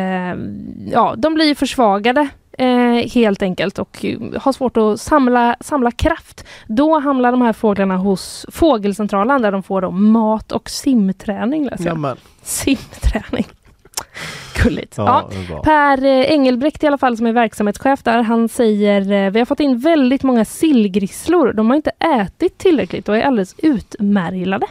ja, 0.91 1.13
de 1.17 1.33
blir 1.33 1.55
försvagade 1.55 2.27
eh, 2.57 3.11
helt 3.13 3.41
enkelt 3.41 3.79
och 3.79 4.05
eh, 4.05 4.19
har 4.41 4.51
svårt 4.51 4.77
att 4.77 4.99
samla, 5.01 5.55
samla 5.59 5.91
kraft. 5.91 6.45
Då 6.67 6.99
hamnar 6.99 7.31
de 7.31 7.41
här 7.41 7.53
fåglarna 7.53 7.97
hos 7.97 8.45
Fågelcentralen 8.51 9.41
där 9.41 9.51
de 9.51 9.63
får 9.63 9.81
då 9.81 9.91
mat 9.91 10.51
och 10.51 10.69
simträning. 10.69 11.65
Läser. 11.65 11.85
Simträning. 12.43 13.45
Gulligt. 14.63 14.97
Ja. 14.97 15.29
Ja. 15.49 15.63
Per 15.63 16.05
eh, 16.05 16.31
Engelbrekt 16.31 16.83
i 16.83 16.87
alla 16.87 16.97
fall 16.97 17.17
som 17.17 17.25
är 17.25 17.33
verksamhetschef 17.33 18.03
där, 18.03 18.21
han 18.21 18.49
säger 18.49 19.11
eh, 19.11 19.31
vi 19.31 19.39
har 19.39 19.45
fått 19.45 19.59
in 19.59 19.79
väldigt 19.79 20.23
många 20.23 20.45
sillgrisslor. 20.45 21.53
De 21.53 21.69
har 21.69 21.75
inte 21.75 21.91
ätit 21.99 22.57
tillräckligt 22.57 23.09
och 23.09 23.17
är 23.17 23.21
alldeles 23.21 23.55
utmärglade. 23.57 24.67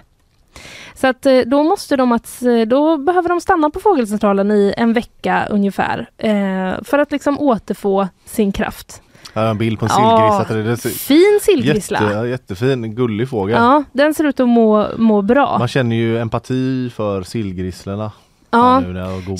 Så 1.01 1.07
att 1.07 1.27
eh, 1.27 1.39
då 1.47 1.63
måste 1.63 1.97
de 1.97 2.13
att, 2.13 2.43
eh, 2.43 2.61
då 2.69 2.97
behöver 2.97 3.29
de 3.29 3.41
stanna 3.41 3.71
på 3.71 3.81
fågelcentralen 3.81 4.51
i 4.51 4.75
en 4.77 4.93
vecka 4.93 5.47
ungefär 5.51 6.11
eh, 6.19 6.83
för 6.85 6.99
att 6.99 7.13
liksom 7.13 7.39
återfå 7.39 8.09
sin 8.25 8.53
kraft. 8.53 9.03
Här 9.35 9.47
är 9.47 9.51
en 9.51 9.59
bild 9.59 9.79
på 9.79 9.85
en 9.85 9.91
Ja, 9.95 10.45
så- 10.77 10.89
Fin 10.89 11.39
sillgrissla! 11.43 12.03
Jätte, 12.03 12.29
jättefin, 12.29 12.95
gullig 12.95 13.29
fågel. 13.29 13.57
Ja, 13.57 13.85
den 13.93 14.15
ser 14.15 14.25
ut 14.25 14.41
att 14.41 14.49
må, 14.49 14.87
må 14.97 15.23
bra. 15.23 15.59
Man 15.59 15.69
känner 15.69 15.97
ju 15.97 16.19
empati 16.19 16.91
för 16.97 17.23
sillgrisslorna. 17.23 18.13
Ja. 18.51 18.83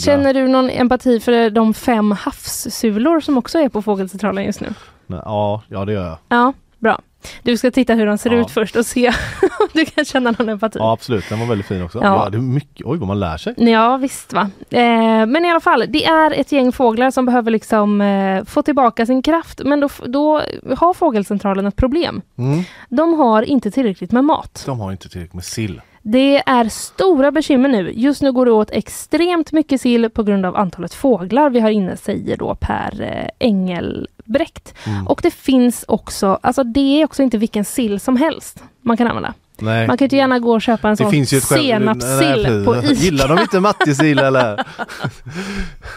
Känner 0.05 0.35
du 0.35 0.49
någon 0.49 0.71
empati 0.71 1.21
för 1.21 1.51
de 1.51 1.75
fem 1.75 2.13
havssulor 2.13 3.21
som 3.21 3.39
också 3.39 3.59
är 3.59 3.69
på 3.69 3.83
fågelcentralen 3.83 4.45
just 4.45 4.61
nu? 4.61 4.69
Ja, 5.07 5.63
ja 5.69 5.85
det 5.85 5.93
gör 5.93 6.07
jag. 6.07 6.19
Ja, 6.29 6.53
bra. 6.79 7.01
Du 7.43 7.57
ska 7.57 7.71
titta 7.71 7.95
hur 7.95 8.07
de 8.07 8.19
ser 8.19 8.31
Ja. 8.31 8.41
ut 8.41 8.51
först 8.51 8.77
och 8.77 8.87
se 8.87 9.09
om 9.43 9.69
du 9.73 9.85
kan 9.85 10.05
känna 10.05 10.31
någon 10.39 10.49
empati. 10.49 10.79
Ja 10.79 10.93
absolut, 10.93 11.29
den 11.29 11.41
var 11.41 11.47
väldigt 11.47 11.67
fin 11.67 11.83
också. 11.83 11.99
Ja. 12.03 12.05
Ja. 12.25 12.31
det 12.31 12.37
är 12.37 12.41
mycket, 12.43 12.87
oj 12.87 12.99
vad 12.99 13.09
man 13.09 13.21
lär 13.21 13.37
sig. 13.37 13.55
Ja 13.57 13.97
visst 13.97 14.33
va. 14.33 14.51
Eh, 14.71 15.27
men 15.27 15.45
i 15.45 15.51
alla 15.51 15.61
fall, 15.61 15.85
det 15.89 16.05
är 16.05 16.31
ett 16.41 16.53
gäng 16.53 16.73
fåglar 16.73 17.11
som 17.11 17.27
behöver 17.27 17.51
liksom 17.51 18.01
eh, 18.01 18.45
få 18.45 18.63
tillbaka 18.63 19.07
sin 19.07 19.23
kraft. 19.23 19.61
Men 19.65 19.81
då, 19.81 19.89
då 20.07 20.43
har 20.77 20.95
Fågelcentralen 20.95 21.67
ett 21.67 21.77
problem. 21.77 22.23
Mm. 22.39 22.63
De 22.89 23.15
har 23.19 23.43
inte 23.43 23.71
tillräckligt 23.71 24.13
med 24.13 24.25
mat. 24.25 24.63
De 24.67 24.81
har 24.81 24.93
inte 24.93 25.09
tillräckligt 25.09 25.35
med 25.35 25.45
sill. 25.45 25.81
Det 26.03 26.43
är 26.47 26.69
stora 26.69 27.31
bekymmer 27.31 27.69
nu. 27.69 27.93
Just 27.95 28.23
nu 28.23 28.33
går 28.33 28.47
det 28.47 28.53
åt 28.53 28.71
extremt 28.71 29.53
mycket 29.53 29.81
sill 29.81 30.11
på 30.11 30.23
grund 30.23 30.47
av 30.47 30.57
antalet 30.57 30.95
fåglar 30.95 31.51
vi 31.51 31.61
har 31.61 31.71
inne, 31.71 31.97
säger 31.97 32.37
då 32.37 32.55
Per 32.55 33.03
eh, 33.03 33.49
Engelbrekt. 33.49 34.75
Mm. 34.87 35.07
Och 35.07 35.21
det 35.23 35.31
finns 35.31 35.85
också, 35.89 36.39
alltså 36.43 36.65
det 36.65 37.01
är 37.01 37.05
också 37.05 37.23
inte 37.23 37.39
vilken 37.39 37.65
sill 37.65 38.01
som 38.01 38.17
helst 38.17 38.63
man 38.83 38.97
kan 38.97 39.07
använda. 39.07 39.35
Nej. 39.63 39.87
Man 39.87 39.99
kan 39.99 40.05
ju 40.05 40.07
inte 40.07 40.17
gärna 40.17 40.39
gå 40.39 40.53
och 40.53 40.63
köpa 40.63 40.89
en 40.89 40.97
Det 40.97 41.27
sån 41.27 41.41
senapssill 41.41 42.65
på. 42.65 42.77
Ica. 42.77 42.93
Gillar 42.93 43.29
de 43.29 43.39
inte 43.39 43.61
matjessill 43.61 44.19
eller? 44.19 44.65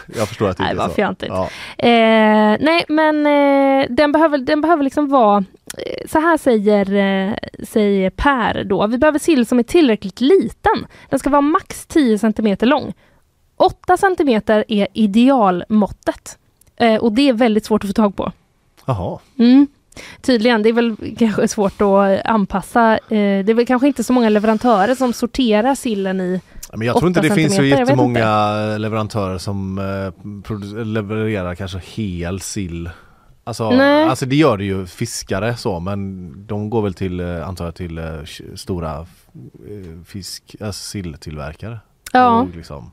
jag 0.16 0.28
förstår 0.28 0.48
att 0.48 0.56
det 0.56 0.62
Nej, 0.62 0.72
inte 0.72 0.84
är 0.84 0.88
så. 0.88 0.94
fjantigt. 0.94 1.28
Ja. 1.32 1.48
Eh, 1.78 2.58
nej, 2.60 2.84
men 2.88 3.26
eh, 3.26 3.86
den, 3.90 4.12
behöver, 4.12 4.38
den 4.38 4.60
behöver 4.60 4.82
liksom 4.82 5.08
vara... 5.08 5.44
Eh, 5.78 6.08
så 6.08 6.20
här 6.20 6.36
säger, 6.36 6.94
eh, 6.94 7.34
säger 7.62 8.10
Per 8.10 8.64
då. 8.64 8.86
Vi 8.86 8.98
behöver 8.98 9.18
sill 9.18 9.46
som 9.46 9.58
är 9.58 9.62
tillräckligt 9.62 10.20
liten. 10.20 10.86
Den 11.10 11.18
ska 11.18 11.30
vara 11.30 11.40
max 11.40 11.86
10 11.86 12.18
cm 12.18 12.56
lång. 12.60 12.92
8 13.56 13.96
cm 13.96 14.42
är 14.68 14.86
idealmåttet. 14.92 16.38
Eh, 16.76 16.96
och 16.96 17.12
det 17.12 17.28
är 17.28 17.32
väldigt 17.32 17.64
svårt 17.64 17.84
att 17.84 17.90
få 17.90 17.94
tag 17.94 18.16
på. 18.16 18.32
Jaha. 18.86 19.18
Mm. 19.38 19.66
Tydligen, 20.20 20.62
det 20.62 20.68
är 20.68 20.72
väl 20.72 20.96
kanske 21.18 21.48
svårt 21.48 21.80
att 21.80 22.26
anpassa. 22.26 22.98
Det 23.08 23.16
är 23.50 23.54
väl 23.54 23.66
kanske 23.66 23.86
inte 23.86 24.04
så 24.04 24.12
många 24.12 24.28
leverantörer 24.28 24.94
som 24.94 25.12
sorterar 25.12 25.74
sillen 25.74 26.20
i 26.20 26.40
Men 26.72 26.86
jag 26.86 26.96
tror 26.96 27.08
inte 27.08 27.20
det 27.20 27.34
finns 27.34 27.56
så 27.56 27.62
jättemånga 27.62 28.54
leverantörer 28.78 29.38
som 29.38 29.80
levererar 30.84 31.54
kanske 31.54 31.78
hel 31.78 32.40
sill. 32.40 32.90
Alltså, 33.44 33.70
Nej. 33.70 34.04
alltså 34.04 34.26
det 34.26 34.36
gör 34.36 34.56
det 34.56 34.64
ju 34.64 34.86
fiskare 34.86 35.56
så 35.56 35.80
men 35.80 36.32
de 36.46 36.70
går 36.70 36.82
väl 36.82 36.94
till, 36.94 37.20
eh, 37.20 37.48
antar 37.48 37.64
jag, 37.64 37.74
till 37.74 37.98
eh, 37.98 38.04
stora 38.54 39.00
eh, 39.00 39.06
fisk, 40.06 40.56
alltså 40.60 40.88
silltillverkare. 40.90 41.78
Ja, 42.12 42.48
liksom, 42.54 42.92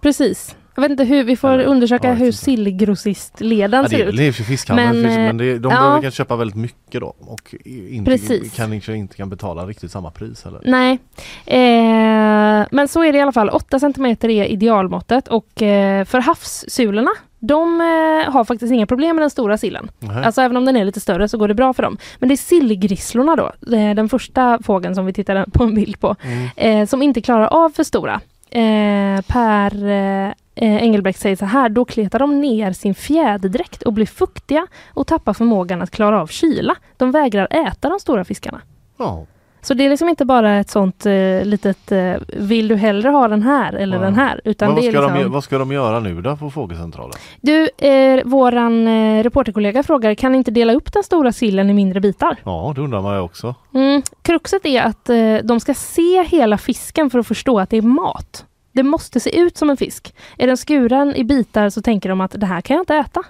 precis. 0.00 0.56
Jag 0.74 0.82
vet 0.82 0.90
inte 0.90 1.04
hur, 1.04 1.24
vi 1.24 1.36
får 1.36 1.58
undersöka 1.58 2.08
ja, 2.08 2.14
hur 2.14 2.26
inte. 2.26 2.38
sillgrossistleden 2.38 3.82
ja, 3.82 3.88
ser 3.88 3.98
det 3.98 4.04
är 4.04 4.08
ut. 4.08 4.20
i 4.20 4.30
och 4.30 4.34
för 4.34 4.42
sig 4.42 4.46
fiskhandel, 4.46 5.02
Men, 5.02 5.24
men, 5.24 5.36
det, 5.36 5.58
de 5.58 5.72
ja. 5.72 5.80
behöver 5.80 6.02
kanske 6.02 6.18
köpa 6.18 6.36
väldigt 6.36 6.56
mycket 6.56 7.00
då 7.00 7.14
och 7.20 7.54
inte, 7.64 8.10
Precis. 8.10 8.54
kan, 8.54 8.70
kanske 8.70 8.94
inte 8.94 9.16
kan 9.16 9.30
betala 9.30 9.66
riktigt 9.66 9.90
samma 9.90 10.10
pris 10.10 10.44
heller. 10.44 10.60
Nej, 10.64 10.98
eh, 11.46 12.66
men 12.70 12.88
så 12.88 13.04
är 13.04 13.12
det 13.12 13.18
i 13.18 13.20
alla 13.20 13.32
fall. 13.32 13.50
8 13.50 13.80
cm 13.80 14.06
är 14.06 14.28
idealmåttet 14.28 15.28
och 15.28 15.62
eh, 15.62 16.04
för 16.04 16.20
havssulorna 16.20 17.10
de 17.38 17.80
eh, 17.80 18.32
har 18.32 18.44
faktiskt 18.44 18.72
inga 18.72 18.86
problem 18.86 19.16
med 19.16 19.22
den 19.22 19.30
stora 19.30 19.58
sillen. 19.58 19.90
Nej. 19.98 20.24
Alltså 20.24 20.40
även 20.40 20.56
om 20.56 20.64
den 20.64 20.76
är 20.76 20.84
lite 20.84 21.00
större 21.00 21.28
så 21.28 21.38
går 21.38 21.48
det 21.48 21.54
bra 21.54 21.72
för 21.72 21.82
dem. 21.82 21.98
Men 22.18 22.28
det 22.28 22.34
är 22.34 22.36
sillgrisslorna 22.36 23.36
då, 23.36 23.76
eh, 23.76 23.94
den 23.94 24.08
första 24.08 24.58
fågeln 24.62 24.94
som 24.94 25.06
vi 25.06 25.12
tittar 25.12 25.44
på 25.52 25.64
en 25.64 25.74
bild 25.74 26.00
på, 26.00 26.16
Mm. 26.22 26.48
eh, 26.56 26.86
som 26.86 27.02
inte 27.02 27.20
klarar 27.20 27.46
av 27.46 27.70
för 27.70 27.84
stora. 27.84 28.20
Eh, 28.50 29.20
per 29.26 29.88
eh, 29.88 30.32
Engelbrekt 30.60 31.20
säger 31.20 31.36
så 31.36 31.44
här, 31.44 31.68
då 31.68 31.84
kletar 31.84 32.18
de 32.18 32.40
ner 32.40 32.72
sin 32.72 32.94
fjäderdräkt 32.94 33.82
och 33.82 33.92
blir 33.92 34.06
fuktiga 34.06 34.66
och 34.94 35.06
tappar 35.06 35.32
förmågan 35.34 35.82
att 35.82 35.90
klara 35.90 36.22
av 36.22 36.26
kyla. 36.26 36.74
De 36.96 37.10
vägrar 37.10 37.48
äta 37.50 37.88
de 37.88 38.00
stora 38.00 38.24
fiskarna. 38.24 38.60
Ja. 38.98 39.26
Så 39.60 39.74
det 39.74 39.84
är 39.84 39.90
liksom 39.90 40.08
inte 40.08 40.24
bara 40.24 40.58
ett 40.58 40.70
sånt 40.70 41.06
eh, 41.06 41.44
litet 41.44 41.92
eh, 41.92 42.14
vill 42.26 42.68
du 42.68 42.76
hellre 42.76 43.08
ha 43.08 43.28
den 43.28 43.42
här 43.42 43.72
eller 43.72 43.96
Ja. 43.96 44.02
den 44.02 44.14
här. 44.14 44.40
Utan 44.44 44.68
Men 44.68 44.74
vad, 44.74 44.84
ska 44.84 45.00
liksom... 45.00 45.22
de, 45.22 45.32
vad 45.32 45.44
ska 45.44 45.58
de 45.58 45.72
göra 45.72 46.00
nu 46.00 46.22
då 46.22 46.36
på 46.36 46.50
Fågelcentralen? 46.50 47.14
Du, 47.40 47.68
eh, 47.78 48.24
våran 48.24 48.88
eh, 48.88 49.22
reporterkollega 49.22 49.82
frågar, 49.82 50.14
kan 50.14 50.32
ni 50.32 50.38
inte 50.38 50.50
dela 50.50 50.72
upp 50.72 50.92
den 50.92 51.02
stora 51.02 51.32
sillen 51.32 51.70
i 51.70 51.74
mindre 51.74 52.00
bitar? 52.00 52.36
Ja, 52.44 52.72
det 52.76 52.80
undrar 52.80 53.02
man 53.02 53.14
ju 53.14 53.20
också. 53.20 53.54
Mm. 53.74 54.02
Kruxet 54.22 54.66
är 54.66 54.82
att 54.82 55.08
eh, 55.08 55.36
de 55.44 55.60
ska 55.60 55.74
se 55.74 56.22
hela 56.24 56.58
fisken 56.58 57.10
för 57.10 57.18
att 57.18 57.26
förstå 57.26 57.60
att 57.60 57.70
det 57.70 57.76
är 57.76 57.82
mat. 57.82 58.44
Det 58.72 58.82
måste 58.82 59.20
se 59.20 59.38
ut 59.40 59.56
som 59.56 59.70
en 59.70 59.76
fisk. 59.76 60.14
Är 60.38 60.46
den 60.46 60.56
skuren 60.56 61.14
i 61.16 61.24
bitar 61.24 61.70
så 61.70 61.82
tänker 61.82 62.08
de 62.08 62.20
att 62.20 62.40
det 62.40 62.46
här 62.46 62.60
kan 62.60 62.74
jag 62.76 62.82
inte 62.82 62.94
äta. 62.96 63.22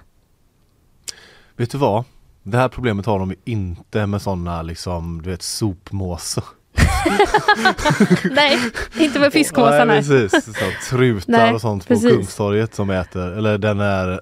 Vet 1.57 1.71
du 1.71 1.77
vad? 1.77 2.03
Det 2.43 2.57
här 2.57 2.69
problemet 2.69 3.05
har 3.05 3.19
de 3.19 3.33
inte 3.45 4.05
med 4.05 4.21
sådana 4.21 4.61
liksom, 4.61 5.21
du 5.21 5.29
vet 5.29 5.41
sopmåsar. 5.41 6.43
nej, 8.31 8.59
inte 8.99 9.19
med 9.19 9.33
fiskmåsar. 9.33 9.85
Nej, 9.85 9.97
precis. 9.97 10.45
Så, 10.45 10.51
trutar 10.89 11.31
Nej, 11.31 11.53
och 11.53 11.61
sånt 11.61 11.87
precis. 11.87 12.09
på 12.09 12.15
Kungstorget 12.15 12.75
som 12.75 12.89
äter, 12.89 13.31
eller 13.31 13.57
den 13.57 13.79
är 13.79 14.19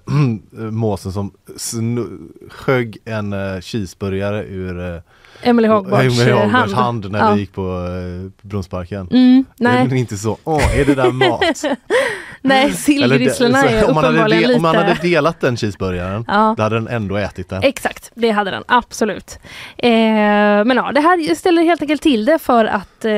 måsen 0.72 1.12
som 1.12 1.32
snu, 1.58 2.08
sjög 2.50 2.98
en 3.06 3.34
uh, 3.34 3.62
cheeseburgare 3.62 4.44
ur 4.44 4.80
uh, 4.80 5.02
Emily 5.42 5.68
Hagbards 5.68 6.20
Amy 6.20 6.30
eh, 6.32 6.38
Hagbards 6.38 6.74
hand. 6.74 7.04
hand 7.04 7.12
när 7.12 7.20
Ja. 7.20 7.34
vi 7.34 7.40
gick 7.40 7.54
på 7.54 7.62
uh, 7.62 8.30
Brunnsparken. 8.42 9.08
Mm, 9.12 9.46
Det 9.58 9.66
är 9.66 9.86
nej, 9.86 10.00
inte 10.00 10.18
så, 10.18 10.38
åh 10.44 10.80
är 10.80 10.86
det 10.86 10.96
där 10.96 11.12
mat? 11.12 11.42
nej 12.42 12.68
det- 12.68 12.74
sillgrisslorna 12.74 13.64
är 13.64 13.84
om, 13.84 13.98
uppenbarligen 13.98 14.42
lite... 14.42 14.56
om 14.56 14.62
man 14.62 14.76
hade 14.76 14.98
delat 15.02 15.42
den 15.42 15.58
cheeseburgaren, 15.58 16.26
Ja. 16.28 16.54
då 16.58 16.64
hade 16.64 16.76
den 16.76 16.88
ändå 16.88 17.16
ätit 17.18 17.50
den. 17.50 17.64
Exakt, 17.64 18.12
det 18.16 18.30
hade 18.32 18.52
den 18.52 18.64
absolut. 18.68 19.40
Eh, 19.78 19.90
men 19.90 20.78
ja, 20.78 20.92
det 20.96 21.02
här 21.02 21.36
ställer 21.36 21.62
helt 21.64 21.82
enkelt 21.82 22.02
till 22.02 22.26
det 22.26 22.40
för 22.40 22.66
att 22.66 23.06
eh, 23.06 23.12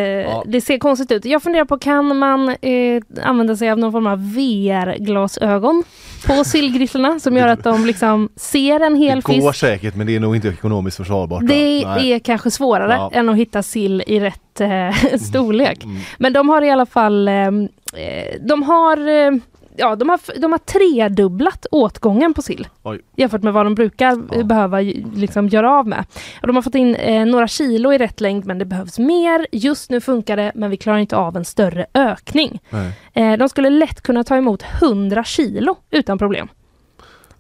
det 0.46 0.62
ser 0.64 0.78
konstigt 0.78 1.12
ut. 1.12 1.26
Jag 1.26 1.44
funderar 1.44 1.66
på, 1.66 1.78
kan 1.80 2.18
man 2.18 2.50
eh, 2.50 3.02
använda 3.24 3.56
sig 3.56 3.72
av 3.72 3.78
någon 3.80 3.92
form 3.92 4.08
av 4.08 4.34
VR-glasögon 4.34 5.84
på 6.28 6.44
sillgrisslorna 6.46 7.20
som 7.20 7.38
gör 7.38 7.48
att 7.48 7.64
de 7.64 7.86
liksom 7.86 8.30
ser 8.36 8.80
en 8.80 8.96
hel 8.96 9.22
det 9.22 9.40
går 9.40 9.52
fisk? 9.52 9.60
säkert 9.60 9.96
men 9.96 10.08
det 10.08 10.16
är 10.16 10.20
nog 10.20 10.36
inte 10.36 10.48
ekonomiskt 10.48 10.98
försvarbart. 10.98 11.42
då. 11.42 11.48
Det 12.10 12.14
är 12.16 12.20
kanske 12.20 12.52
svårare 12.52 12.94
Ja. 12.94 13.10
än 13.14 13.30
att 13.30 13.36
hitta 13.36 13.64
sill 13.64 14.04
i 14.08 14.20
rätt 14.20 14.62
eh, 14.62 15.18
storlek. 15.20 15.84
Mm. 15.84 15.98
Men 16.18 16.34
de 16.34 16.50
har 16.50 16.62
i 16.62 16.70
alla 16.72 16.86
fall, 16.86 17.28
eh, 17.28 17.34
eh, 17.44 18.36
de 18.42 18.64
har 18.64 19.08
eh, 19.08 19.32
ja, 19.76 19.96
de, 19.96 20.10
har, 20.10 20.40
de 20.40 20.52
har 20.52 20.60
tredubblat 20.60 21.66
åtgången 21.72 22.34
på 22.34 22.42
sill. 22.42 22.68
Oj. 22.84 23.00
Jämfört 23.16 23.44
med 23.44 23.54
vad 23.54 23.66
de 23.66 23.76
brukar 23.76 24.22
Ja. 24.36 24.44
behöva 24.44 24.80
liksom, 25.16 25.48
göra 25.48 25.72
av 25.72 25.88
med. 25.88 26.06
Och 26.42 26.48
de 26.48 26.56
har 26.56 26.64
fått 26.64 26.76
in 26.76 26.96
eh, 26.96 27.26
några 27.26 27.48
kilo 27.48 27.94
i 27.94 27.98
rätt 27.98 28.22
längd 28.22 28.46
men 28.46 28.60
det 28.60 28.66
behövs 28.66 29.00
mer. 29.00 29.48
Just 29.52 29.90
nu 29.90 30.02
funkar 30.02 30.38
det 30.38 30.52
men 30.56 30.70
vi 30.70 30.78
klarar 30.78 30.98
inte 30.98 31.16
av 31.18 31.38
en 31.38 31.46
större 31.46 31.86
ökning. 31.94 32.60
Eh, 33.14 33.34
de 33.38 33.50
skulle 33.50 33.70
lätt 33.70 34.02
kunna 34.02 34.24
ta 34.24 34.36
emot 34.38 34.64
100 34.82 35.24
kilo 35.24 35.76
utan 35.92 36.18
problem. 36.18 36.48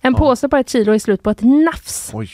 En 0.02 0.14
Ja. 0.14 0.20
påse 0.20 0.50
på 0.50 0.58
ett 0.58 0.70
kilo 0.70 0.94
är 0.94 1.00
slut 1.00 1.24
på 1.24 1.30
ett 1.30 1.42
nafs. 1.42 2.12
Oj. 2.14 2.30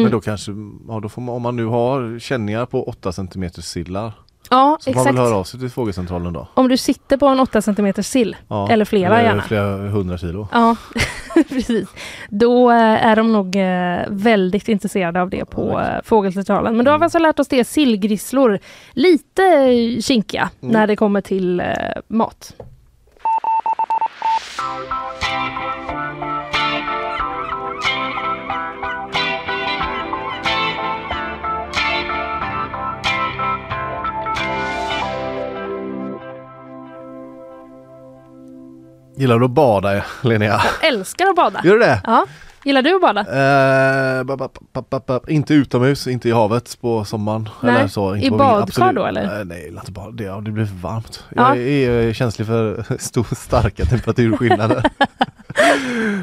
Mm. 0.00 0.02
Men 0.02 0.12
då 0.12 0.20
kanske, 0.20 0.52
ja, 0.88 1.00
då 1.00 1.08
får 1.08 1.22
man, 1.22 1.34
om 1.34 1.42
man 1.42 1.56
nu 1.56 1.64
har 1.64 2.18
känningar 2.18 2.66
på 2.66 2.88
8 2.88 3.12
cm 3.12 3.50
sillar 3.52 4.12
Ja, 4.52 4.76
så 4.80 4.90
får 4.92 4.94
man 4.98 5.02
exakt. 5.02 5.18
väl 5.18 5.24
höra 5.26 5.36
av 5.36 5.44
sig 5.44 5.60
till 5.60 5.70
fågelcentralen 5.70 6.32
då. 6.32 6.48
Om 6.54 6.68
du 6.68 6.76
sitter 6.76 7.16
på 7.16 7.26
en 7.26 7.40
8 7.40 7.62
cm 7.62 8.02
sill, 8.02 8.36
Ja. 8.48 8.68
eller 8.70 8.84
flera 8.84 9.22
gärna. 9.22 9.42
flera 9.42 9.76
hundra 9.76 10.18
kilo. 10.18 10.48
Ja, 10.52 10.76
precis. 11.48 11.88
Då 12.28 12.70
eh, 12.70 13.06
är 13.06 13.16
de 13.16 13.32
nog 13.32 13.56
eh, 13.56 13.98
väldigt 14.08 14.68
intresserade 14.68 15.22
av 15.22 15.30
det 15.30 15.44
på 15.44 15.70
Ja, 15.72 15.82
eh, 15.96 16.02
Fågelcentralen. 16.04 16.76
Men 16.76 16.84
då 16.84 16.90
har 16.90 16.98
vi 16.98 17.04
alltså 17.04 17.18
lärt 17.18 17.38
oss 17.38 17.48
det, 17.48 17.64
sillgrisslor, 17.64 18.58
lite 18.92 19.42
kinkiga 20.02 20.50
Mm. 20.62 20.72
när 20.72 20.86
det 20.86 20.96
kommer 20.96 21.20
till 21.20 21.62
mat. 22.08 22.54
Gillar 39.20 39.38
du 39.38 39.44
att 39.44 39.50
bada 39.50 40.04
Linnea? 40.22 40.60
Jag 40.82 40.88
älskar 40.92 41.26
att 41.26 41.36
bada. 41.36 41.60
Gör 41.64 41.72
du 41.72 41.78
det? 41.80 42.00
Ja. 42.04 42.26
Gillar 42.64 42.82
du 42.82 42.94
att 42.94 43.00
bada? 43.02 43.20
Eh, 43.20 44.24
ba- 44.24 44.36
ba- 44.36 45.00
ba- 45.06 45.20
inte 45.28 45.54
utomhus, 45.54 46.06
inte 46.06 46.28
i 46.28 46.32
havet 46.32 46.78
på 46.80 47.04
sommaren. 47.04 47.48
Nej, 47.60 47.74
Eller 47.76 47.88
så, 47.88 48.16
i 48.16 48.30
badkar 48.30 48.92
då, 48.92 49.04
eller? 49.06 49.38
Eh, 49.40 49.44
nej, 49.44 49.68
inte 49.68 49.92
bara 49.92 50.10
det. 50.10 50.24
Ja, 50.24 50.40
det 50.44 50.50
blir 50.50 50.66
för 50.66 50.74
varmt. 50.74 51.24
Ja. 51.36 51.56
Jag 51.56 51.64
är 51.66 52.06
eh, 52.06 52.12
känslig 52.12 52.46
för 52.46 52.84
stor, 52.98 53.26
starka 53.34 53.84
temperaturskillnader. 53.84 54.82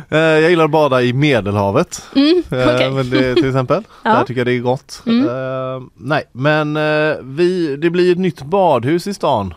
Eh, 0.09 0.17
jag 0.19 0.49
gillar 0.49 0.65
att 0.65 0.71
bada 0.71 1.01
i 1.01 1.13
Medelhavet. 1.13 2.01
Mm, 2.15 2.43
Eh, 2.51 2.75
okej. 2.75 2.91
men 2.91 3.09
det, 3.09 3.35
till 3.35 3.47
exempel. 3.47 3.83
Ja. 4.03 4.13
Där 4.13 4.23
tycker 4.23 4.39
jag 4.39 4.47
det 4.47 4.51
är 4.53 4.59
gott. 4.59 5.01
Mm. 5.05 5.25
Eh, 5.29 5.81
nej, 5.97 6.23
men 6.31 6.77
eh, 6.77 7.15
vi, 7.23 7.75
det 7.75 7.89
blir 7.89 8.11
ett 8.11 8.17
nytt 8.17 8.41
badhus 8.41 9.07
i 9.07 9.13
stan. 9.13 9.53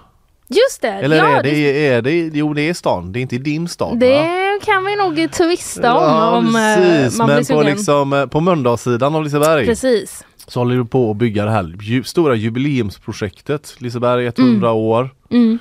Just 0.51 0.83
det! 0.83 0.89
Eller 0.89 1.17
ja, 1.17 1.39
är, 1.39 1.43
det, 1.43 1.87
är 1.87 2.03
det, 2.03 2.31
jo 2.35 2.55
det 2.55 2.63
är 2.63 2.75
stan, 2.75 3.13
det 3.13 3.19
är 3.19 3.21
inte 3.21 3.39
din 3.39 3.69
stad 3.69 3.91
va? 3.91 3.97
det 3.97 4.61
kan 4.65 4.85
vi 4.85 4.97
nog 4.97 5.33
twista 5.33 5.95
om 5.95 6.05
Ja, 6.05 6.37
om 6.37 6.57
eh, 6.57 6.77
precis, 6.77 7.19
man 7.19 7.27
men 7.27 7.37
blir 7.37 7.57
på, 7.57 7.63
liksom, 7.63 8.13
eh, 8.13 8.27
på 8.27 8.41
Mölndalssidan 8.41 9.15
av 9.15 9.25
Liseberg 9.25 9.67
Precis. 9.67 10.25
så 10.47 10.61
håller 10.61 10.77
du 10.77 10.85
på 10.85 11.11
att 11.11 11.17
bygga 11.17 11.45
det 11.45 11.51
här 11.51 11.77
ju, 11.81 12.05
stora 12.05 12.35
jubileumsprojektet 12.35 13.75
Liseberg 13.79 14.27
100 14.27 14.73
år. 14.73 15.11
Mm. 15.31 15.59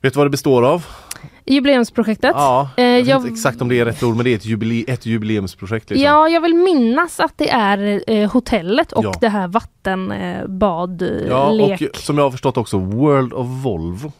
Vet 0.00 0.12
du 0.12 0.16
vad 0.16 0.26
det 0.26 0.30
består 0.30 0.62
av? 0.62 0.86
Jubileumsprojektet. 1.46 2.30
Ja, 2.34 2.70
Eh, 2.76 2.84
jag 2.84 2.96
vet 2.98 3.08
jag- 3.08 3.20
inte 3.20 3.32
exakt 3.32 3.62
om 3.62 3.68
det 3.68 3.78
är 3.78 3.84
rätt 3.84 4.02
ord 4.02 4.16
men 4.16 4.24
det 4.24 4.30
är 4.30 4.34
ett, 4.36 4.44
jubile, 4.46 4.92
ett 4.92 5.06
jubileumsprojekt. 5.06 5.90
Liksom. 5.90 6.04
Ja, 6.06 6.28
jag 6.28 6.40
vill 6.40 6.54
minnas 6.54 7.20
att 7.20 7.38
det 7.38 7.50
är 7.50 8.02
eh, 8.10 8.30
hotellet 8.32 8.92
och 8.92 9.04
Ja. 9.04 9.12
det 9.20 9.28
här 9.28 9.48
vattenbad 9.48 11.02
eh, 11.02 11.08
Ja, 11.28 11.50
lek. 11.52 11.82
och 11.90 11.96
som 11.96 12.18
jag 12.18 12.24
har 12.24 12.30
förstått 12.30 12.56
också 12.56 12.78
World 12.78 13.32
of 13.32 13.46
Volvo. 13.46 14.12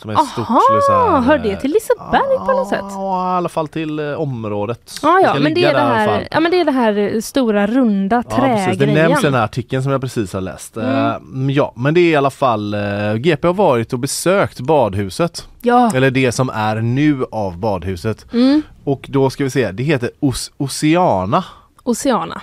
Som 0.00 0.10
är 0.10 0.14
stort 0.16 0.38
Aha, 0.50 0.60
så 0.86 0.92
här, 0.92 1.20
hör 1.20 1.38
det 1.38 1.56
till 1.56 1.70
Liseberg 1.70 2.38
på 2.38 2.52
något 2.52 2.68
sätt? 2.68 2.80
Ja, 2.82 3.34
i 3.34 3.36
alla 3.36 3.48
fall 3.48 3.68
till 3.68 3.98
eh, 3.98 4.20
området. 4.20 4.98
Ja, 5.02 5.20
ja, 5.20 5.34
men 5.40 5.54
det, 5.54 5.64
är 5.64 5.74
det, 5.74 5.80
här, 5.80 6.28
ja, 6.30 6.40
men 6.40 6.50
det 6.50 6.60
är 6.60 6.64
det 6.64 6.70
här 6.72 6.96
eh, 7.14 7.20
stora 7.20 7.66
runda 7.66 8.22
Ja, 8.30 8.36
precis. 8.36 8.78
Det 8.78 8.84
trägrejen. 8.86 9.10
nämns 9.10 9.20
i 9.22 9.26
den 9.26 9.34
här 9.34 9.44
artikeln 9.44 9.82
som 9.82 9.92
jag 9.92 10.00
precis 10.00 10.32
har 10.32 10.40
läst. 10.40 10.76
Mm. 10.76 11.48
Eh, 11.48 11.56
ja, 11.56 11.72
men 11.76 11.94
det 11.94 12.00
är 12.00 12.10
i 12.10 12.16
alla 12.16 12.30
fall 12.30 12.74
eh, 12.74 13.14
GP 13.14 13.46
har 13.46 13.54
varit 13.54 13.92
och 13.92 13.98
besökt 13.98 14.60
badhuset. 14.60 15.48
Ja. 15.62 15.90
Eller 15.94 16.10
det 16.10 16.32
som 16.32 16.50
är 16.50 16.76
nu 16.80 17.24
av 17.32 17.58
badhuset. 17.58 18.32
Mm. 18.32 18.62
Och 18.84 19.06
då 19.10 19.30
ska 19.30 19.44
vi 19.44 19.50
se, 19.50 19.72
det 19.72 19.82
heter 19.82 20.10
Os- 20.20 20.52
Oceana. 20.56 21.44
Oceana. 21.82 22.40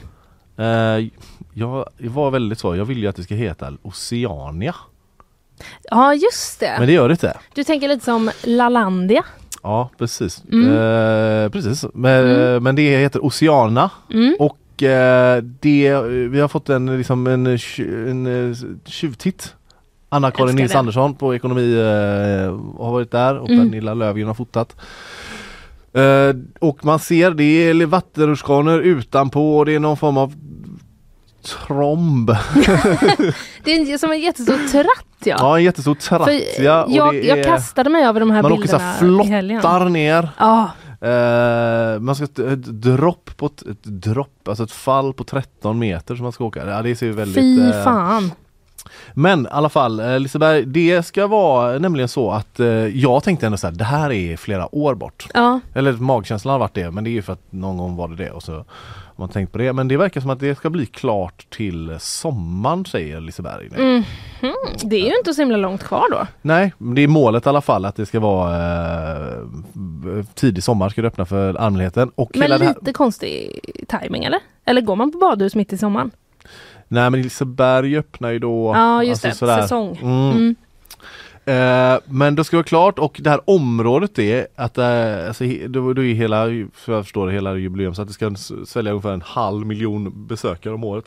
Eh, 0.57 1.07
jag 1.53 1.85
var 1.97 2.31
väldigt 2.31 2.59
så, 2.59 2.75
jag 2.75 2.85
vill 2.85 2.97
ju 2.97 3.07
att 3.07 3.15
det 3.15 3.23
ska 3.23 3.35
heta 3.35 3.71
Oceania. 3.81 4.75
Ja, 5.91 6.13
just 6.13 6.59
det. 6.59 6.75
Men 6.79 6.87
det 6.87 6.93
gör 6.93 7.07
det 7.07 7.11
inte. 7.13 7.37
Du 7.53 7.63
tänker 7.63 7.87
lite 7.87 8.05
som 8.05 8.31
Lalandia. 8.43 9.23
Ja 9.63 9.89
precis. 9.97 10.43
Mm. 10.51 10.67
Eh, 10.73 11.49
precis. 11.49 11.85
Men, 11.93 12.25
Mm. 12.25 12.63
men 12.63 12.75
det 12.75 12.97
heter 12.97 13.25
Oceana. 13.25 13.89
Mm. 14.13 14.35
Och 14.39 14.83
eh, 14.83 15.41
det, 15.43 16.01
vi 16.03 16.39
har 16.39 16.47
fått 16.47 16.69
en, 16.69 16.97
liksom 16.97 17.27
en, 17.27 17.47
en 18.09 18.49
eh, 18.51 18.57
tjuvtitt. 18.85 19.53
Anna-Karin 20.09 20.55
Nils 20.55 20.71
det. 20.71 20.79
Andersson 20.79 21.15
på 21.15 21.35
ekonomi 21.35 21.73
eh, 21.79 22.81
har 22.83 22.91
varit 22.91 23.11
där 23.11 23.37
och 23.37 23.49
Mm. 23.49 23.59
Pernilla 23.69 23.93
Löfgren 23.93 24.27
har 24.27 24.33
fotat. 24.33 24.75
Eh, 25.93 26.35
och 26.59 26.85
man 26.85 26.99
ser 26.99 27.31
det 27.31 27.43
är 27.43 27.85
vattenrutschkanor 27.85 28.79
utanpå 28.81 29.57
och 29.57 29.65
det 29.65 29.75
är 29.75 29.79
någon 29.79 29.97
form 29.97 30.17
av 30.17 30.33
tromb. 31.67 32.27
Det 33.63 33.71
är 33.71 33.91
en- 33.93 33.99
som 33.99 34.11
en 34.11 34.19
jättestor 34.19 34.67
tratt 34.71 35.05
ja. 35.23 35.35
Ja 35.39 35.57
en 35.57 35.63
jättestor 35.63 35.95
För, 35.95 36.01
trattja 36.01 36.83
och 36.85 36.91
jag, 36.91 37.15
jag 37.23 37.39
är, 37.39 37.43
kastade 37.43 37.89
mig 37.89 38.03
över 38.05 38.19
de 38.19 38.31
här 38.31 38.41
man 38.41 38.51
åker 38.51 38.67
så 38.67 38.77
bilderna 38.77 39.23
här 39.23 39.25
i 39.25 39.27
helgen. 39.27 39.61
flottar 39.61 39.89
ner. 39.89 40.29
Ja, 40.37 40.69
Eh, 41.01 41.99
man 41.99 42.15
ska 42.15 42.23
ett, 42.23 42.39
ett 42.39 42.63
dropp 42.81 43.29
på 43.37 43.45
ett, 43.45 43.61
ett 43.61 43.83
dropp, 43.83 44.47
alltså 44.47 44.63
ett 44.63 44.71
fall 44.71 45.13
på 45.13 45.23
13 45.23 45.79
meter 45.79 46.15
som 46.15 46.23
man 46.23 46.31
ska 46.31 46.43
åka. 46.45 46.65
Ja, 46.69 46.81
det 46.81 46.95
ser 46.95 47.05
ju 47.05 47.11
väldigt 47.11 47.35
fy 47.35 47.61
eh, 47.61 47.83
fan. 47.83 48.31
Men 49.13 49.45
i 49.45 49.49
alla 49.51 49.69
fall 49.69 49.99
eh, 49.99 50.19
Liseberg, 50.19 50.65
det 50.65 51.03
ska 51.05 51.27
vara 51.27 51.79
nämligen 51.79 52.07
så 52.09 52.31
att 52.31 52.59
eh, 52.59 52.67
jag 52.87 53.23
tänkte 53.23 53.45
ändå 53.45 53.57
så 53.57 53.67
här, 53.67 53.73
det 53.73 53.83
här 53.83 54.11
är 54.11 54.37
flera 54.37 54.75
år 54.75 54.95
bort. 54.95 55.27
Ja, 55.33 55.59
Eller 55.73 55.93
magkänslan 55.93 56.51
har 56.51 56.59
varit 56.59 56.73
det, 56.73 56.91
men 56.91 57.03
det 57.03 57.09
är 57.09 57.11
ju 57.11 57.21
för 57.21 57.33
att 57.33 57.51
någon 57.51 57.77
gång 57.77 57.95
var 57.95 58.07
det 58.07 58.15
det 58.15 58.31
och 58.31 58.43
så 58.43 58.65
man 59.17 59.29
tänkt 59.29 59.51
på 59.51 59.57
det. 59.57 59.73
Men 59.73 59.87
det 59.87 59.97
verkar 59.97 60.21
som 60.21 60.29
att 60.29 60.39
det 60.39 60.55
ska 60.55 60.69
bli 60.69 60.85
klart 60.85 61.49
till 61.49 61.95
sommaren 61.99 62.85
säger 62.85 63.19
Liseberg. 63.21 63.69
nu. 63.71 64.03
mhm. 64.41 64.53
det 64.83 64.95
är 64.95 65.05
ju 65.05 65.17
inte 65.17 65.33
så 65.33 65.41
himla 65.41 65.57
långt 65.57 65.83
kvar 65.83 66.05
då. 66.11 66.27
Nej, 66.41 66.73
det 66.77 67.01
är 67.01 67.07
målet 67.07 67.45
i 67.45 67.49
alla 67.49 67.61
fall 67.61 67.85
att 67.85 67.95
det 67.95 68.05
ska 68.05 68.19
vara 68.19 68.55
eh, 69.27 70.25
tidig 70.33 70.63
sommar 70.63 70.89
ska 70.89 71.01
det 71.01 71.07
öppna 71.07 71.25
för 71.25 71.53
allmänheten. 71.55 72.11
Och 72.15 72.31
Men 72.35 72.49
det 72.49 72.57
här, 72.65 72.73
lite 72.79 72.93
konstig 72.93 73.59
timing 73.87 74.23
eller? 74.23 74.39
Eller 74.65 74.81
går 74.81 74.95
man 74.95 75.11
på 75.11 75.17
badhus 75.17 75.55
mitt 75.55 75.73
i 75.73 75.77
sommaren? 75.77 76.11
Nej 76.87 77.09
men 77.09 77.21
Liseberg 77.21 77.97
öppnar 77.97 78.29
ju 78.31 78.39
då 78.39 78.71
Ja, 78.75 79.03
just 79.03 79.25
alltså 79.25 79.45
det. 79.45 79.51
sådär. 79.51 79.61
Säsong. 79.61 79.97
Mm. 80.01 80.31
Mm. 80.31 80.55
Eh, 81.47 81.97
men 82.05 82.35
det 82.35 82.43
ska 82.43 82.57
vara 82.57 82.63
klart 82.63 82.99
och 82.99 83.19
det 83.23 83.29
här 83.29 83.41
området 83.45 84.19
är 84.19 84.47
att 84.55 84.77
eh, 84.77 85.27
alltså, 85.27 85.43
då, 85.67 85.93
då 85.93 86.03
är 86.03 86.13
hela, 86.13 86.45
för 86.73 86.93
jag 86.93 87.03
förstår 87.03 87.27
det, 87.27 87.33
hela 87.33 87.55
jubileum 87.55 87.95
så 87.95 88.01
att 88.01 88.07
det 88.07 88.13
ska 88.13 88.35
svälja 88.65 88.91
ungefär 88.91 89.13
en 89.13 89.21
halv 89.21 89.65
miljon 89.65 90.27
besökare 90.27 90.73
om 90.73 90.83
året. 90.83 91.05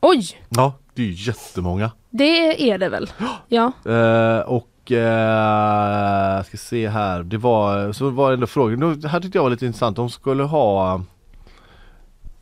Oj, 0.00 0.26
Ja, 0.48 0.72
det 0.94 1.02
är 1.02 1.06
ju 1.06 1.12
jättemånga. 1.12 1.90
det 2.10 2.70
är 2.70 2.78
det 2.78 2.88
väl? 2.88 3.10
Ja. 3.48 3.72
Eh, 3.92 4.40
och 4.40 4.92
eh, 4.92 6.42
ska 6.42 6.56
se 6.56 6.88
här, 6.88 7.22
det 7.22 7.38
var, 7.38 7.92
så 7.92 8.10
var 8.10 8.28
det 8.28 8.34
ändå 8.34 8.46
frågan, 8.46 9.00
det 9.00 9.08
här 9.08 9.20
tyckte 9.20 9.38
jag 9.38 9.42
var 9.42 9.50
lite 9.50 9.66
intressant, 9.66 9.96
de 9.96 10.10
skulle 10.10 10.42
ha 10.42 11.02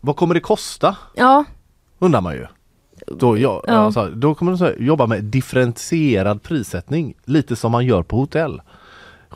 Vad 0.00 0.16
kommer 0.16 0.34
det 0.34 0.40
kosta? 0.40 0.96
Ja, 1.14 1.44
Undrar 1.98 2.20
man 2.20 2.34
ju. 2.34 2.46
Då, 3.06 3.38
ja, 3.38 3.62
Ja. 3.66 3.72
Alltså, 3.74 4.06
då 4.14 4.34
kommer 4.34 4.52
de 4.52 4.58
så 4.58 4.64
här, 4.64 4.76
jobba 4.78 5.06
med 5.06 5.24
differentierad 5.24 6.42
prissättning, 6.42 7.14
lite 7.24 7.56
som 7.56 7.72
man 7.72 7.86
gör 7.86 8.02
på 8.02 8.16
hotell. 8.16 8.60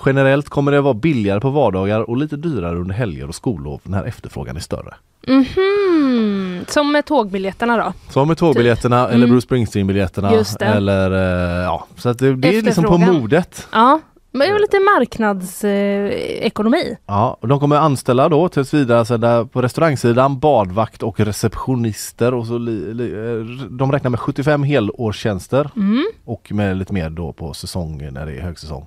Generellt 0.06 0.48
kommer 0.48 0.72
det 0.72 0.80
vara 0.80 0.94
billigare 0.94 1.40
på 1.40 1.50
vardagar 1.50 2.00
och 2.10 2.16
lite 2.16 2.36
dyrare 2.36 2.78
under 2.78 2.94
helger 2.94 3.28
och 3.28 3.34
skollov 3.34 3.80
när 3.84 4.04
efterfrågan 4.04 4.56
är 4.56 4.60
större. 4.60 4.94
Mhm. 5.26 6.64
Som 6.68 6.92
med 6.92 7.06
tågbiljetterna 7.06 7.76
då? 7.76 7.92
Så 8.12 8.24
med 8.24 8.38
tågbiljetterna 8.38 9.08
eller 9.08 9.16
Mm. 9.16 9.30
Bruce 9.30 9.42
Springsteen-biljetterna 9.46 10.30
eller 10.60 11.10
eh, 11.10 11.62
ja, 11.64 11.86
så 11.96 12.12
det, 12.12 12.34
det 12.36 12.58
är 12.58 12.62
liksom 12.62 12.84
på 12.84 12.98
modet. 12.98 13.68
Ja, 13.72 14.00
men 14.32 14.40
det 14.40 14.46
är 14.46 14.52
väl 14.52 14.62
lite 14.62 14.78
marknadsekonomi? 14.80 16.96
Ja, 17.06 17.36
och 17.40 17.48
de 17.48 17.60
kommer 17.60 17.76
anställa 17.76 18.28
då 18.28 18.48
tills 18.48 18.74
vidare 18.74 18.98
alltså 18.98 19.16
där 19.18 19.44
på 19.44 19.62
restaurangsidan 19.62 20.38
badvakt 20.38 21.02
och 21.02 21.20
receptionister 21.20 22.34
och 22.34 22.46
så 22.46 22.58
li, 22.58 22.94
li, 22.94 23.12
eh, 23.12 23.66
de 23.70 23.92
räknar 23.92 24.10
med 24.10 24.20
75 24.20 24.62
helårstjänster 24.62 25.70
Mm. 25.76 26.04
och 26.24 26.52
med 26.52 26.76
lite 26.76 26.92
mer 26.92 27.10
då 27.10 27.32
på 27.32 27.54
säsong 27.54 28.08
när 28.12 28.26
det 28.26 28.32
är 28.32 28.40
högsäsong. 28.40 28.86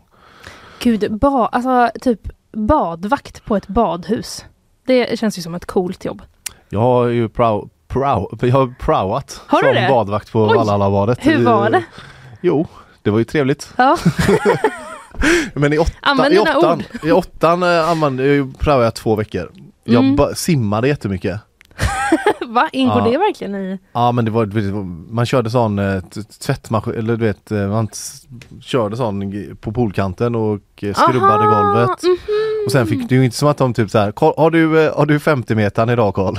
Gud, 0.80 1.18
ba, 1.20 1.46
alltså 1.46 1.90
typ 2.02 2.20
badvakt 2.52 3.46
på 3.46 3.56
ett 3.56 3.68
badhus. 3.68 4.46
Det 4.86 5.20
känns 5.20 5.38
ju 5.38 5.42
som 5.42 5.56
ett 5.56 5.66
coolt 5.66 6.06
jobb. 6.06 6.22
Jag 6.70 6.80
har 6.80 7.08
ju 7.08 7.30
prow, 7.30 7.70
prow, 7.88 8.28
jag 8.42 8.52
har 8.56 8.74
prowat 8.80 9.42
Har 9.48 9.60
som 9.60 9.74
det? 9.74 9.88
badvakt 9.90 10.32
på 10.32 10.42
Oj. 10.44 10.50
Hur 11.20 11.46
var 11.46 11.70
det? 11.70 11.84
Jo, 12.42 12.68
det 13.02 13.12
var 13.12 13.20
ju 13.20 13.26
trevligt. 13.26 13.74
Ja. 13.78 13.98
Men 15.54 15.74
i, 15.74 15.78
åtta, 15.78 16.32
i 16.32 16.38
åttan, 16.40 16.84
i 17.04 17.12
åttan 17.12 17.64
eh, 17.64 17.90
använde, 17.90 18.28
jag 18.36 18.60
prövade 18.60 18.84
jag 18.84 18.94
två 18.96 19.16
veckor. 19.16 19.52
Jag 19.84 20.04
Mm. 20.04 20.16
ba- 20.16 20.36
simmade 20.36 20.88
jättemycket. 20.88 21.40
Va? 22.48 22.70
Ingår 22.72 22.98
Ja. 23.00 23.12
det 23.12 23.18
verkligen 23.18 23.56
i? 23.56 23.80
Ja 23.94 24.12
men 24.12 24.26
det 24.26 24.32
var, 24.32 24.46
det 24.46 24.72
var- 24.72 24.84
man 25.14 25.26
körde 25.26 25.50
sån 25.50 25.80
eh, 25.80 26.02
t- 26.02 26.22
tvättmaskin, 26.46 26.94
eller 26.94 27.18
du 27.18 27.26
vet, 27.26 27.52
eh, 27.52 27.68
man 27.70 27.88
s- 27.92 28.22
körde 28.62 28.98
sån 28.98 29.32
g- 29.32 29.50
på 29.62 29.72
poolkanten 29.72 30.36
och 30.36 30.60
eh, 30.82 30.94
skrubbade 30.94 31.44
Aha, 31.44 31.64
golvet. 31.64 32.04
mhm. 32.04 32.18
Och 32.66 32.72
sen 32.72 32.88
fick 32.88 33.10
det 33.10 33.16
ju 33.16 33.26
inte 33.26 33.38
som 33.38 33.48
att 33.50 33.58
de 33.58 33.74
typ 33.74 33.90
så 33.92 33.98
här, 33.98 34.12
"Karl, 34.12 34.34
har 34.38 34.52
du, 34.52 34.86
eh, 34.86 34.98
har 34.98 35.06
du 35.06 35.20
50 35.20 35.56
meter 35.56 35.92
idag 35.92 36.14
Karl? 36.16 36.36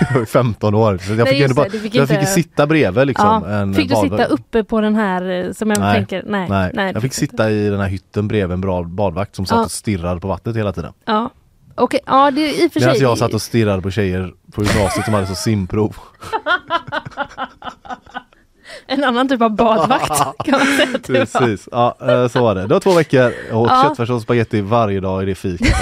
Jag 0.00 0.12
var 0.14 0.20
ju 0.20 0.26
15 0.26 0.74
år 0.74 0.98
så 0.98 1.10
jag 1.12 1.16
Nej, 1.18 1.26
fick, 1.26 1.40
ändå 1.42 1.54
bara, 1.54 1.68
det, 1.68 1.78
fick 1.78 1.94
jag 1.94 2.08
fick 2.08 2.18
inte- 2.18 2.30
ju 2.30 2.42
sitta 2.42 2.66
bredvid 2.66 3.06
liksom. 3.06 3.42
Ja. 3.46 3.50
en 3.50 3.74
Fick 3.74 3.88
du 3.88 3.94
badvakt. 3.94 4.22
sitta 4.22 4.24
uppe 4.34 4.64
på 4.64 4.80
den 4.80 4.96
här 4.96 5.30
eh, 5.46 5.52
som 5.52 5.70
jag 5.70 5.78
Nej. 5.80 5.94
tänker? 5.94 6.22
Nej. 6.26 6.46
Nej, 6.48 6.70
nej 6.74 6.92
jag 6.92 7.02
fick 7.02 7.08
inte. 7.08 7.16
sitta 7.16 7.50
i 7.50 7.68
den 7.68 7.80
här 7.80 7.88
hytten 7.88 8.28
bredvid 8.28 8.54
en 8.54 8.60
bra 8.60 8.82
badvakt 8.82 9.36
som 9.36 9.46
satt 9.46 9.56
Ja. 9.58 9.64
och 9.64 9.70
stirrade 9.70 10.20
på 10.20 10.28
vattnet 10.28 10.56
hela 10.56 10.72
tiden. 10.72 10.92
Ja. 11.04 11.30
Okej, 11.74 12.00
ja 12.06 12.30
det 12.30 12.40
är 12.40 12.64
i 12.64 12.68
och 12.68 12.72
för 12.72 12.80
Medan 12.80 12.94
sig. 12.94 13.02
jag 13.02 13.18
satt 13.18 13.34
och 13.34 13.42
stirrade 13.42 13.82
på 13.82 13.90
tjejer 13.90 14.32
på 14.54 14.62
gymnasiet 14.64 15.04
som 15.04 15.14
hade 15.14 15.26
så 15.26 15.34
simprov. 15.34 15.96
En 18.86 19.04
annan 19.04 19.28
typ 19.28 19.42
av 19.42 19.56
badvakt 19.56 20.08
kan 20.44 20.58
man 20.58 20.66
säga. 20.66 20.98
Precis, 21.06 21.68
ja 21.72 21.96
eh, 22.00 22.28
så 22.28 22.42
var 22.42 22.54
det. 22.54 22.66
Det 22.66 22.74
var 22.74 22.80
två 22.80 22.92
veckor 22.92 23.32
och 23.52 23.66
Ja. 23.70 23.84
köttfärs 23.88 24.10
och 24.10 24.22
spagetti 24.22 24.60
varje 24.60 25.00
dag 25.00 25.22
i 25.22 25.26
det 25.26 25.34
fiket. 25.34 25.74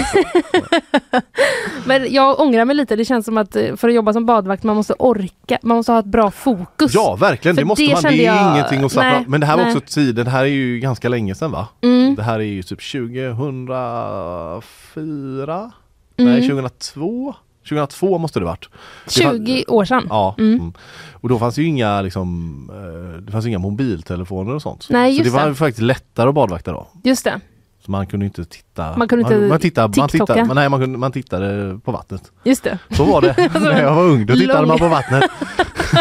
Men 1.86 2.12
jag 2.14 2.40
ångrar 2.40 2.64
mig 2.64 2.76
lite. 2.76 2.96
Det 2.96 3.04
känns 3.04 3.24
som 3.26 3.38
att 3.38 3.56
eh, 3.56 3.76
för 3.76 3.88
att 3.88 3.94
jobba 3.94 4.12
som 4.12 4.26
badvakt 4.26 4.62
man 4.62 4.76
måste 4.76 4.94
orka. 4.98 5.58
Man 5.62 5.76
måste 5.76 5.92
ha 5.92 5.98
ett 5.98 6.04
bra 6.06 6.30
fokus. 6.30 6.94
Ja 6.94 7.16
verkligen, 7.16 7.54
För 7.54 7.62
det 7.62 7.66
måste 7.66 7.82
det 7.84 7.92
man. 7.94 8.02
Det 8.02 8.26
är 8.26 8.36
jag- 8.36 8.52
ingenting 8.54 8.84
att 8.84 8.92
slappna. 8.92 9.24
Men 9.28 9.40
det 9.40 9.46
här 9.46 9.56
var 9.56 9.66
också 9.66 9.80
tiden, 9.80 10.24
det 10.24 10.30
här 10.30 10.42
är 10.42 10.46
ju 10.46 10.78
ganska 10.78 11.08
länge 11.08 11.34
sedan 11.34 11.50
va? 11.50 11.68
Mm. 11.82 12.14
Det 12.14 12.22
här 12.22 12.38
är 12.38 12.42
ju 12.44 12.62
typ 12.62 12.80
2004? 12.92 15.72
Mm. 16.16 16.32
Nej 16.32 16.48
2002? 16.48 17.34
2002 17.68 18.18
måste 18.18 18.38
det 18.38 18.44
varit. 18.44 18.68
Det 19.16 19.24
var- 19.24 19.32
20 19.32 19.64
år 19.68 19.84
sedan. 19.84 20.06
Ja. 20.10 20.34
Mm. 20.38 20.54
Mm. 20.54 20.72
Och 21.12 21.28
då 21.28 21.38
fanns 21.38 21.58
ju 21.58 21.64
inga 21.64 22.02
liksom, 22.02 22.70
eh, 22.72 23.22
det 23.22 23.32
fanns 23.32 23.46
inga 23.46 23.58
mobiltelefoner 23.58 24.54
och 24.54 24.62
sånt. 24.62 24.86
Nej, 24.90 25.12
så 25.16 25.18
det 25.22 25.24
just 25.24 25.36
var 25.36 25.48
det. 25.48 25.54
faktiskt 25.54 25.82
lättare 25.82 26.28
att 26.28 26.34
badvakta 26.34 26.72
då. 26.72 26.86
Just 27.04 27.24
det. 27.24 27.40
Man 27.88 28.06
kunde 28.06 28.26
inte 28.26 28.44
titta. 28.44 28.96
Man 28.96 29.08
kunde 29.08 29.22
inte 29.22 29.48
man, 29.48 29.58
tittade, 29.58 30.00
man, 30.00 30.08
tittade, 30.08 30.44
man, 30.44 30.56
nej, 30.56 30.68
man, 30.68 30.80
kunde, 30.80 30.98
man 30.98 31.12
tittade 31.12 31.78
på 31.84 31.92
vattnet. 31.92 32.22
Just 32.44 32.64
det. 32.64 32.78
Så 32.90 33.04
var 33.04 33.20
det 33.20 33.36
när 33.60 33.82
jag 33.82 33.94
var 33.94 34.02
ung. 34.02 34.26
Då 34.26 34.34
tittade 34.34 34.58
Lång- 34.60 34.68
man 34.68 34.78
på 34.78 34.88
vattnet. 34.88 35.30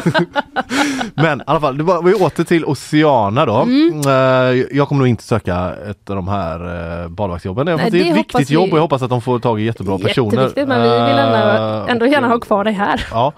Men 1.15 1.39
i 1.39 1.43
alla 1.47 1.59
fall, 1.59 1.77
det 1.77 1.83
var, 1.83 2.03
vi 2.03 2.13
åter 2.13 2.43
till 2.43 2.65
Oceana 2.65 3.45
då. 3.45 3.55
Mm. 3.61 3.99
Eh, 3.99 4.65
Jag 4.77 4.87
kommer 4.87 4.99
nog 4.99 5.07
inte 5.07 5.23
söka 5.23 5.73
ett 5.89 6.09
av 6.09 6.15
de 6.15 6.27
här 6.27 6.59
eh, 7.03 7.09
badvaktsjobben. 7.09 7.65
Nej, 7.65 7.91
det 7.91 8.07
är 8.07 8.11
ett 8.11 8.17
viktigt 8.17 8.49
vi- 8.49 8.53
jobb 8.53 8.71
och 8.71 8.77
jag 8.77 8.81
hoppas 8.81 9.01
att 9.01 9.09
de 9.09 9.21
får 9.21 9.39
tag 9.39 9.61
i 9.61 9.63
jättebra 9.63 9.97
personer. 9.97 10.51
Men 10.67 10.81
vi 10.81 10.89
vill 10.89 11.17
ändå, 11.19 11.37
Eh, 11.37 11.91
ändå 11.91 12.05
gärna 12.05 12.27
ha 12.27 12.39
kvar 12.39 12.63
dig 12.63 12.73
här. 12.73 13.05
Ja. 13.11 13.33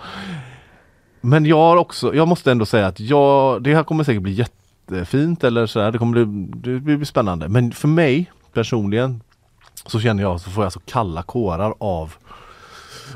Men 1.22 1.46
jag 1.46 1.58
har 1.58 1.78
också, 1.78 2.16
jag 2.16 2.28
måste 2.28 2.52
ändå 2.52 2.66
säga 2.66 2.88
att 2.88 3.00
jag, 3.00 3.64
det 3.64 3.76
här 3.76 3.84
kommer 3.84 4.04
säkert 4.04 4.22
bli 4.24 4.32
jättefint 4.32 5.44
eller 5.44 5.66
så 5.66 5.80
här, 5.82 5.92
det 5.92 5.98
kommer 5.98 6.24
bli, 6.26 6.26
det 6.74 6.80
blir 6.80 7.06
spännande. 7.06 7.48
Men 7.50 7.72
för 7.72 7.88
mig 7.88 8.32
personligen 8.60 9.22
så 9.86 10.00
känner 10.00 10.24
jag 10.24 10.42
så 10.42 10.50
får 10.50 10.64
jag 10.64 10.74
så 10.74 10.80
kalla 10.80 11.22
kårar 11.24 11.74
av 11.80 12.14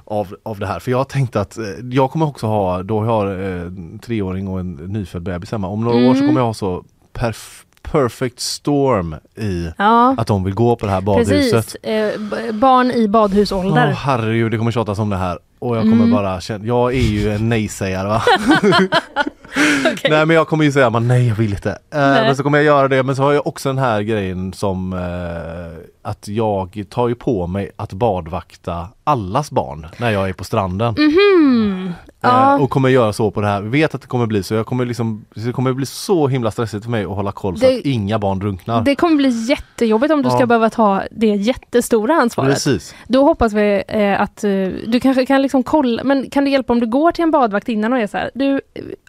av, 0.06 0.36
av 0.44 0.60
det 0.60 0.68
här. 0.68 0.80
För 0.80 0.92
jag 0.92 1.10
tänkte 1.10 1.42
att 1.42 1.58
eh, 1.58 1.64
jag 1.92 2.12
kommer 2.12 2.26
också 2.26 2.48
ha, 2.48 2.84
då 2.84 2.96
jag 2.96 3.06
har 3.12 3.28
eh, 3.28 3.62
en 3.62 4.00
treåring 4.00 4.48
och 4.48 4.60
en 4.60 4.72
nyfödd 4.74 5.22
bebis 5.24 5.52
hemma. 5.52 5.68
Om 5.68 5.84
några 5.84 5.98
år 5.98 6.14
så 6.14 6.18
Mm. 6.20 6.28
kommer 6.28 6.40
jag 6.42 6.46
ha 6.46 6.54
så 6.54 6.84
perf- 7.14 7.64
perfect 7.82 8.40
storm 8.40 9.16
i 9.36 9.72
Ja, 9.78 10.16
att 10.18 10.28
de 10.28 10.44
vill 10.44 10.54
gå 10.54 10.76
på 10.76 10.86
det 10.86 10.92
här 10.92 11.02
badhuset. 11.02 11.52
precis. 11.52 11.76
Eh, 11.76 12.20
barn 12.54 12.92
i 12.92 13.08
badhusålder. 13.08 13.88
Åh 13.90 13.96
herregud, 13.96 14.52
det 14.52 14.58
kommer 14.58 14.72
tjatas 14.72 15.00
om 15.00 15.10
det 15.10 15.18
här. 15.18 15.40
Och 15.64 15.76
jag 15.78 15.84
kommer 15.84 15.96
Mm. 15.96 16.12
bara 16.12 16.42
känna, 16.42 16.66
jag 16.66 16.94
är 16.94 17.00
ju 17.02 17.32
en 17.32 17.50
nej-sägare 17.50 18.08
va. 18.08 18.24
Nej 20.10 20.26
men 20.26 20.30
jag 20.30 20.48
kommer 20.48 20.66
ju 20.66 20.72
säga 20.72 20.90
men 20.90 21.08
nej 21.08 21.28
jag 21.28 21.36
vill 21.36 21.52
inte. 21.52 21.78
Nej. 21.92 22.26
men 22.26 22.36
så 22.36 22.44
kommer 22.44 22.58
jag 22.58 22.66
göra 22.66 22.88
det 22.88 23.04
men 23.04 23.16
så 23.16 23.24
har 23.24 23.34
jag 23.34 23.48
också 23.48 23.70
den 23.70 23.78
här 23.78 24.02
grejen 24.02 24.54
som 24.54 24.94
eh, 24.94 26.10
att 26.12 26.28
jag 26.28 26.84
tar 26.90 27.08
ju 27.08 27.16
på 27.16 27.48
mig 27.48 27.72
att 27.76 27.94
badvakta 27.94 28.88
allas 29.04 29.52
barn 29.52 29.88
när 29.98 30.12
jag 30.12 30.30
är 30.30 30.34
på 30.34 30.44
stranden. 30.44 30.96
Mhm. 30.98 31.94
Ja. 32.24 32.56
Eh, 32.56 32.62
och 32.64 32.70
kommer 32.70 32.90
göra 32.90 33.14
så 33.14 33.32
på 33.32 33.42
det 33.42 33.48
här. 33.48 33.62
Vet 33.62 33.96
att 33.96 34.02
det 34.02 34.08
kommer 34.08 34.26
bli 34.26 34.44
så. 34.44 34.54
Jag 34.54 34.66
kommer 34.66 34.86
liksom, 34.86 35.26
det 35.36 35.52
kommer 35.52 35.74
bli 35.74 35.86
så 35.86 36.28
himla 36.28 36.52
stressigt 36.52 36.84
för 36.84 36.92
mig 36.92 37.04
att 37.04 37.10
hålla 37.10 37.32
koll 37.32 37.58
så 37.60 37.66
Det- 37.66 37.78
att 37.78 37.86
inga 37.86 38.20
barn 38.20 38.40
drunknar. 38.40 38.82
Det 38.82 38.96
kommer 38.96 39.16
bli 39.16 39.30
jättejobbigt 39.30 40.14
om 40.14 40.22
du 40.22 40.30
ska 40.30 40.40
Ja. 40.40 40.46
behöva 40.46 40.70
ta 40.70 41.02
det 41.12 41.28
jättestora 41.28 42.14
ansvaret. 42.16 42.54
Precis. 42.54 42.96
Då 43.08 43.24
hoppas 43.24 43.54
vi 43.54 43.84
eh, 43.88 44.22
att 44.22 44.44
eh, 44.44 44.50
du 44.88 45.00
kanske 45.02 45.26
kan 45.26 45.42
liksom 45.42 45.64
kolla, 45.64 46.04
men 46.04 46.30
kan 46.30 46.44
det 46.44 46.50
hjälpa 46.50 46.74
om 46.74 46.80
du 46.80 46.88
går 46.88 47.12
till 47.12 47.24
en 47.24 47.32
badvakt 47.32 47.70
innan 47.70 47.94
och 47.94 48.00
är 48.00 48.08
så 48.08 48.18
här, 48.18 48.32
du, 48.34 48.62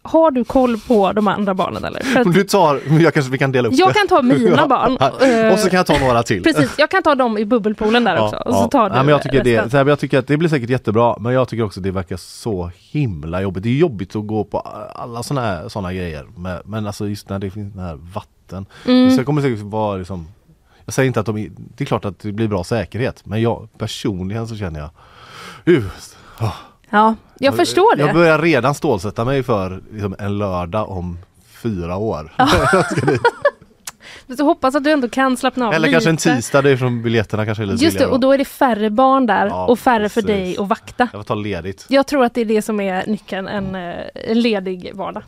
har 0.07 0.31
du 0.31 0.45
koll 0.45 0.79
på 0.79 1.13
de 1.13 1.29
andra 1.29 1.55
barnen 1.55 1.85
eller? 1.85 2.19
Att 2.21 2.35
du 2.35 2.45
tar, 2.45 2.81
jag 3.01 3.15
kanske 3.15 3.33
vi 3.33 3.39
kan 3.39 3.53
dela 3.53 3.69
upp 3.69 3.75
jag 3.77 3.89
det. 3.91 3.95
kan 3.95 4.09
ta 4.09 4.23
mina 4.23 4.57
Ja. 4.57 4.67
barn. 4.67 4.99
eh, 5.47 5.53
Och 5.53 5.59
så 5.59 5.71
kan 5.71 5.77
jag 5.77 5.87
ta 5.87 5.99
några 5.99 6.23
till. 6.23 6.43
Precis, 6.43 6.75
jag 6.79 6.91
kan 6.91 7.03
ta 7.03 7.15
dem 7.15 7.39
i 7.39 7.45
bubbelpoolen 7.45 8.05
där 8.05 8.19
också. 8.21 8.37
Och 8.37 8.55
så 8.55 8.69
tar 8.69 8.89
du 8.89 8.95
Nej, 8.95 9.05
men 9.05 9.09
jag, 9.13 9.23
tycker 9.23 9.45
det, 9.45 9.63
resten. 9.63 9.79
men 9.79 9.87
jag 9.89 9.99
tycker 9.99 10.19
att 10.19 10.27
det 10.27 10.37
blir 10.37 10.49
säkert 10.49 10.71
jättebra 10.71 11.17
men 11.21 11.33
jag 11.33 11.49
tycker 11.49 11.65
också 11.65 11.81
att 11.81 11.85
det 11.85 11.91
verkar 11.91 12.17
så 12.17 12.71
himla 12.91 13.43
jobbigt. 13.43 13.63
Det 13.63 13.69
är 13.69 13.75
jobbigt 13.75 14.17
att 14.17 14.27
gå 14.27 14.45
på 14.45 14.59
alla 14.95 15.23
sådana 15.23 15.47
här 15.47 15.69
såna 15.69 15.93
grejer 15.93 16.27
men, 16.37 16.59
men 16.65 16.87
alltså 16.87 17.09
just 17.09 17.29
när 17.29 17.39
det 17.39 17.51
finns 17.51 17.75
den 17.75 17.85
här 17.85 17.99
vatten. 18.15 18.67
Mm. 18.87 19.11
Så 19.11 19.17
jag 19.19 19.27
kommer 19.27 19.43
säkert 19.43 19.61
vara 19.61 19.97
liksom 19.97 20.27
Jag 20.85 20.95
säger 20.95 21.07
inte 21.07 21.21
att 21.21 21.27
de, 21.27 21.51
det 21.77 21.85
är 21.85 21.87
klart 21.87 22.05
att 22.05 22.19
det 22.19 22.33
blir 22.33 22.49
bra 22.49 22.65
säkerhet 22.65 23.21
men 23.27 23.43
jag 23.43 23.69
personligen 23.79 24.49
så 24.49 24.57
känner 24.57 24.81
jag 24.81 24.91
uh, 25.75 25.85
ah. 26.39 26.53
Ja, 26.95 27.15
jag 27.39 27.57
förstår 27.57 27.97
det. 27.97 28.03
Jag 28.03 28.15
börjar 28.15 28.39
redan 28.39 28.75
stålsätta 28.75 29.25
mig 29.25 29.43
för 29.43 29.81
liksom, 29.93 30.17
en 30.19 30.39
lördag 30.39 30.91
om 30.91 31.19
fyra 31.63 31.97
år. 31.97 32.33
Så 34.37 34.45
hoppas 34.45 34.75
att 34.75 34.85
du 34.85 34.91
ändå 34.91 35.09
kan 35.09 35.37
slappna 35.37 35.67
av 35.67 35.73
Eller 35.75 35.89
lite. 35.89 35.93
kanske 35.93 36.11
en 36.11 36.37
tisdag, 36.37 36.63
det 36.63 36.71
är 36.71 36.77
från 36.77 37.03
biljetterna 37.03 37.45
kanske 37.45 37.65
är 37.65 37.67
lite 37.67 37.85
Just 37.85 37.99
det, 37.99 38.07
och 38.07 38.21
då 38.21 38.33
är 38.33 38.39
det 38.39 38.45
färre 38.45 38.91
barn 38.91 39.27
där 39.27 39.47
Ja, 39.47 39.67
och 39.67 39.79
färre 39.79 40.09
för 40.09 40.23
precis. 40.23 40.27
dig 40.57 40.57
att 40.59 40.69
vakta. 40.69 41.09
Jag 41.13 41.21
får 41.21 41.25
ta 41.25 41.35
ledigt. 41.35 41.87
Jag 41.89 42.07
tror 42.07 42.25
att 42.25 42.35
det 42.35 42.41
är 42.41 42.45
det 42.45 42.63
som 42.63 42.81
är 42.81 43.07
nyckeln, 43.07 43.49
en, 43.49 43.75
eh, 43.75 43.95
en 44.15 44.41
ledig 44.41 44.91
vardag. 44.95 45.23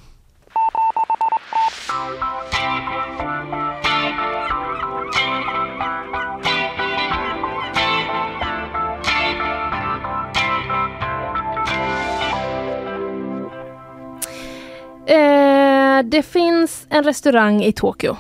Det 16.03 16.23
finns 16.23 16.87
en 16.91 17.05
restaurang 17.05 17.63
i 17.63 17.73
Tokyo. 17.73 18.17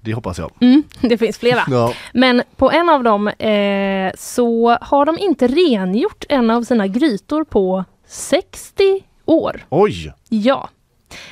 Det 0.00 0.14
hoppas 0.14 0.38
jag. 0.38 0.50
Mm, 0.60 0.82
det 1.00 1.18
finns 1.18 1.38
flera. 1.38 1.62
Ja. 1.70 1.94
Men 2.12 2.42
på 2.56 2.70
en 2.70 2.88
av 2.88 3.02
dem 3.02 3.28
eh, 3.28 4.12
så 4.18 4.78
har 4.80 5.04
de 5.04 5.18
inte 5.18 5.46
rengjort 5.46 6.24
en 6.28 6.50
av 6.50 6.62
sina 6.62 6.86
grytor 6.86 7.44
på 7.44 7.84
60 8.06 9.04
år. 9.24 9.66
Oj! 9.68 10.12
Ja. 10.28 10.68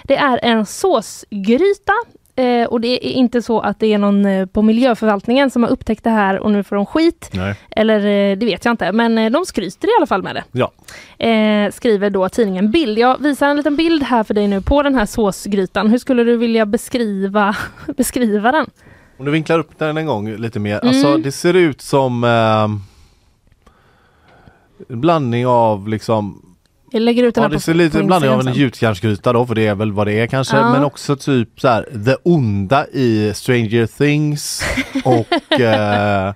Det 0.03 0.17
är 0.17 0.41
en 0.43 0.67
såsgryta 0.67 1.93
eh, 2.37 2.67
och 2.67 2.81
det 2.81 3.07
är 3.07 3.11
inte 3.11 3.43
så 3.43 3.61
att 3.61 3.81
det 3.81 3.93
är 3.93 3.99
någon 3.99 4.27
eh, 4.27 4.47
på 4.47 4.63
miljöförvaltningen 4.63 5.51
som 5.51 5.63
har 5.63 5.71
upptäckt 5.71 6.05
det 6.05 6.11
här 6.11 6.41
och 6.41 6.51
nu 6.51 6.63
får 6.63 6.77
de 6.77 6.87
skit. 6.87 7.31
Nej. 7.33 7.55
Eller 7.71 7.99
eh, 7.99 8.37
det 8.37 8.47
vet 8.47 8.65
jag 8.65 8.73
inte, 8.73 8.93
men 8.93 9.19
eh, 9.19 9.31
de 9.31 9.47
skryter 9.47 9.89
i 9.89 9.91
alla 9.99 10.07
fall 10.07 10.23
med 10.23 10.35
det. 10.35 10.45
Ja. 10.53 10.73
Eh, 11.27 11.73
skriver 11.73 12.11
då 12.11 12.29
tidningen 12.29 12.71
Bild. 12.71 12.99
Jag 12.99 13.23
visar 13.23 13.49
en 13.49 13.57
liten 13.57 13.77
bild 13.77 14.03
här 14.03 14.25
för 14.25 14.35
dig 14.35 14.49
nu 14.49 14.61
på 14.61 14.83
den 14.83 14.95
här 14.95 15.07
såsgrytan. 15.07 15.91
Hur 15.91 15.99
skulle 15.99 16.25
du 16.25 16.37
vilja 16.37 16.67
beskriva, 16.67 17.57
beskriva 17.97 18.53
den? 18.53 18.67
Om 19.19 19.25
du 19.25 19.31
vinklar 19.31 19.59
upp 19.59 19.79
den 19.79 19.97
en 19.97 20.07
gång 20.07 20.37
lite 20.37 20.59
mer. 20.59 20.81
Mm. 20.83 20.89
Alltså 20.89 21.17
det 21.17 21.33
ser 21.33 21.55
ut 21.55 21.81
som 21.81 22.25
eh, 22.25 22.69
blandning 24.89 25.47
av 25.47 25.89
liksom 25.89 26.45
Jag 26.91 27.03
lägger 27.03 27.23
ut 27.25 27.35
den 27.35 27.43
Ja 27.43 27.49
här 27.49 27.49
det 27.49 27.57
på, 27.57 27.61
ser 27.61 27.75
lite 27.75 27.93
på 27.93 27.99
en 27.99 28.07
blandning 28.07 28.31
av 28.31 28.41
en 28.41 28.55
gjutjärnsgryta 28.55 29.33
då 29.33 29.47
för 29.47 29.55
det 29.55 29.67
är 29.67 29.75
väl 29.75 29.93
vad 29.93 30.07
det 30.07 30.13
är 30.13 30.27
kanske. 30.27 30.57
Ja. 30.57 30.73
Men 30.73 30.85
också 30.85 31.17
typ 31.17 31.61
så 31.61 31.69
här 31.69 31.89
det 31.93 32.17
onda 32.23 32.87
i 32.87 33.33
Stranger 33.35 33.87
Things 33.87 34.63
och 35.05 35.61
eh, 35.61 36.35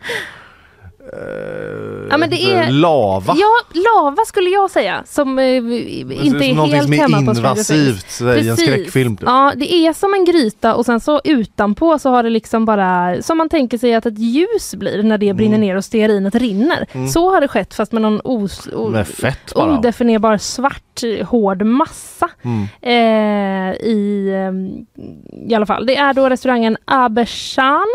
Ja, 2.11 2.17
men 2.19 2.31
det 2.31 2.37
är- 2.43 2.71
lava. 2.71 3.35
Ja, 3.37 3.81
lava 3.95 4.25
skulle 4.27 4.51
jag 4.51 4.71
säga 4.71 5.03
som 5.07 5.39
eh, 5.39 5.45
inte 5.47 6.45
är 6.45 6.67
helt 6.67 6.83
som 6.83 6.93
hemma 6.93 7.33
på 7.33 7.37
invasivt 7.39 8.21
i 8.21 8.49
en 8.49 8.57
skräckfilm. 8.57 9.17
typ. 9.17 9.29
Ja, 9.29 9.53
det 9.57 9.73
är 9.75 9.93
som 9.93 10.15
en 10.15 10.25
gryta 10.25 10.75
och 10.75 10.87
sen 10.87 11.01
så 11.01 11.21
utanpå 11.25 11.99
så 11.99 12.11
har 12.11 12.23
det 12.23 12.31
liksom 12.31 12.65
bara 12.65 13.23
som 13.23 13.39
man 13.39 13.49
tänker 13.49 13.79
sig 13.79 13.95
att 13.95 14.07
ett 14.07 14.19
ljus 14.19 14.75
blir 14.75 15.03
när 15.03 15.19
det 15.19 15.35
brinner 15.35 15.57
Mm. 15.57 15.69
ner 15.69 15.77
och 15.77 15.85
stearinet 15.85 16.35
rinner. 16.35 16.87
Mm. 16.93 17.09
Så 17.09 17.31
har 17.31 17.41
det 17.41 17.49
skett 17.49 17.75
fast 17.75 17.93
med 17.93 18.03
någon 18.03 18.21
os, 18.25 18.69
o, 18.75 18.89
Med 18.89 19.09
fett 19.09 19.55
bara. 19.55 19.79
odefinierbar 19.79 20.39
svart 20.39 21.03
eh, 21.03 21.27
hård 21.27 21.63
massa. 21.63 22.29
Mm. 22.43 22.63
Eh, 22.83 23.75
i, 23.75 24.29
eh, 24.29 25.51
I 25.51 25.55
alla 25.55 25.67
fall. 25.67 25.87
Det 25.87 25.97
är 25.97 26.15
då 26.15 26.29
restaurangen 26.29 26.77
Abeshan 26.85 27.87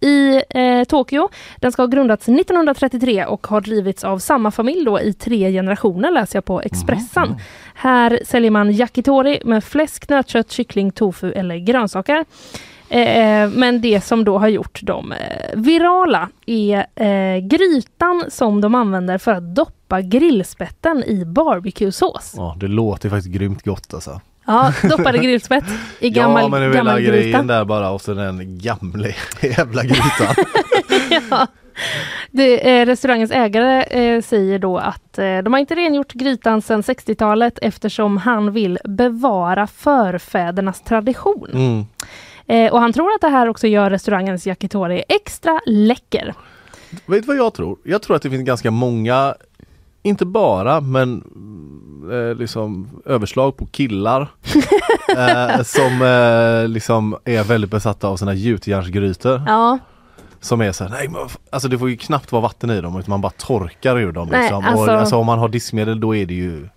i 0.00 0.42
eh, 0.50 0.84
Tokyo. 0.84 1.28
Den 1.56 1.72
ska 1.72 1.82
ha 1.82 1.86
grundats 1.86 2.28
1933 2.28 3.24
och 3.24 3.46
har 3.46 3.60
drivits 3.60 4.04
av 4.04 4.18
samma 4.18 4.50
familj 4.50 4.84
då 4.84 5.00
i 5.00 5.12
tre 5.12 5.52
generationer 5.52 6.10
läser 6.10 6.36
jag 6.36 6.44
på 6.44 6.60
Expressen. 6.60 7.24
Mm. 7.24 7.38
Här 7.74 8.20
säljer 8.24 8.50
man 8.50 8.70
yakitori 8.70 9.40
med 9.44 9.64
fläsk, 9.64 10.08
nötkött, 10.08 10.50
kyckling, 10.50 10.90
tofu 10.90 11.32
eller 11.32 11.56
grönsaker. 11.56 12.24
Eh, 12.88 13.50
men 13.50 13.80
det 13.80 14.00
som 14.04 14.24
då 14.24 14.38
har 14.38 14.48
gjort 14.48 14.82
dem 14.82 15.12
eh, 15.12 15.18
virala 15.54 16.28
är 16.46 16.86
eh, 16.94 17.38
grytan 17.38 18.24
som 18.28 18.60
de 18.60 18.74
använder 18.74 19.18
för 19.18 19.32
att 19.32 19.54
doppa 19.54 20.00
grillspetten 20.00 21.04
i 21.04 21.24
barbecuesås. 21.24 22.34
Ja, 22.36 22.56
det 22.60 22.68
låter 22.68 23.10
faktiskt 23.10 23.34
grymt 23.34 23.64
gott 23.64 23.94
alltså. 23.94 24.20
Ja, 24.48 24.72
doppade 24.82 25.18
grillspett 25.18 25.64
i 26.00 26.10
gammal, 26.10 26.42
ja 26.42 26.48
men 26.48 26.60
det 26.60 26.76
gammal 26.76 26.96
hela 26.96 27.00
gryta. 27.00 27.16
grejen 27.16 27.46
där 27.46 27.64
bara 27.64 27.90
och 27.90 28.00
så 28.00 28.14
den 28.14 28.58
gamla 28.58 29.08
jävla 29.42 29.82
grytan. 29.82 30.34
ja. 31.30 31.46
det, 32.30 32.80
eh, 32.80 32.86
restaurangens 32.86 33.30
ägare 33.30 33.82
eh, 33.82 34.22
säger 34.22 34.58
då 34.58 34.78
att 34.78 35.18
eh, 35.18 35.38
de 35.38 35.52
har 35.52 35.60
inte 35.60 35.74
rengjort 35.74 36.12
grytan 36.12 36.62
sedan 36.62 36.82
60-talet 36.82 37.58
eftersom 37.62 38.16
han 38.16 38.52
vill 38.52 38.78
bevara 38.84 39.66
förfädernas 39.66 40.80
tradition. 40.80 41.50
Mm. 41.52 41.86
Eh, 42.46 42.72
och 42.72 42.80
han 42.80 42.92
tror 42.92 43.14
att 43.14 43.20
det 43.20 43.28
här 43.28 43.48
också 43.48 43.66
gör 43.66 43.90
restaurangens 43.90 44.46
yakitori 44.46 45.02
extra 45.08 45.60
läcker. 45.66 46.34
Vet 47.06 47.22
du 47.22 47.26
vad 47.26 47.36
jag 47.36 47.54
tror? 47.54 47.78
Jag 47.84 48.02
tror 48.02 48.16
att 48.16 48.22
det 48.22 48.30
finns 48.30 48.46
ganska 48.46 48.70
många, 48.70 49.34
inte 50.02 50.26
bara 50.26 50.80
men 50.80 51.24
eh, 52.12 52.34
liksom 52.36 52.88
överslag 53.04 53.56
på 53.56 53.66
killar 53.66 54.20
eh, 55.16 55.62
som 55.62 56.02
eh, 56.02 56.68
liksom 56.68 57.16
är 57.24 57.44
väldigt 57.44 57.70
besatta 57.70 58.08
av 58.08 58.16
sina 58.16 58.34
gjutjärnsgrytor. 58.34 59.42
Ja, 59.46 59.78
Som 60.40 60.60
är 60.60 60.72
så 60.72 60.84
här, 60.84 60.90
nej 60.90 61.08
men, 61.08 61.20
alltså 61.50 61.68
det 61.68 61.78
får 61.78 61.90
ju 61.90 61.96
knappt 61.96 62.32
vara 62.32 62.42
vatten 62.42 62.70
i 62.70 62.80
dem 62.80 62.98
utan 62.98 63.10
man 63.10 63.20
bara 63.20 63.32
torkar 63.38 63.98
ur 63.98 64.12
dem. 64.12 64.28
Nej, 64.30 64.40
Liksom. 64.40 64.64
alltså- 64.64 64.92
och, 64.92 64.98
alltså 65.00 65.16
om 65.16 65.26
man 65.26 65.38
har 65.38 65.48
diskmedel 65.48 66.00
då 66.00 66.14
är 66.16 66.26
det 66.26 66.34
ju 66.34 66.68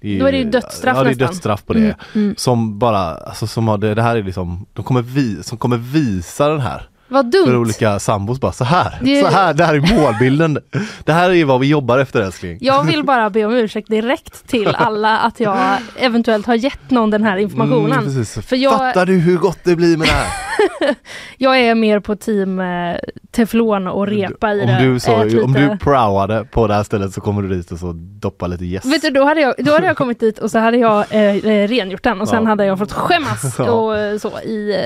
Då 0.00 0.26
är 0.26 0.32
det 0.32 0.38
ju 0.38 0.50
dödsstraff 0.50 0.96
Ja 0.96 1.04
det 1.04 1.10
är 1.10 1.14
dödsstraff 1.14 1.64
på 1.66 1.72
det. 1.72 1.78
Mm, 1.80 1.94
mm. 2.14 2.34
Som 2.38 2.78
bara, 2.78 2.98
alltså 3.14 3.46
som 3.46 3.68
har 3.68 3.78
det, 3.78 3.94
det 3.94 4.02
här 4.02 4.16
är 4.16 4.22
liksom, 4.22 4.66
de 4.72 4.84
kommer, 4.84 5.02
vi, 5.02 5.42
som 5.42 5.58
kommer 5.58 5.76
visa 5.76 6.48
den 6.48 6.60
här 6.60 6.88
vad 7.12 7.32
för 7.32 7.46
dumt. 7.46 7.56
olika 7.56 7.98
sambos 7.98 8.40
bara 8.40 8.52
så 8.52 8.64
här, 8.64 8.98
Det- 9.02 9.20
så 9.20 9.26
här, 9.26 9.54
det 9.54 9.64
här 9.64 9.74
är 9.74 9.94
målbilden. 10.00 10.58
det 11.04 11.12
här 11.12 11.30
är 11.30 11.44
vad 11.44 11.60
vi 11.60 11.66
jobbar 11.66 11.98
efter 11.98 12.20
älskling. 12.20 12.58
Jag 12.60 12.84
vill 12.84 13.04
bara 13.04 13.30
be 13.30 13.44
om 13.44 13.52
ursäkt 13.54 13.88
direkt 13.88 14.48
till 14.48 14.68
alla 14.74 15.18
att 15.18 15.40
jag 15.40 15.58
eventuellt 15.98 16.46
har 16.46 16.54
gett 16.54 16.90
någon 16.90 17.10
den 17.10 17.24
här 17.24 17.36
informationen. 17.36 17.92
Mm, 17.92 18.04
precis. 18.04 18.46
För 18.46 18.56
jag- 18.56 18.78
Fattar 18.78 19.06
du 19.06 19.12
hur 19.18 19.36
gott 19.38 19.58
det 19.64 19.76
blir 19.76 19.96
med 19.96 20.06
det 20.08 20.12
här? 20.12 20.26
Jag 21.38 21.58
är 21.60 21.74
mer 21.74 22.00
på 22.00 22.16
team 22.16 22.60
eh, 22.60 22.96
teflon 23.30 23.86
och 23.86 24.06
repa 24.06 24.52
i 24.54 24.60
om 24.60 24.66
det. 24.66 24.78
du, 24.80 25.00
så, 25.00 25.12
Ät 25.22 25.42
om 25.44 25.52
lite- 25.54 25.68
du 25.68 25.78
prowade 25.78 26.44
på 26.50 26.66
det 26.66 26.74
här 26.74 26.82
stället 26.82 27.12
så 27.12 27.20
kommer 27.20 27.42
du 27.42 27.48
dit 27.48 27.70
och 27.72 27.78
så 27.78 27.92
doppa 27.96 28.46
lite 28.46 28.64
gäst. 28.64 28.86
Vet 28.86 29.02
du, 29.02 29.10
då 29.10 29.24
hade, 29.24 29.40
jag, 29.40 29.54
då 29.58 29.72
hade 29.72 29.86
jag 29.86 29.96
kommit 29.96 30.20
dit 30.20 30.38
och 30.38 30.50
så 30.50 30.58
hade 30.58 30.76
jag 30.76 31.04
eh, 31.10 31.20
eh, 31.36 31.68
rengjort 31.68 32.02
den 32.02 32.20
och 32.20 32.28
sen 32.28 32.42
Ja. 32.42 32.48
hade 32.48 32.64
jag 32.64 32.78
fått 32.78 32.92
skämmas 32.92 33.58
och 33.58 33.98
eh, 33.98 34.18
så 34.18 34.28
i, 34.40 34.76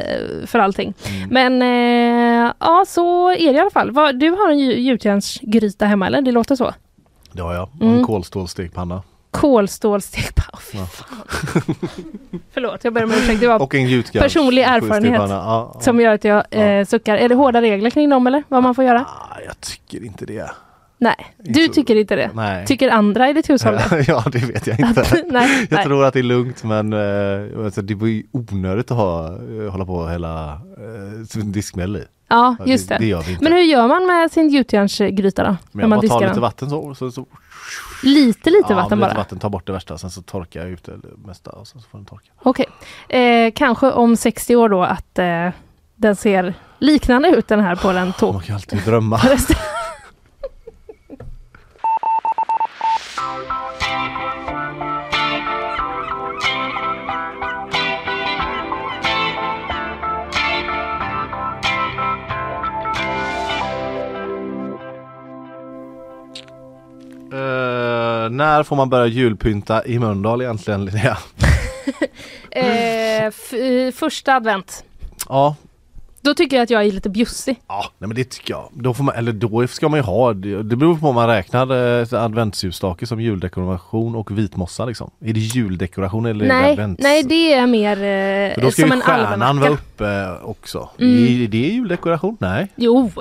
för 0.46 0.58
allting. 0.58 0.94
Mm. 1.08 1.28
Men 1.30 1.62
eh, 1.62 2.15
ja, 2.60 2.84
så 2.88 3.30
är 3.30 3.36
det 3.52 3.56
i 3.56 3.60
alla 3.60 3.70
fall. 3.70 4.18
Du 4.18 4.30
har 4.30 4.50
en 4.50 4.58
gju- 4.58 4.78
gjutjärnsgryta 4.78 5.86
hemma 5.86 6.06
eller? 6.06 6.22
Det 6.22 6.32
låter 6.32 6.56
så? 6.56 6.74
Det 7.32 7.42
har 7.42 7.54
jag. 7.54 7.62
Och 7.62 7.82
Mm. 7.82 7.94
en 7.98 8.04
kolstålstekpanna. 8.04 9.02
Kolstålstekpanna. 9.30 10.58
Fy 10.72 10.78
Ja. 10.78 10.86
fan. 10.86 11.18
Förlåt, 12.52 12.84
jag 12.84 12.92
ber 12.92 13.04
om 13.04 13.10
ursäkt. 13.10 13.40
Det 13.40 13.46
var 13.48 13.62
Och 13.62 13.74
en 13.74 13.88
gjutjärns 13.88 14.22
personlig 14.22 14.62
erfarenhet. 14.62 15.14
Ja, 15.14 15.28
ja. 15.74 15.80
som 15.80 16.00
gör 16.00 16.14
att 16.14 16.24
jag 16.24 16.44
Ja. 16.50 16.58
eh, 16.58 16.84
suckar. 16.86 17.16
Är 17.16 17.28
det 17.28 17.34
hårda 17.34 17.62
regler 17.62 17.90
kring 17.90 18.10
dem 18.10 18.26
eller? 18.26 18.42
Vad 18.48 18.62
man 18.62 18.74
får 18.74 18.84
göra? 18.84 19.00
Ah, 19.00 19.38
jag 19.46 19.60
tycker 19.60 20.04
inte 20.04 20.26
det. 20.26 20.50
Nej, 20.98 21.34
du 21.38 21.68
tycker 21.68 21.96
inte 21.96 22.16
det. 22.16 22.30
Nej. 22.34 22.66
Tycker 22.66 22.88
andra 22.90 23.30
i 23.30 23.32
ditt 23.32 23.50
hushåll 23.50 23.74
det? 23.74 24.04
ja, 24.08 24.24
det 24.32 24.38
vet 24.38 24.66
jag 24.66 24.80
inte. 24.80 25.04
nej, 25.30 25.66
Jag 25.70 25.76
nej. 25.76 25.84
tror 25.84 26.04
att 26.04 26.12
det 26.14 26.18
är 26.18 26.22
lugnt 26.22 26.64
men 26.64 26.92
eh, 26.92 27.64
alltså, 27.64 27.82
det 27.82 27.94
var 27.94 28.06
ju 28.06 28.22
onödigt 28.32 28.90
att 28.90 28.96
ha, 28.96 29.26
eh, 29.26 29.70
hålla 29.70 29.84
på 29.84 29.94
och 29.94 30.08
hälla 30.08 30.60
eh, 31.32 31.38
diskmedel 31.44 31.96
i. 31.96 32.04
Ja, 32.28 32.56
just 32.66 32.88
det. 32.88 32.96
Det 32.98 33.06
inte. 33.08 33.36
Men 33.40 33.52
hur 33.52 33.62
gör 33.62 33.88
man 33.88 34.06
med 34.06 34.32
sin 34.32 34.48
gjutjärnsgryta 34.48 35.42
då? 35.44 35.48
Men 35.50 35.58
När 35.72 35.82
jag 35.82 35.88
man 35.88 36.00
bara 36.00 36.08
tar 36.20 36.28
lite 36.28 36.40
vatten 36.40 36.70
så, 36.70 36.94
så, 36.94 37.10
så 37.10 37.26
Lite, 38.02 38.50
lite 38.50 38.66
ja, 38.68 38.74
vatten 38.76 38.98
lite 38.98 39.08
bara? 39.08 39.18
vatten, 39.18 39.38
ta 39.38 39.48
bort 39.48 39.66
det 39.66 39.72
värsta 39.72 39.98
sen 39.98 40.10
så 40.10 40.22
torkar 40.22 40.60
jag 40.60 40.70
ut 40.70 40.84
det 40.84 40.92
mesta 41.26 41.50
och 41.50 41.66
sen 41.68 41.80
så 41.80 41.88
får 41.88 41.98
den 41.98 42.06
torka. 42.06 42.30
Okej. 42.42 42.66
Eh, 43.08 43.52
kanske 43.54 43.90
om 43.90 44.16
60 44.16 44.56
år 44.56 44.68
då 44.68 44.82
att 44.82 45.18
eh, 45.18 45.48
den 45.96 46.16
ser 46.16 46.54
liknande 46.78 47.28
ut 47.28 47.48
den 47.48 47.60
här 47.60 47.76
på 47.76 47.92
den 47.92 48.12
tåg. 48.12 48.34
Man 48.34 48.42
kan 48.42 48.54
alltid 48.54 48.82
drömma. 48.84 49.20
Eh, 67.32 68.30
när 68.30 68.62
får 68.62 68.76
man 68.76 68.88
börja 68.88 69.06
julpynta 69.06 69.86
i 69.86 69.98
Mölndal 69.98 70.42
egentligen 70.42 70.84
Linnea? 70.84 71.18
eh, 72.50 73.92
första 73.92 74.34
advent. 74.34 74.84
Ja, 75.28 75.56
Då 76.26 76.34
tycker 76.34 76.56
jag 76.56 76.62
att 76.64 76.70
jag 76.70 76.84
är 76.86 76.92
lite 76.92 77.08
bjussig. 77.10 77.56
Ja, 77.68 77.84
nej 77.98 78.08
men 78.08 78.16
det 78.16 78.24
tycker 78.30 78.54
jag. 78.54 78.68
Då 78.72 78.94
får 78.94 79.04
man, 79.04 79.14
eller 79.14 79.32
då 79.32 79.66
ska 79.66 79.88
man 79.88 79.98
ju 79.98 80.02
ha, 80.04 80.32
det, 80.34 80.62
det 80.62 80.76
beror 80.76 80.96
på 80.98 81.08
om 81.08 81.14
man 81.14 81.26
räknar 81.28 82.00
eh, 82.12 82.24
adventsljusstake 82.24 83.06
som 83.06 83.20
juldekoration 83.20 84.14
och 84.16 84.38
vitmossa 84.38 84.84
liksom. 84.84 85.10
Är 85.20 85.32
det 85.32 85.40
juldekoration 85.40 86.26
eller 86.26 86.46
Nej, 86.48 86.70
advents? 86.72 87.02
nej, 87.02 87.22
det 87.22 87.52
är 87.54 87.66
mer 87.66 87.90
eh, 87.96 88.54
För 88.54 88.60
då 88.60 88.70
ska 88.70 88.82
som 88.82 88.88
ju 88.90 88.94
en 88.94 89.00
stjärnan 89.00 89.38
vara 89.38 89.48
almanacka. 89.48 89.72
uppe 89.72 90.30
också. 90.42 90.88
Mm. 90.98 91.42
Är 91.44 91.48
det 91.48 91.58
juldekoration? 91.58 92.36
Nej. 92.40 92.68
Jo, 92.76 93.12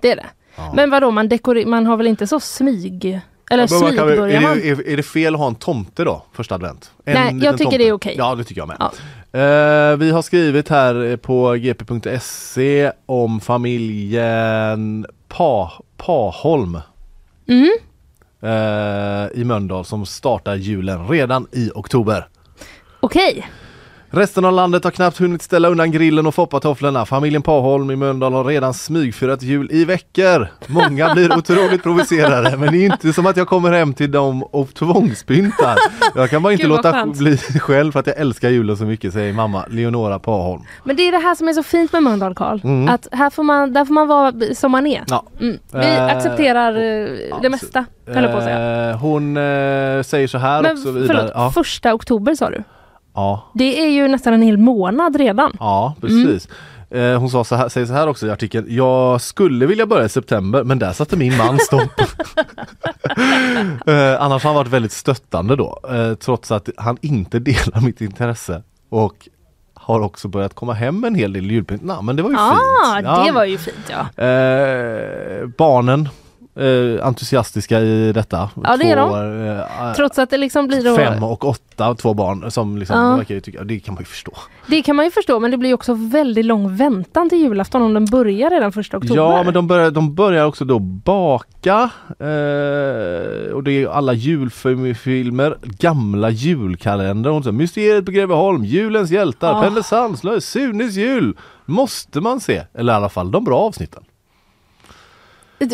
det 0.00 0.10
är 0.12 0.16
det. 0.16 0.26
Ja. 0.56 0.72
Men 0.76 0.90
vadå, 0.90 1.10
man, 1.10 1.28
dekore- 1.28 1.66
man 1.66 1.86
har 1.86 1.96
väl 1.96 2.06
inte 2.06 2.26
så 2.26 2.40
smyg? 2.40 3.20
Eller 3.50 3.68
Men 3.70 3.80
man 3.80 3.96
kan 3.96 4.06
väl- 4.06 4.16
smygbörjar 4.16 4.36
är, 4.36 4.40
man? 4.40 4.56
det, 4.58 4.68
är, 4.68 4.88
är 4.88 4.96
det 4.96 5.02
fel 5.02 5.34
att 5.34 5.40
ha 5.40 5.46
en 5.48 5.54
tomte 5.54 6.04
då, 6.04 6.22
första 6.32 6.54
advent? 6.54 6.90
En 7.04 7.14
Nej, 7.14 7.24
jag 7.26 7.34
liten 7.34 7.58
tycker 7.58 7.78
det 7.78 7.88
är 7.88 7.92
okej. 7.92 8.14
Ja, 8.18 8.34
det 8.34 8.44
tycker 8.44 8.60
jag 8.60 8.68
med. 8.68 8.76
Ja. 8.80 8.92
Eh, 9.32 9.96
vi 9.96 10.10
har 10.10 10.22
skrivit 10.22 10.68
här 10.68 11.16
på 11.16 11.52
gp.se 11.54 12.92
om 13.06 13.40
familjen 13.40 15.06
pa, 15.28 15.72
Paholm 15.96 16.78
Mm. 17.48 17.68
eh, 18.42 19.40
i 19.40 19.44
Mölndal 19.44 19.84
som 19.84 20.06
startar 20.06 20.54
julen 20.54 21.08
redan 21.08 21.46
i 21.52 21.70
oktober. 21.74 22.28
Okej. 23.00 23.46
Resten 24.10 24.44
av 24.44 24.52
landet 24.52 24.84
har 24.84 24.90
knappt 24.90 25.18
hunnit 25.18 25.42
ställa 25.42 25.68
undan 25.68 25.90
grillen 25.90 26.26
och 26.26 26.34
foppatofflorna. 26.34 27.06
Familjen 27.06 27.42
Paholm 27.42 27.90
i 27.90 27.96
Mölndal 27.96 28.32
har 28.32 28.44
redan 28.44 28.74
smygfirat 28.74 29.42
jul 29.42 29.68
i 29.72 29.84
veckor. 29.84 30.48
Många 30.66 31.14
blir 31.14 31.38
otroligt 31.38 31.82
provocerade 31.82 32.56
men 32.56 32.72
det 32.72 32.78
är 32.78 32.84
inte 32.86 33.12
som 33.12 33.26
att 33.26 33.36
jag 33.36 33.48
kommer 33.48 33.72
hem 33.72 33.94
till 33.94 34.10
dem 34.10 34.42
och 34.42 34.74
tvångspyntar. 34.74 35.76
Jag 36.14 36.30
kan 36.30 36.42
bara 36.42 36.52
inte 36.52 36.62
Gud, 36.62 36.70
låta 36.70 36.92
skönt. 36.92 37.18
bli 37.18 37.36
själv 37.36 37.92
för 37.92 38.00
att 38.00 38.06
jag 38.06 38.16
älskar 38.16 38.48
julen 38.50 38.76
så 38.76 38.84
mycket 38.84 39.12
säger 39.12 39.32
mamma 39.32 39.64
Leonora 39.70 40.18
Paholm. 40.18 40.62
Men 40.84 40.96
det 40.96 41.02
är 41.08 41.12
det 41.12 41.18
här 41.18 41.34
som 41.34 41.48
är 41.48 41.52
så 41.52 41.62
fint 41.62 41.92
med 41.92 42.02
Mölndal, 42.02 42.34
Karl. 42.34 42.60
Mm. 42.64 42.88
Att 42.88 43.08
här 43.12 43.30
får 43.30 43.42
man, 43.42 43.72
där 43.72 43.84
får 43.84 43.94
man 43.94 44.08
vara 44.08 44.32
som 44.54 44.70
man 44.72 44.86
är. 44.86 45.04
Ja. 45.08 45.24
Mm. 45.40 45.58
Vi 45.72 45.78
Eh, 45.96 46.06
accepterar 46.06 46.72
ja, 47.30 47.38
det 47.42 47.48
mesta, 47.48 47.84
höll 48.06 48.22
jag 48.24 48.32
på 48.32 48.38
att 48.38 48.44
säga. 48.44 48.90
Eh, 48.90 48.96
hon 48.98 49.34
säger 50.04 50.26
så 50.26 50.38
här 50.38 50.62
Men 50.62 50.72
också 50.72 50.90
vidare. 50.90 51.06
förlåt, 51.18 51.32
Ja, 51.34 51.50
första 51.50 51.94
oktober 51.94 52.34
sa 52.34 52.50
du? 52.50 52.62
Ja, 53.18 53.50
Det 53.54 53.84
är 53.84 53.88
ju 53.88 54.08
nästan 54.08 54.34
en 54.34 54.42
hel 54.42 54.58
månad 54.58 55.16
redan. 55.16 55.52
ja, 55.60 55.94
precis. 56.00 56.48
Eh, 56.90 57.18
hon 57.18 57.30
sa 57.30 57.44
så 57.44 57.56
här, 57.56 57.68
säger 57.68 57.86
så 57.86 57.92
här 57.92 58.06
också 58.06 58.26
i 58.26 58.30
artikeln. 58.30 58.66
Jag 58.68 59.20
skulle 59.20 59.66
vilja 59.66 59.86
börja 59.86 60.04
i 60.04 60.08
september 60.08 60.64
men 60.64 60.78
där 60.78 60.92
satte 60.92 61.16
min 61.16 61.36
man 61.36 61.58
stopp. 61.58 62.00
eh, 63.86 64.22
annars 64.22 64.42
har 64.42 64.50
han 64.50 64.54
varit 64.54 64.68
väldigt 64.68 64.92
stöttande 64.92 65.56
då. 65.56 65.80
Eh, 65.90 66.14
trots 66.14 66.50
att 66.50 66.68
han 66.76 66.96
inte 67.00 67.38
delar 67.38 67.80
mitt 67.80 68.00
intresse. 68.00 68.62
Och 68.88 69.28
har 69.74 70.00
också 70.00 70.28
börjat 70.28 70.54
komma 70.54 70.72
hem 70.72 71.04
en 71.04 71.14
hel 71.14 71.32
del 71.32 71.50
julpynt. 71.50 71.82
Nah, 71.82 72.02
men 72.02 72.16
det 72.16 72.22
var 72.22 72.30
ju 72.30 72.36
ah, 72.38 72.50
fint. 72.94 73.06
Ja. 73.06 73.24
det 73.24 73.32
var 73.32 73.44
ju 73.44 73.58
fint 73.58 73.90
ja. 73.90 74.24
Eh, 74.24 75.46
barnen 75.58 76.08
eh, 76.58 77.06
entusiastiska 77.06 77.80
i 77.80 78.12
detta. 78.12 78.50
Ja, 78.64 78.76
det 78.76 78.90
är 78.90 78.96
de. 78.96 79.10
de. 79.10 79.94
Trots 79.96 80.18
att 80.18 80.30
det 80.30 80.36
liksom 80.36 80.66
blir 80.68 80.84
då, 80.84 80.96
Fem 80.96 81.22
och 81.24 81.44
åtta, 81.44 81.94
två 81.94 82.14
barn 82.14 82.50
som 82.50 82.78
liksom, 82.78 83.00
Ja. 83.00 83.16
verkar 83.16 83.34
ju 83.34 83.40
tycka, 83.40 83.64
det 83.64 83.80
kan 83.80 83.94
man 83.94 84.00
ju 84.02 84.06
förstå. 84.06 84.32
Det 84.66 84.82
kan 84.82 84.96
man 84.96 85.04
ju 85.04 85.10
förstå 85.10 85.40
men 85.40 85.50
det 85.50 85.56
blir 85.56 85.74
också 85.74 85.94
väldigt 85.94 86.44
lång 86.44 86.76
väntan 86.76 87.28
till 87.28 87.38
julafton 87.38 87.82
om 87.82 87.94
den 87.94 88.04
börjar 88.04 88.50
redan 88.50 88.72
första 88.72 88.96
oktober. 88.96 89.16
Ja 89.22 89.42
men 89.42 89.54
de 89.54 89.66
börjar, 89.66 89.90
de 89.90 90.14
börjar 90.14 90.44
också 90.44 90.64
då 90.64 90.78
baka 90.78 91.90
eh, 92.18 93.52
och 93.54 93.62
det 93.62 93.72
är 93.72 93.88
alla 93.88 94.12
julfilmer, 94.12 95.56
gamla 95.62 96.30
julkalendrar, 96.30 97.30
och 97.32 97.44
så, 97.44 97.52
Mysteriet 97.52 98.04
på 98.04 98.10
Greveholm, 98.10 98.64
Julens 98.64 99.10
hjältar, 99.10 99.54
Ah. 99.54 99.62
Pelle 99.62 99.82
Sandslöj, 99.82 100.40
Sunes 100.40 100.94
jul 100.94 101.36
Måste 101.66 102.20
man 102.20 102.40
se, 102.40 102.62
eller 102.74 102.92
i 102.92 102.96
alla 102.96 103.08
fall 103.08 103.30
de 103.30 103.44
bra 103.44 103.58
avsnitten. 103.60 104.02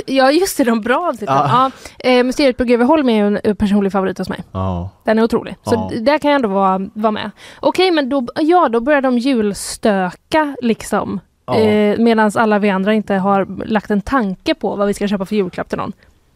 Ja 0.07 0.31
just 0.31 0.57
det, 0.57 0.65
de 0.65 0.81
bra 0.81 1.09
avsnitten. 1.09 1.37
Ja. 1.37 1.71
Ja. 2.03 2.11
Eh, 2.11 2.25
Mysteriet 2.25 2.57
på 2.57 2.65
Greveholm 2.65 3.09
är 3.09 3.15
ju 3.15 3.27
en 3.27 3.37
eh, 3.45 3.55
personlig 3.55 3.93
favorit 3.93 4.19
hos 4.19 4.29
mig. 4.29 4.41
Ja. 4.53 4.91
Den 5.05 5.19
är 5.19 5.23
otrolig. 5.23 5.57
Så 5.63 5.91
Ja. 5.93 6.01
där 6.01 6.19
kan 6.19 6.31
jag 6.31 6.37
ändå 6.37 6.49
vara, 6.49 6.81
vara 6.95 7.11
med. 7.13 7.31
Okej 7.61 7.91
men 7.91 8.09
då, 8.09 8.27
ja, 8.41 8.69
då 8.69 8.81
börjar 8.81 9.01
de 9.01 9.19
julstöka 9.19 10.57
liksom. 10.63 11.21
Ja. 11.47 11.59
Eh, 11.59 11.99
Medan 11.99 12.31
alla 12.35 12.59
vi 12.59 12.71
andra 12.71 12.95
inte 12.95 13.15
har 13.15 13.65
lagt 13.67 13.91
en 13.91 14.01
tanke 14.01 14.55
på 14.55 14.77
vad 14.77 14.87
vi 14.87 14.95
ska 14.95 15.09
köpa 15.09 15.27
för 15.27 15.37
julklapp 15.37 15.69
till 15.69 15.79
någon. 15.79 15.93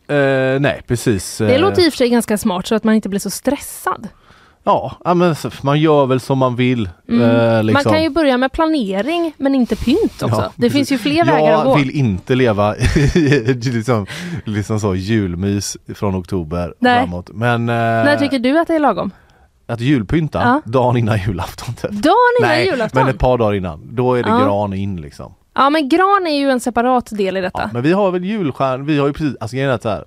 Eh, 0.08 0.60
nej 0.60 0.82
precis. 0.86 1.38
Det 1.38 1.54
eh, 1.54 1.60
låter 1.60 1.82
i 1.86 1.88
och 1.88 1.92
för 1.92 1.96
sig 1.98 2.08
ganska 2.08 2.38
smart 2.38 2.66
så 2.66 2.74
att 2.74 2.84
man 2.84 2.94
inte 2.94 3.08
blir 3.08 3.20
så 3.20 3.30
stressad. 3.30 4.08
Ja, 5.04 5.14
men 5.14 5.34
man 5.62 5.80
gör 5.80 6.06
väl 6.06 6.20
som 6.20 6.38
man 6.38 6.56
vill. 6.56 6.88
Mm. 7.08 7.22
Eh, 7.22 7.62
liksom. 7.62 7.82
Man 7.84 7.94
kan 7.94 8.02
ju 8.02 8.10
börja 8.10 8.36
med 8.36 8.52
planering 8.52 9.32
men 9.38 9.54
inte 9.54 9.76
pynt 9.76 10.22
också. 10.22 10.40
Ja, 10.40 10.52
det 10.56 10.70
finns 10.70 10.92
ju 10.92 10.98
fler 10.98 11.24
vägar 11.24 11.52
att 11.52 11.64
gå. 11.64 11.70
Jag 11.70 11.78
vill 11.78 11.90
inte 11.90 12.34
leva 12.34 12.76
i 13.14 13.54
liksom, 13.54 14.06
liksom 14.44 14.80
så 14.80 14.94
julmys 14.94 15.76
från 15.94 16.16
oktober 16.16 16.74
Nej. 16.78 16.98
framåt. 17.00 17.30
Men 17.32 17.68
eh, 17.68 17.74
När 17.74 18.16
tycker 18.16 18.38
du 18.38 18.58
att 18.58 18.68
det 18.68 18.74
är 18.74 18.78
lagom? 18.80 19.10
att 19.66 19.80
julpynta 19.80 20.40
Ja. 20.44 20.70
dagen 20.70 20.96
innan 20.96 21.18
julafton. 21.18 21.74
Typ. 21.74 21.90
Dagen 21.90 22.14
innan 22.40 22.50
Nej, 22.50 22.66
julafton? 22.66 23.02
men 23.04 23.10
ett 23.14 23.18
par 23.18 23.38
dagar 23.38 23.54
innan. 23.54 23.88
Då 23.94 24.14
är 24.14 24.22
det 24.22 24.28
Ja. 24.28 24.38
gran 24.38 24.72
in 24.72 25.00
liksom. 25.00 25.34
Ja 25.54 25.70
men 25.70 25.88
gran 25.88 26.26
är 26.26 26.38
ju 26.38 26.50
en 26.50 26.60
separat 26.60 27.06
del 27.10 27.36
i 27.36 27.40
detta. 27.40 27.60
Ja, 27.62 27.68
men 27.72 27.82
vi 27.82 27.92
har 27.92 28.10
väl 28.10 28.24
julstjärn, 28.24 28.86
vi 28.86 28.98
har 28.98 29.06
ju 29.06 29.12
precis, 29.12 29.36
alltså 29.40 29.56
grejen 29.56 29.70
är 29.72 29.78
så 29.78 29.88
här, 29.88 30.04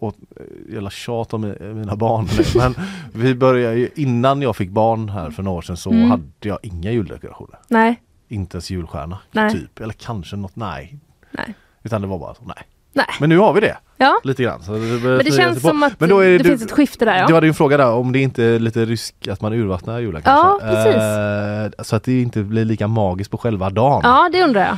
och, 0.00 0.14
eh, 0.36 0.72
jävla 0.74 0.90
tjat 0.90 1.34
om 1.34 1.44
mi- 1.44 1.74
mina 1.74 1.96
barn 1.96 2.28
men 2.54 2.74
vi 3.22 3.34
började 3.34 3.76
ju, 3.76 3.88
innan 3.94 4.42
jag 4.42 4.56
fick 4.56 4.70
barn 4.70 5.08
här 5.08 5.30
för 5.30 5.42
några 5.42 5.58
år 5.58 5.62
sedan 5.62 5.76
så 5.76 5.90
Mm. 5.90 6.10
hade 6.10 6.22
jag 6.42 6.58
inga 6.62 6.90
juldekorationer. 6.92 7.58
Nej. 7.68 8.02
Inte 8.28 8.56
ens 8.56 8.70
julstjärna, 8.70 9.18
Nej. 9.32 9.52
typ. 9.52 9.80
Eller 9.80 9.92
kanske 9.94 10.36
något, 10.36 10.56
nej. 10.56 10.98
Nej. 11.30 11.54
Utan 11.82 12.00
det 12.00 12.06
var 12.06 12.18
bara 12.18 12.34
så, 12.34 12.42
nej. 12.44 12.56
Nej. 12.92 13.06
Men 13.20 13.28
nu 13.28 13.38
har 13.38 13.52
vi 13.52 13.60
det, 13.60 13.76
Ja. 13.96 14.20
lite 14.24 14.42
grann. 14.42 14.62
Så 14.62 14.72
det, 14.72 14.78
Men 14.78 15.18
det 15.18 15.32
känns 15.36 15.60
som 15.60 15.82
att 15.82 16.00
Men 16.00 16.08
då 16.08 16.18
är 16.20 16.28
det, 16.30 16.38
det- 16.38 16.44
finns 16.44 16.62
ett 16.62 16.72
skifte 16.72 17.04
där 17.04 17.12
Du 17.14 17.18
ja. 17.32 17.34
hade 17.34 17.46
ju 17.46 17.48
en 17.48 17.54
fråga 17.54 17.76
där 17.76 17.90
om 17.92 18.12
det 18.12 18.18
inte 18.18 18.44
är 18.44 18.58
lite 18.58 18.84
risk 18.84 19.28
att 19.28 19.40
man 19.40 19.52
urvattnar 19.52 19.98
julen 20.00 20.22
kanske? 20.22 20.66
Ja, 20.66 20.72
precis. 20.74 21.78
Eh, 21.78 21.82
så 21.84 21.96
att 21.96 22.02
det 22.04 22.20
inte 22.22 22.42
blir 22.42 22.64
lika 22.64 22.86
magiskt 22.88 23.30
på 23.30 23.38
själva 23.38 23.70
dagen. 23.70 24.00
Ja 24.04 24.28
det 24.32 24.42
undrar 24.44 24.60
jag. 24.66 24.76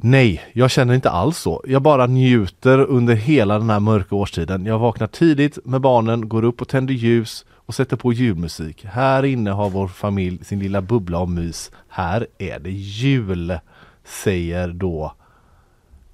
Nej, 0.00 0.42
jag 0.52 0.70
känner 0.70 0.94
inte 0.94 1.10
alls 1.10 1.38
så. 1.38 1.62
Jag 1.66 1.82
bara 1.82 2.06
njuter 2.06 2.78
under 2.78 3.14
hela 3.14 3.58
den 3.58 3.70
här 3.70 3.80
mörka 3.80 4.14
årstiden. 4.14 4.66
Jag 4.66 4.78
vaknar 4.78 5.06
tidigt 5.06 5.58
med 5.64 5.80
barnen, 5.80 6.28
går 6.28 6.44
upp 6.44 6.60
och 6.60 6.68
tänder 6.68 6.94
ljus 6.94 7.44
och 7.50 7.74
sätter 7.74 7.96
på 7.96 8.12
julmusik. 8.12 8.84
Här 8.84 9.24
inne 9.24 9.50
har 9.50 9.70
vår 9.70 9.88
familj 9.88 10.44
sin 10.44 10.58
lilla 10.58 10.82
bubbla 10.82 11.18
av 11.18 11.30
mys. 11.30 11.70
Här 11.88 12.26
är 12.38 12.58
det 12.58 12.70
jul, 12.70 13.58
säger 14.04 14.68
då 14.68 15.12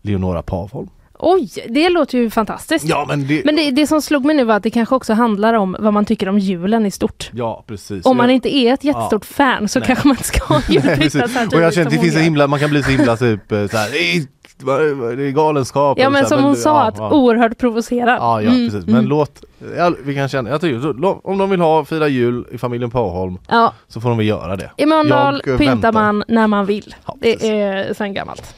Leonora 0.02 0.42
Pavholm. 0.42 0.90
Oj, 1.18 1.48
det 1.68 1.88
låter 1.88 2.18
ju 2.18 2.30
fantastiskt. 2.30 2.84
Ja 2.84 3.04
men 3.08 3.26
det... 3.26 3.44
Men 3.44 3.56
det, 3.56 3.70
det 3.70 3.86
som 3.86 4.02
slog 4.02 4.24
mig 4.24 4.36
nu 4.36 4.44
var 4.44 4.54
att 4.54 4.62
det 4.62 4.70
kanske 4.70 4.94
också 4.94 5.12
handlar 5.12 5.54
om 5.54 5.76
vad 5.78 5.92
man 5.92 6.04
tycker 6.04 6.28
om 6.28 6.38
julen 6.38 6.86
i 6.86 6.90
stort. 6.90 7.30
Ja 7.32 7.64
precis. 7.66 8.06
Om 8.06 8.16
man 8.16 8.28
Jag- 8.28 8.34
inte 8.34 8.54
är 8.56 8.72
ett 8.74 8.84
jättestort 8.84 9.24
fan 9.24 9.68
så 9.68 9.78
Nej. 9.78 9.86
kanske 9.86 10.08
man 10.08 10.12
inte 10.16 10.24
ska 10.28 10.44
ha 10.44 10.56
Nej, 10.68 10.74
julpynta 10.74 10.96
precis. 10.96 11.12
så 11.32 11.38
här 11.38 11.46
och 11.46 11.60
jag 11.62 11.72
tidigt 11.72 11.74
känner 11.74 11.86
att 11.86 11.90
det 11.90 11.96
som 11.96 12.02
finns 12.02 12.02
hon 12.02 12.10
så 12.10 12.18
gör. 12.18 12.24
himla, 12.24 12.46
man 12.46 12.58
kan 12.60 12.70
bli 12.70 12.82
så 12.82 12.90
himla 12.90 13.16
typ 13.16 13.52
eh, 13.52 13.66
så 13.66 13.76
här, 13.76 13.90
"Nej, 13.90 14.26
vad- 14.62 14.96
vad- 14.96 15.16
det 15.18 15.24
är 15.24 15.30
galenskap. 15.30 15.98
Ja 15.98 16.10
men 16.10 16.26
som 16.26 16.42
hon 16.44 16.56
sa, 16.56 16.70
ja, 16.70 16.82
att 16.88 16.98
ja. 16.98 17.10
oerhört 17.10 17.58
provocerad. 17.58 18.18
Ja, 18.20 18.42
ja 18.42 18.50
Mm, 18.50 18.70
precis. 18.70 18.86
Men 18.86 18.94
mm. 18.94 19.06
låt, 19.08 19.44
ja, 19.76 19.92
vi 20.04 20.14
kan 20.14 20.28
känna, 20.28 20.50
jag 20.50 20.60
tycker, 20.60 21.26
om 21.28 21.38
de 21.38 21.50
vill 21.50 21.60
ha 21.60 21.84
fira 21.84 22.08
jul 22.08 22.44
i 22.52 22.58
familjen 22.58 22.90
Påholm 22.90 23.38
Ja, 23.48 23.72
så 23.88 24.00
får 24.00 24.08
de 24.08 24.18
väl 24.18 24.26
göra 24.26 24.56
det. 24.56 24.70
i 24.76 24.86
Mölndal 24.86 25.40
pyntar 25.58 25.92
man 25.92 26.24
när 26.28 26.46
man 26.46 26.66
vill. 26.66 26.94
Ja. 27.06 27.16
Det 27.20 27.48
är 27.60 27.94
sen 27.94 28.14
gammalt. 28.14 28.54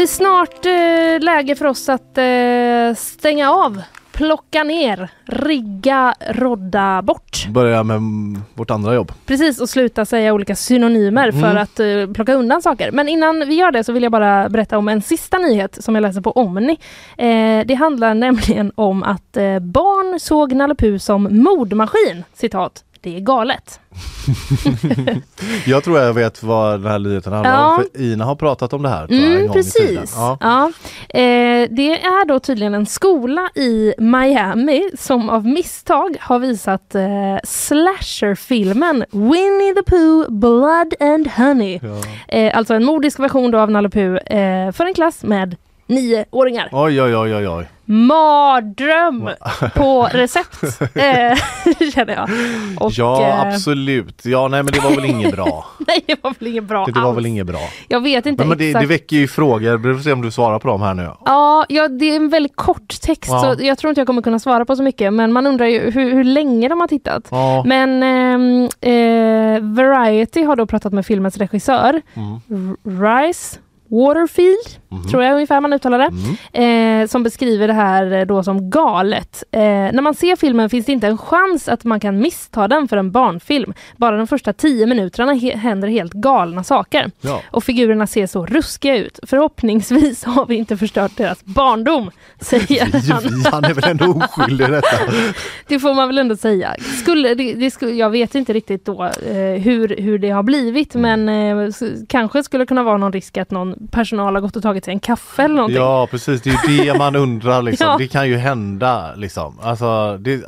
Det 0.00 0.04
är 0.04 0.06
snart 0.06 0.66
eh, 0.66 1.24
läge 1.24 1.56
för 1.56 1.64
oss 1.64 1.88
att 1.88 2.18
eh, 2.18 2.94
stänga 2.96 3.50
av, 3.50 3.82
plocka 4.12 4.64
ner, 4.64 5.10
rigga, 5.26 6.14
rodda 6.30 7.02
bort. 7.02 7.46
Börja 7.48 7.82
med 7.82 7.96
mm, 7.96 8.42
vårt 8.54 8.70
andra 8.70 8.94
jobb. 8.94 9.12
Precis, 9.26 9.60
och 9.60 9.68
sluta 9.68 10.04
säga 10.04 10.32
olika 10.32 10.56
synonymer 10.56 11.32
för 11.32 11.50
Mm. 11.50 11.56
att 11.62 11.80
eh, 11.80 12.14
plocka 12.14 12.34
undan 12.34 12.62
saker. 12.62 12.90
Men 12.92 13.08
innan 13.08 13.48
vi 13.48 13.54
gör 13.54 13.70
det 13.70 13.84
så 13.84 13.92
vill 13.92 14.02
jag 14.02 14.12
bara 14.12 14.48
berätta 14.48 14.78
om 14.78 14.88
en 14.88 15.02
sista 15.02 15.38
nyhet 15.38 15.84
som 15.84 15.94
jag 15.94 16.02
läser 16.02 16.20
på 16.20 16.30
Omni. 16.32 16.78
Eh, 17.18 17.66
det 17.66 17.74
handlar 17.74 18.14
nämligen 18.14 18.72
om 18.74 19.02
att 19.02 19.36
eh, 19.36 19.58
barn 19.58 20.20
såg 20.20 20.52
Nalle 20.52 20.74
Puh 20.74 20.98
som 20.98 21.22
mordmaskin. 21.30 22.24
Citat. 22.34 22.84
Det 23.02 23.16
är 23.16 23.20
galet. 23.20 23.80
Jag 25.66 25.84
tror 25.84 25.98
jag 25.98 26.12
vet 26.14 26.42
vad 26.42 26.80
den 26.82 26.90
här 26.92 26.98
nyheten 26.98 27.32
handlar 27.32 27.52
Ja. 27.54 27.74
om. 27.76 27.84
För 27.94 28.02
Ina 28.02 28.24
har 28.24 28.34
pratat 28.34 28.72
om 28.72 28.82
det 28.82 28.88
här. 28.88 29.06
jag, 29.10 29.34
Mm, 29.40 29.52
precis. 29.52 30.12
Ja. 30.16 30.38
Ja. 30.40 30.66
Eh, 31.20 31.68
det 31.70 32.00
är 32.02 32.26
då 32.28 32.38
tydligen 32.40 32.74
en 32.74 32.86
skola 32.86 33.50
i 33.54 33.94
Miami 33.98 34.90
som 34.98 35.30
av 35.30 35.46
misstag 35.46 36.16
har 36.20 36.38
visat 36.38 36.94
eh, 36.94 37.02
slasherfilmen 37.44 39.04
Winnie 39.10 39.74
the 39.74 39.82
Pooh 39.90 40.30
Blood 40.30 40.94
and 41.00 41.28
Honey. 41.28 41.80
Ja. 41.82 42.36
Eh, 42.38 42.56
alltså 42.58 42.74
en 42.74 42.84
mordisk 42.84 43.18
version 43.20 43.54
av 43.54 43.70
Nalle 43.70 43.88
Puh 43.90 44.16
eh, 44.16 44.72
för 44.72 44.84
en 44.86 44.94
klass 44.94 45.22
med 45.22 45.56
nioåringar. 45.90 46.68
Oj 46.72 47.02
oj 47.02 47.16
oj 47.16 47.34
oj 47.34 47.48
oj. 47.48 47.68
Mardröm 47.84 49.30
på 49.74 50.08
recept 50.12 50.62
eh, 50.94 51.38
känner 51.94 52.14
jag. 52.14 52.30
Och, 52.84 52.92
ja 52.92 53.22
eh, 53.22 53.40
absolut. 53.40 54.24
Ja 54.24 54.48
nej 54.48 54.62
men 54.62 54.72
det 54.72 54.80
var 54.80 54.90
väl 54.90 55.04
inget 55.04 55.32
bra. 55.34 55.66
Nej 55.86 56.04
det 56.06 56.16
var 56.22 56.34
väl 56.38 56.48
inget 56.48 56.64
bra 56.64 56.86
Det 56.86 57.00
var 57.00 57.08
alls. 57.08 57.16
väl 57.16 57.26
inget 57.26 57.46
bra. 57.46 57.58
Jag 57.88 58.00
vet 58.00 58.26
inte 58.26 58.42
Men, 58.42 58.48
men 58.48 58.58
det, 58.58 58.72
det 58.72 58.86
väcker 58.86 59.16
ju 59.16 59.28
frågor. 59.28 59.76
Vi 59.76 59.94
får 59.94 60.02
se 60.02 60.12
om 60.12 60.22
du 60.22 60.30
svarar 60.30 60.58
på 60.58 60.68
dem 60.68 60.82
här 60.82 60.94
nu. 60.94 61.08
Ja, 61.24 61.66
ja, 61.68 61.88
det 61.88 62.04
är 62.04 62.16
en 62.16 62.28
väldigt 62.28 62.56
kort 62.56 63.00
text 63.00 63.30
Ja. 63.32 63.40
så 63.58 63.64
jag 63.64 63.78
tror 63.78 63.88
inte 63.88 64.00
jag 64.00 64.06
kommer 64.06 64.22
kunna 64.22 64.38
svara 64.38 64.64
på 64.64 64.76
så 64.76 64.82
mycket 64.82 65.12
men 65.12 65.32
man 65.32 65.46
undrar 65.46 65.66
ju 65.66 65.90
hur, 65.90 66.12
hur 66.14 66.24
länge 66.24 66.68
de 66.68 66.80
har 66.80 66.88
tittat. 66.88 67.28
Ja. 67.30 67.62
Men 67.66 68.02
ehm, 68.02 68.64
eh, 68.80 69.60
Variety 69.62 70.42
har 70.44 70.56
då 70.56 70.66
pratat 70.66 70.92
med 70.92 71.06
filmens 71.06 71.36
regissör 71.36 72.02
Mm. 72.14 72.76
Rice 72.84 73.58
Waterfield, 73.90 74.80
Mhm. 74.92 75.08
tror 75.08 75.22
jag 75.22 75.34
ungefär 75.34 75.60
man 75.60 75.72
uttalar 75.72 75.98
det. 75.98 76.10
Mm. 76.54 77.02
eh, 77.02 77.08
som 77.08 77.22
beskriver 77.22 77.66
det 77.68 77.72
här 77.74 78.12
eh, 78.12 78.26
då 78.26 78.42
som 78.42 78.70
galet. 78.70 79.44
Eh, 79.52 79.60
när 79.60 80.02
man 80.02 80.14
ser 80.14 80.36
filmen 80.36 80.70
finns 80.70 80.86
det 80.86 80.92
inte 80.92 81.06
en 81.06 81.18
chans 81.18 81.68
att 81.68 81.84
man 81.84 82.00
kan 82.00 82.18
missta 82.18 82.68
den 82.68 82.88
för 82.88 82.96
en 82.96 83.10
barnfilm. 83.10 83.74
Bara 83.96 84.16
de 84.16 84.26
första 84.26 84.52
tio 84.52 84.86
minuterna 84.86 85.32
he- 85.32 85.56
händer 85.56 85.88
helt 85.88 86.12
galna 86.12 86.64
saker. 86.64 87.10
Ja. 87.20 87.42
Och 87.50 87.64
figurerna 87.64 88.06
ser 88.06 88.26
så 88.26 88.46
ruskiga 88.46 88.96
ut. 88.96 89.18
Förhoppningsvis 89.26 90.24
har 90.24 90.46
vi 90.46 90.54
inte 90.54 90.76
förstört 90.76 91.16
deras 91.16 91.44
barndom, 91.44 92.10
säger 92.40 93.10
han. 93.12 93.52
Han 93.52 93.64
är 93.64 93.74
väl 93.74 93.90
ändå 93.90 94.06
oskyldig 94.24 94.64
i 94.64 94.70
detta. 94.70 94.96
Det 95.68 95.78
får 95.80 95.94
man 95.94 96.08
väl 96.08 96.18
ändå 96.18 96.36
säga. 96.36 96.74
Skulle, 97.02 97.34
det, 97.34 97.54
det 97.54 97.70
skulle, 97.70 97.92
jag 97.92 98.10
vet 98.10 98.34
inte 98.34 98.52
riktigt 98.52 98.84
då 98.84 99.04
eh, 99.04 99.60
hur, 99.62 99.96
hur 99.98 100.18
det 100.18 100.30
har 100.30 100.42
blivit 100.42 100.94
men 100.94 101.28
eh, 101.28 101.68
kanske 102.08 102.42
skulle 102.42 102.66
kunna 102.66 102.82
vara 102.82 102.96
någon 102.96 103.12
risk 103.12 103.36
att 103.38 103.50
någon 103.50 103.79
personal 103.90 104.34
har 104.34 104.40
gått 104.40 104.56
och 104.56 104.62
tagit 104.62 104.84
sig 104.84 104.94
en 104.94 105.00
kaffe 105.00 105.42
eller 105.42 105.54
någonting. 105.54 105.82
Ja 105.82 106.08
precis, 106.10 106.42
det 106.42 106.50
är 106.50 106.70
ju 106.70 106.84
det 106.84 106.98
man 106.98 107.16
undrar 107.16 107.62
liksom. 107.62 107.86
Ja. 107.90 107.96
Det 107.98 108.08
kan 108.08 108.28
ju 108.28 108.36
hända 108.36 109.14
liksom. 109.14 109.58
Alltså, 109.62 110.18
det, 110.18 110.44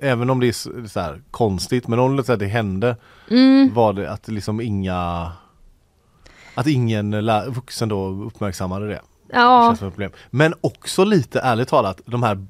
även 0.00 0.30
om 0.30 0.40
det 0.40 0.48
är 0.48 0.88
så, 0.88 1.00
här, 1.00 1.22
konstigt 1.30 1.88
men 1.88 1.98
om 1.98 2.16
det, 2.16 2.36
det 2.36 2.46
hände 2.46 2.96
Mm, 3.30 3.74
var 3.74 3.92
det 3.92 4.12
att 4.12 4.28
liksom 4.28 4.60
inga 4.60 5.32
att 6.54 6.66
ingen 6.66 7.26
vuxen 7.48 7.88
då 7.88 8.06
uppmärksammade 8.06 8.88
det. 8.88 9.00
Det 9.28 9.36
ja, 9.36 9.76
problem. 9.78 10.10
Men 10.30 10.54
också 10.60 11.04
lite 11.04 11.40
ärligt 11.40 11.68
talat 11.68 12.00
de 12.06 12.22
här 12.22 12.46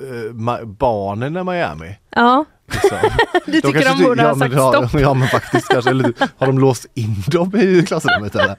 eh, 0.00 0.66
barnen 0.66 1.36
i 1.36 1.44
Miami. 1.44 1.98
Ja, 2.10 2.44
Liksom. 2.66 2.98
du 3.46 3.52
De 3.52 3.60
tycker 3.60 3.80
kanske 3.80 4.02
de 4.02 4.08
borde 4.08 4.22
ja, 4.22 4.28
ha 4.28 4.34
sagt 4.34 4.54
ja, 4.54 4.72
stopp? 4.72 5.00
Ja 5.00 5.14
men 5.14 5.28
faktiskt 5.28 5.68
kanske, 5.68 5.90
eller 5.90 6.12
har 6.38 6.46
de 6.46 6.58
låst 6.58 6.86
in 6.94 7.14
dem 7.26 7.56
i 7.56 7.82
klassrummet 7.86 8.34
eller? 8.34 8.56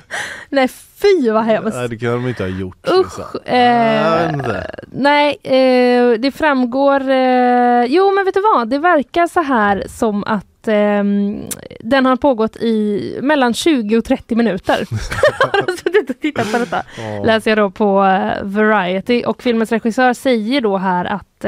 Nej 0.48 0.68
fy 1.02 1.30
vad 1.30 1.44
hemskt. 1.44 1.76
Nej 1.76 1.88
det 1.88 1.96
kan 1.96 2.12
de 2.12 2.28
inte 2.28 2.42
ha 2.42 2.50
gjort. 2.50 2.88
Usch. 2.88 3.18
liksom. 3.18 3.40
Eh, 3.44 4.62
nej, 4.86 5.36
eh, 5.42 6.20
det 6.20 6.30
framgår... 6.34 7.10
Eh, 7.10 7.84
jo, 7.84 8.12
men 8.14 8.24
vet 8.24 8.34
du 8.34 8.40
vad? 8.40 8.68
Det 8.68 8.78
verkar 8.78 9.26
så 9.26 9.40
här 9.40 9.84
som 9.88 10.24
att 10.24 10.55
ehm, 10.68 11.42
den 11.80 12.06
har 12.06 12.16
pågått 12.16 12.56
i 12.56 13.18
mellan 13.22 13.54
20 13.54 13.98
och 13.98 14.04
30 14.04 14.34
minuter. 14.34 14.84
Suttit 15.76 16.10
och 16.10 16.20
tittat 16.20 16.52
på 16.52 16.58
detta. 16.58 16.82
Ja. 16.98 17.24
Läser 17.24 17.50
jag 17.50 17.58
då 17.58 17.70
på 17.70 18.04
eh, 18.04 18.42
Variety 18.42 19.22
och 19.24 19.42
filmens 19.42 19.72
regissör 19.72 20.12
säger 20.12 20.60
då 20.60 20.76
här 20.76 21.04
att 21.04 21.44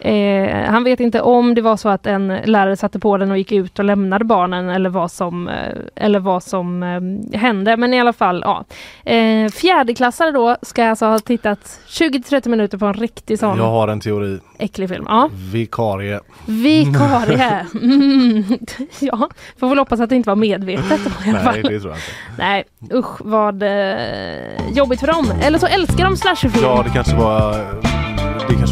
eh, 0.00 0.30
Eh, 0.40 0.70
han 0.70 0.84
vet 0.84 1.00
inte 1.00 1.20
om 1.20 1.54
det 1.54 1.60
var 1.62 1.76
så 1.76 1.88
att 1.88 2.06
en 2.06 2.26
lärare 2.44 2.76
satte 2.76 2.98
på 2.98 3.16
den 3.16 3.30
och 3.30 3.38
gick 3.38 3.52
ut 3.52 3.78
och 3.78 3.84
lämnade 3.84 4.24
barnen 4.24 4.68
eller 4.68 4.90
vad 4.90 5.10
som, 5.10 5.48
eh, 5.48 5.54
eller 5.96 6.18
vad 6.20 6.42
som 6.42 6.82
eh, 6.82 7.38
hände. 7.38 7.76
Men 7.76 7.94
i 7.94 8.00
alla 8.00 8.12
fall, 8.12 8.42
ja. 8.46 8.64
Eh, 9.12 9.48
fjärdeklassare 9.50 10.30
då 10.30 10.56
ska 10.62 10.84
alltså 10.88 11.06
ha 11.06 11.18
tittat 11.18 11.80
20-30 11.88 12.48
minuter 12.48 12.78
på 12.78 12.86
en 12.86 12.94
riktig 12.94 13.38
sån 13.38 13.58
Jag 13.58 13.64
har 13.64 13.88
en 13.88 14.00
teori. 14.00 14.38
äcklig 14.58 14.88
film. 14.88 15.04
Ja. 15.08 15.28
Vikarie. 15.52 16.20
Vikarie. 16.46 17.66
Mm. 17.82 18.44
ja, 19.00 19.28
får 19.60 19.68
väl 19.68 19.78
hoppas 19.78 20.00
att 20.00 20.08
det 20.10 20.16
inte 20.16 20.28
var 20.30 20.36
medvetet 20.36 21.00
då, 21.04 21.26
i 21.26 21.30
alla 21.30 21.38
fall. 21.40 21.54
Nej 21.54 21.62
det 21.62 21.80
tror 21.80 21.90
jag 21.92 21.98
inte. 21.98 22.38
Nej, 22.38 22.64
usch 22.94 23.20
vad 23.20 23.62
eh, 23.62 24.70
jobbigt 24.72 25.00
för 25.00 25.06
dem. 25.06 25.26
Eller 25.42 25.58
så 25.58 25.66
älskar 25.66 26.04
de 26.04 26.16
slasherfilm. 26.16 26.64
Ja 26.64 26.82
det 26.86 26.90
kanske 26.90 27.16
var 27.16 27.50
Det 27.52 28.09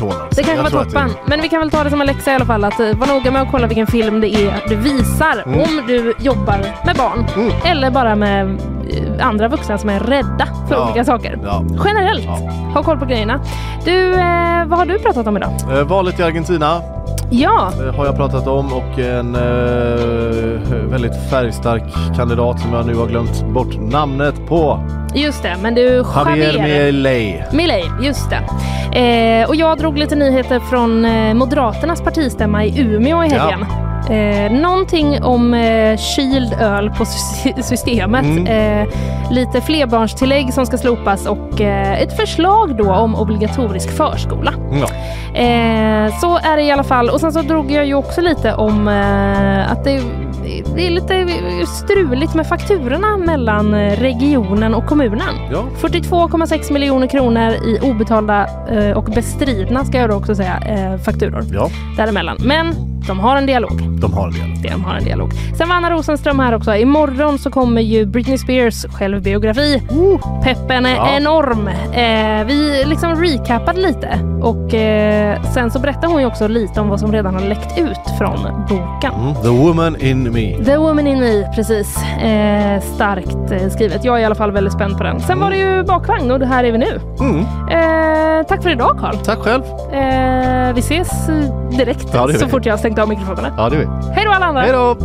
ordnar 0.03 0.29
Det 0.37 0.43
kanske 0.43 0.63
var 0.75 0.85
toppen. 0.85 1.11
Men 1.27 1.41
vi 1.41 1.49
kan 1.49 1.61
väl 1.61 1.71
ta 1.71 1.85
det 1.85 1.91
som 1.91 2.01
en 2.01 2.07
läxa 2.07 2.31
i 2.33 2.35
alla 2.35 2.47
fall 2.47 2.65
att 2.65 2.81
eh, 2.81 2.87
var 2.95 3.07
noga 3.07 3.31
med 3.31 3.43
att 3.43 3.51
kolla 3.51 3.67
vilken 3.67 3.87
film 3.87 4.21
det 4.21 4.29
är 4.29 4.63
du 4.69 4.77
visar 4.77 5.43
Mm. 5.47 5.61
om 5.61 5.83
du 5.87 6.15
jobbar 6.19 6.59
med 6.87 6.97
barn. 6.97 7.27
Mm. 7.37 7.53
Eller 7.65 7.91
bara 7.91 8.17
med 8.17 8.59
andra 9.21 9.49
vuxna 9.49 9.79
som 9.79 9.91
är 9.91 10.01
rädda 10.01 10.47
för 10.69 10.75
Ja. 10.75 10.85
olika 10.85 11.05
saker. 11.05 11.39
Ja. 11.45 11.65
Generellt, 11.85 12.25
Ja. 12.25 12.39
ha 12.75 12.83
koll 12.83 12.99
på 12.99 13.05
grejerna. 13.05 13.41
Du, 13.85 14.13
eh, 14.15 14.65
vad 14.67 14.79
har 14.79 14.87
du 14.87 14.99
pratat 14.99 15.27
om 15.27 15.37
idag? 15.37 15.51
Eh, 15.73 15.83
valet 15.83 16.21
i 16.21 16.23
Argentina 16.23 16.81
Ja, 17.31 17.71
eh, 17.89 17.95
har 17.95 18.07
jag 18.07 18.17
pratat 18.17 18.47
om 18.47 18.73
och 18.73 18.99
en 18.99 19.35
eh, 19.35 19.41
väldigt 20.91 21.31
färgstark 21.31 21.83
kandidat 22.17 22.61
som 22.61 22.73
jag 22.73 22.87
nu 22.87 22.95
har 22.95 23.07
glömt 23.07 23.43
bort 23.47 23.77
namnet 23.81 24.47
på. 24.49 24.81
just 25.15 25.43
det. 25.43 25.57
Men 25.63 25.75
du, 25.75 25.83
Javier 25.83 26.59
Javier. 26.59 26.93
Milei. 26.93 27.45
Milei, 27.53 27.85
just 28.03 28.31
det. 28.31 28.41
Eh, 28.99 29.49
och 29.49 29.57
jag 29.57 29.79
drog 29.79 29.99
lite 29.99 30.15
nyheter 30.17 30.61
från 30.61 31.05
eh, 31.05 31.35
Moderaternas 31.35 32.01
partistämma 32.03 32.65
i 32.65 32.81
Umeå 32.81 33.25
i 33.25 33.29
helgen. 33.29 33.67
Eh, 34.11 34.53
någonting 34.61 35.23
om 35.23 35.55
eh, 35.55 35.97
kyld 35.97 36.53
öl 36.61 36.91
på 36.91 37.05
sy- 37.05 37.63
systemet. 37.63 38.25
Mm. 38.25 38.47
Eh, 38.83 38.89
lite 39.31 39.61
flerbarnstillägg 39.61 40.55
som 40.55 40.67
ska 40.67 40.79
slopas 40.79 41.27
och 41.27 41.61
eh, 41.61 42.03
ett 42.03 42.17
förslag 42.17 42.77
då 42.77 42.93
om 42.93 43.15
obligatorisk 43.15 43.97
förskola. 43.97 44.55
Ja. 44.73 44.87
Eh, 45.41 46.19
så 46.21 46.37
är 46.37 46.57
det 46.57 46.63
i 46.63 46.71
alla 46.71 46.85
fall. 46.85 47.11
Och 47.11 47.21
sen 47.21 47.33
så 47.33 47.43
drog 47.43 47.71
jag 47.71 47.87
ju 47.87 47.95
också 47.95 48.21
lite 48.21 48.55
om 48.55 48.89
att 49.69 49.85
det, 49.85 50.01
det 50.77 50.87
är 50.87 50.91
lite 50.91 51.27
struligt 51.67 52.35
med 52.35 52.47
fakturorna 52.47 53.17
mellan 53.17 53.75
eh, 53.75 53.97
regionen 54.01 54.75
och 54.75 54.87
kommunen. 54.87 55.35
Ja. 55.53 55.65
42,6 55.81 56.73
miljoner 56.73 57.07
kronor 57.07 57.51
i 57.53 57.79
obetalda 57.83 58.47
eh, 58.71 58.97
och 58.97 59.05
bestridna, 59.05 59.85
ska 59.85 59.99
jag 59.99 60.11
då 60.11 60.15
också 60.15 60.35
säga, 60.35 60.59
eh, 60.67 61.01
fakturor 61.01 61.45
ja, 61.53 61.69
däremellan. 61.97 62.37
Men 62.45 62.75
de 63.07 63.21
har 63.21 63.37
en 63.37 63.47
dialog. 63.47 64.01
de 64.01 64.13
har 64.13 64.27
en 64.29 64.63
del. 64.63 64.73
De 64.73 64.85
har 64.85 64.95
en 64.95 65.05
dialog. 65.05 65.31
Sen 65.59 65.69
var 65.69 65.77
Anna 65.77 65.91
Rosenström 65.91 66.39
här 66.39 66.55
också. 66.55 66.75
Imorgon 66.77 67.39
så 67.39 67.51
kommer 67.51 67.81
ju 67.81 68.07
Britney 68.07 68.39
Spears 68.39 68.87
självbiografi. 68.87 69.83
Peppen 70.45 70.87
är 70.87 70.97
Ja. 70.97 71.09
enorm. 71.17 71.69
Eh, 71.93 72.47
vi 72.47 72.85
liksom 72.87 73.17
recapade 73.23 73.81
lite 73.81 74.19
och 74.43 74.75
eh, 74.75 75.43
sen 75.43 75.71
så 75.71 75.79
berättar 75.79 76.09
hon 76.09 76.21
ju 76.21 76.27
också 76.27 76.49
lite 76.49 76.81
om 76.81 76.89
vad 76.89 77.01
som 77.01 77.13
redan 77.13 77.35
har 77.35 77.43
läckt 77.43 77.79
ut 77.79 78.19
från 78.19 78.67
boken. 78.69 79.13
Mm. 79.21 79.35
The 79.35 79.49
woman 79.49 80.01
in 80.01 80.33
me. 80.39 80.65
The 80.65 80.77
Woman 80.77 81.07
in 81.07 81.21
Me, 81.21 81.53
precis. 81.55 81.97
Eh, 82.03 82.81
starkt 82.95 83.51
eh, 83.51 83.69
skrivet. 83.71 84.05
Jag 84.05 84.17
är 84.17 84.21
i 84.21 84.25
alla 84.25 84.35
fall 84.35 84.53
väldigt 84.53 84.73
spänd 84.73 84.99
på 84.99 85.05
den. 85.05 85.21
Sen 85.21 85.41
var 85.41 85.51
det 85.51 85.57
ju 85.57 85.83
bakvagn 85.83 86.31
och 86.31 86.39
det 86.39 86.47
här 86.47 86.65
är 86.65 86.73
vi 86.73 86.79
nu. 86.79 87.01
Mm. 87.21 87.39
Eh, 87.41 88.47
tack 88.47 88.63
för 88.63 88.71
idag 88.71 88.99
Karl. 89.01 89.17
Tack 89.17 89.39
själv. 89.39 89.63
Eh, 89.93 90.75
vi 90.75 90.81
ses 90.81 91.27
direkt 91.71 92.07
Ja, 92.13 92.31
gör 92.31 92.39
så 92.39 92.49
fort 92.49 92.67
jag 92.67 92.73
har 92.73 92.79
stängt 92.79 92.99
av 92.99 93.09
mikrofonerna. 93.09 93.55
Ja 93.57 93.69
det 93.69 93.77
är 93.77 93.81
vi. 93.81 93.87
Hej 94.15 94.25
då 94.25 94.31
alla 94.31 94.47
andra! 94.47 94.63
Hej 94.63 94.73
då! 94.73 94.97